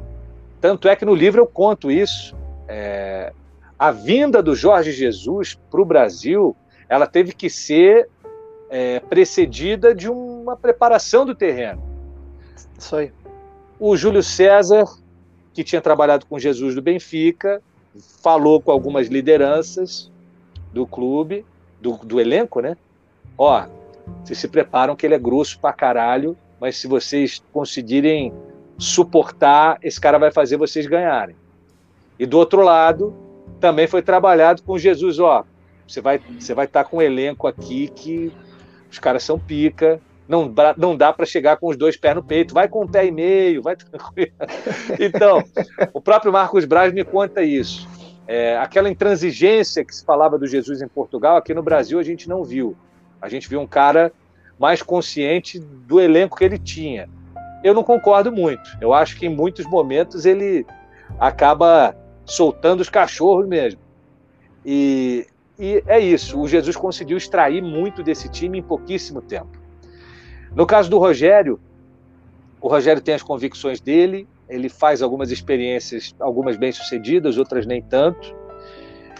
Tanto 0.59 0.87
é 0.87 0.95
que 0.95 1.05
no 1.05 1.13
livro 1.13 1.41
eu 1.41 1.47
conto 1.47 1.91
isso. 1.91 2.35
É... 2.67 3.33
a 3.77 3.91
vinda 3.91 4.41
do 4.41 4.55
Jorge 4.55 4.91
Jesus 4.91 5.59
para 5.69 5.81
o 5.81 5.85
Brasil, 5.85 6.55
ela 6.87 7.05
teve 7.05 7.33
que 7.33 7.49
ser 7.49 8.07
é, 8.69 8.99
precedida 9.01 9.93
de 9.93 10.09
uma 10.09 10.55
preparação 10.55 11.25
do 11.25 11.35
terreno. 11.35 11.83
Isso 12.77 12.95
aí. 12.95 13.11
O 13.79 13.97
Júlio 13.97 14.23
César 14.23 14.85
que 15.53 15.63
tinha 15.63 15.81
trabalhado 15.81 16.25
com 16.25 16.39
Jesus 16.39 16.75
do 16.75 16.81
Benfica, 16.81 17.61
falou 18.21 18.61
com 18.61 18.71
algumas 18.71 19.07
lideranças 19.07 20.09
do 20.71 20.85
clube, 20.85 21.45
do, 21.79 21.97
do 21.97 22.19
elenco, 22.19 22.61
né? 22.61 22.77
Ó, 23.37 23.65
vocês 24.23 24.39
se 24.39 24.47
preparam 24.47 24.95
que 24.95 25.05
ele 25.05 25.15
é 25.15 25.19
grosso 25.19 25.59
pra 25.59 25.73
caralho, 25.73 26.37
mas 26.59 26.77
se 26.77 26.87
vocês 26.87 27.43
conseguirem 27.51 28.33
suportar, 28.77 29.77
esse 29.81 29.99
cara 29.99 30.17
vai 30.17 30.31
fazer 30.31 30.57
vocês 30.57 30.87
ganharem. 30.87 31.35
E 32.17 32.25
do 32.25 32.37
outro 32.37 32.61
lado, 32.61 33.13
também 33.59 33.87
foi 33.87 34.01
trabalhado 34.01 34.63
com 34.63 34.77
Jesus, 34.77 35.19
ó, 35.19 35.45
você 35.87 36.01
vai 36.01 36.19
você 36.39 36.53
vai 36.53 36.65
estar 36.65 36.83
tá 36.83 36.89
com 36.89 36.97
um 36.97 37.01
elenco 37.01 37.47
aqui 37.47 37.89
que 37.89 38.31
os 38.89 38.99
caras 38.99 39.23
são 39.23 39.37
pica, 39.37 39.99
não, 40.27 40.53
não 40.77 40.95
dá 40.95 41.11
para 41.11 41.25
chegar 41.25 41.57
com 41.57 41.67
os 41.67 41.77
dois 41.77 41.97
pés 41.97 42.15
no 42.15 42.23
peito, 42.23 42.53
vai 42.53 42.67
com 42.67 42.83
um 42.83 42.87
pé 42.87 43.05
e 43.05 43.11
meio, 43.11 43.61
vai 43.61 43.75
tranquilo. 43.75 44.31
Então, 44.99 45.43
o 45.93 46.01
próprio 46.01 46.31
Marcos 46.31 46.65
Braz 46.65 46.93
me 46.93 47.03
conta 47.03 47.43
isso. 47.43 47.87
É, 48.27 48.57
aquela 48.57 48.89
intransigência 48.89 49.83
que 49.83 49.93
se 49.93 50.05
falava 50.05 50.37
do 50.37 50.47
Jesus 50.47 50.81
em 50.81 50.87
Portugal, 50.87 51.37
aqui 51.37 51.53
no 51.53 51.63
Brasil 51.63 51.99
a 51.99 52.03
gente 52.03 52.29
não 52.29 52.43
viu. 52.43 52.77
A 53.21 53.27
gente 53.27 53.49
viu 53.49 53.59
um 53.59 53.67
cara 53.67 54.11
mais 54.57 54.81
consciente 54.81 55.59
do 55.59 55.99
elenco 55.99 56.37
que 56.37 56.43
ele 56.43 56.57
tinha. 56.57 57.09
Eu 57.63 57.73
não 57.73 57.83
concordo 57.83 58.31
muito. 58.31 58.77
Eu 58.79 58.93
acho 58.93 59.17
que 59.17 59.25
em 59.25 59.29
muitos 59.29 59.65
momentos 59.65 60.25
ele 60.25 60.65
acaba 61.19 61.95
soltando 62.25 62.79
os 62.79 62.89
cachorros 62.89 63.47
mesmo. 63.47 63.81
E, 64.65 65.27
e 65.59 65.83
é 65.87 65.99
isso. 65.99 66.39
O 66.39 66.47
Jesus 66.47 66.75
conseguiu 66.75 67.17
extrair 67.17 67.61
muito 67.61 68.01
desse 68.01 68.29
time 68.29 68.59
em 68.59 68.63
pouquíssimo 68.63 69.21
tempo. 69.21 69.60
No 70.55 70.65
caso 70.65 70.89
do 70.89 70.97
Rogério, 70.97 71.59
o 72.59 72.67
Rogério 72.67 73.01
tem 73.01 73.15
as 73.15 73.23
convicções 73.23 73.79
dele, 73.79 74.27
ele 74.49 74.67
faz 74.67 75.01
algumas 75.01 75.31
experiências, 75.31 76.13
algumas 76.19 76.57
bem-sucedidas, 76.57 77.37
outras 77.37 77.65
nem 77.65 77.81
tanto. 77.81 78.35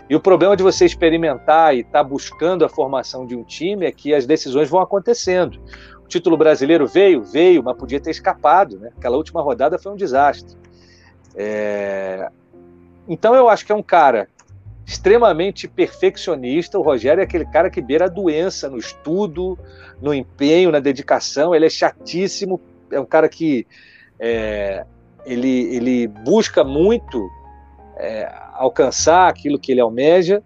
E 0.09 0.15
o 0.15 0.19
problema 0.19 0.57
de 0.57 0.63
você 0.63 0.85
experimentar 0.85 1.73
e 1.73 1.79
estar 1.79 1.99
tá 1.99 2.03
buscando 2.03 2.65
a 2.65 2.69
formação 2.69 3.25
de 3.25 3.33
um 3.33 3.43
time 3.43 3.85
é 3.85 3.91
que 3.93 4.13
as 4.13 4.25
decisões 4.25 4.69
vão 4.69 4.81
acontecendo. 4.81 5.57
O 6.03 6.07
título 6.07 6.35
brasileiro 6.35 6.85
veio, 6.85 7.23
veio, 7.23 7.63
mas 7.63 7.77
podia 7.77 7.99
ter 7.99 8.11
escapado. 8.11 8.77
Né? 8.77 8.91
Aquela 8.97 9.15
última 9.15 9.41
rodada 9.41 9.79
foi 9.79 9.93
um 9.93 9.95
desastre. 9.95 10.57
É... 11.33 12.29
Então 13.07 13.33
eu 13.33 13.47
acho 13.47 13.65
que 13.65 13.71
é 13.71 13.75
um 13.75 13.81
cara 13.81 14.27
extremamente 14.85 15.67
perfeccionista. 15.67 16.77
O 16.77 16.81
Rogério 16.81 17.21
é 17.21 17.23
aquele 17.23 17.45
cara 17.45 17.69
que 17.69 17.81
beira 17.81 18.05
a 18.05 18.09
doença 18.09 18.69
no 18.69 18.77
estudo, 18.77 19.57
no 20.01 20.13
empenho, 20.13 20.71
na 20.71 20.79
dedicação. 20.79 21.53
Ele 21.55 21.65
é 21.65 21.69
chatíssimo, 21.69 22.59
é 22.91 22.99
um 22.99 23.05
cara 23.05 23.29
que 23.29 23.65
é, 24.19 24.85
ele, 25.25 25.75
ele 25.75 26.07
busca 26.07 26.63
muito 26.63 27.29
é, 27.97 28.31
alcançar 28.53 29.27
aquilo 29.27 29.59
que 29.59 29.71
ele 29.71 29.81
almeja. 29.81 30.43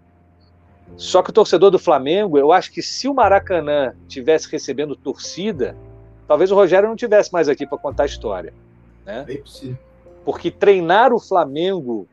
Só 0.98 1.22
que 1.22 1.32
o 1.32 1.34
torcedor 1.34 1.72
do 1.72 1.80
Flamengo, 1.80 2.38
eu 2.38 2.52
acho 2.52 2.72
que 2.72 2.82
se 2.82 3.08
o 3.08 3.14
Maracanã 3.14 3.94
tivesse 4.08 4.50
recebendo 4.52 4.96
torcida, 4.96 5.76
talvez 6.28 6.52
o 6.52 6.56
Rogério 6.56 6.88
não 6.88 6.96
tivesse 6.96 7.34
mais 7.34 7.50
aqui 7.50 7.66
para 7.66 7.78
contar 7.78 8.04
a 8.04 8.06
história. 8.06 8.54
Né? 9.06 9.26
É 9.28 9.38
possível. 9.38 9.78
Porque 10.24 10.50
treinar 10.50 11.14
o 11.14 11.20
Flamengo 11.20 12.08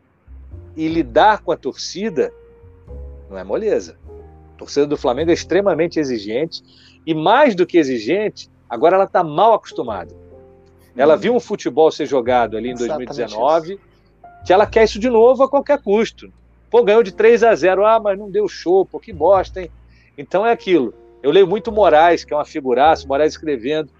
e 0.76 0.88
lidar 0.88 1.42
com 1.42 1.52
a 1.52 1.56
torcida 1.56 2.32
não 3.28 3.38
é 3.38 3.44
moleza. 3.44 3.96
A 4.54 4.58
torcida 4.58 4.86
do 4.86 4.96
Flamengo 4.96 5.30
é 5.30 5.34
extremamente 5.34 5.98
exigente 5.98 6.62
e 7.06 7.14
mais 7.14 7.54
do 7.54 7.66
que 7.66 7.78
exigente, 7.78 8.48
agora 8.68 8.96
ela 8.96 9.04
está 9.04 9.24
mal 9.24 9.54
acostumada. 9.54 10.14
Ela 10.96 11.16
viu 11.16 11.34
um 11.34 11.40
futebol 11.40 11.90
ser 11.90 12.06
jogado 12.06 12.56
ali 12.56 12.68
em 12.68 12.72
Exatamente 12.72 13.08
2019, 13.08 13.72
isso. 13.74 13.82
que 14.44 14.52
ela 14.52 14.66
quer 14.66 14.84
isso 14.84 14.98
de 14.98 15.08
novo 15.08 15.42
a 15.42 15.48
qualquer 15.48 15.80
custo. 15.80 16.30
Pô, 16.70 16.82
ganhou 16.82 17.02
de 17.02 17.12
3 17.12 17.42
a 17.44 17.54
0. 17.54 17.84
Ah, 17.86 17.98
mas 17.98 18.18
não 18.18 18.30
deu 18.30 18.46
show, 18.48 18.84
pô, 18.84 19.00
que 19.00 19.12
bosta, 19.12 19.62
hein? 19.62 19.70
Então 20.16 20.46
é 20.46 20.52
aquilo. 20.52 20.94
Eu 21.22 21.30
leio 21.30 21.46
muito 21.46 21.72
Moraes, 21.72 22.24
que 22.24 22.32
é 22.32 22.36
uma 22.36 22.44
figuraça, 22.44 23.06
Moraes 23.06 23.32
escrevendo 23.32 23.90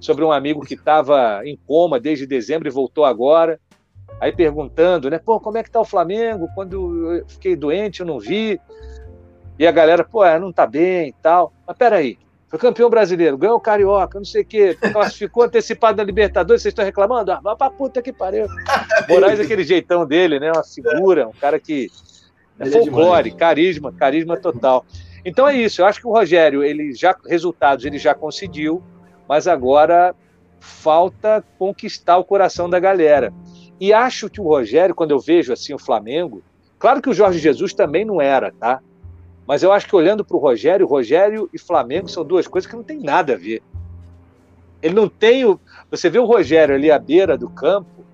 sobre 0.00 0.24
um 0.24 0.32
amigo 0.32 0.64
que 0.64 0.74
estava 0.74 1.42
em 1.44 1.58
coma 1.66 2.00
desde 2.00 2.26
dezembro 2.26 2.68
e 2.68 2.70
voltou 2.70 3.04
agora. 3.04 3.60
Aí 4.18 4.32
perguntando, 4.32 5.10
né? 5.10 5.18
Pô, 5.18 5.38
como 5.40 5.58
é 5.58 5.62
que 5.62 5.70
tá 5.70 5.80
o 5.80 5.84
Flamengo? 5.84 6.48
Quando 6.54 7.14
eu 7.14 7.26
fiquei 7.28 7.54
doente, 7.54 8.00
eu 8.00 8.06
não 8.06 8.18
vi. 8.18 8.60
E 9.58 9.66
a 9.66 9.70
galera, 9.70 10.02
pô, 10.02 10.24
é, 10.24 10.38
não 10.38 10.52
tá 10.52 10.66
bem 10.66 11.08
e 11.08 11.14
tal. 11.22 11.52
Mas 11.66 11.76
peraí, 11.76 12.18
Foi 12.48 12.58
campeão 12.58 12.90
brasileiro, 12.90 13.38
ganhou 13.38 13.56
o 13.56 13.60
Carioca, 13.60 14.18
não 14.18 14.24
sei 14.24 14.42
o 14.42 14.44
quê, 14.44 14.74
classificou 14.74 15.44
antecipado 15.44 15.96
na 15.96 16.02
Libertadores, 16.02 16.62
vocês 16.62 16.72
estão 16.72 16.84
reclamando? 16.84 17.30
Ah, 17.30 17.40
vai 17.40 17.54
pra 17.54 17.70
puta 17.70 18.02
que 18.02 18.12
pariu. 18.12 18.46
Moraes, 19.08 19.38
aquele 19.38 19.62
jeitão 19.62 20.04
dele, 20.04 20.40
né? 20.40 20.50
Uma 20.50 20.64
figura, 20.64 21.28
um 21.28 21.32
cara 21.32 21.60
que. 21.60 21.88
É, 22.58 22.66
é 22.66 22.70
folclore, 22.70 23.30
carisma, 23.30 23.92
carisma 23.92 24.36
total. 24.36 24.84
Então 25.24 25.46
é 25.46 25.54
isso, 25.54 25.80
eu 25.80 25.86
acho 25.86 26.00
que 26.00 26.06
o 26.06 26.12
Rogério, 26.12 26.64
ele 26.64 26.92
já, 26.92 27.14
resultados 27.26 27.84
ele 27.84 27.98
já 27.98 28.14
conseguiu, 28.14 28.82
mas 29.28 29.46
agora 29.46 30.14
falta 30.58 31.44
conquistar 31.58 32.18
o 32.18 32.24
coração 32.24 32.68
da 32.68 32.80
galera. 32.80 33.32
E 33.80 33.94
acho 33.94 34.28
que 34.28 34.40
o 34.40 34.44
Rogério, 34.44 34.94
quando 34.94 35.12
eu 35.12 35.18
vejo 35.18 35.54
assim 35.54 35.72
o 35.72 35.78
Flamengo, 35.78 36.42
claro 36.78 37.00
que 37.00 37.08
o 37.08 37.14
Jorge 37.14 37.38
Jesus 37.38 37.72
também 37.72 38.04
não 38.04 38.20
era, 38.20 38.52
tá? 38.52 38.82
Mas 39.46 39.62
eu 39.62 39.72
acho 39.72 39.88
que 39.88 39.96
olhando 39.96 40.22
para 40.22 40.36
o 40.36 40.40
Rogério, 40.40 40.86
Rogério 40.86 41.48
e 41.52 41.58
Flamengo 41.58 42.06
são 42.06 42.22
duas 42.22 42.46
coisas 42.46 42.70
que 42.70 42.76
não 42.76 42.84
tem 42.84 43.00
nada 43.00 43.32
a 43.32 43.36
ver. 43.36 43.62
Ele 44.82 44.94
não 44.94 45.08
tem 45.08 45.46
o. 45.46 45.58
Você 45.90 46.10
vê 46.10 46.18
o 46.18 46.24
Rogério 46.26 46.74
ali 46.74 46.90
à 46.90 46.98
beira 46.98 47.36
do 47.36 47.48
campo, 47.48 48.04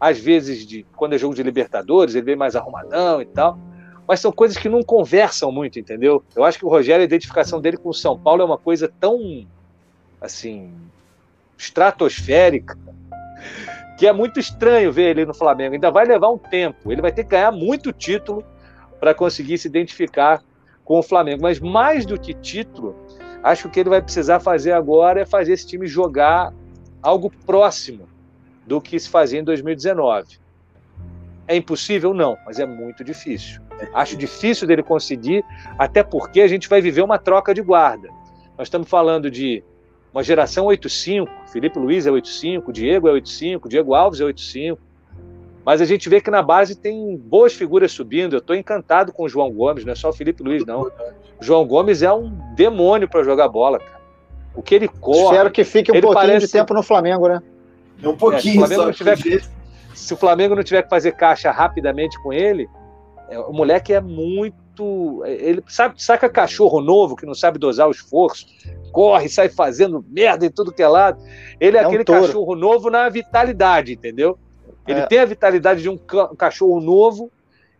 às 0.00 0.18
vezes, 0.18 0.64
de 0.64 0.86
quando 0.96 1.14
é 1.14 1.18
jogo 1.18 1.34
de 1.34 1.42
Libertadores, 1.42 2.14
ele 2.14 2.24
vem 2.24 2.36
mais 2.36 2.54
arrumadão 2.54 3.20
e 3.20 3.26
tal. 3.26 3.58
Mas 4.06 4.20
são 4.20 4.32
coisas 4.32 4.56
que 4.56 4.68
não 4.68 4.82
conversam 4.82 5.52
muito, 5.52 5.78
entendeu? 5.78 6.22
Eu 6.34 6.44
acho 6.44 6.58
que 6.58 6.64
o 6.64 6.68
Rogério, 6.68 7.02
a 7.02 7.04
identificação 7.04 7.60
dele 7.60 7.76
com 7.76 7.90
o 7.90 7.94
São 7.94 8.18
Paulo 8.18 8.42
é 8.42 8.44
uma 8.44 8.56
coisa 8.56 8.90
tão, 9.00 9.46
assim, 10.20 10.72
estratosférica, 11.58 12.78
que 13.98 14.06
é 14.06 14.12
muito 14.12 14.38
estranho 14.38 14.92
ver 14.92 15.10
ele 15.10 15.26
no 15.26 15.34
Flamengo. 15.34 15.74
Ainda 15.74 15.90
vai 15.90 16.06
levar 16.06 16.30
um 16.30 16.38
tempo. 16.38 16.92
Ele 16.92 17.02
vai 17.02 17.10
ter 17.10 17.24
que 17.24 17.30
ganhar 17.30 17.50
muito 17.50 17.92
título 17.92 18.44
para 19.00 19.12
conseguir 19.12 19.58
se 19.58 19.66
identificar 19.66 20.40
com 20.84 21.00
o 21.00 21.02
Flamengo. 21.02 21.42
Mas 21.42 21.58
mais 21.58 22.06
do 22.06 22.18
que 22.18 22.32
título, 22.32 22.94
acho 23.42 23.62
que 23.62 23.68
o 23.68 23.70
que 23.72 23.80
ele 23.80 23.90
vai 23.90 24.00
precisar 24.00 24.38
fazer 24.38 24.70
agora 24.70 25.22
é 25.22 25.26
fazer 25.26 25.52
esse 25.52 25.66
time 25.66 25.84
jogar 25.88 26.54
algo 27.02 27.28
próximo 27.44 28.08
do 28.64 28.80
que 28.80 28.96
se 29.00 29.08
fazia 29.08 29.40
em 29.40 29.44
2019. 29.44 30.38
É 31.48 31.56
impossível? 31.56 32.14
Não, 32.14 32.36
mas 32.46 32.60
é 32.60 32.66
muito 32.66 33.02
difícil. 33.02 33.60
Acho 33.92 34.16
difícil 34.16 34.68
dele 34.68 34.82
conseguir, 34.82 35.44
até 35.76 36.04
porque 36.04 36.40
a 36.40 36.46
gente 36.46 36.68
vai 36.68 36.80
viver 36.80 37.02
uma 37.02 37.18
troca 37.18 37.52
de 37.52 37.62
guarda. 37.62 38.08
Nós 38.56 38.68
estamos 38.68 38.88
falando 38.88 39.28
de 39.28 39.64
uma 40.12 40.22
geração 40.22 40.66
8-5, 40.66 41.28
Felipe 41.52 41.78
Luiz 41.78 42.06
é 42.06 42.10
8-5, 42.10 42.72
Diego 42.72 43.08
é 43.08 43.12
8-5, 43.12 43.68
Diego 43.68 43.94
Alves 43.94 44.20
é 44.20 44.24
8-5, 44.24 44.78
mas 45.64 45.82
a 45.82 45.84
gente 45.84 46.08
vê 46.08 46.20
que 46.20 46.30
na 46.30 46.42
base 46.42 46.74
tem 46.74 47.14
boas 47.16 47.52
figuras 47.52 47.92
subindo. 47.92 48.34
Eu 48.34 48.38
estou 48.38 48.56
encantado 48.56 49.12
com 49.12 49.24
o 49.24 49.28
João 49.28 49.52
Gomes, 49.52 49.84
não 49.84 49.92
é 49.92 49.94
só 49.94 50.08
o 50.08 50.12
Felipe 50.14 50.42
Luiz, 50.42 50.64
não. 50.64 50.84
O 50.84 51.44
João 51.44 51.66
Gomes 51.66 52.00
é 52.00 52.10
um 52.10 52.30
demônio 52.54 53.06
para 53.06 53.22
jogar 53.22 53.48
bola, 53.48 53.78
cara. 53.78 54.00
O 54.54 54.62
que 54.62 54.74
ele 54.74 54.88
corre. 54.88 55.24
Espero 55.24 55.50
que 55.50 55.64
fique 55.64 55.92
um 55.92 56.00
pouquinho 56.00 56.14
parece... 56.14 56.46
de 56.46 56.52
tempo 56.52 56.72
no 56.72 56.82
Flamengo, 56.82 57.28
né? 57.28 57.42
É 58.02 58.08
um 58.08 58.16
pouquinho, 58.16 58.64
é, 58.64 58.66
se, 58.66 58.78
o 58.78 58.92
tiver... 58.92 59.18
se 59.94 60.14
o 60.14 60.16
Flamengo 60.16 60.54
não 60.54 60.62
tiver 60.62 60.82
que 60.82 60.88
fazer 60.88 61.12
caixa 61.12 61.50
rapidamente 61.50 62.18
com 62.22 62.32
ele, 62.32 62.66
é, 63.28 63.38
o 63.38 63.52
moleque 63.52 63.92
é 63.92 64.00
muito. 64.00 65.22
Ele 65.26 65.62
sabe, 65.68 66.02
saca 66.02 66.30
cachorro 66.30 66.80
novo 66.80 67.14
que 67.14 67.26
não 67.26 67.34
sabe 67.34 67.58
dosar 67.58 67.88
o 67.88 67.90
esforço, 67.90 68.46
corre, 68.90 69.28
sai 69.28 69.48
fazendo 69.48 70.04
merda 70.08 70.46
em 70.46 70.50
tudo 70.50 70.72
que 70.72 70.82
é 70.82 70.88
lado. 70.88 71.22
Ele 71.60 71.76
é, 71.76 71.80
é 71.80 71.84
aquele 71.84 72.02
um 72.02 72.04
cachorro 72.04 72.54
novo 72.54 72.90
na 72.90 73.08
vitalidade, 73.08 73.92
entendeu? 73.92 74.38
Ele 74.86 75.00
é. 75.00 75.06
tem 75.06 75.18
a 75.18 75.24
vitalidade 75.24 75.82
de 75.82 75.88
um, 75.88 75.98
cachorro 76.36 76.80
novo 76.80 77.30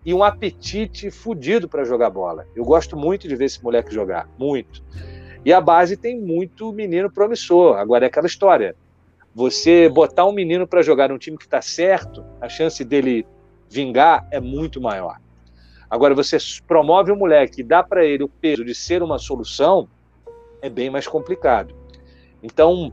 e 0.05 0.13
um 0.13 0.23
apetite 0.23 1.11
fudido 1.11 1.69
para 1.69 1.85
jogar 1.85 2.11
bola. 2.11 2.47
Eu 2.55 2.65
gosto 2.65 2.97
muito 2.97 3.27
de 3.27 3.35
ver 3.35 3.47
esse 3.47 3.63
moleque 3.63 3.93
jogar, 3.93 4.29
muito. 4.39 4.83
E 5.45 5.53
a 5.53 5.61
base 5.61 5.97
tem 5.97 6.19
muito 6.19 6.73
menino 6.73 7.11
promissor. 7.11 7.79
Agora 7.79 8.05
é 8.05 8.09
aquela 8.09 8.27
história. 8.27 8.77
Você 9.35 9.89
botar 9.89 10.27
um 10.27 10.33
menino 10.33 10.67
para 10.67 10.83
jogar 10.83 11.09
num 11.09 11.19
time 11.19 11.39
que 11.39 11.45
está 11.45 11.63
certo, 11.63 12.25
a 12.41 12.49
chance 12.49 12.85
dele 12.85 13.27
vingar 13.69 14.27
é 14.31 14.41
muito 14.41 14.81
maior. 14.81 15.19
Agora, 15.91 16.15
você 16.15 16.37
promove 16.67 17.11
um 17.11 17.17
moleque 17.17 17.61
e 17.63 17.65
dá 17.65 17.83
para 17.83 18.05
ele 18.05 18.23
o 18.23 18.29
peso 18.29 18.65
de 18.65 18.75
ser 18.75 19.03
uma 19.03 19.19
solução, 19.19 19.89
é 20.63 20.69
bem 20.69 20.91
mais 20.91 21.07
complicado. 21.07 21.75
Então, 22.43 22.93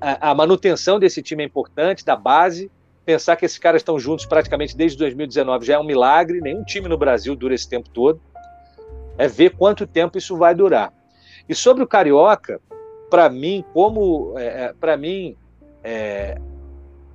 a, 0.00 0.30
a 0.30 0.34
manutenção 0.34 0.98
desse 0.98 1.22
time 1.22 1.42
é 1.42 1.46
importante, 1.46 2.04
da 2.04 2.16
base, 2.16 2.70
Pensar 3.04 3.34
que 3.34 3.44
esses 3.44 3.58
caras 3.58 3.80
estão 3.80 3.98
juntos 3.98 4.26
praticamente 4.26 4.76
desde 4.76 4.96
2019 4.98 5.66
já 5.66 5.74
é 5.74 5.78
um 5.78 5.84
milagre, 5.84 6.40
nenhum 6.40 6.62
time 6.62 6.86
no 6.88 6.98
Brasil 6.98 7.34
dura 7.34 7.54
esse 7.54 7.68
tempo 7.68 7.88
todo. 7.88 8.20
É 9.16 9.26
ver 9.26 9.50
quanto 9.56 9.86
tempo 9.86 10.18
isso 10.18 10.36
vai 10.36 10.54
durar. 10.54 10.92
E 11.48 11.54
sobre 11.54 11.82
o 11.82 11.86
Carioca, 11.86 12.60
para 13.10 13.28
mim, 13.28 13.64
como 13.72 14.38
é, 14.38 14.44
é 14.44 14.74
para 14.78 14.96
mim 14.96 15.34
é, 15.82 16.38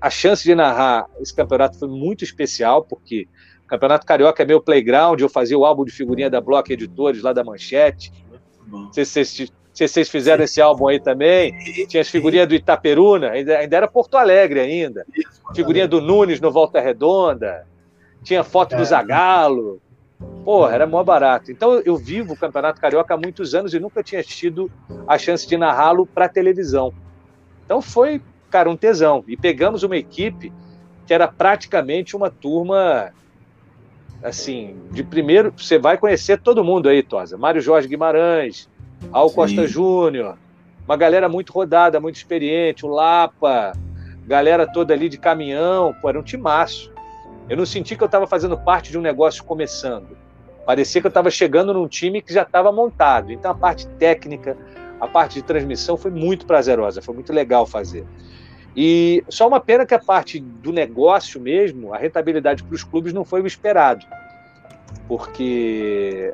a 0.02 0.10
chance 0.10 0.44
de 0.44 0.54
narrar 0.54 1.08
esse 1.20 1.34
campeonato 1.34 1.78
foi 1.78 1.88
muito 1.88 2.24
especial, 2.24 2.84
porque 2.84 3.28
o 3.64 3.68
Campeonato 3.68 4.06
Carioca 4.06 4.44
é 4.44 4.46
meu 4.46 4.60
playground, 4.60 5.22
eu 5.22 5.30
fazia 5.30 5.58
o 5.58 5.66
álbum 5.66 5.86
de 5.86 5.92
figurinha 5.92 6.30
da 6.30 6.42
Block 6.42 6.72
Editores 6.74 7.22
lá 7.22 7.32
da 7.32 7.44
Manchete. 7.44 8.12
Não 8.68 8.92
sei 8.92 9.06
se 9.06 9.26
vocês 9.26 9.52
se 9.76 9.90
vocês 9.90 10.10
fizeram 10.10 10.46
esse 10.46 10.62
álbum 10.62 10.88
aí 10.88 11.02
também. 11.02 11.54
Tinha 11.88 12.00
as 12.00 12.08
figurinhas 12.08 12.48
do 12.48 12.56
Itaperuna, 12.56 13.32
ainda, 13.32 13.58
ainda 13.58 13.76
era 13.76 13.88
Porto 13.90 14.16
Alegre 14.16 14.62
ainda. 14.62 15.06
Figurinha 15.54 15.86
do 15.86 16.00
Nunes 16.00 16.40
no 16.40 16.50
Volta 16.50 16.80
Redonda. 16.80 17.68
Tinha 18.24 18.42
foto 18.42 18.74
do 18.74 18.82
é. 18.82 18.86
Zagalo. 18.86 19.82
Porra, 20.46 20.74
era 20.74 20.88
mó 20.88 21.04
barato. 21.04 21.52
Então 21.52 21.82
eu 21.86 21.98
vivo 21.98 22.34
o 22.34 22.38
Campeonato 22.38 22.80
Carioca 22.80 23.14
há 23.14 23.18
muitos 23.18 23.54
anos 23.54 23.74
e 23.74 23.80
nunca 23.80 24.02
tinha 24.02 24.24
tido 24.24 24.72
a 25.06 25.18
chance 25.18 25.46
de 25.46 25.58
narrá-lo 25.58 26.06
para 26.06 26.30
televisão. 26.30 26.94
Então 27.66 27.82
foi, 27.82 28.22
cara, 28.50 28.70
um 28.70 28.78
tesão. 28.78 29.26
E 29.28 29.36
pegamos 29.36 29.84
uma 29.84 29.98
equipe 29.98 30.54
que 31.06 31.14
era 31.14 31.28
praticamente 31.28 32.16
uma 32.16 32.30
turma 32.30 33.12
assim, 34.26 34.76
de 34.92 35.04
primeiro, 35.04 35.54
você 35.56 35.78
vai 35.78 35.98
conhecer 35.98 36.40
todo 36.40 36.64
mundo 36.64 36.90
aí, 36.90 37.04
Tosa. 37.04 37.38
Mário 37.38 37.62
Jorge 37.62 37.88
Guimarães, 37.88 38.68
Al 39.12 39.30
Costa 39.30 39.68
Júnior, 39.68 40.36
uma 40.86 40.98
galera 40.98 41.30
muito 41.30 41.54
rodada, 41.54 42.00
muito 42.00 42.16
experiente, 42.16 42.86
o 42.86 42.90
Lapa, 42.90 43.74
galera 44.26 44.66
toda 44.66 44.94
ali 44.96 45.10
de 45.10 45.20
caminhão, 45.20 45.96
pô, 46.02 46.10
era 46.10 46.20
um 46.20 46.24
timaço. 46.24 46.92
Eu 47.48 47.56
não 47.56 47.66
senti 47.68 47.96
que 47.96 48.02
eu 48.02 48.08
estava 48.08 48.26
fazendo 48.26 48.58
parte 48.58 48.90
de 48.90 48.98
um 48.98 49.02
negócio 49.02 49.44
começando. 49.44 50.18
Parecia 50.66 51.00
que 51.00 51.06
eu 51.06 51.10
estava 51.10 51.30
chegando 51.30 51.72
num 51.72 51.88
time 51.88 52.20
que 52.20 52.34
já 52.34 52.42
estava 52.42 52.72
montado. 52.72 53.32
Então 53.32 53.52
a 53.52 53.56
parte 53.56 53.88
técnica, 54.00 54.58
a 55.00 55.08
parte 55.08 55.36
de 55.36 55.44
transmissão 55.44 55.96
foi 55.96 56.10
muito 56.10 56.48
prazerosa, 56.48 57.00
foi 57.00 57.14
muito 57.14 57.32
legal 57.32 57.68
fazer. 57.68 58.04
E 58.76 59.24
só 59.30 59.48
uma 59.48 59.60
pena 59.60 59.86
que 59.86 59.94
a 59.94 60.00
parte 60.00 60.40
do 60.40 60.74
negócio 60.74 61.40
mesmo, 61.40 61.94
a 61.94 61.98
rentabilidade 61.98 62.64
para 62.64 62.76
os 62.76 62.84
clubes 62.84 63.14
não 63.14 63.24
foi 63.24 63.42
o 63.42 63.48
esperado. 63.48 64.06
Porque 65.08 66.34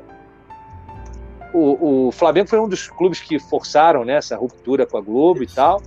o, 1.52 2.08
o, 2.08 2.12
Flamengo 2.12 2.48
foi 2.48 2.58
um 2.58 2.68
dos 2.68 2.88
clubes 2.88 3.20
que 3.20 3.38
forçaram 3.38 4.04
né, 4.04 4.14
essa 4.14 4.36
ruptura 4.36 4.86
com 4.86 4.96
a 4.96 5.00
Globo 5.00 5.42
e 5.42 5.46
tal, 5.46 5.80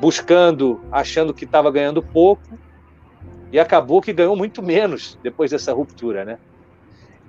buscando, 0.00 0.80
achando 0.90 1.34
que 1.34 1.44
estava 1.44 1.70
ganhando 1.70 2.02
pouco, 2.02 2.58
e 3.52 3.58
acabou 3.58 4.00
que 4.00 4.12
ganhou 4.12 4.36
muito 4.36 4.62
menos 4.62 5.18
depois 5.22 5.50
dessa 5.50 5.72
ruptura, 5.72 6.24
né? 6.24 6.38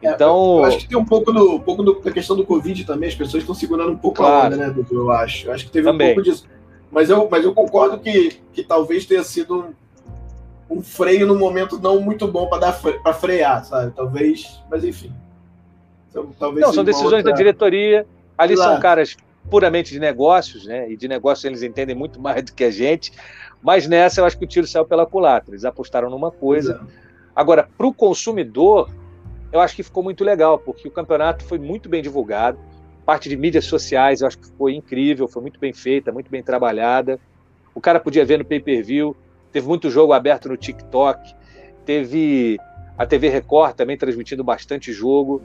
É, 0.01 0.11
então, 0.11 0.59
é, 0.59 0.61
eu 0.61 0.65
acho 0.65 0.77
que 0.79 0.87
tem 0.87 0.97
um 0.97 1.05
pouco, 1.05 1.31
do, 1.31 1.55
um 1.55 1.59
pouco 1.59 1.83
do, 1.83 1.99
da 1.99 2.11
questão 2.11 2.35
do 2.35 2.45
Covid 2.45 2.85
também, 2.85 3.09
as 3.09 3.15
pessoas 3.15 3.43
estão 3.43 3.55
segurando 3.55 3.91
um 3.91 3.97
pouco 3.97 4.17
claro. 4.17 4.43
a 4.43 4.47
onda, 4.47 4.57
né, 4.57 4.69
doutor? 4.69 4.95
Eu 4.95 5.11
acho. 5.11 5.47
Eu 5.47 5.53
acho 5.53 5.65
que 5.65 5.71
teve 5.71 5.85
também. 5.85 6.11
um 6.11 6.15
pouco 6.15 6.29
disso. 6.29 6.47
Mas 6.91 7.09
eu, 7.09 7.27
mas 7.29 7.43
eu 7.43 7.53
concordo 7.53 7.99
que, 7.99 8.39
que 8.51 8.63
talvez 8.63 9.05
tenha 9.05 9.23
sido 9.23 9.73
um, 10.69 10.77
um 10.77 10.81
freio 10.81 11.27
no 11.27 11.37
momento 11.37 11.79
não 11.79 12.01
muito 12.01 12.27
bom 12.27 12.47
para 12.47 12.71
para 12.71 13.13
frear, 13.13 13.63
sabe? 13.65 13.91
Talvez, 13.95 14.61
mas 14.69 14.83
enfim. 14.83 15.11
Então, 16.09 16.29
talvez 16.39 16.65
não, 16.65 16.73
são 16.73 16.83
decisões 16.83 17.13
outra... 17.13 17.31
da 17.31 17.37
diretoria. 17.37 18.05
Ali 18.37 18.55
claro. 18.55 18.71
são 18.71 18.81
caras 18.81 19.17
puramente 19.49 19.91
de 19.91 19.99
negócios, 19.99 20.65
né? 20.65 20.89
E 20.89 20.97
de 20.97 21.07
negócios 21.07 21.45
eles 21.45 21.61
entendem 21.61 21.95
muito 21.95 22.19
mais 22.21 22.43
do 22.43 22.53
que 22.53 22.63
a 22.63 22.71
gente. 22.71 23.11
Mas 23.61 23.87
nessa 23.87 24.21
eu 24.21 24.25
acho 24.25 24.37
que 24.37 24.45
o 24.45 24.47
tiro 24.47 24.65
saiu 24.65 24.85
pela 24.85 25.05
culatra. 25.05 25.51
Eles 25.51 25.65
apostaram 25.65 26.09
numa 26.09 26.31
coisa. 26.31 26.81
Agora, 27.35 27.69
para 27.77 27.87
o 27.87 27.93
consumidor, 27.93 28.89
eu 29.51 29.59
acho 29.59 29.75
que 29.75 29.83
ficou 29.83 30.03
muito 30.03 30.23
legal, 30.23 30.57
porque 30.57 30.87
o 30.87 30.91
campeonato 30.91 31.43
foi 31.43 31.57
muito 31.57 31.89
bem 31.89 32.01
divulgado. 32.01 32.57
Parte 33.09 33.27
de 33.27 33.35
mídias 33.35 33.65
sociais 33.65 34.21
eu 34.21 34.27
acho 34.27 34.37
que 34.37 34.47
foi 34.51 34.75
incrível, 34.75 35.27
foi 35.27 35.41
muito 35.41 35.59
bem 35.59 35.73
feita, 35.73 36.11
muito 36.11 36.29
bem 36.29 36.43
trabalhada. 36.43 37.19
O 37.73 37.81
cara 37.81 37.99
podia 37.99 38.23
ver 38.23 38.37
no 38.37 38.45
pay-per-view, 38.45 39.17
teve 39.51 39.67
muito 39.67 39.89
jogo 39.89 40.13
aberto 40.13 40.47
no 40.47 40.55
TikTok, 40.55 41.33
teve 41.83 42.59
a 42.95 43.07
TV 43.07 43.29
Record 43.29 43.73
também 43.73 43.97
transmitindo 43.97 44.43
bastante 44.43 44.93
jogo. 44.93 45.41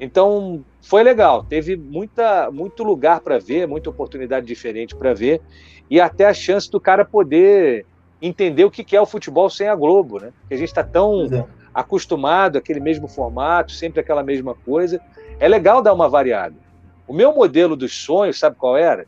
Então, 0.00 0.64
foi 0.80 1.02
legal. 1.02 1.44
Teve 1.44 1.76
muita, 1.76 2.50
muito 2.50 2.82
lugar 2.82 3.20
para 3.20 3.38
ver, 3.38 3.68
muita 3.68 3.90
oportunidade 3.90 4.46
diferente 4.46 4.96
para 4.96 5.12
ver, 5.12 5.42
e 5.90 6.00
até 6.00 6.24
a 6.24 6.32
chance 6.32 6.70
do 6.70 6.80
cara 6.80 7.04
poder 7.04 7.84
entender 8.22 8.64
o 8.64 8.70
que 8.70 8.96
é 8.96 9.00
o 9.02 9.04
futebol 9.04 9.50
sem 9.50 9.68
a 9.68 9.74
Globo, 9.74 10.18
né? 10.18 10.32
Porque 10.40 10.54
a 10.54 10.56
gente 10.56 10.68
está 10.68 10.82
tão 10.82 11.26
é. 11.26 11.44
acostumado 11.74 12.56
àquele 12.56 12.80
mesmo 12.80 13.06
formato, 13.06 13.70
sempre 13.70 14.00
aquela 14.00 14.22
mesma 14.22 14.54
coisa. 14.54 14.98
É 15.38 15.46
legal 15.46 15.82
dar 15.82 15.92
uma 15.92 16.08
variada. 16.08 16.69
O 17.10 17.12
meu 17.12 17.34
modelo 17.34 17.74
dos 17.74 18.04
sonhos, 18.04 18.38
sabe 18.38 18.54
qual 18.54 18.76
era? 18.76 19.04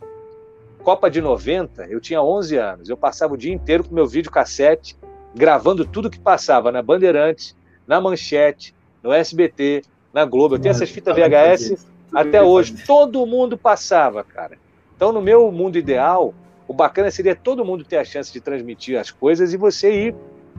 Copa 0.82 1.08
de 1.08 1.20
90, 1.20 1.86
eu 1.86 2.00
tinha 2.00 2.20
11 2.20 2.56
anos. 2.56 2.88
Eu 2.88 2.96
passava 2.96 3.34
o 3.34 3.36
dia 3.36 3.54
inteiro 3.54 3.84
com 3.84 3.94
meu 3.94 4.08
videocassete, 4.08 4.96
gravando 5.32 5.84
tudo 5.84 6.10
que 6.10 6.18
passava 6.18 6.72
na 6.72 6.82
Bandeirantes, 6.82 7.54
na 7.86 8.00
Manchete, 8.00 8.74
no 9.04 9.12
SBT, 9.12 9.84
na 10.12 10.24
Globo. 10.24 10.56
Eu 10.56 10.58
tenho 10.58 10.72
essas 10.72 10.90
fitas 10.90 11.14
VHS 11.14 11.86
até 12.12 12.42
hoje. 12.42 12.74
Todo 12.84 13.24
mundo 13.24 13.56
passava, 13.56 14.24
cara. 14.24 14.58
Então, 14.96 15.12
no 15.12 15.22
meu 15.22 15.52
mundo 15.52 15.78
ideal, 15.78 16.34
o 16.66 16.74
bacana 16.74 17.08
seria 17.08 17.36
todo 17.36 17.64
mundo 17.64 17.84
ter 17.84 17.98
a 17.98 18.04
chance 18.04 18.32
de 18.32 18.40
transmitir 18.40 18.98
as 18.98 19.12
coisas 19.12 19.54
e 19.54 19.56
você 19.56 20.06
ir 20.06 20.14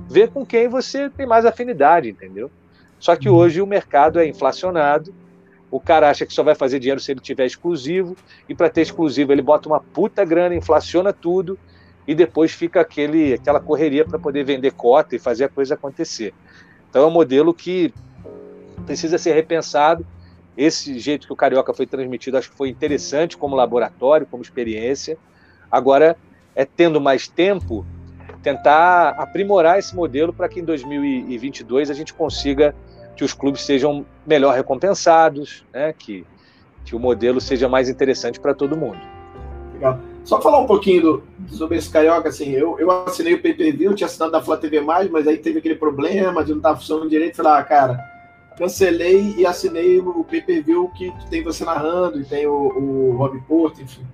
ver 0.10 0.30
com 0.30 0.46
quem 0.46 0.70
você 0.70 1.10
tem 1.10 1.26
mais 1.26 1.46
afinidade, 1.46 2.08
entendeu? 2.08 2.50
Só 3.02 3.18
que 3.18 3.28
uhum. 3.28 3.36
hoje 3.36 3.62
o 3.62 3.68
mercado 3.68 4.18
é 4.18 4.26
inflacionado 4.26 5.14
o 5.74 5.80
cara 5.80 6.08
acha 6.08 6.24
que 6.24 6.32
só 6.32 6.44
vai 6.44 6.54
fazer 6.54 6.78
dinheiro 6.78 7.02
se 7.02 7.12
ele 7.12 7.20
tiver 7.20 7.48
exclusivo, 7.48 8.16
e 8.48 8.54
para 8.54 8.70
ter 8.70 8.82
exclusivo 8.82 9.32
ele 9.32 9.42
bota 9.42 9.68
uma 9.68 9.80
puta 9.80 10.24
grana, 10.24 10.54
inflaciona 10.54 11.12
tudo, 11.12 11.58
e 12.08 12.14
depois 12.14 12.52
fica 12.52 12.80
aquele, 12.80 13.34
aquela 13.34 13.60
correria 13.60 14.06
para 14.06 14.20
poder 14.20 14.44
vender 14.44 14.72
cota 14.74 15.16
e 15.16 15.20
fazer 15.20 15.46
a 15.46 15.50
coisa 15.50 15.74
acontecer. 15.74 16.32
Então 16.88 17.02
é 17.02 17.08
um 17.08 17.12
modelo 17.12 17.56
que 17.56 17.92
precisa 18.86 19.18
ser 19.18 19.34
repensado. 19.34 20.06
Esse 20.56 21.00
jeito 21.00 21.26
que 21.26 21.34
o 21.34 21.36
Carioca 21.36 21.74
foi 21.74 21.88
transmitido, 21.88 22.38
acho 22.38 22.52
que 22.52 22.56
foi 22.56 22.70
interessante 22.70 23.36
como 23.36 23.56
laboratório, 23.56 24.28
como 24.28 24.44
experiência. 24.44 25.18
Agora, 25.72 26.16
é 26.56 26.66
tendo 26.66 27.02
mais 27.02 27.28
tempo, 27.28 27.84
tentar 28.44 29.16
aprimorar 29.18 29.80
esse 29.80 29.96
modelo 29.96 30.32
para 30.32 30.48
que 30.48 30.60
em 30.60 30.64
2022 30.64 31.90
a 31.90 31.96
gente 31.96 32.14
consiga 32.14 32.76
que 33.16 33.24
os 33.24 33.34
clubes 33.34 33.62
sejam 33.62 34.06
melhor 34.26 34.56
recompensados, 34.56 35.66
né? 35.74 35.94
que, 35.94 36.26
que 36.86 36.96
o 36.96 37.00
modelo 37.00 37.40
seja 37.40 37.70
mais 37.70 37.90
interessante 37.90 38.40
para 38.40 38.54
todo 38.54 38.78
mundo. 38.78 39.00
Legal. 39.74 40.00
Só 40.24 40.40
falar 40.42 40.60
um 40.60 40.66
pouquinho 40.66 41.02
do, 41.02 41.24
sobre 41.50 41.78
esse 41.78 41.90
Carioca, 41.90 42.30
assim, 42.30 42.50
eu, 42.52 42.80
eu 42.80 42.90
assinei 43.06 43.34
o 43.34 43.42
PPV, 43.42 43.94
tinha 43.94 44.08
assinado 44.08 44.32
da 44.32 44.42
Flá 44.42 44.56
TV+, 44.56 44.80
mas 44.82 45.28
aí 45.28 45.38
teve 45.38 45.60
aquele 45.60 45.76
problema 45.76 46.44
de 46.44 46.52
não 46.52 46.58
estar 46.58 46.76
funcionando 46.76 47.10
direito, 47.10 47.36
falei, 47.36 47.52
ah, 47.52 47.64
cara, 47.64 48.00
cancelei 48.58 49.36
e 49.38 49.46
assinei 49.46 50.00
o 50.00 50.24
PPV 50.24 50.74
que 50.96 51.12
tem 51.30 51.44
você 51.44 51.66
narrando, 51.66 52.22
e 52.22 52.24
tem 52.24 52.48
o, 52.48 52.54
o 52.54 53.16
Rob 53.18 53.38
Porto, 53.42 53.82
enfim. 53.82 54.06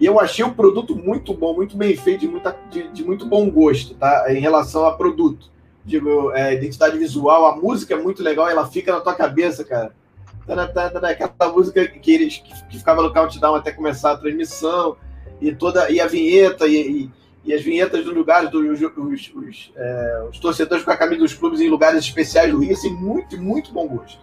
E 0.00 0.06
eu 0.06 0.18
achei 0.18 0.44
o 0.44 0.54
produto 0.54 0.96
muito 0.96 1.34
bom, 1.34 1.54
muito 1.54 1.76
bem 1.76 1.94
feito, 1.94 2.20
de, 2.20 2.28
muita, 2.28 2.56
de, 2.70 2.88
de 2.88 3.04
muito 3.04 3.26
bom 3.26 3.48
gosto, 3.50 3.94
tá? 3.94 4.24
Em 4.32 4.40
relação 4.40 4.86
a 4.86 4.92
produto 4.92 5.51
digo, 5.84 6.32
é, 6.32 6.54
identidade 6.54 6.96
visual, 6.98 7.46
a 7.46 7.56
música 7.56 7.94
é 7.94 7.96
muito 7.96 8.22
legal, 8.22 8.48
ela 8.48 8.66
fica 8.66 8.92
na 8.92 9.00
tua 9.00 9.14
cabeça, 9.14 9.64
cara. 9.64 9.92
Aquela 10.46 11.52
música 11.52 11.86
que 11.86 12.12
eles 12.12 12.38
que 12.68 12.78
ficava 12.78 13.02
no 13.02 13.12
countdown 13.12 13.54
até 13.54 13.70
começar 13.70 14.12
a 14.12 14.16
transmissão, 14.16 14.96
e 15.40 15.54
toda 15.54 15.90
e 15.90 16.00
a 16.00 16.06
vinheta, 16.06 16.66
e, 16.66 16.76
e, 16.76 17.10
e 17.44 17.54
as 17.54 17.62
vinhetas 17.62 18.04
dos 18.04 18.14
lugares, 18.14 18.50
dos 18.50 18.80
os, 18.80 19.32
os, 19.34 19.72
é, 19.76 20.26
os, 20.30 20.38
torcedores 20.38 20.84
com 20.84 20.90
a 20.90 20.96
camisa 20.96 21.20
dos 21.20 21.34
clubes 21.34 21.60
em 21.60 21.68
lugares 21.68 21.98
especiais 22.00 22.50
do 22.50 22.58
Rio, 22.58 22.72
assim, 22.72 22.90
muito, 22.90 23.40
muito 23.40 23.72
bom 23.72 23.86
gosto. 23.88 24.20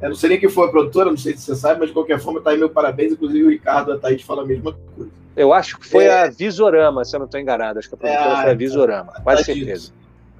Eu 0.00 0.10
não 0.10 0.16
sei 0.16 0.30
nem 0.30 0.40
quem 0.40 0.48
foi 0.48 0.66
a 0.66 0.70
produtora, 0.70 1.10
não 1.10 1.16
sei 1.16 1.34
se 1.34 1.42
você 1.42 1.54
sabe, 1.54 1.80
mas 1.80 1.88
de 1.88 1.94
qualquer 1.94 2.18
forma, 2.18 2.40
tá 2.40 2.50
aí 2.50 2.58
meu 2.58 2.68
parabéns. 2.68 3.12
Inclusive 3.12 3.44
o 3.44 3.50
Ricardo 3.50 3.92
a 3.92 3.98
Thaís 3.98 4.20
fala 4.22 4.42
a 4.42 4.46
mesma 4.46 4.76
coisa. 4.94 5.10
Eu 5.34 5.52
acho 5.52 5.78
que 5.78 5.86
foi 5.86 6.04
é... 6.04 6.22
a 6.22 6.28
Visorama, 6.28 7.04
se 7.04 7.16
eu 7.16 7.18
não 7.18 7.26
estou 7.26 7.40
enganado. 7.40 7.78
Acho 7.78 7.88
que 7.88 7.94
a 7.94 7.98
produtora 7.98 8.30
é, 8.30 8.42
foi 8.42 8.50
a 8.50 8.54
Visorama, 8.54 9.12
quase 9.22 9.40
tá 9.40 9.44
certeza. 9.46 9.92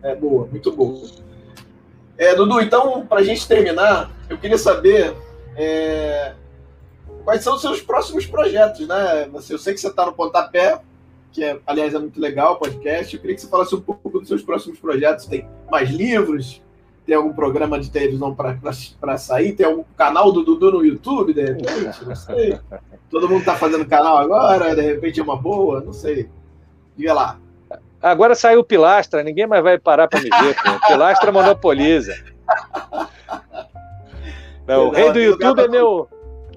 É 0.06 0.14
boa, 0.14 0.46
muito 0.46 0.70
boa. 0.70 1.02
É, 2.16 2.34
Dudu, 2.34 2.60
então, 2.60 3.04
para 3.04 3.20
a 3.20 3.24
gente 3.24 3.46
terminar, 3.46 4.10
eu 4.30 4.38
queria 4.38 4.56
saber 4.56 5.16
é, 5.56 6.32
quais 7.24 7.42
são 7.42 7.56
os 7.56 7.60
seus 7.60 7.80
próximos 7.80 8.24
projetos, 8.24 8.86
né? 8.86 9.28
Eu 9.50 9.58
sei 9.58 9.74
que 9.74 9.80
você 9.80 9.88
está 9.88 10.06
no 10.06 10.12
Pontapé, 10.12 10.80
que 11.32 11.42
é, 11.42 11.58
aliás 11.66 11.92
é 11.92 11.98
muito 11.98 12.20
legal 12.20 12.54
o 12.54 12.56
podcast. 12.56 13.12
Eu 13.12 13.20
queria 13.20 13.34
que 13.34 13.42
você 13.42 13.48
falasse 13.48 13.74
um 13.74 13.80
pouco 13.80 14.08
dos 14.20 14.28
seus 14.28 14.42
próximos 14.42 14.78
projetos. 14.78 15.26
Tem 15.26 15.46
mais 15.68 15.90
livros? 15.90 16.62
Tem 17.04 17.16
algum 17.16 17.32
programa 17.32 17.78
de 17.80 17.90
televisão 17.90 18.32
para 18.32 19.18
sair? 19.18 19.54
Tem 19.54 19.66
algum 19.66 19.84
canal 19.96 20.30
do 20.30 20.44
Dudu 20.44 20.70
no 20.70 20.84
YouTube, 20.84 21.34
de 21.34 21.42
repente? 21.42 22.04
Não 22.04 22.14
sei. 22.14 22.60
Todo 23.10 23.28
mundo 23.28 23.40
está 23.40 23.56
fazendo 23.56 23.84
canal 23.86 24.18
agora, 24.18 24.74
de 24.74 24.82
repente 24.82 25.18
é 25.18 25.22
uma 25.22 25.36
boa, 25.36 25.80
não 25.80 25.92
sei. 25.92 26.28
Diga 26.96 27.12
lá. 27.12 27.40
Agora 28.06 28.36
saiu 28.36 28.60
o 28.60 28.64
Pilastra, 28.64 29.24
ninguém 29.24 29.48
mais 29.48 29.64
vai 29.64 29.78
parar 29.78 30.06
para 30.06 30.20
me 30.20 30.30
ver. 30.30 30.54
Pô. 30.54 30.86
Pilastra 30.86 31.32
monopoliza. 31.32 32.14
Não, 34.64 34.88
o 34.88 34.90
rei 34.90 35.12
do 35.12 35.18
YouTube 35.18 35.62
é 35.62 35.68
meu. 35.68 36.08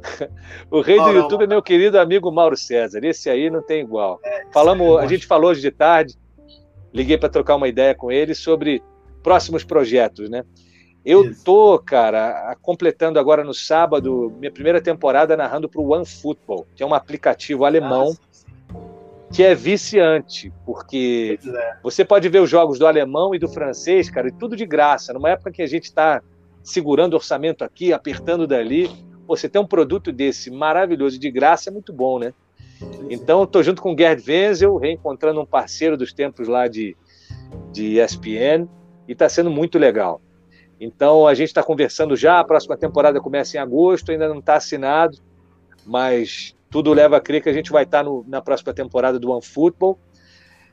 O 0.71 0.81
rei 0.81 0.97
do 0.97 1.09
YouTube 1.09 1.43
é 1.43 1.47
meu 1.47 1.63
querido 1.63 1.99
amigo 1.99 2.31
Mauro 2.31 2.55
César. 2.55 3.03
Esse 3.03 3.27
aí 3.27 3.49
não 3.49 3.61
tem 3.61 3.81
igual. 3.81 4.19
É, 4.23 4.45
Falamos, 4.53 4.99
a 4.99 5.07
gente 5.07 5.26
falou 5.26 5.49
hoje 5.49 5.61
de 5.61 5.71
tarde. 5.71 6.13
Liguei 6.93 7.17
para 7.17 7.27
trocar 7.27 7.55
uma 7.55 7.67
ideia 7.67 7.95
com 7.95 8.11
ele 8.11 8.35
sobre 8.35 8.84
próximos 9.23 9.63
projetos, 9.63 10.30
né? 10.30 10.43
Eu 11.03 11.26
Isso. 11.26 11.43
tô, 11.43 11.80
cara, 11.80 12.55
completando 12.61 13.19
agora 13.19 13.43
no 13.43 13.53
sábado 13.53 14.31
minha 14.39 14.51
primeira 14.51 14.80
temporada 14.80 15.35
narrando 15.35 15.67
para 15.67 15.81
o 15.81 15.91
One 15.91 16.05
Football, 16.05 16.67
que 16.76 16.84
é 16.84 16.85
um 16.85 16.93
aplicativo 16.93 17.65
alemão. 17.65 18.05
Nossa 18.05 18.28
que 19.31 19.43
é 19.43 19.53
viciante, 19.53 20.51
porque 20.65 21.39
é. 21.45 21.77
você 21.84 22.03
pode 22.03 22.27
ver 22.30 22.41
os 22.41 22.49
jogos 22.49 22.80
do 22.80 22.88
alemão 22.88 23.34
e 23.35 23.39
do 23.39 23.47
francês, 23.47 24.10
cara, 24.10 24.27
e 24.27 24.31
tudo 24.31 24.56
de 24.56 24.65
graça. 24.65 25.14
Numa 25.14 25.30
época 25.30 25.51
que 25.51 25.61
a 25.61 25.68
gente 25.68 25.85
está 25.85 26.22
segurando 26.64 27.14
orçamento 27.14 27.64
aqui, 27.64 27.93
apertando 27.93 28.47
dali, 28.47 28.89
você 29.27 29.47
tem 29.47 29.61
um 29.61 29.68
produto 29.68 30.11
desse 30.11 30.49
maravilhoso 30.49 31.19
de 31.19 31.30
graça 31.30 31.69
é 31.69 31.73
muito 31.73 31.93
bom, 31.93 32.18
né? 32.18 32.34
Então, 33.10 33.43
estou 33.43 33.61
junto 33.61 33.81
com 33.81 33.93
o 33.93 33.97
Gerd 33.97 34.23
Wenzel, 34.26 34.76
reencontrando 34.77 35.41
um 35.41 35.45
parceiro 35.45 35.97
dos 35.97 36.14
tempos 36.14 36.47
lá 36.47 36.68
de, 36.68 36.95
de 37.72 37.99
ESPN, 37.99 38.68
e 39.07 39.11
está 39.11 39.27
sendo 39.27 39.51
muito 39.51 39.77
legal. 39.77 40.22
Então, 40.80 41.27
a 41.27 41.34
gente 41.34 41.49
está 41.49 41.61
conversando 41.61 42.15
já, 42.15 42.39
a 42.39 42.43
próxima 42.43 42.77
temporada 42.77 43.19
começa 43.19 43.57
em 43.57 43.60
agosto, 43.60 44.11
ainda 44.11 44.30
não 44.30 44.39
está 44.39 44.56
assinado, 44.56 45.18
mas 45.85 46.56
tudo 46.70 46.94
leva 46.94 47.18
a 47.18 47.22
crer 47.22 47.41
que 47.41 47.50
a 47.50 47.54
gente 47.54 47.72
vai 47.72 47.84
estar 47.84 48.04
no, 48.04 48.24
na 48.28 48.41
próxima 48.41 48.74
temporada 48.74 49.20
do 49.20 49.32
OneFootball. 49.32 50.00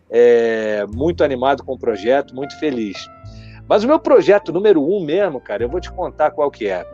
É, 0.09 0.87
muito 0.95 1.25
animado 1.25 1.65
com 1.65 1.73
o 1.75 1.79
projeto, 1.79 2.35
muito 2.35 2.59
feliz. 2.59 3.09
Mas 3.69 3.83
o 3.83 3.89
meu 3.89 3.99
projeto 3.99 4.53
número 4.53 4.83
um 4.83 5.05
mesmo, 5.05 5.41
cara, 5.41 5.65
eu 5.65 5.69
vou 5.69 5.81
te 5.81 5.91
contar 5.91 6.31
qual 6.31 6.51
que 6.51 6.69
é. 6.69 6.87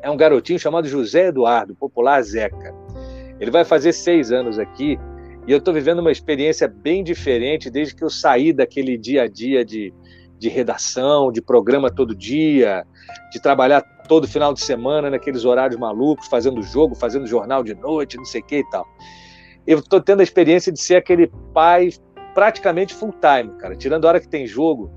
É 0.00 0.10
um 0.10 0.16
garotinho 0.16 0.58
chamado 0.58 0.86
José 0.86 1.28
Eduardo, 1.28 1.74
popular 1.74 2.22
Zeca. 2.22 2.74
Ele 3.40 3.50
vai 3.50 3.64
fazer 3.64 3.92
seis 3.92 4.30
anos 4.30 4.58
aqui 4.58 4.98
e 5.46 5.50
eu 5.50 5.58
estou 5.58 5.74
vivendo 5.74 5.98
uma 5.98 6.12
experiência 6.12 6.68
bem 6.68 7.02
diferente 7.02 7.70
desde 7.70 7.96
que 7.96 8.04
eu 8.04 8.10
saí 8.10 8.52
daquele 8.52 8.96
dia 8.96 9.22
a 9.22 9.28
dia 9.28 9.64
de, 9.64 9.92
de 10.42 10.48
redação, 10.48 11.30
de 11.30 11.40
programa 11.40 11.88
todo 11.88 12.16
dia, 12.16 12.84
de 13.30 13.40
trabalhar 13.40 13.80
todo 14.08 14.26
final 14.26 14.52
de 14.52 14.60
semana 14.60 15.08
naqueles 15.08 15.44
horários 15.44 15.78
malucos, 15.78 16.26
fazendo 16.26 16.60
jogo, 16.60 16.96
fazendo 16.96 17.28
jornal 17.28 17.62
de 17.62 17.76
noite, 17.76 18.16
não 18.16 18.24
sei 18.24 18.40
o 18.40 18.44
que 18.44 18.56
e 18.56 18.70
tal. 18.70 18.84
Eu 19.64 19.78
estou 19.78 20.00
tendo 20.00 20.18
a 20.18 20.24
experiência 20.24 20.72
de 20.72 20.80
ser 20.80 20.96
aquele 20.96 21.28
pai 21.54 21.90
praticamente 22.34 22.92
full 22.92 23.12
time, 23.12 23.56
cara, 23.56 23.76
tirando 23.76 24.04
a 24.04 24.08
hora 24.08 24.20
que 24.20 24.28
tem 24.28 24.44
jogo, 24.44 24.90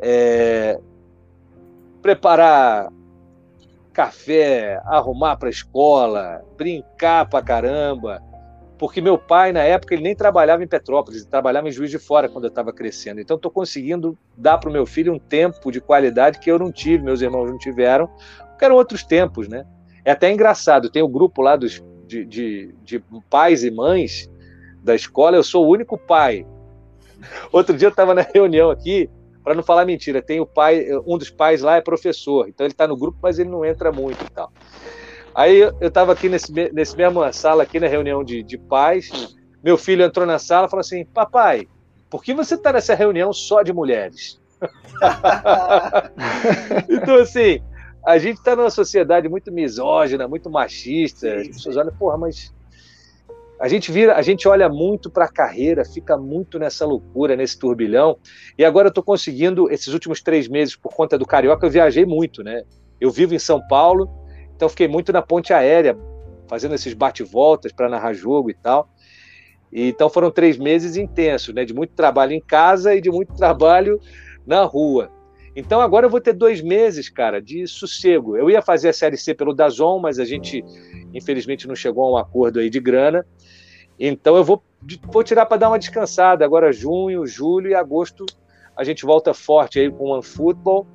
é... 0.00 0.80
preparar 2.02 2.88
café, 3.92 4.80
arrumar 4.86 5.36
para 5.36 5.48
a 5.48 5.50
escola, 5.50 6.44
brincar 6.56 7.28
pra 7.28 7.40
caramba, 7.40 8.20
porque 8.78 9.00
meu 9.00 9.16
pai, 9.16 9.52
na 9.52 9.62
época, 9.62 9.94
ele 9.94 10.02
nem 10.02 10.16
trabalhava 10.16 10.64
em 10.64 10.66
Petrópolis, 10.66 11.20
ele 11.20 11.30
trabalhava 11.30 11.68
em 11.68 11.72
Juiz 11.72 11.90
de 11.90 11.98
Fora 11.98 12.28
quando 12.28 12.44
eu 12.44 12.48
estava 12.48 12.72
crescendo. 12.72 13.20
Então, 13.20 13.36
estou 13.36 13.50
conseguindo 13.50 14.18
dar 14.36 14.58
para 14.58 14.68
o 14.68 14.72
meu 14.72 14.84
filho 14.84 15.12
um 15.12 15.18
tempo 15.18 15.70
de 15.70 15.80
qualidade 15.80 16.38
que 16.38 16.50
eu 16.50 16.58
não 16.58 16.72
tive, 16.72 17.04
meus 17.04 17.20
irmãos 17.20 17.50
não 17.50 17.58
tiveram, 17.58 18.08
porque 18.50 18.64
eram 18.64 18.74
outros 18.74 19.04
tempos, 19.04 19.48
né? 19.48 19.64
É 20.04 20.10
até 20.10 20.30
engraçado, 20.30 20.90
tem 20.90 21.02
o 21.02 21.06
um 21.06 21.10
grupo 21.10 21.40
lá 21.40 21.56
dos, 21.56 21.82
de, 22.06 22.24
de, 22.24 22.74
de 22.82 23.04
pais 23.30 23.64
e 23.64 23.70
mães 23.70 24.30
da 24.82 24.94
escola, 24.94 25.36
eu 25.36 25.42
sou 25.42 25.66
o 25.66 25.70
único 25.70 25.96
pai. 25.96 26.46
Outro 27.50 27.76
dia 27.76 27.86
eu 27.86 27.90
estava 27.90 28.12
na 28.12 28.22
reunião 28.22 28.70
aqui, 28.70 29.08
para 29.42 29.54
não 29.54 29.62
falar 29.62 29.84
mentira, 29.84 30.20
tem 30.20 30.40
o 30.40 30.46
pai, 30.46 30.86
um 31.06 31.16
dos 31.16 31.30
pais 31.30 31.62
lá 31.62 31.76
é 31.76 31.80
professor, 31.80 32.48
então 32.48 32.66
ele 32.66 32.72
está 32.72 32.86
no 32.86 32.96
grupo, 32.96 33.18
mas 33.22 33.38
ele 33.38 33.48
não 33.48 33.64
entra 33.64 33.92
muito 33.92 34.22
e 34.24 34.30
tal. 34.30 34.52
Aí 35.34 35.58
eu 35.58 35.76
estava 35.80 36.12
aqui 36.12 36.28
nesse, 36.28 36.52
nesse 36.52 36.96
mesmo 36.96 37.32
sala, 37.32 37.64
aqui 37.64 37.80
na 37.80 37.88
reunião 37.88 38.22
de, 38.22 38.42
de 38.42 38.56
pais. 38.56 39.34
Meu 39.62 39.76
filho 39.76 40.04
entrou 40.04 40.26
na 40.26 40.38
sala 40.38 40.66
e 40.66 40.70
falou 40.70 40.80
assim: 40.80 41.04
Papai, 41.06 41.66
por 42.08 42.22
que 42.22 42.32
você 42.32 42.54
está 42.54 42.72
nessa 42.72 42.94
reunião 42.94 43.32
só 43.32 43.62
de 43.62 43.72
mulheres? 43.72 44.40
então, 46.88 47.16
assim, 47.16 47.60
a 48.06 48.18
gente 48.18 48.38
está 48.38 48.54
numa 48.54 48.70
sociedade 48.70 49.28
muito 49.28 49.50
misógina, 49.50 50.28
muito 50.28 50.48
machista. 50.48 51.34
As 51.34 51.48
pessoas 51.48 51.76
olham, 51.76 51.92
porra, 51.96 52.16
mas 52.16 52.54
a 53.58 53.68
gente 53.68 53.90
vira, 53.90 54.14
a 54.14 54.22
gente 54.22 54.46
olha 54.46 54.68
muito 54.68 55.10
para 55.10 55.24
a 55.24 55.32
carreira, 55.32 55.84
fica 55.84 56.16
muito 56.16 56.58
nessa 56.58 56.84
loucura, 56.84 57.34
nesse 57.34 57.58
turbilhão. 57.58 58.18
E 58.58 58.64
agora 58.64 58.86
eu 58.86 58.90
estou 58.90 59.02
conseguindo, 59.02 59.70
esses 59.70 59.92
últimos 59.92 60.22
três 60.22 60.48
meses, 60.48 60.76
por 60.76 60.94
conta 60.94 61.18
do 61.18 61.26
Carioca, 61.26 61.66
eu 61.66 61.70
viajei 61.70 62.04
muito, 62.04 62.42
né? 62.42 62.62
Eu 63.00 63.10
vivo 63.10 63.34
em 63.34 63.38
São 63.38 63.60
Paulo, 63.66 64.08
então 64.56 64.68
fiquei 64.68 64.88
muito 64.88 65.12
na 65.12 65.22
ponte 65.22 65.52
aérea, 65.52 65.96
fazendo 66.48 66.74
esses 66.74 66.94
bate-voltas 66.94 67.72
para 67.72 67.88
narrar 67.88 68.12
jogo 68.12 68.50
e 68.50 68.54
tal. 68.54 68.88
E, 69.72 69.88
então 69.88 70.08
foram 70.08 70.30
três 70.30 70.56
meses 70.56 70.96
intensos, 70.96 71.54
né? 71.54 71.64
De 71.64 71.74
muito 71.74 71.94
trabalho 71.94 72.32
em 72.32 72.40
casa 72.40 72.94
e 72.94 73.00
de 73.00 73.10
muito 73.10 73.34
trabalho 73.34 74.00
na 74.46 74.62
rua. 74.62 75.10
Então 75.56 75.80
agora 75.80 76.06
eu 76.06 76.10
vou 76.10 76.20
ter 76.20 76.32
dois 76.32 76.60
meses, 76.60 77.08
cara, 77.08 77.40
de 77.40 77.66
sossego. 77.66 78.36
Eu 78.36 78.50
ia 78.50 78.60
fazer 78.60 78.88
a 78.88 78.92
série 78.92 79.16
C 79.16 79.34
pelo 79.34 79.54
Dazon, 79.54 79.98
mas 80.00 80.18
a 80.18 80.24
gente 80.24 80.64
infelizmente 81.12 81.68
não 81.68 81.76
chegou 81.76 82.04
a 82.04 82.12
um 82.12 82.16
acordo 82.16 82.58
aí 82.58 82.68
de 82.68 82.80
grana. 82.80 83.24
Então 83.98 84.36
eu 84.36 84.44
vou, 84.44 84.62
vou 85.12 85.22
tirar 85.22 85.46
para 85.46 85.56
dar 85.56 85.68
uma 85.68 85.78
descansada. 85.78 86.44
Agora 86.44 86.72
junho, 86.72 87.26
julho 87.26 87.70
e 87.70 87.74
agosto 87.74 88.26
a 88.76 88.82
gente 88.82 89.04
volta 89.04 89.32
forte 89.32 89.78
aí 89.78 89.90
com 89.90 90.04
o 90.04 90.10
OneFootball. 90.10 90.86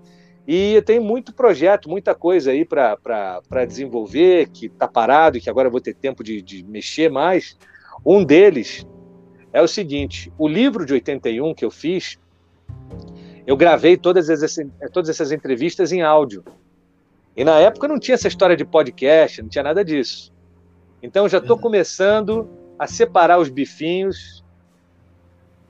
E 0.51 0.81
tem 0.81 0.99
muito 0.99 1.31
projeto, 1.31 1.87
muita 1.87 2.15
coisa 2.15 2.49
aí 2.49 2.65
para 2.65 3.65
desenvolver, 3.67 4.49
que 4.49 4.65
está 4.65 4.87
parado 4.87 5.37
e 5.37 5.41
que 5.41 5.47
agora 5.47 5.67
eu 5.67 5.71
vou 5.71 5.79
ter 5.79 5.93
tempo 5.93 6.23
de, 6.23 6.41
de 6.41 6.63
mexer 6.63 7.07
mais. 7.07 7.55
Um 8.03 8.23
deles 8.23 8.83
é 9.53 9.61
o 9.61 9.67
seguinte: 9.67 10.33
o 10.39 10.47
livro 10.47 10.87
de 10.87 10.93
81 10.93 11.53
que 11.53 11.63
eu 11.63 11.69
fiz, 11.69 12.17
eu 13.45 13.55
gravei 13.55 13.95
todas, 13.95 14.27
as, 14.27 14.55
todas 14.91 15.11
essas 15.11 15.31
entrevistas 15.31 15.91
em 15.91 16.01
áudio. 16.01 16.43
E 17.37 17.43
na 17.43 17.59
época 17.59 17.87
não 17.87 17.99
tinha 17.99 18.15
essa 18.15 18.27
história 18.27 18.57
de 18.57 18.65
podcast, 18.65 19.43
não 19.43 19.49
tinha 19.49 19.63
nada 19.63 19.85
disso. 19.85 20.33
Então 20.99 21.29
já 21.29 21.37
estou 21.37 21.59
começando 21.59 22.49
a 22.79 22.87
separar 22.87 23.37
os 23.37 23.49
bifinhos, 23.49 24.43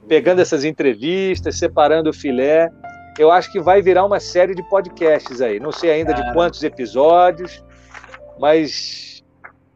pegando 0.07 0.39
essas 0.39 0.63
entrevistas, 0.63 1.57
separando 1.57 2.11
o 2.11 2.13
filé. 2.13 2.71
Eu 3.19 3.29
acho 3.29 3.51
que 3.51 3.59
vai 3.59 3.81
virar 3.81 4.05
uma 4.05 4.17
série 4.17 4.55
de 4.55 4.63
podcasts 4.63 5.41
aí. 5.41 5.59
Não 5.59 5.73
sei 5.73 5.91
ainda 5.91 6.13
de 6.13 6.33
quantos 6.33 6.63
episódios, 6.63 7.61
mas 8.39 9.21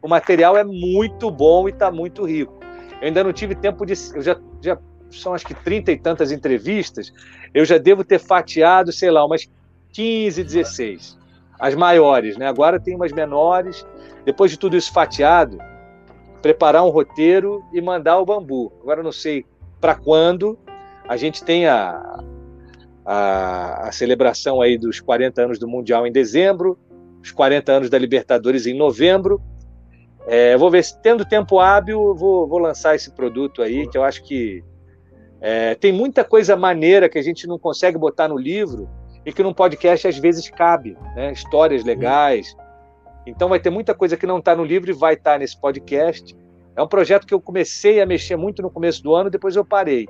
o 0.00 0.08
material 0.08 0.56
é 0.56 0.64
muito 0.64 1.30
bom 1.30 1.68
e 1.68 1.70
está 1.70 1.92
muito 1.92 2.24
rico. 2.24 2.58
Eu 3.02 3.08
ainda 3.08 3.22
não 3.22 3.34
tive 3.34 3.54
tempo 3.54 3.84
de. 3.84 3.92
Eu 4.14 4.22
já, 4.22 4.40
já 4.62 4.78
são 5.10 5.34
acho 5.34 5.46
que 5.46 5.54
trinta 5.54 5.92
e 5.92 5.98
tantas 5.98 6.32
entrevistas, 6.32 7.12
eu 7.52 7.66
já 7.66 7.76
devo 7.76 8.02
ter 8.02 8.18
fatiado, 8.18 8.90
sei 8.90 9.10
lá, 9.10 9.22
umas 9.22 9.46
15, 9.92 10.42
16. 10.42 11.18
As 11.60 11.74
maiores, 11.74 12.38
né? 12.38 12.48
Agora 12.48 12.80
tem 12.80 12.96
umas 12.96 13.12
menores. 13.12 13.86
Depois 14.24 14.50
de 14.50 14.58
tudo 14.58 14.74
isso 14.74 14.90
fatiado, 14.90 15.58
preparar 16.40 16.82
um 16.82 16.88
roteiro 16.88 17.62
e 17.74 17.82
mandar 17.82 18.18
o 18.18 18.24
bambu. 18.24 18.72
Agora 18.80 19.02
não 19.02 19.12
sei 19.12 19.44
para 19.82 19.94
quando. 19.94 20.58
A 21.06 21.18
gente 21.18 21.44
tem 21.44 21.66
a, 21.66 22.24
a, 23.04 23.88
a, 23.88 23.92
celebração 23.92 24.60
aí 24.60 24.78
dos 24.78 25.00
40 25.00 25.42
anos 25.42 25.58
do 25.58 25.68
Mundial 25.68 26.06
em 26.06 26.12
dezembro, 26.12 26.78
os 27.22 27.30
40 27.30 27.72
anos 27.72 27.90
da 27.90 27.98
Libertadores 27.98 28.66
em 28.66 28.76
novembro. 28.76 29.40
É, 30.26 30.56
vou 30.56 30.70
ver 30.70 30.82
se, 30.84 31.00
tendo 31.02 31.24
tempo 31.24 31.58
hábil, 31.60 32.14
vou, 32.14 32.48
vou 32.48 32.58
lançar 32.58 32.94
esse 32.94 33.10
produto 33.10 33.60
aí, 33.60 33.86
que 33.88 33.98
eu 33.98 34.02
acho 34.02 34.22
que 34.22 34.64
é, 35.46 35.74
tem 35.74 35.92
muita 35.92 36.24
coisa 36.24 36.56
maneira 36.56 37.06
que 37.06 37.18
a 37.18 37.22
gente 37.22 37.46
não 37.46 37.58
consegue 37.58 37.98
botar 37.98 38.28
no 38.28 38.38
livro 38.38 38.88
e 39.26 39.32
que 39.32 39.42
num 39.42 39.52
podcast 39.52 40.08
às 40.08 40.16
vezes 40.16 40.48
cabe, 40.48 40.96
né? 41.14 41.32
Histórias 41.32 41.84
legais. 41.84 42.56
Então 43.26 43.50
vai 43.50 43.60
ter 43.60 43.68
muita 43.68 43.94
coisa 43.94 44.16
que 44.16 44.26
não 44.26 44.38
está 44.38 44.56
no 44.56 44.64
livro 44.64 44.88
e 44.88 44.94
vai 44.94 45.12
estar 45.12 45.32
tá 45.32 45.38
nesse 45.38 45.60
podcast. 45.60 46.34
É 46.74 46.82
um 46.82 46.88
projeto 46.88 47.26
que 47.26 47.34
eu 47.34 47.42
comecei 47.42 48.00
a 48.00 48.06
mexer 48.06 48.36
muito 48.36 48.62
no 48.62 48.70
começo 48.70 49.02
do 49.02 49.14
ano, 49.14 49.28
depois 49.28 49.54
eu 49.54 49.66
parei. 49.66 50.08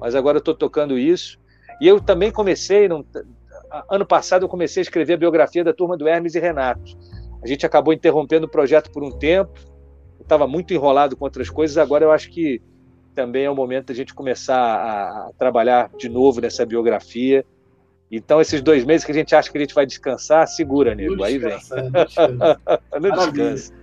Mas 0.00 0.14
agora 0.14 0.36
eu 0.36 0.40
estou 0.40 0.54
tocando 0.54 0.96
isso. 0.96 1.39
E 1.80 1.88
eu 1.88 2.00
também 2.00 2.30
comecei, 2.30 2.88
no, 2.88 3.04
ano 3.88 4.04
passado 4.04 4.44
eu 4.44 4.48
comecei 4.48 4.80
a 4.80 4.84
escrever 4.84 5.14
a 5.14 5.16
biografia 5.16 5.64
da 5.64 5.72
turma 5.72 5.96
do 5.96 6.06
Hermes 6.06 6.34
e 6.34 6.40
Renato. 6.40 6.96
A 7.42 7.46
gente 7.46 7.64
acabou 7.64 7.92
interrompendo 7.92 8.46
o 8.46 8.50
projeto 8.50 8.90
por 8.90 9.02
um 9.02 9.10
tempo. 9.10 9.58
estava 10.20 10.46
muito 10.46 10.74
enrolado 10.74 11.16
com 11.16 11.24
outras 11.24 11.48
coisas. 11.48 11.78
Agora 11.78 12.04
eu 12.04 12.12
acho 12.12 12.30
que 12.30 12.60
também 13.14 13.44
é 13.44 13.50
o 13.50 13.54
momento 13.54 13.86
da 13.88 13.94
gente 13.94 14.14
começar 14.14 14.56
a, 14.56 15.30
trabalhar 15.38 15.90
de 15.96 16.08
novo 16.08 16.40
nessa 16.40 16.66
biografia. 16.66 17.44
Então, 18.10 18.40
esses 18.40 18.60
dois 18.60 18.84
meses 18.84 19.04
que 19.04 19.12
a 19.12 19.14
gente 19.14 19.34
acha 19.34 19.50
que 19.50 19.56
a 19.56 19.60
gente 19.60 19.74
vai 19.74 19.86
descansar, 19.86 20.46
segura, 20.48 20.94
nego. 20.94 21.22
Aí 21.22 21.38
vem. 21.38 21.56
Não 23.00 23.10
descansa. 23.16 23.72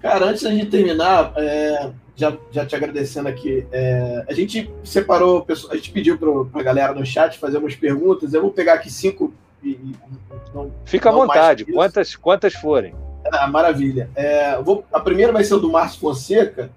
Cara, 0.00 0.26
antes 0.26 0.42
da 0.42 0.50
gente 0.50 0.70
terminar, 0.70 1.32
é, 1.36 1.90
já, 2.14 2.36
já 2.50 2.64
te 2.64 2.76
agradecendo 2.76 3.28
aqui, 3.28 3.66
é, 3.72 4.24
a 4.28 4.32
gente 4.32 4.70
separou, 4.84 5.46
a 5.70 5.74
gente 5.76 5.90
pediu 5.90 6.16
para 6.16 6.60
a 6.60 6.62
galera 6.62 6.94
no 6.94 7.04
chat 7.04 7.38
fazer 7.38 7.58
umas 7.58 7.74
perguntas. 7.74 8.32
Eu 8.32 8.42
vou 8.42 8.52
pegar 8.52 8.74
aqui 8.74 8.90
cinco. 8.90 9.32
E, 9.62 9.70
e 9.70 9.96
não, 10.54 10.72
Fica 10.84 11.08
à 11.08 11.12
vontade, 11.12 11.64
quantas, 11.64 12.14
quantas 12.14 12.54
forem. 12.54 12.94
Ah, 13.32 13.46
maravilha. 13.48 14.08
É, 14.14 14.60
vou, 14.62 14.84
a 14.92 15.00
primeira 15.00 15.32
vai 15.32 15.44
ser 15.44 15.54
o 15.54 15.58
do 15.58 15.70
Márcio 15.70 16.00
Fonseca. 16.00 16.70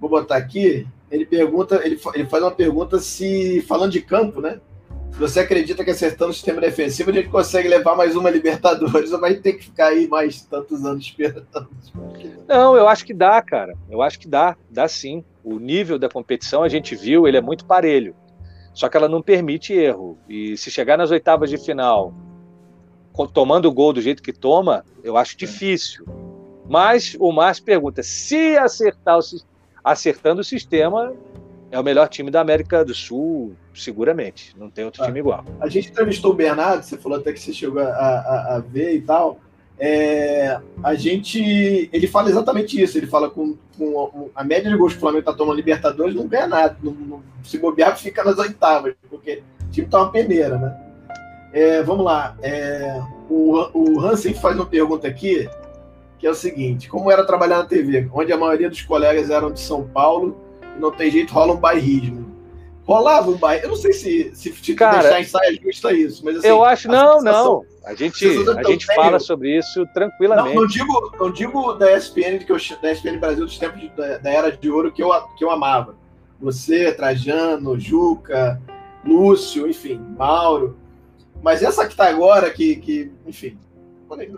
Vou 0.00 0.10
botar 0.10 0.36
aqui 0.36 0.86
ele 1.10 1.24
pergunta, 1.24 1.80
ele, 1.84 2.00
ele 2.14 2.26
faz 2.26 2.42
uma 2.42 2.50
pergunta 2.50 2.98
se, 2.98 3.62
falando 3.62 3.92
de 3.92 4.00
campo, 4.00 4.40
né? 4.40 4.60
Se 5.12 5.18
você 5.18 5.40
acredita 5.40 5.82
que 5.82 5.90
acertando 5.90 6.30
o 6.30 6.34
sistema 6.34 6.60
defensivo 6.60 7.10
a 7.10 7.12
gente 7.12 7.28
consegue 7.28 7.68
levar 7.68 7.96
mais 7.96 8.14
uma 8.14 8.28
Libertadores 8.28 9.12
ou 9.12 9.20
vai 9.20 9.34
ter 9.34 9.54
que 9.54 9.64
ficar 9.64 9.88
aí 9.88 10.06
mais 10.06 10.42
tantos 10.42 10.84
anos 10.84 11.04
esperando? 11.04 11.46
Não, 12.46 12.76
eu 12.76 12.86
acho 12.86 13.04
que 13.04 13.14
dá, 13.14 13.40
cara. 13.40 13.74
Eu 13.90 14.02
acho 14.02 14.18
que 14.18 14.28
dá, 14.28 14.56
dá 14.70 14.86
sim. 14.86 15.24
O 15.42 15.58
nível 15.58 15.98
da 15.98 16.08
competição 16.08 16.62
a 16.62 16.68
gente 16.68 16.94
viu, 16.94 17.26
ele 17.26 17.36
é 17.36 17.40
muito 17.40 17.64
parelho. 17.64 18.14
Só 18.74 18.88
que 18.88 18.96
ela 18.96 19.08
não 19.08 19.22
permite 19.22 19.72
erro. 19.72 20.18
E 20.28 20.56
se 20.56 20.70
chegar 20.70 20.98
nas 20.98 21.10
oitavas 21.10 21.48
de 21.48 21.56
final 21.56 22.12
tomando 23.32 23.66
o 23.66 23.72
gol 23.72 23.94
do 23.94 24.02
jeito 24.02 24.22
que 24.22 24.32
toma, 24.32 24.84
eu 25.02 25.16
acho 25.16 25.38
difícil. 25.38 26.04
Mas 26.68 27.16
o 27.18 27.32
Márcio 27.32 27.64
pergunta: 27.64 28.02
se 28.02 28.58
acertar 28.58 29.18
o 29.18 29.22
acertando 29.82 30.40
o 30.40 30.44
sistema, 30.44 31.14
é 31.70 31.78
o 31.78 31.84
melhor 31.84 32.08
time 32.08 32.30
da 32.30 32.40
América 32.40 32.84
do 32.84 32.94
Sul, 32.94 33.54
seguramente. 33.74 34.54
Não 34.56 34.70
tem 34.70 34.84
outro 34.84 35.02
ah, 35.02 35.06
time 35.06 35.20
igual. 35.20 35.44
A 35.60 35.68
gente 35.68 35.90
entrevistou 35.90 36.32
o 36.32 36.34
Bernardo, 36.34 36.82
você 36.82 36.96
falou 36.96 37.18
até 37.18 37.32
que 37.32 37.40
você 37.40 37.52
chegou 37.52 37.80
a, 37.80 37.86
a, 37.86 38.56
a 38.56 38.58
ver 38.60 38.94
e 38.94 39.00
tal. 39.00 39.40
É, 39.78 40.58
a 40.82 40.94
gente. 40.94 41.90
Ele 41.92 42.06
fala 42.06 42.30
exatamente 42.30 42.80
isso. 42.80 42.96
Ele 42.96 43.06
fala 43.06 43.28
com, 43.28 43.56
com 43.76 44.30
a 44.34 44.42
média 44.42 44.70
de 44.70 44.76
gols 44.76 44.92
que 44.92 44.98
o 44.98 45.00
Flamengo 45.00 45.20
está 45.20 45.34
tomando 45.34 45.56
Libertadores, 45.56 46.14
não 46.14 46.26
ganha 46.26 46.46
nada. 46.46 46.76
Não, 46.82 46.92
não, 46.92 47.22
se 47.44 47.58
bobear, 47.58 47.96
fica 47.98 48.24
nas 48.24 48.38
oitavas, 48.38 48.94
porque 49.10 49.42
o 49.66 49.70
time 49.70 49.86
tá 49.86 49.98
uma 49.98 50.10
peneira, 50.10 50.56
né? 50.56 50.82
É, 51.52 51.82
vamos 51.82 52.04
lá. 52.04 52.36
É, 52.42 53.00
o, 53.28 53.54
o 53.74 54.00
Hansen 54.00 54.34
faz 54.34 54.56
uma 54.56 54.66
pergunta 54.66 55.06
aqui 55.06 55.48
que 56.18 56.26
é 56.26 56.30
o 56.30 56.34
seguinte: 56.34 56.88
como 56.88 57.10
era 57.10 57.26
trabalhar 57.26 57.58
na 57.58 57.64
TV, 57.64 58.08
onde 58.12 58.32
a 58.32 58.38
maioria 58.38 58.70
dos 58.70 58.82
colegas 58.82 59.30
eram 59.30 59.52
de 59.52 59.60
São 59.60 59.86
Paulo 59.86 60.45
não 60.78 60.90
tem 60.90 61.10
jeito, 61.10 61.32
rola 61.32 61.54
um 61.54 61.56
bairrismo. 61.56 62.26
Rolava 62.84 63.30
um 63.30 63.36
bairro. 63.36 63.64
Eu 63.64 63.68
não 63.70 63.76
sei 63.76 63.92
se, 63.92 64.30
se 64.34 64.52
te 64.52 64.74
Cara, 64.74 65.02
deixar 65.02 65.20
em 65.20 65.24
saia 65.24 65.60
justa 65.60 65.92
isso, 65.92 66.24
mas 66.24 66.36
assim, 66.36 66.46
Eu 66.46 66.62
acho, 66.62 66.88
não, 66.88 67.20
não. 67.20 67.64
A 67.84 67.94
gente, 67.94 68.24
a 68.26 68.62
gente 68.62 68.86
fala 68.86 69.18
sobre 69.18 69.56
isso 69.56 69.86
tranquilamente. 69.92 70.54
Não, 70.54 70.62
não, 70.62 70.68
digo, 70.68 71.16
não 71.18 71.30
digo 71.30 71.72
da 71.74 71.96
ESPN, 71.96 72.38
que 72.44 72.50
eu, 72.50 72.56
da 72.80 72.92
ESPN 72.92 73.18
Brasil 73.18 73.44
dos 73.44 73.58
tempos 73.58 73.80
de, 73.80 73.88
da, 73.90 74.18
da, 74.18 74.30
Era 74.30 74.52
de 74.52 74.70
Ouro 74.70 74.92
que 74.92 75.02
eu, 75.02 75.10
que 75.36 75.44
eu 75.44 75.50
amava. 75.50 75.96
Você, 76.40 76.92
Trajano, 76.92 77.78
Juca, 77.78 78.60
Lúcio, 79.04 79.68
enfim, 79.68 80.00
Mauro. 80.16 80.76
Mas 81.42 81.62
essa 81.62 81.86
que 81.86 81.94
tá 81.94 82.08
agora, 82.08 82.50
que, 82.50 82.76
que 82.76 83.12
enfim, 83.26 83.58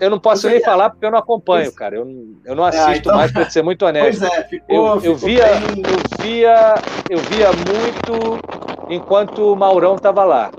eu 0.00 0.10
não 0.10 0.18
posso 0.18 0.48
nem 0.48 0.60
falar 0.60 0.90
porque 0.90 1.04
eu 1.04 1.10
não 1.10 1.18
acompanho, 1.18 1.72
cara. 1.72 1.96
Eu, 1.96 2.36
eu 2.44 2.54
não 2.54 2.64
assisto 2.64 2.88
ah, 2.88 2.96
então... 2.96 3.16
mais, 3.16 3.30
para 3.30 3.50
ser 3.50 3.62
muito 3.62 3.84
honesto. 3.86 4.20
Pois 4.20 4.32
é, 4.32 4.44
ficou, 4.44 4.96
eu, 4.96 5.02
eu 5.02 5.16
via, 5.16 5.44
bem... 5.44 5.82
eu 5.86 6.24
via, 6.24 6.74
eu 7.10 7.18
via 7.18 7.48
muito 7.52 8.40
enquanto 8.88 9.52
o 9.52 9.56
Maurão 9.56 9.96
estava 9.96 10.24
lá. 10.24 10.50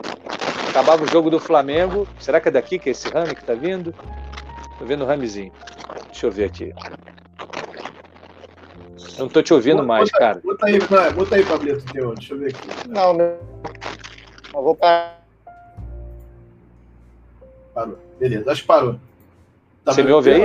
Acabava 0.70 1.04
o 1.04 1.08
jogo 1.08 1.30
do 1.30 1.40
Flamengo. 1.40 2.08
Será 2.20 2.40
que 2.40 2.48
é 2.48 2.52
daqui 2.52 2.78
que 2.78 2.90
é 2.90 2.92
esse 2.92 3.10
Rami 3.10 3.34
que 3.34 3.42
está 3.42 3.54
vindo? 3.54 3.94
Tô 4.78 4.86
vendo 4.86 5.04
o 5.04 5.08
Ramizinho. 5.08 5.52
Deixa 6.12 6.28
eu 6.28 6.32
ver 6.32 6.46
aqui. 6.46 6.74
Eu 9.18 9.26
não 9.26 9.30
tô 9.30 9.42
te 9.42 9.54
ouvindo 9.54 9.84
mais, 9.84 10.10
cara. 10.12 10.40
Bota 10.44 10.66
aí, 10.68 10.80
bota 11.14 11.36
aí, 11.36 11.44
Pablito, 11.44 11.84
teu. 11.92 12.14
Deixa 12.14 12.34
eu 12.34 12.40
ver 12.40 12.56
aqui. 12.56 12.88
Não, 12.88 13.14
não. 13.14 13.38
Eu 14.54 14.64
vou 14.64 14.76
parar. 14.76 15.19
Parou. 17.80 17.98
Beleza, 18.20 18.52
acho 18.52 18.62
que 18.62 18.68
parou. 18.68 18.96
Tá 19.86 19.94
Você 19.94 20.04
me 20.04 20.12
ouve 20.12 20.34
aí? 20.34 20.42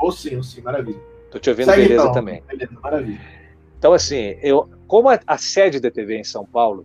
Ou 0.00 0.10
sim, 0.10 0.34
ou 0.34 0.42
sim, 0.42 0.60
maravilha. 0.60 0.98
Tô 1.30 1.38
te 1.38 1.50
ouvindo, 1.50 1.66
Segue, 1.66 1.82
beleza 1.82 2.02
então. 2.02 2.12
também. 2.12 2.42
Beleza, 2.48 2.72
maravilha. 2.82 3.20
Então, 3.78 3.92
assim, 3.92 4.36
eu, 4.42 4.68
como 4.88 5.08
a, 5.08 5.20
a 5.24 5.38
sede 5.38 5.78
da 5.78 5.88
TV 5.88 6.16
é 6.16 6.20
em 6.20 6.24
São 6.24 6.44
Paulo, 6.44 6.84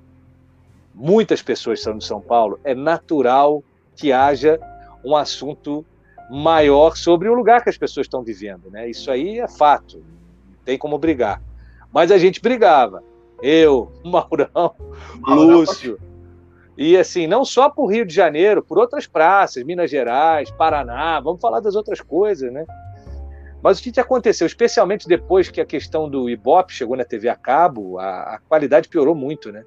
muitas 0.94 1.42
pessoas 1.42 1.82
são 1.82 1.98
de 1.98 2.06
São 2.06 2.22
Paulo, 2.22 2.60
é 2.64 2.76
natural 2.76 3.64
que 3.96 4.12
haja 4.12 4.60
um 5.04 5.16
assunto 5.16 5.84
maior 6.30 6.96
sobre 6.96 7.28
o 7.28 7.34
lugar 7.34 7.64
que 7.64 7.70
as 7.70 7.78
pessoas 7.78 8.06
estão 8.06 8.22
vivendo, 8.22 8.70
né? 8.70 8.88
Isso 8.88 9.10
aí 9.10 9.40
é 9.40 9.48
fato, 9.48 9.98
não 9.98 10.64
tem 10.64 10.78
como 10.78 11.00
brigar. 11.00 11.42
Mas 11.92 12.12
a 12.12 12.20
gente 12.20 12.40
brigava. 12.40 13.04
Eu, 13.42 13.92
Maurão, 14.06 14.76
Maurão 15.20 15.58
Lúcio, 15.58 16.00
e 16.78 16.98
assim, 16.98 17.28
não 17.28 17.46
só 17.46 17.70
por 17.70 17.88
Rio 17.88 18.06
de 18.06 18.14
Janeiro, 18.14 18.64
por 18.64 18.80
outras 18.80 19.06
praças, 19.06 19.64
Minas 19.64 19.92
Gerais, 19.92 20.50
Paraná, 20.52 21.20
vamos 21.20 21.40
falar 21.40 21.60
das 21.60 21.76
outras 21.76 22.02
coisas, 22.02 22.52
né? 22.52 22.66
Mas 23.62 23.80
o 23.80 23.84
que, 23.84 23.92
que 23.92 24.00
aconteceu, 24.00 24.46
especialmente 24.46 25.08
depois 25.08 25.50
que 25.50 25.62
a 25.62 25.66
questão 25.66 26.10
do 26.10 26.30
Ibope 26.30 26.74
chegou 26.74 26.98
na 26.98 27.06
TV 27.06 27.30
a 27.30 27.36
cabo, 27.36 27.98
a, 27.98 28.36
a 28.36 28.40
qualidade 28.40 28.90
piorou 28.90 29.16
muito, 29.16 29.52
né? 29.52 29.64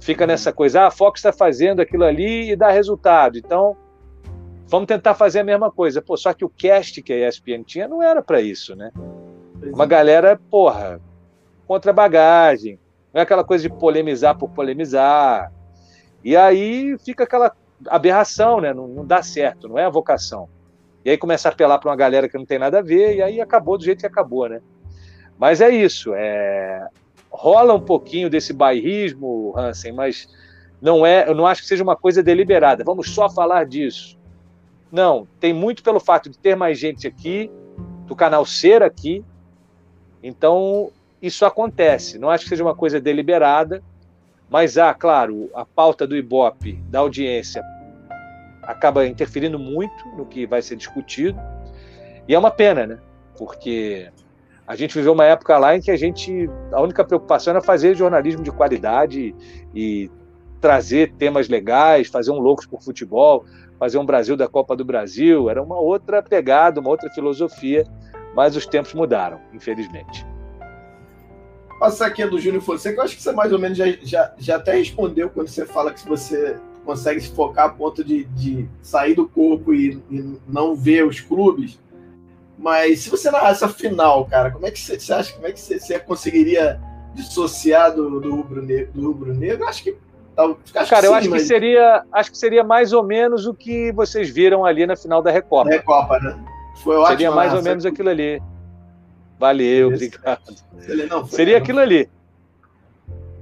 Fica 0.00 0.26
nessa 0.26 0.52
coisa, 0.52 0.82
ah, 0.82 0.86
a 0.88 0.90
Fox 0.90 1.20
está 1.20 1.32
fazendo 1.32 1.80
aquilo 1.80 2.04
ali 2.04 2.50
e 2.50 2.56
dá 2.56 2.70
resultado. 2.70 3.38
Então, 3.38 3.76
vamos 4.66 4.86
tentar 4.86 5.14
fazer 5.14 5.40
a 5.40 5.44
mesma 5.44 5.70
coisa. 5.70 6.02
Pô, 6.02 6.16
só 6.16 6.34
que 6.34 6.44
o 6.44 6.50
cast 6.50 7.00
que 7.02 7.12
a 7.12 7.28
ESPN 7.28 7.62
tinha 7.64 7.88
não 7.88 8.02
era 8.02 8.22
para 8.22 8.40
isso, 8.40 8.76
né? 8.76 8.90
Uma 9.72 9.84
é. 9.84 9.86
galera, 9.86 10.40
porra, 10.50 11.00
contra 11.66 11.92
bagagem. 11.92 12.78
Não 13.12 13.20
é 13.20 13.22
aquela 13.22 13.42
coisa 13.42 13.68
de 13.68 13.74
polemizar 13.74 14.36
por 14.36 14.50
polemizar. 14.50 15.50
E 16.24 16.36
aí 16.36 16.96
fica 17.04 17.24
aquela 17.24 17.54
aberração, 17.86 18.60
né? 18.60 18.72
Não, 18.74 18.88
não 18.88 19.06
dá 19.06 19.22
certo, 19.22 19.68
não 19.68 19.78
é 19.78 19.84
a 19.84 19.90
vocação. 19.90 20.48
E 21.04 21.10
aí 21.10 21.16
começa 21.16 21.48
a 21.48 21.52
apelar 21.52 21.78
para 21.78 21.90
uma 21.90 21.96
galera 21.96 22.28
que 22.28 22.36
não 22.36 22.44
tem 22.44 22.58
nada 22.58 22.80
a 22.80 22.82
ver, 22.82 23.16
e 23.16 23.22
aí 23.22 23.40
acabou 23.40 23.78
do 23.78 23.84
jeito 23.84 24.00
que 24.00 24.06
acabou, 24.06 24.48
né? 24.48 24.60
Mas 25.38 25.60
é 25.60 25.70
isso, 25.70 26.12
é... 26.14 26.86
rola 27.30 27.72
um 27.72 27.80
pouquinho 27.80 28.28
desse 28.28 28.52
bairrismo, 28.52 29.54
Hansen, 29.56 29.92
mas 29.92 30.28
não 30.80 31.04
é, 31.06 31.28
eu 31.28 31.34
não 31.34 31.46
acho 31.46 31.62
que 31.62 31.68
seja 31.68 31.82
uma 31.82 31.96
coisa 31.96 32.22
deliberada. 32.22 32.84
Vamos 32.84 33.10
só 33.10 33.28
falar 33.28 33.64
disso. 33.64 34.18
Não, 34.90 35.26
tem 35.38 35.52
muito 35.52 35.82
pelo 35.82 36.00
fato 36.00 36.30
de 36.30 36.38
ter 36.38 36.56
mais 36.56 36.78
gente 36.78 37.06
aqui, 37.06 37.50
do 38.06 38.16
canal 38.16 38.44
ser 38.44 38.82
aqui. 38.82 39.24
Então, 40.22 40.90
isso 41.20 41.44
acontece. 41.44 42.18
Não 42.18 42.30
acho 42.30 42.44
que 42.44 42.48
seja 42.48 42.64
uma 42.64 42.74
coisa 42.74 43.00
deliberada, 43.00 43.82
mas 44.50 44.78
há, 44.78 44.94
claro, 44.94 45.50
a 45.54 45.64
pauta 45.64 46.06
do 46.06 46.16
Ibope, 46.16 46.74
da 46.88 47.00
audiência, 47.00 47.62
acaba 48.62 49.06
interferindo 49.06 49.58
muito 49.58 50.08
no 50.16 50.26
que 50.26 50.46
vai 50.46 50.62
ser 50.62 50.76
discutido. 50.76 51.38
E 52.26 52.34
é 52.34 52.38
uma 52.38 52.50
pena, 52.50 52.86
né? 52.86 52.98
Porque 53.36 54.10
a 54.66 54.76
gente 54.76 54.94
viveu 54.94 55.12
uma 55.12 55.24
época 55.24 55.56
lá 55.56 55.76
em 55.76 55.80
que 55.80 55.90
a 55.90 55.96
gente 55.96 56.48
a 56.72 56.80
única 56.80 57.04
preocupação 57.04 57.52
era 57.52 57.62
fazer 57.62 57.96
jornalismo 57.96 58.42
de 58.42 58.50
qualidade 58.50 59.34
e 59.74 60.10
trazer 60.60 61.12
temas 61.14 61.48
legais, 61.48 62.08
fazer 62.08 62.30
um 62.30 62.38
loucos 62.38 62.66
por 62.66 62.82
futebol, 62.82 63.44
fazer 63.78 63.96
um 63.98 64.04
Brasil 64.04 64.36
da 64.36 64.48
Copa 64.48 64.74
do 64.74 64.84
Brasil, 64.84 65.48
era 65.48 65.62
uma 65.62 65.78
outra 65.78 66.22
pegada, 66.22 66.80
uma 66.80 66.90
outra 66.90 67.08
filosofia, 67.10 67.84
mas 68.34 68.56
os 68.56 68.66
tempos 68.66 68.92
mudaram, 68.92 69.40
infelizmente. 69.54 70.26
Passar 71.78 72.06
aqui 72.06 72.24
do 72.26 72.40
Júnior 72.40 72.62
Fonseca, 72.62 72.98
eu 73.00 73.04
acho 73.04 73.16
que 73.16 73.22
você 73.22 73.32
mais 73.32 73.52
ou 73.52 73.58
menos 73.58 73.78
já, 73.78 73.86
já, 74.02 74.32
já 74.36 74.56
até 74.56 74.74
respondeu 74.74 75.30
quando 75.30 75.48
você 75.48 75.64
fala 75.64 75.92
que 75.92 76.06
você 76.06 76.56
consegue 76.84 77.20
se 77.20 77.30
focar 77.30 77.66
a 77.66 77.68
ponto 77.68 78.02
de, 78.02 78.24
de 78.24 78.68
sair 78.82 79.14
do 79.14 79.28
corpo 79.28 79.72
e, 79.74 80.02
e, 80.10 80.38
não 80.48 80.74
ver 80.74 81.06
os 81.06 81.20
clubes. 81.20 81.78
Mas 82.58 83.00
se 83.00 83.10
você 83.10 83.30
narrar 83.30 83.50
essa 83.50 83.68
final, 83.68 84.24
cara, 84.24 84.50
como 84.50 84.66
é 84.66 84.70
que 84.70 84.80
você, 84.80 84.98
você 84.98 85.12
acha 85.12 85.32
como 85.32 85.46
é 85.46 85.52
que 85.52 85.60
você, 85.60 85.78
você 85.78 85.98
conseguiria 86.00 86.80
dissociar 87.14 87.94
do, 87.94 88.20
do 88.20 88.34
rubro 88.34 88.62
negro? 88.62 88.90
Do 88.94 89.12
rubro? 89.12 89.36
Acho 89.66 89.84
que 89.84 89.96
Acho 90.74 90.90
Cara, 90.90 91.02
que 91.02 91.06
eu 91.08 91.14
acho 91.14 91.30
mas... 91.30 91.42
que 91.42 91.48
seria, 91.48 92.04
acho 92.12 92.30
que 92.30 92.38
seria 92.38 92.62
mais 92.62 92.92
ou 92.92 93.02
menos 93.02 93.44
o 93.46 93.52
que 93.52 93.90
vocês 93.90 94.30
viram 94.30 94.64
ali 94.64 94.86
na 94.86 94.94
final 94.94 95.20
da 95.20 95.32
Recopa. 95.32 95.68
Recopa, 95.68 96.20
né? 96.20 96.38
Foi 96.76 96.94
ótimo. 96.94 97.08
Seria 97.08 97.30
mais 97.32 97.52
ou 97.52 97.60
menos 97.60 97.84
aquilo 97.84 98.08
ali. 98.08 98.40
Valeu, 99.38 99.88
obrigado. 99.88 100.54
Não, 101.08 101.26
seria 101.26 101.58
aquilo 101.58 101.78
ali. 101.78 102.08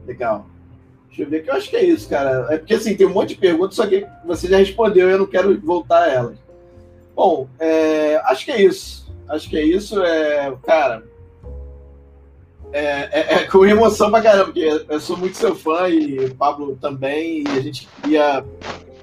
Legal. 0.06 0.46
Deixa 1.08 1.22
eu 1.22 1.30
ver 1.30 1.42
que 1.42 1.50
eu 1.50 1.54
acho 1.54 1.70
que 1.70 1.76
é 1.76 1.84
isso, 1.84 2.08
cara. 2.08 2.46
É 2.50 2.58
porque 2.58 2.74
assim, 2.74 2.94
tem 2.94 3.06
um 3.06 3.12
monte 3.12 3.30
de 3.30 3.36
perguntas, 3.36 3.76
só 3.76 3.86
que 3.86 4.06
você 4.24 4.46
já 4.48 4.58
respondeu 4.58 5.08
e 5.08 5.12
eu 5.12 5.18
não 5.18 5.26
quero 5.26 5.58
voltar 5.60 6.02
a 6.02 6.12
elas. 6.12 6.38
Bom, 7.14 7.48
é, 7.58 8.16
acho 8.26 8.44
que 8.44 8.52
é 8.52 8.62
isso. 8.62 9.10
Acho 9.26 9.48
que 9.48 9.56
é 9.56 9.64
isso. 9.64 10.02
É, 10.02 10.54
cara, 10.66 11.02
é, 12.72 13.08
é, 13.10 13.34
é, 13.34 13.46
com 13.46 13.64
emoção 13.64 14.10
pra 14.10 14.20
caramba, 14.20 14.46
porque 14.46 14.84
eu 14.88 15.00
sou 15.00 15.16
muito 15.16 15.38
seu 15.38 15.54
fã 15.54 15.88
e 15.88 16.18
o 16.26 16.34
Pablo 16.34 16.76
também, 16.78 17.42
e 17.42 17.58
a 17.58 17.60
gente 17.60 17.88
queria 18.02 18.44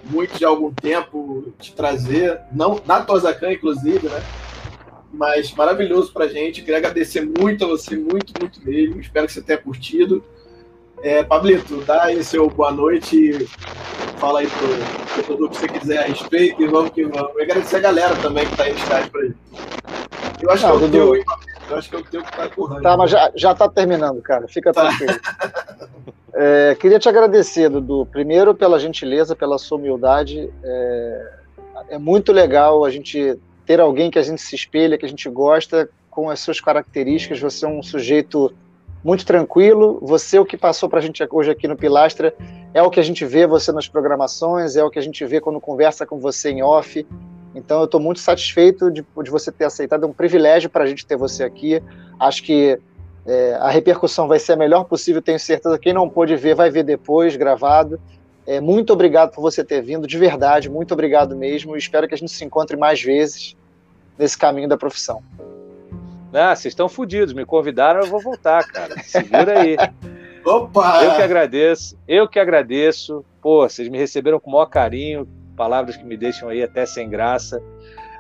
muito 0.03 0.38
de 0.38 0.45
algum 0.45 0.72
tempo 0.72 1.52
te 1.60 1.74
trazer, 1.74 2.40
não 2.52 2.80
na 2.86 3.02
Tosacan, 3.02 3.53
inclusive, 3.53 4.07
né? 4.07 4.22
Mas 5.14 5.53
maravilhoso 5.53 6.11
pra 6.11 6.27
gente. 6.27 6.61
Queria 6.61 6.77
agradecer 6.77 7.22
muito 7.22 7.64
a 7.64 7.68
você, 7.68 7.95
muito, 7.95 8.34
muito 8.40 8.60
mesmo. 8.65 8.99
Espero 8.99 9.27
que 9.27 9.34
você 9.34 9.41
tenha 9.41 9.60
curtido. 9.60 10.23
É, 11.03 11.23
Pablito, 11.23 11.81
dá 11.81 12.06
aí 12.06 12.23
seu 12.23 12.49
boa 12.49 12.72
noite. 12.72 13.48
Fala 14.18 14.40
aí 14.40 14.48
pro 14.48 15.23
tudo 15.23 15.49
que 15.49 15.57
você 15.57 15.68
quiser 15.68 15.99
a 15.99 16.03
respeito 16.03 16.61
e 16.61 16.68
vamos 16.68 16.91
que 16.91 17.03
vamos. 17.03 17.35
E 17.38 17.41
agradecer 17.44 17.76
a 17.76 17.80
galera 17.81 18.15
também 18.15 18.48
que 18.48 18.57
tá 18.57 18.64
aí 18.64 18.72
no 18.72 18.80
estádio 18.80 19.11
pra 19.11 19.22
ele. 19.22 19.35
Eu 20.41 20.49
acho 20.49 20.68
Não, 20.68 20.77
que 20.77 20.84
é 20.84 20.88
o 20.88 20.91
teu, 20.91 21.15
eu 21.15 21.77
acho 21.77 21.90
que 21.90 21.95
é 21.95 21.99
o 21.99 22.03
teu 22.03 22.23
que 22.23 22.31
tá 22.31 22.49
correndo. 22.49 22.81
Tá, 22.81 22.98
mas 22.98 23.11
já, 23.11 23.31
já 23.35 23.53
tá 23.53 23.69
terminando, 23.69 24.22
cara. 24.22 24.48
Fica 24.48 24.73
tá. 24.73 24.88
tranquilo. 24.88 25.19
é, 26.34 26.76
queria 26.80 26.99
te 26.99 27.07
agradecer, 27.07 27.69
Dudu. 27.69 28.07
Primeiro, 28.11 28.56
pela 28.56 28.80
gentileza, 28.80 29.35
pela 29.35 29.57
sua 29.57 29.77
humildade. 29.77 30.49
É, 30.64 31.34
é 31.90 31.98
muito 31.98 32.31
legal 32.31 32.84
a 32.84 32.90
gente 32.90 33.38
ter 33.65 33.80
alguém 33.80 34.11
que 34.11 34.19
a 34.19 34.22
gente 34.22 34.41
se 34.41 34.56
espelha, 34.56 34.98
que 34.98 35.06
a 35.06 35.10
gente 35.10 35.30
gosta, 35.30 35.90
com 36.10 36.30
as 36.30 36.40
suas 36.40 36.60
características. 36.60 37.40
Você 37.40 37.65
é 37.65 37.68
um 37.68 37.81
sujeito 37.81 38.53
muito 39.03 39.26
tranquilo. 39.26 39.99
Você, 40.02 40.40
o 40.40 40.45
que 40.45 40.57
passou 40.57 40.88
para 40.88 40.99
a 40.99 41.02
gente 41.02 41.26
hoje 41.30 41.52
aqui 41.52 41.68
no 41.68 41.76
Pilastra, 41.76 42.34
é 42.73 42.81
o 42.81 42.90
que 42.90 42.99
a 42.99 43.03
gente 43.03 43.26
vê 43.26 43.45
você 43.45 43.72
nas 43.72 43.88
programações, 43.88 44.76
é 44.76 44.84
o 44.84 44.90
que 44.90 44.99
a 44.99 45.02
gente 45.02 45.26
vê 45.26 45.41
quando 45.41 45.60
conversa 45.60 46.06
com 46.06 46.19
você 46.19 46.52
em 46.52 46.64
off. 46.64 47.06
Então, 47.56 47.80
eu 47.80 47.85
estou 47.85 47.99
muito 47.99 48.19
satisfeito 48.19 48.90
de, 48.90 49.06
de, 49.23 49.30
você 49.30 49.52
ter 49.52 49.65
aceitado. 49.65 50.03
É 50.03 50.07
um 50.07 50.14
privilégio 50.14 50.69
para 50.69 50.84
a 50.84 50.88
gente 50.88 51.06
ter 51.06 51.15
você 51.15 51.44
aqui. 51.44 51.81
Acho 52.19 52.41
que 52.44 52.80
é, 53.26 53.53
a 53.56 53.69
repercussão 53.69 54.27
vai 54.27 54.40
ser 54.40 54.53
a 54.53 54.56
melhor 54.57 54.85
possível, 54.85 55.22
tenho 55.22 55.40
certeza. 55.40 55.77
Quem 55.77 55.94
não 55.94 56.10
pôde 56.10 56.35
ver, 56.35 56.56
vai 56.56 56.72
ver 56.72 56.84
depois, 56.84 57.35
gravado. 57.35 57.99
É, 58.45 58.60
muito 58.60 58.91
obrigado 58.91 59.32
por 59.32 59.41
você 59.41 59.64
ter 59.64 59.82
vindo, 59.82 60.06
de 60.06 60.18
verdade, 60.18 60.70
muito 60.70 60.94
obrigado 60.94 61.36
mesmo. 61.36 61.78
Espero 61.78 62.07
que 62.07 62.14
a 62.14 62.18
gente 62.18 62.32
se 62.32 62.44
encontre 62.44 62.76
mais 62.76 63.02
vezes 63.02 63.56
nesse 64.18 64.38
caminho 64.38 64.68
da 64.68 64.78
profissão. 64.78 65.24
Ah, 66.34 66.56
vocês 66.56 66.72
estão 66.72 66.90
fodidos, 66.90 67.34
me 67.34 67.45
convidaram, 67.45 68.02
eu 68.02 68.07
vou 68.07 68.20
voltar, 68.20 68.65
cara. 68.68 69.02
Segura 69.03 69.61
aí. 69.61 69.78
Opa! 70.44 71.03
Eu 71.03 71.15
que 71.15 71.22
agradeço, 71.22 71.98
eu 72.07 72.28
que 72.28 72.40
agradeço. 72.40 73.24
Pô, 73.41 73.68
vocês 73.68 73.88
me 73.88 73.98
receberam 73.98 74.40
com 74.40 74.49
o 74.49 74.53
maior 74.53 74.65
carinho, 74.65 75.28
palavras 75.56 75.95
que 75.95 76.03
me 76.03 76.18
deixam 76.18 76.49
aí 76.49 76.61
até 76.61 76.86
sem 76.86 77.10
graça. 77.10 77.61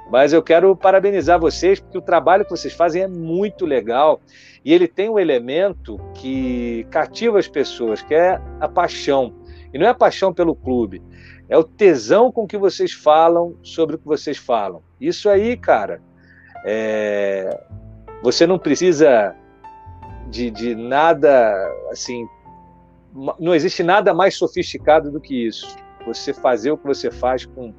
Mas 0.09 0.31
eu 0.31 0.43
quero 0.43 0.75
parabenizar 0.75 1.39
vocês, 1.39 1.79
porque 1.79 1.97
o 1.97 2.01
trabalho 2.01 2.45
que 2.45 2.51
vocês 2.51 2.73
fazem 2.73 3.01
é 3.01 3.07
muito 3.07 3.65
legal. 3.65 4.21
E 4.63 4.73
ele 4.73 4.87
tem 4.87 5.09
um 5.09 5.19
elemento 5.19 5.99
que 6.13 6.85
cativa 6.89 7.39
as 7.39 7.47
pessoas, 7.47 8.01
que 8.01 8.13
é 8.13 8.39
a 8.59 8.67
paixão. 8.67 9.33
E 9.73 9.79
não 9.79 9.87
é 9.87 9.89
a 9.89 9.95
paixão 9.95 10.33
pelo 10.33 10.55
clube, 10.55 11.01
é 11.49 11.57
o 11.57 11.63
tesão 11.63 12.31
com 12.31 12.47
que 12.47 12.57
vocês 12.57 12.93
falam 12.93 13.55
sobre 13.63 13.95
o 13.95 13.99
que 13.99 14.05
vocês 14.05 14.37
falam. 14.37 14.81
Isso 14.99 15.29
aí, 15.29 15.57
cara, 15.57 16.01
é, 16.65 17.59
você 18.21 18.47
não 18.47 18.57
precisa 18.57 19.35
de, 20.29 20.49
de 20.49 20.75
nada 20.75 21.53
assim. 21.91 22.25
Não 23.39 23.53
existe 23.53 23.83
nada 23.83 24.13
mais 24.13 24.35
sofisticado 24.35 25.11
do 25.11 25.19
que 25.19 25.47
isso. 25.47 25.75
Você 26.05 26.33
fazer 26.33 26.71
o 26.71 26.77
que 26.77 26.85
você 26.85 27.11
faz 27.11 27.45
com 27.45 27.73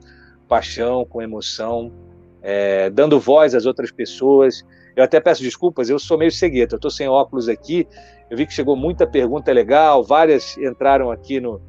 paixão, 0.48 1.04
com 1.04 1.20
emoção, 1.20 1.92
é, 2.40 2.90
dando 2.90 3.18
voz 3.18 3.54
às 3.54 3.66
outras 3.66 3.90
pessoas. 3.90 4.64
Eu 4.94 5.02
até 5.02 5.18
peço 5.18 5.42
desculpas, 5.42 5.90
eu 5.90 5.98
sou 5.98 6.16
meio 6.16 6.30
cegueta, 6.30 6.74
eu 6.74 6.76
estou 6.76 6.90
sem 6.90 7.08
óculos 7.08 7.48
aqui. 7.48 7.88
Eu 8.30 8.36
vi 8.36 8.46
que 8.46 8.52
chegou 8.52 8.76
muita 8.76 9.06
pergunta 9.06 9.52
legal, 9.52 10.04
várias 10.04 10.56
entraram 10.56 11.10
aqui 11.10 11.40
no, 11.40 11.60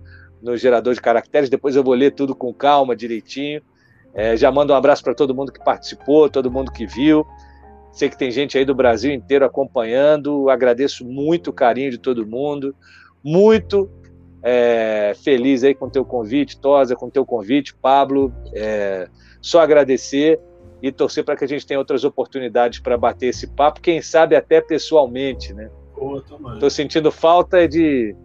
no 0.46 0.56
gerador 0.56 0.94
de 0.94 1.02
caracteres. 1.02 1.50
Depois 1.50 1.76
eu 1.76 1.84
vou 1.84 1.96
ler 1.96 2.12
tudo 2.12 2.36
com 2.36 2.54
calma, 2.54 2.96
direitinho. 2.96 3.62
É, 4.14 4.38
já 4.38 4.52
mando 4.52 4.72
um 4.72 4.76
abraço 4.76 5.04
para 5.04 5.16
todo 5.16 5.36
mundo 5.36 5.52
que 5.52 5.62
participou, 5.64 6.30
todo 6.30 6.52
mundo 6.52 6.72
que 6.72 6.86
viu. 6.86 7.26
Sei 7.92 8.10
que 8.10 8.18
tem 8.18 8.30
gente 8.30 8.58
aí 8.58 8.64
do 8.64 8.76
Brasil 8.76 9.12
inteiro 9.12 9.44
acompanhando. 9.44 10.50
Agradeço 10.50 11.04
muito 11.04 11.50
o 11.50 11.54
carinho 11.54 11.90
de 11.90 11.98
todo 11.98 12.26
mundo. 12.26 12.76
Muito 13.24 13.90
é, 14.44 15.14
feliz 15.24 15.64
aí 15.64 15.74
com 15.74 15.88
o 15.88 15.90
teu 15.90 16.06
convite, 16.06 16.60
Tosa, 16.60 16.96
com 16.96 17.08
o 17.08 17.12
teu 17.12 17.26
convite, 17.26 17.74
Pablo. 17.76 18.32
É, 18.54 19.08
só 19.42 19.60
agradecer 19.60 20.40
e 20.82 20.92
torcer 20.92 21.24
para 21.24 21.36
que 21.36 21.44
a 21.44 21.48
gente 21.48 21.66
tenha 21.66 21.80
outras 21.80 22.04
oportunidades 22.04 22.80
para 22.80 22.98
bater 22.98 23.28
esse 23.28 23.48
papo, 23.48 23.82
quem 23.82 24.02
sabe 24.02 24.36
até 24.36 24.62
pessoalmente, 24.62 25.54
né? 25.54 25.72
Estou 26.54 26.70
sentindo 26.70 27.12
falta 27.12 27.68
de 27.68 28.16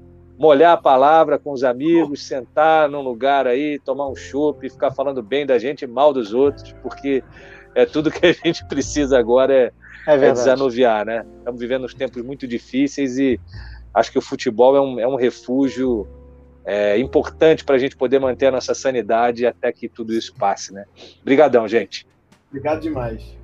molhar 0.40 0.72
a 0.72 0.76
palavra 0.78 1.38
com 1.38 1.52
os 1.52 1.62
amigos, 1.62 2.26
sentar 2.26 2.88
num 2.88 3.02
lugar 3.02 3.46
aí, 3.46 3.78
tomar 3.78 4.08
um 4.08 4.16
chopp, 4.16 4.70
ficar 4.70 4.90
falando 4.90 5.22
bem 5.22 5.44
da 5.44 5.58
gente 5.58 5.82
e 5.82 5.86
mal 5.86 6.14
dos 6.14 6.32
outros, 6.32 6.74
porque 6.82 7.22
é 7.74 7.84
tudo 7.84 8.10
que 8.10 8.24
a 8.24 8.32
gente 8.32 8.64
precisa 8.64 9.18
agora 9.18 9.52
é, 9.54 9.72
é, 10.06 10.14
é 10.14 10.32
desanuviar, 10.32 11.04
né? 11.04 11.26
Estamos 11.36 11.60
vivendo 11.60 11.84
uns 11.84 11.92
tempos 11.92 12.22
muito 12.22 12.48
difíceis 12.48 13.18
e 13.18 13.38
acho 13.92 14.10
que 14.10 14.16
o 14.16 14.22
futebol 14.22 14.74
é 14.74 14.80
um, 14.80 14.98
é 14.98 15.06
um 15.06 15.16
refúgio 15.16 16.08
é, 16.64 16.98
importante 16.98 17.62
para 17.62 17.76
a 17.76 17.78
gente 17.78 17.94
poder 17.94 18.18
manter 18.18 18.46
a 18.46 18.52
nossa 18.52 18.72
sanidade 18.72 19.44
até 19.44 19.70
que 19.70 19.90
tudo 19.90 20.14
isso 20.14 20.34
passe, 20.34 20.72
né? 20.72 20.86
Obrigadão, 21.20 21.68
gente. 21.68 22.06
Obrigado 22.48 22.80
demais. 22.80 23.39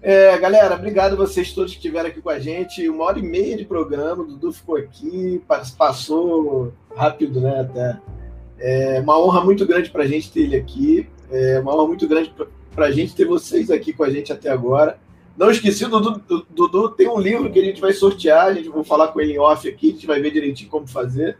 É, 0.00 0.38
galera, 0.38 0.76
obrigado 0.76 1.14
a 1.14 1.16
vocês 1.16 1.52
todos 1.52 1.72
que 1.72 1.78
estiveram 1.78 2.08
aqui 2.08 2.20
com 2.20 2.30
a 2.30 2.38
gente. 2.38 2.88
Uma 2.88 3.04
hora 3.04 3.18
e 3.18 3.22
meia 3.22 3.56
de 3.56 3.64
programa, 3.64 4.22
o 4.22 4.26
Dudu 4.26 4.52
ficou 4.52 4.76
aqui, 4.76 5.42
passou 5.76 6.72
rápido, 6.94 7.40
né? 7.40 7.60
Até. 7.60 7.98
É 8.60 9.00
uma 9.00 9.18
honra 9.18 9.44
muito 9.44 9.66
grande 9.66 9.90
para 9.90 10.04
a 10.04 10.06
gente 10.06 10.30
ter 10.30 10.40
ele 10.42 10.56
aqui. 10.56 11.08
É 11.30 11.58
uma 11.60 11.74
honra 11.74 11.88
muito 11.88 12.06
grande 12.06 12.32
para 12.74 12.86
a 12.86 12.90
gente 12.92 13.14
ter 13.14 13.24
vocês 13.24 13.70
aqui 13.70 13.92
com 13.92 14.04
a 14.04 14.10
gente 14.10 14.32
até 14.32 14.50
agora. 14.50 14.98
Não 15.36 15.50
esqueci, 15.50 15.84
o 15.84 15.88
Dudu, 15.88 16.46
Dudu 16.50 16.90
tem 16.90 17.08
um 17.08 17.18
livro 17.18 17.50
que 17.50 17.60
a 17.60 17.64
gente 17.64 17.80
vai 17.80 17.92
sortear, 17.92 18.46
a 18.46 18.54
gente 18.54 18.68
vai 18.68 18.82
falar 18.82 19.08
com 19.08 19.20
ele 19.20 19.34
em 19.34 19.38
off 19.38 19.68
aqui, 19.68 19.90
a 19.90 19.92
gente 19.92 20.06
vai 20.06 20.20
ver 20.20 20.32
direitinho 20.32 20.70
como 20.70 20.86
fazer. 20.86 21.38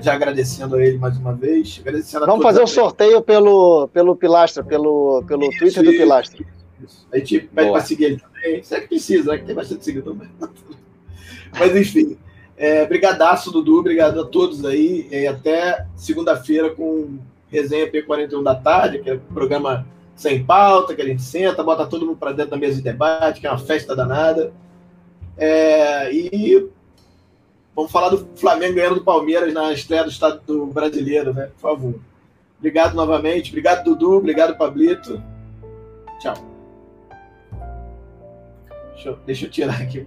Já 0.00 0.14
agradecendo 0.14 0.76
a 0.76 0.84
ele 0.84 0.98
mais 0.98 1.16
uma 1.16 1.32
vez. 1.32 1.78
Agradecendo 1.80 2.26
Vamos 2.26 2.42
fazer 2.42 2.62
o 2.62 2.66
sorteio 2.66 3.20
pelo, 3.20 3.88
pelo 3.88 4.14
Pilastra, 4.14 4.62
pelo, 4.62 5.24
pelo 5.26 5.44
isso, 5.44 5.58
Twitter 5.58 5.84
do 5.84 5.90
Pilastra. 5.90 6.42
Isso. 6.42 6.63
A 7.12 7.18
gente 7.18 7.40
pede 7.40 7.70
para 7.70 7.80
seguir 7.80 8.04
ele 8.04 8.20
também. 8.20 8.62
Será 8.62 8.80
que 8.80 8.88
precisa, 8.88 9.32
né? 9.32 9.38
Que 9.38 9.44
tem 9.44 9.54
bastante 9.54 9.84
seguidor 9.84 10.14
também. 10.14 10.30
Mas 11.58 11.76
enfim. 11.76 12.18
É, 12.56 12.86
brigadaço, 12.86 13.50
Dudu. 13.50 13.80
Obrigado 13.80 14.20
a 14.20 14.24
todos 14.24 14.64
aí. 14.64 15.08
E 15.10 15.26
até 15.26 15.86
segunda-feira 15.96 16.70
com 16.70 17.18
resenha 17.48 17.90
P41 17.90 18.42
da 18.42 18.54
tarde, 18.54 18.98
que 18.98 19.10
é 19.10 19.14
o 19.14 19.20
programa 19.20 19.86
sem 20.16 20.44
pauta, 20.44 20.94
que 20.94 21.02
a 21.02 21.06
gente 21.06 21.22
senta, 21.22 21.62
bota 21.62 21.86
todo 21.86 22.06
mundo 22.06 22.18
para 22.18 22.32
dentro 22.32 22.52
da 22.52 22.56
mesa 22.56 22.76
de 22.76 22.82
debate, 22.82 23.40
que 23.40 23.46
é 23.46 23.50
uma 23.50 23.58
festa 23.58 23.96
danada. 23.96 24.52
É, 25.36 26.12
e 26.12 26.68
vamos 27.74 27.90
falar 27.90 28.10
do 28.10 28.28
Flamengo 28.36 28.74
ganhando 28.74 28.96
do 28.96 29.04
Palmeiras 29.04 29.52
na 29.52 29.72
estreia 29.72 30.04
do 30.04 30.10
Estado 30.10 30.40
do 30.46 30.66
Brasileiro, 30.66 31.34
né? 31.34 31.46
Por 31.54 31.60
favor. 31.60 31.94
Obrigado 32.58 32.94
novamente. 32.94 33.50
Obrigado, 33.50 33.84
Dudu. 33.84 34.12
Obrigado, 34.12 34.56
Pablito. 34.56 35.22
Tchau. 36.20 36.53
Deixa 39.04 39.10
eu, 39.10 39.26
deixa 39.26 39.46
eu 39.46 39.50
tirar 39.50 39.82
aqui. 39.82 40.06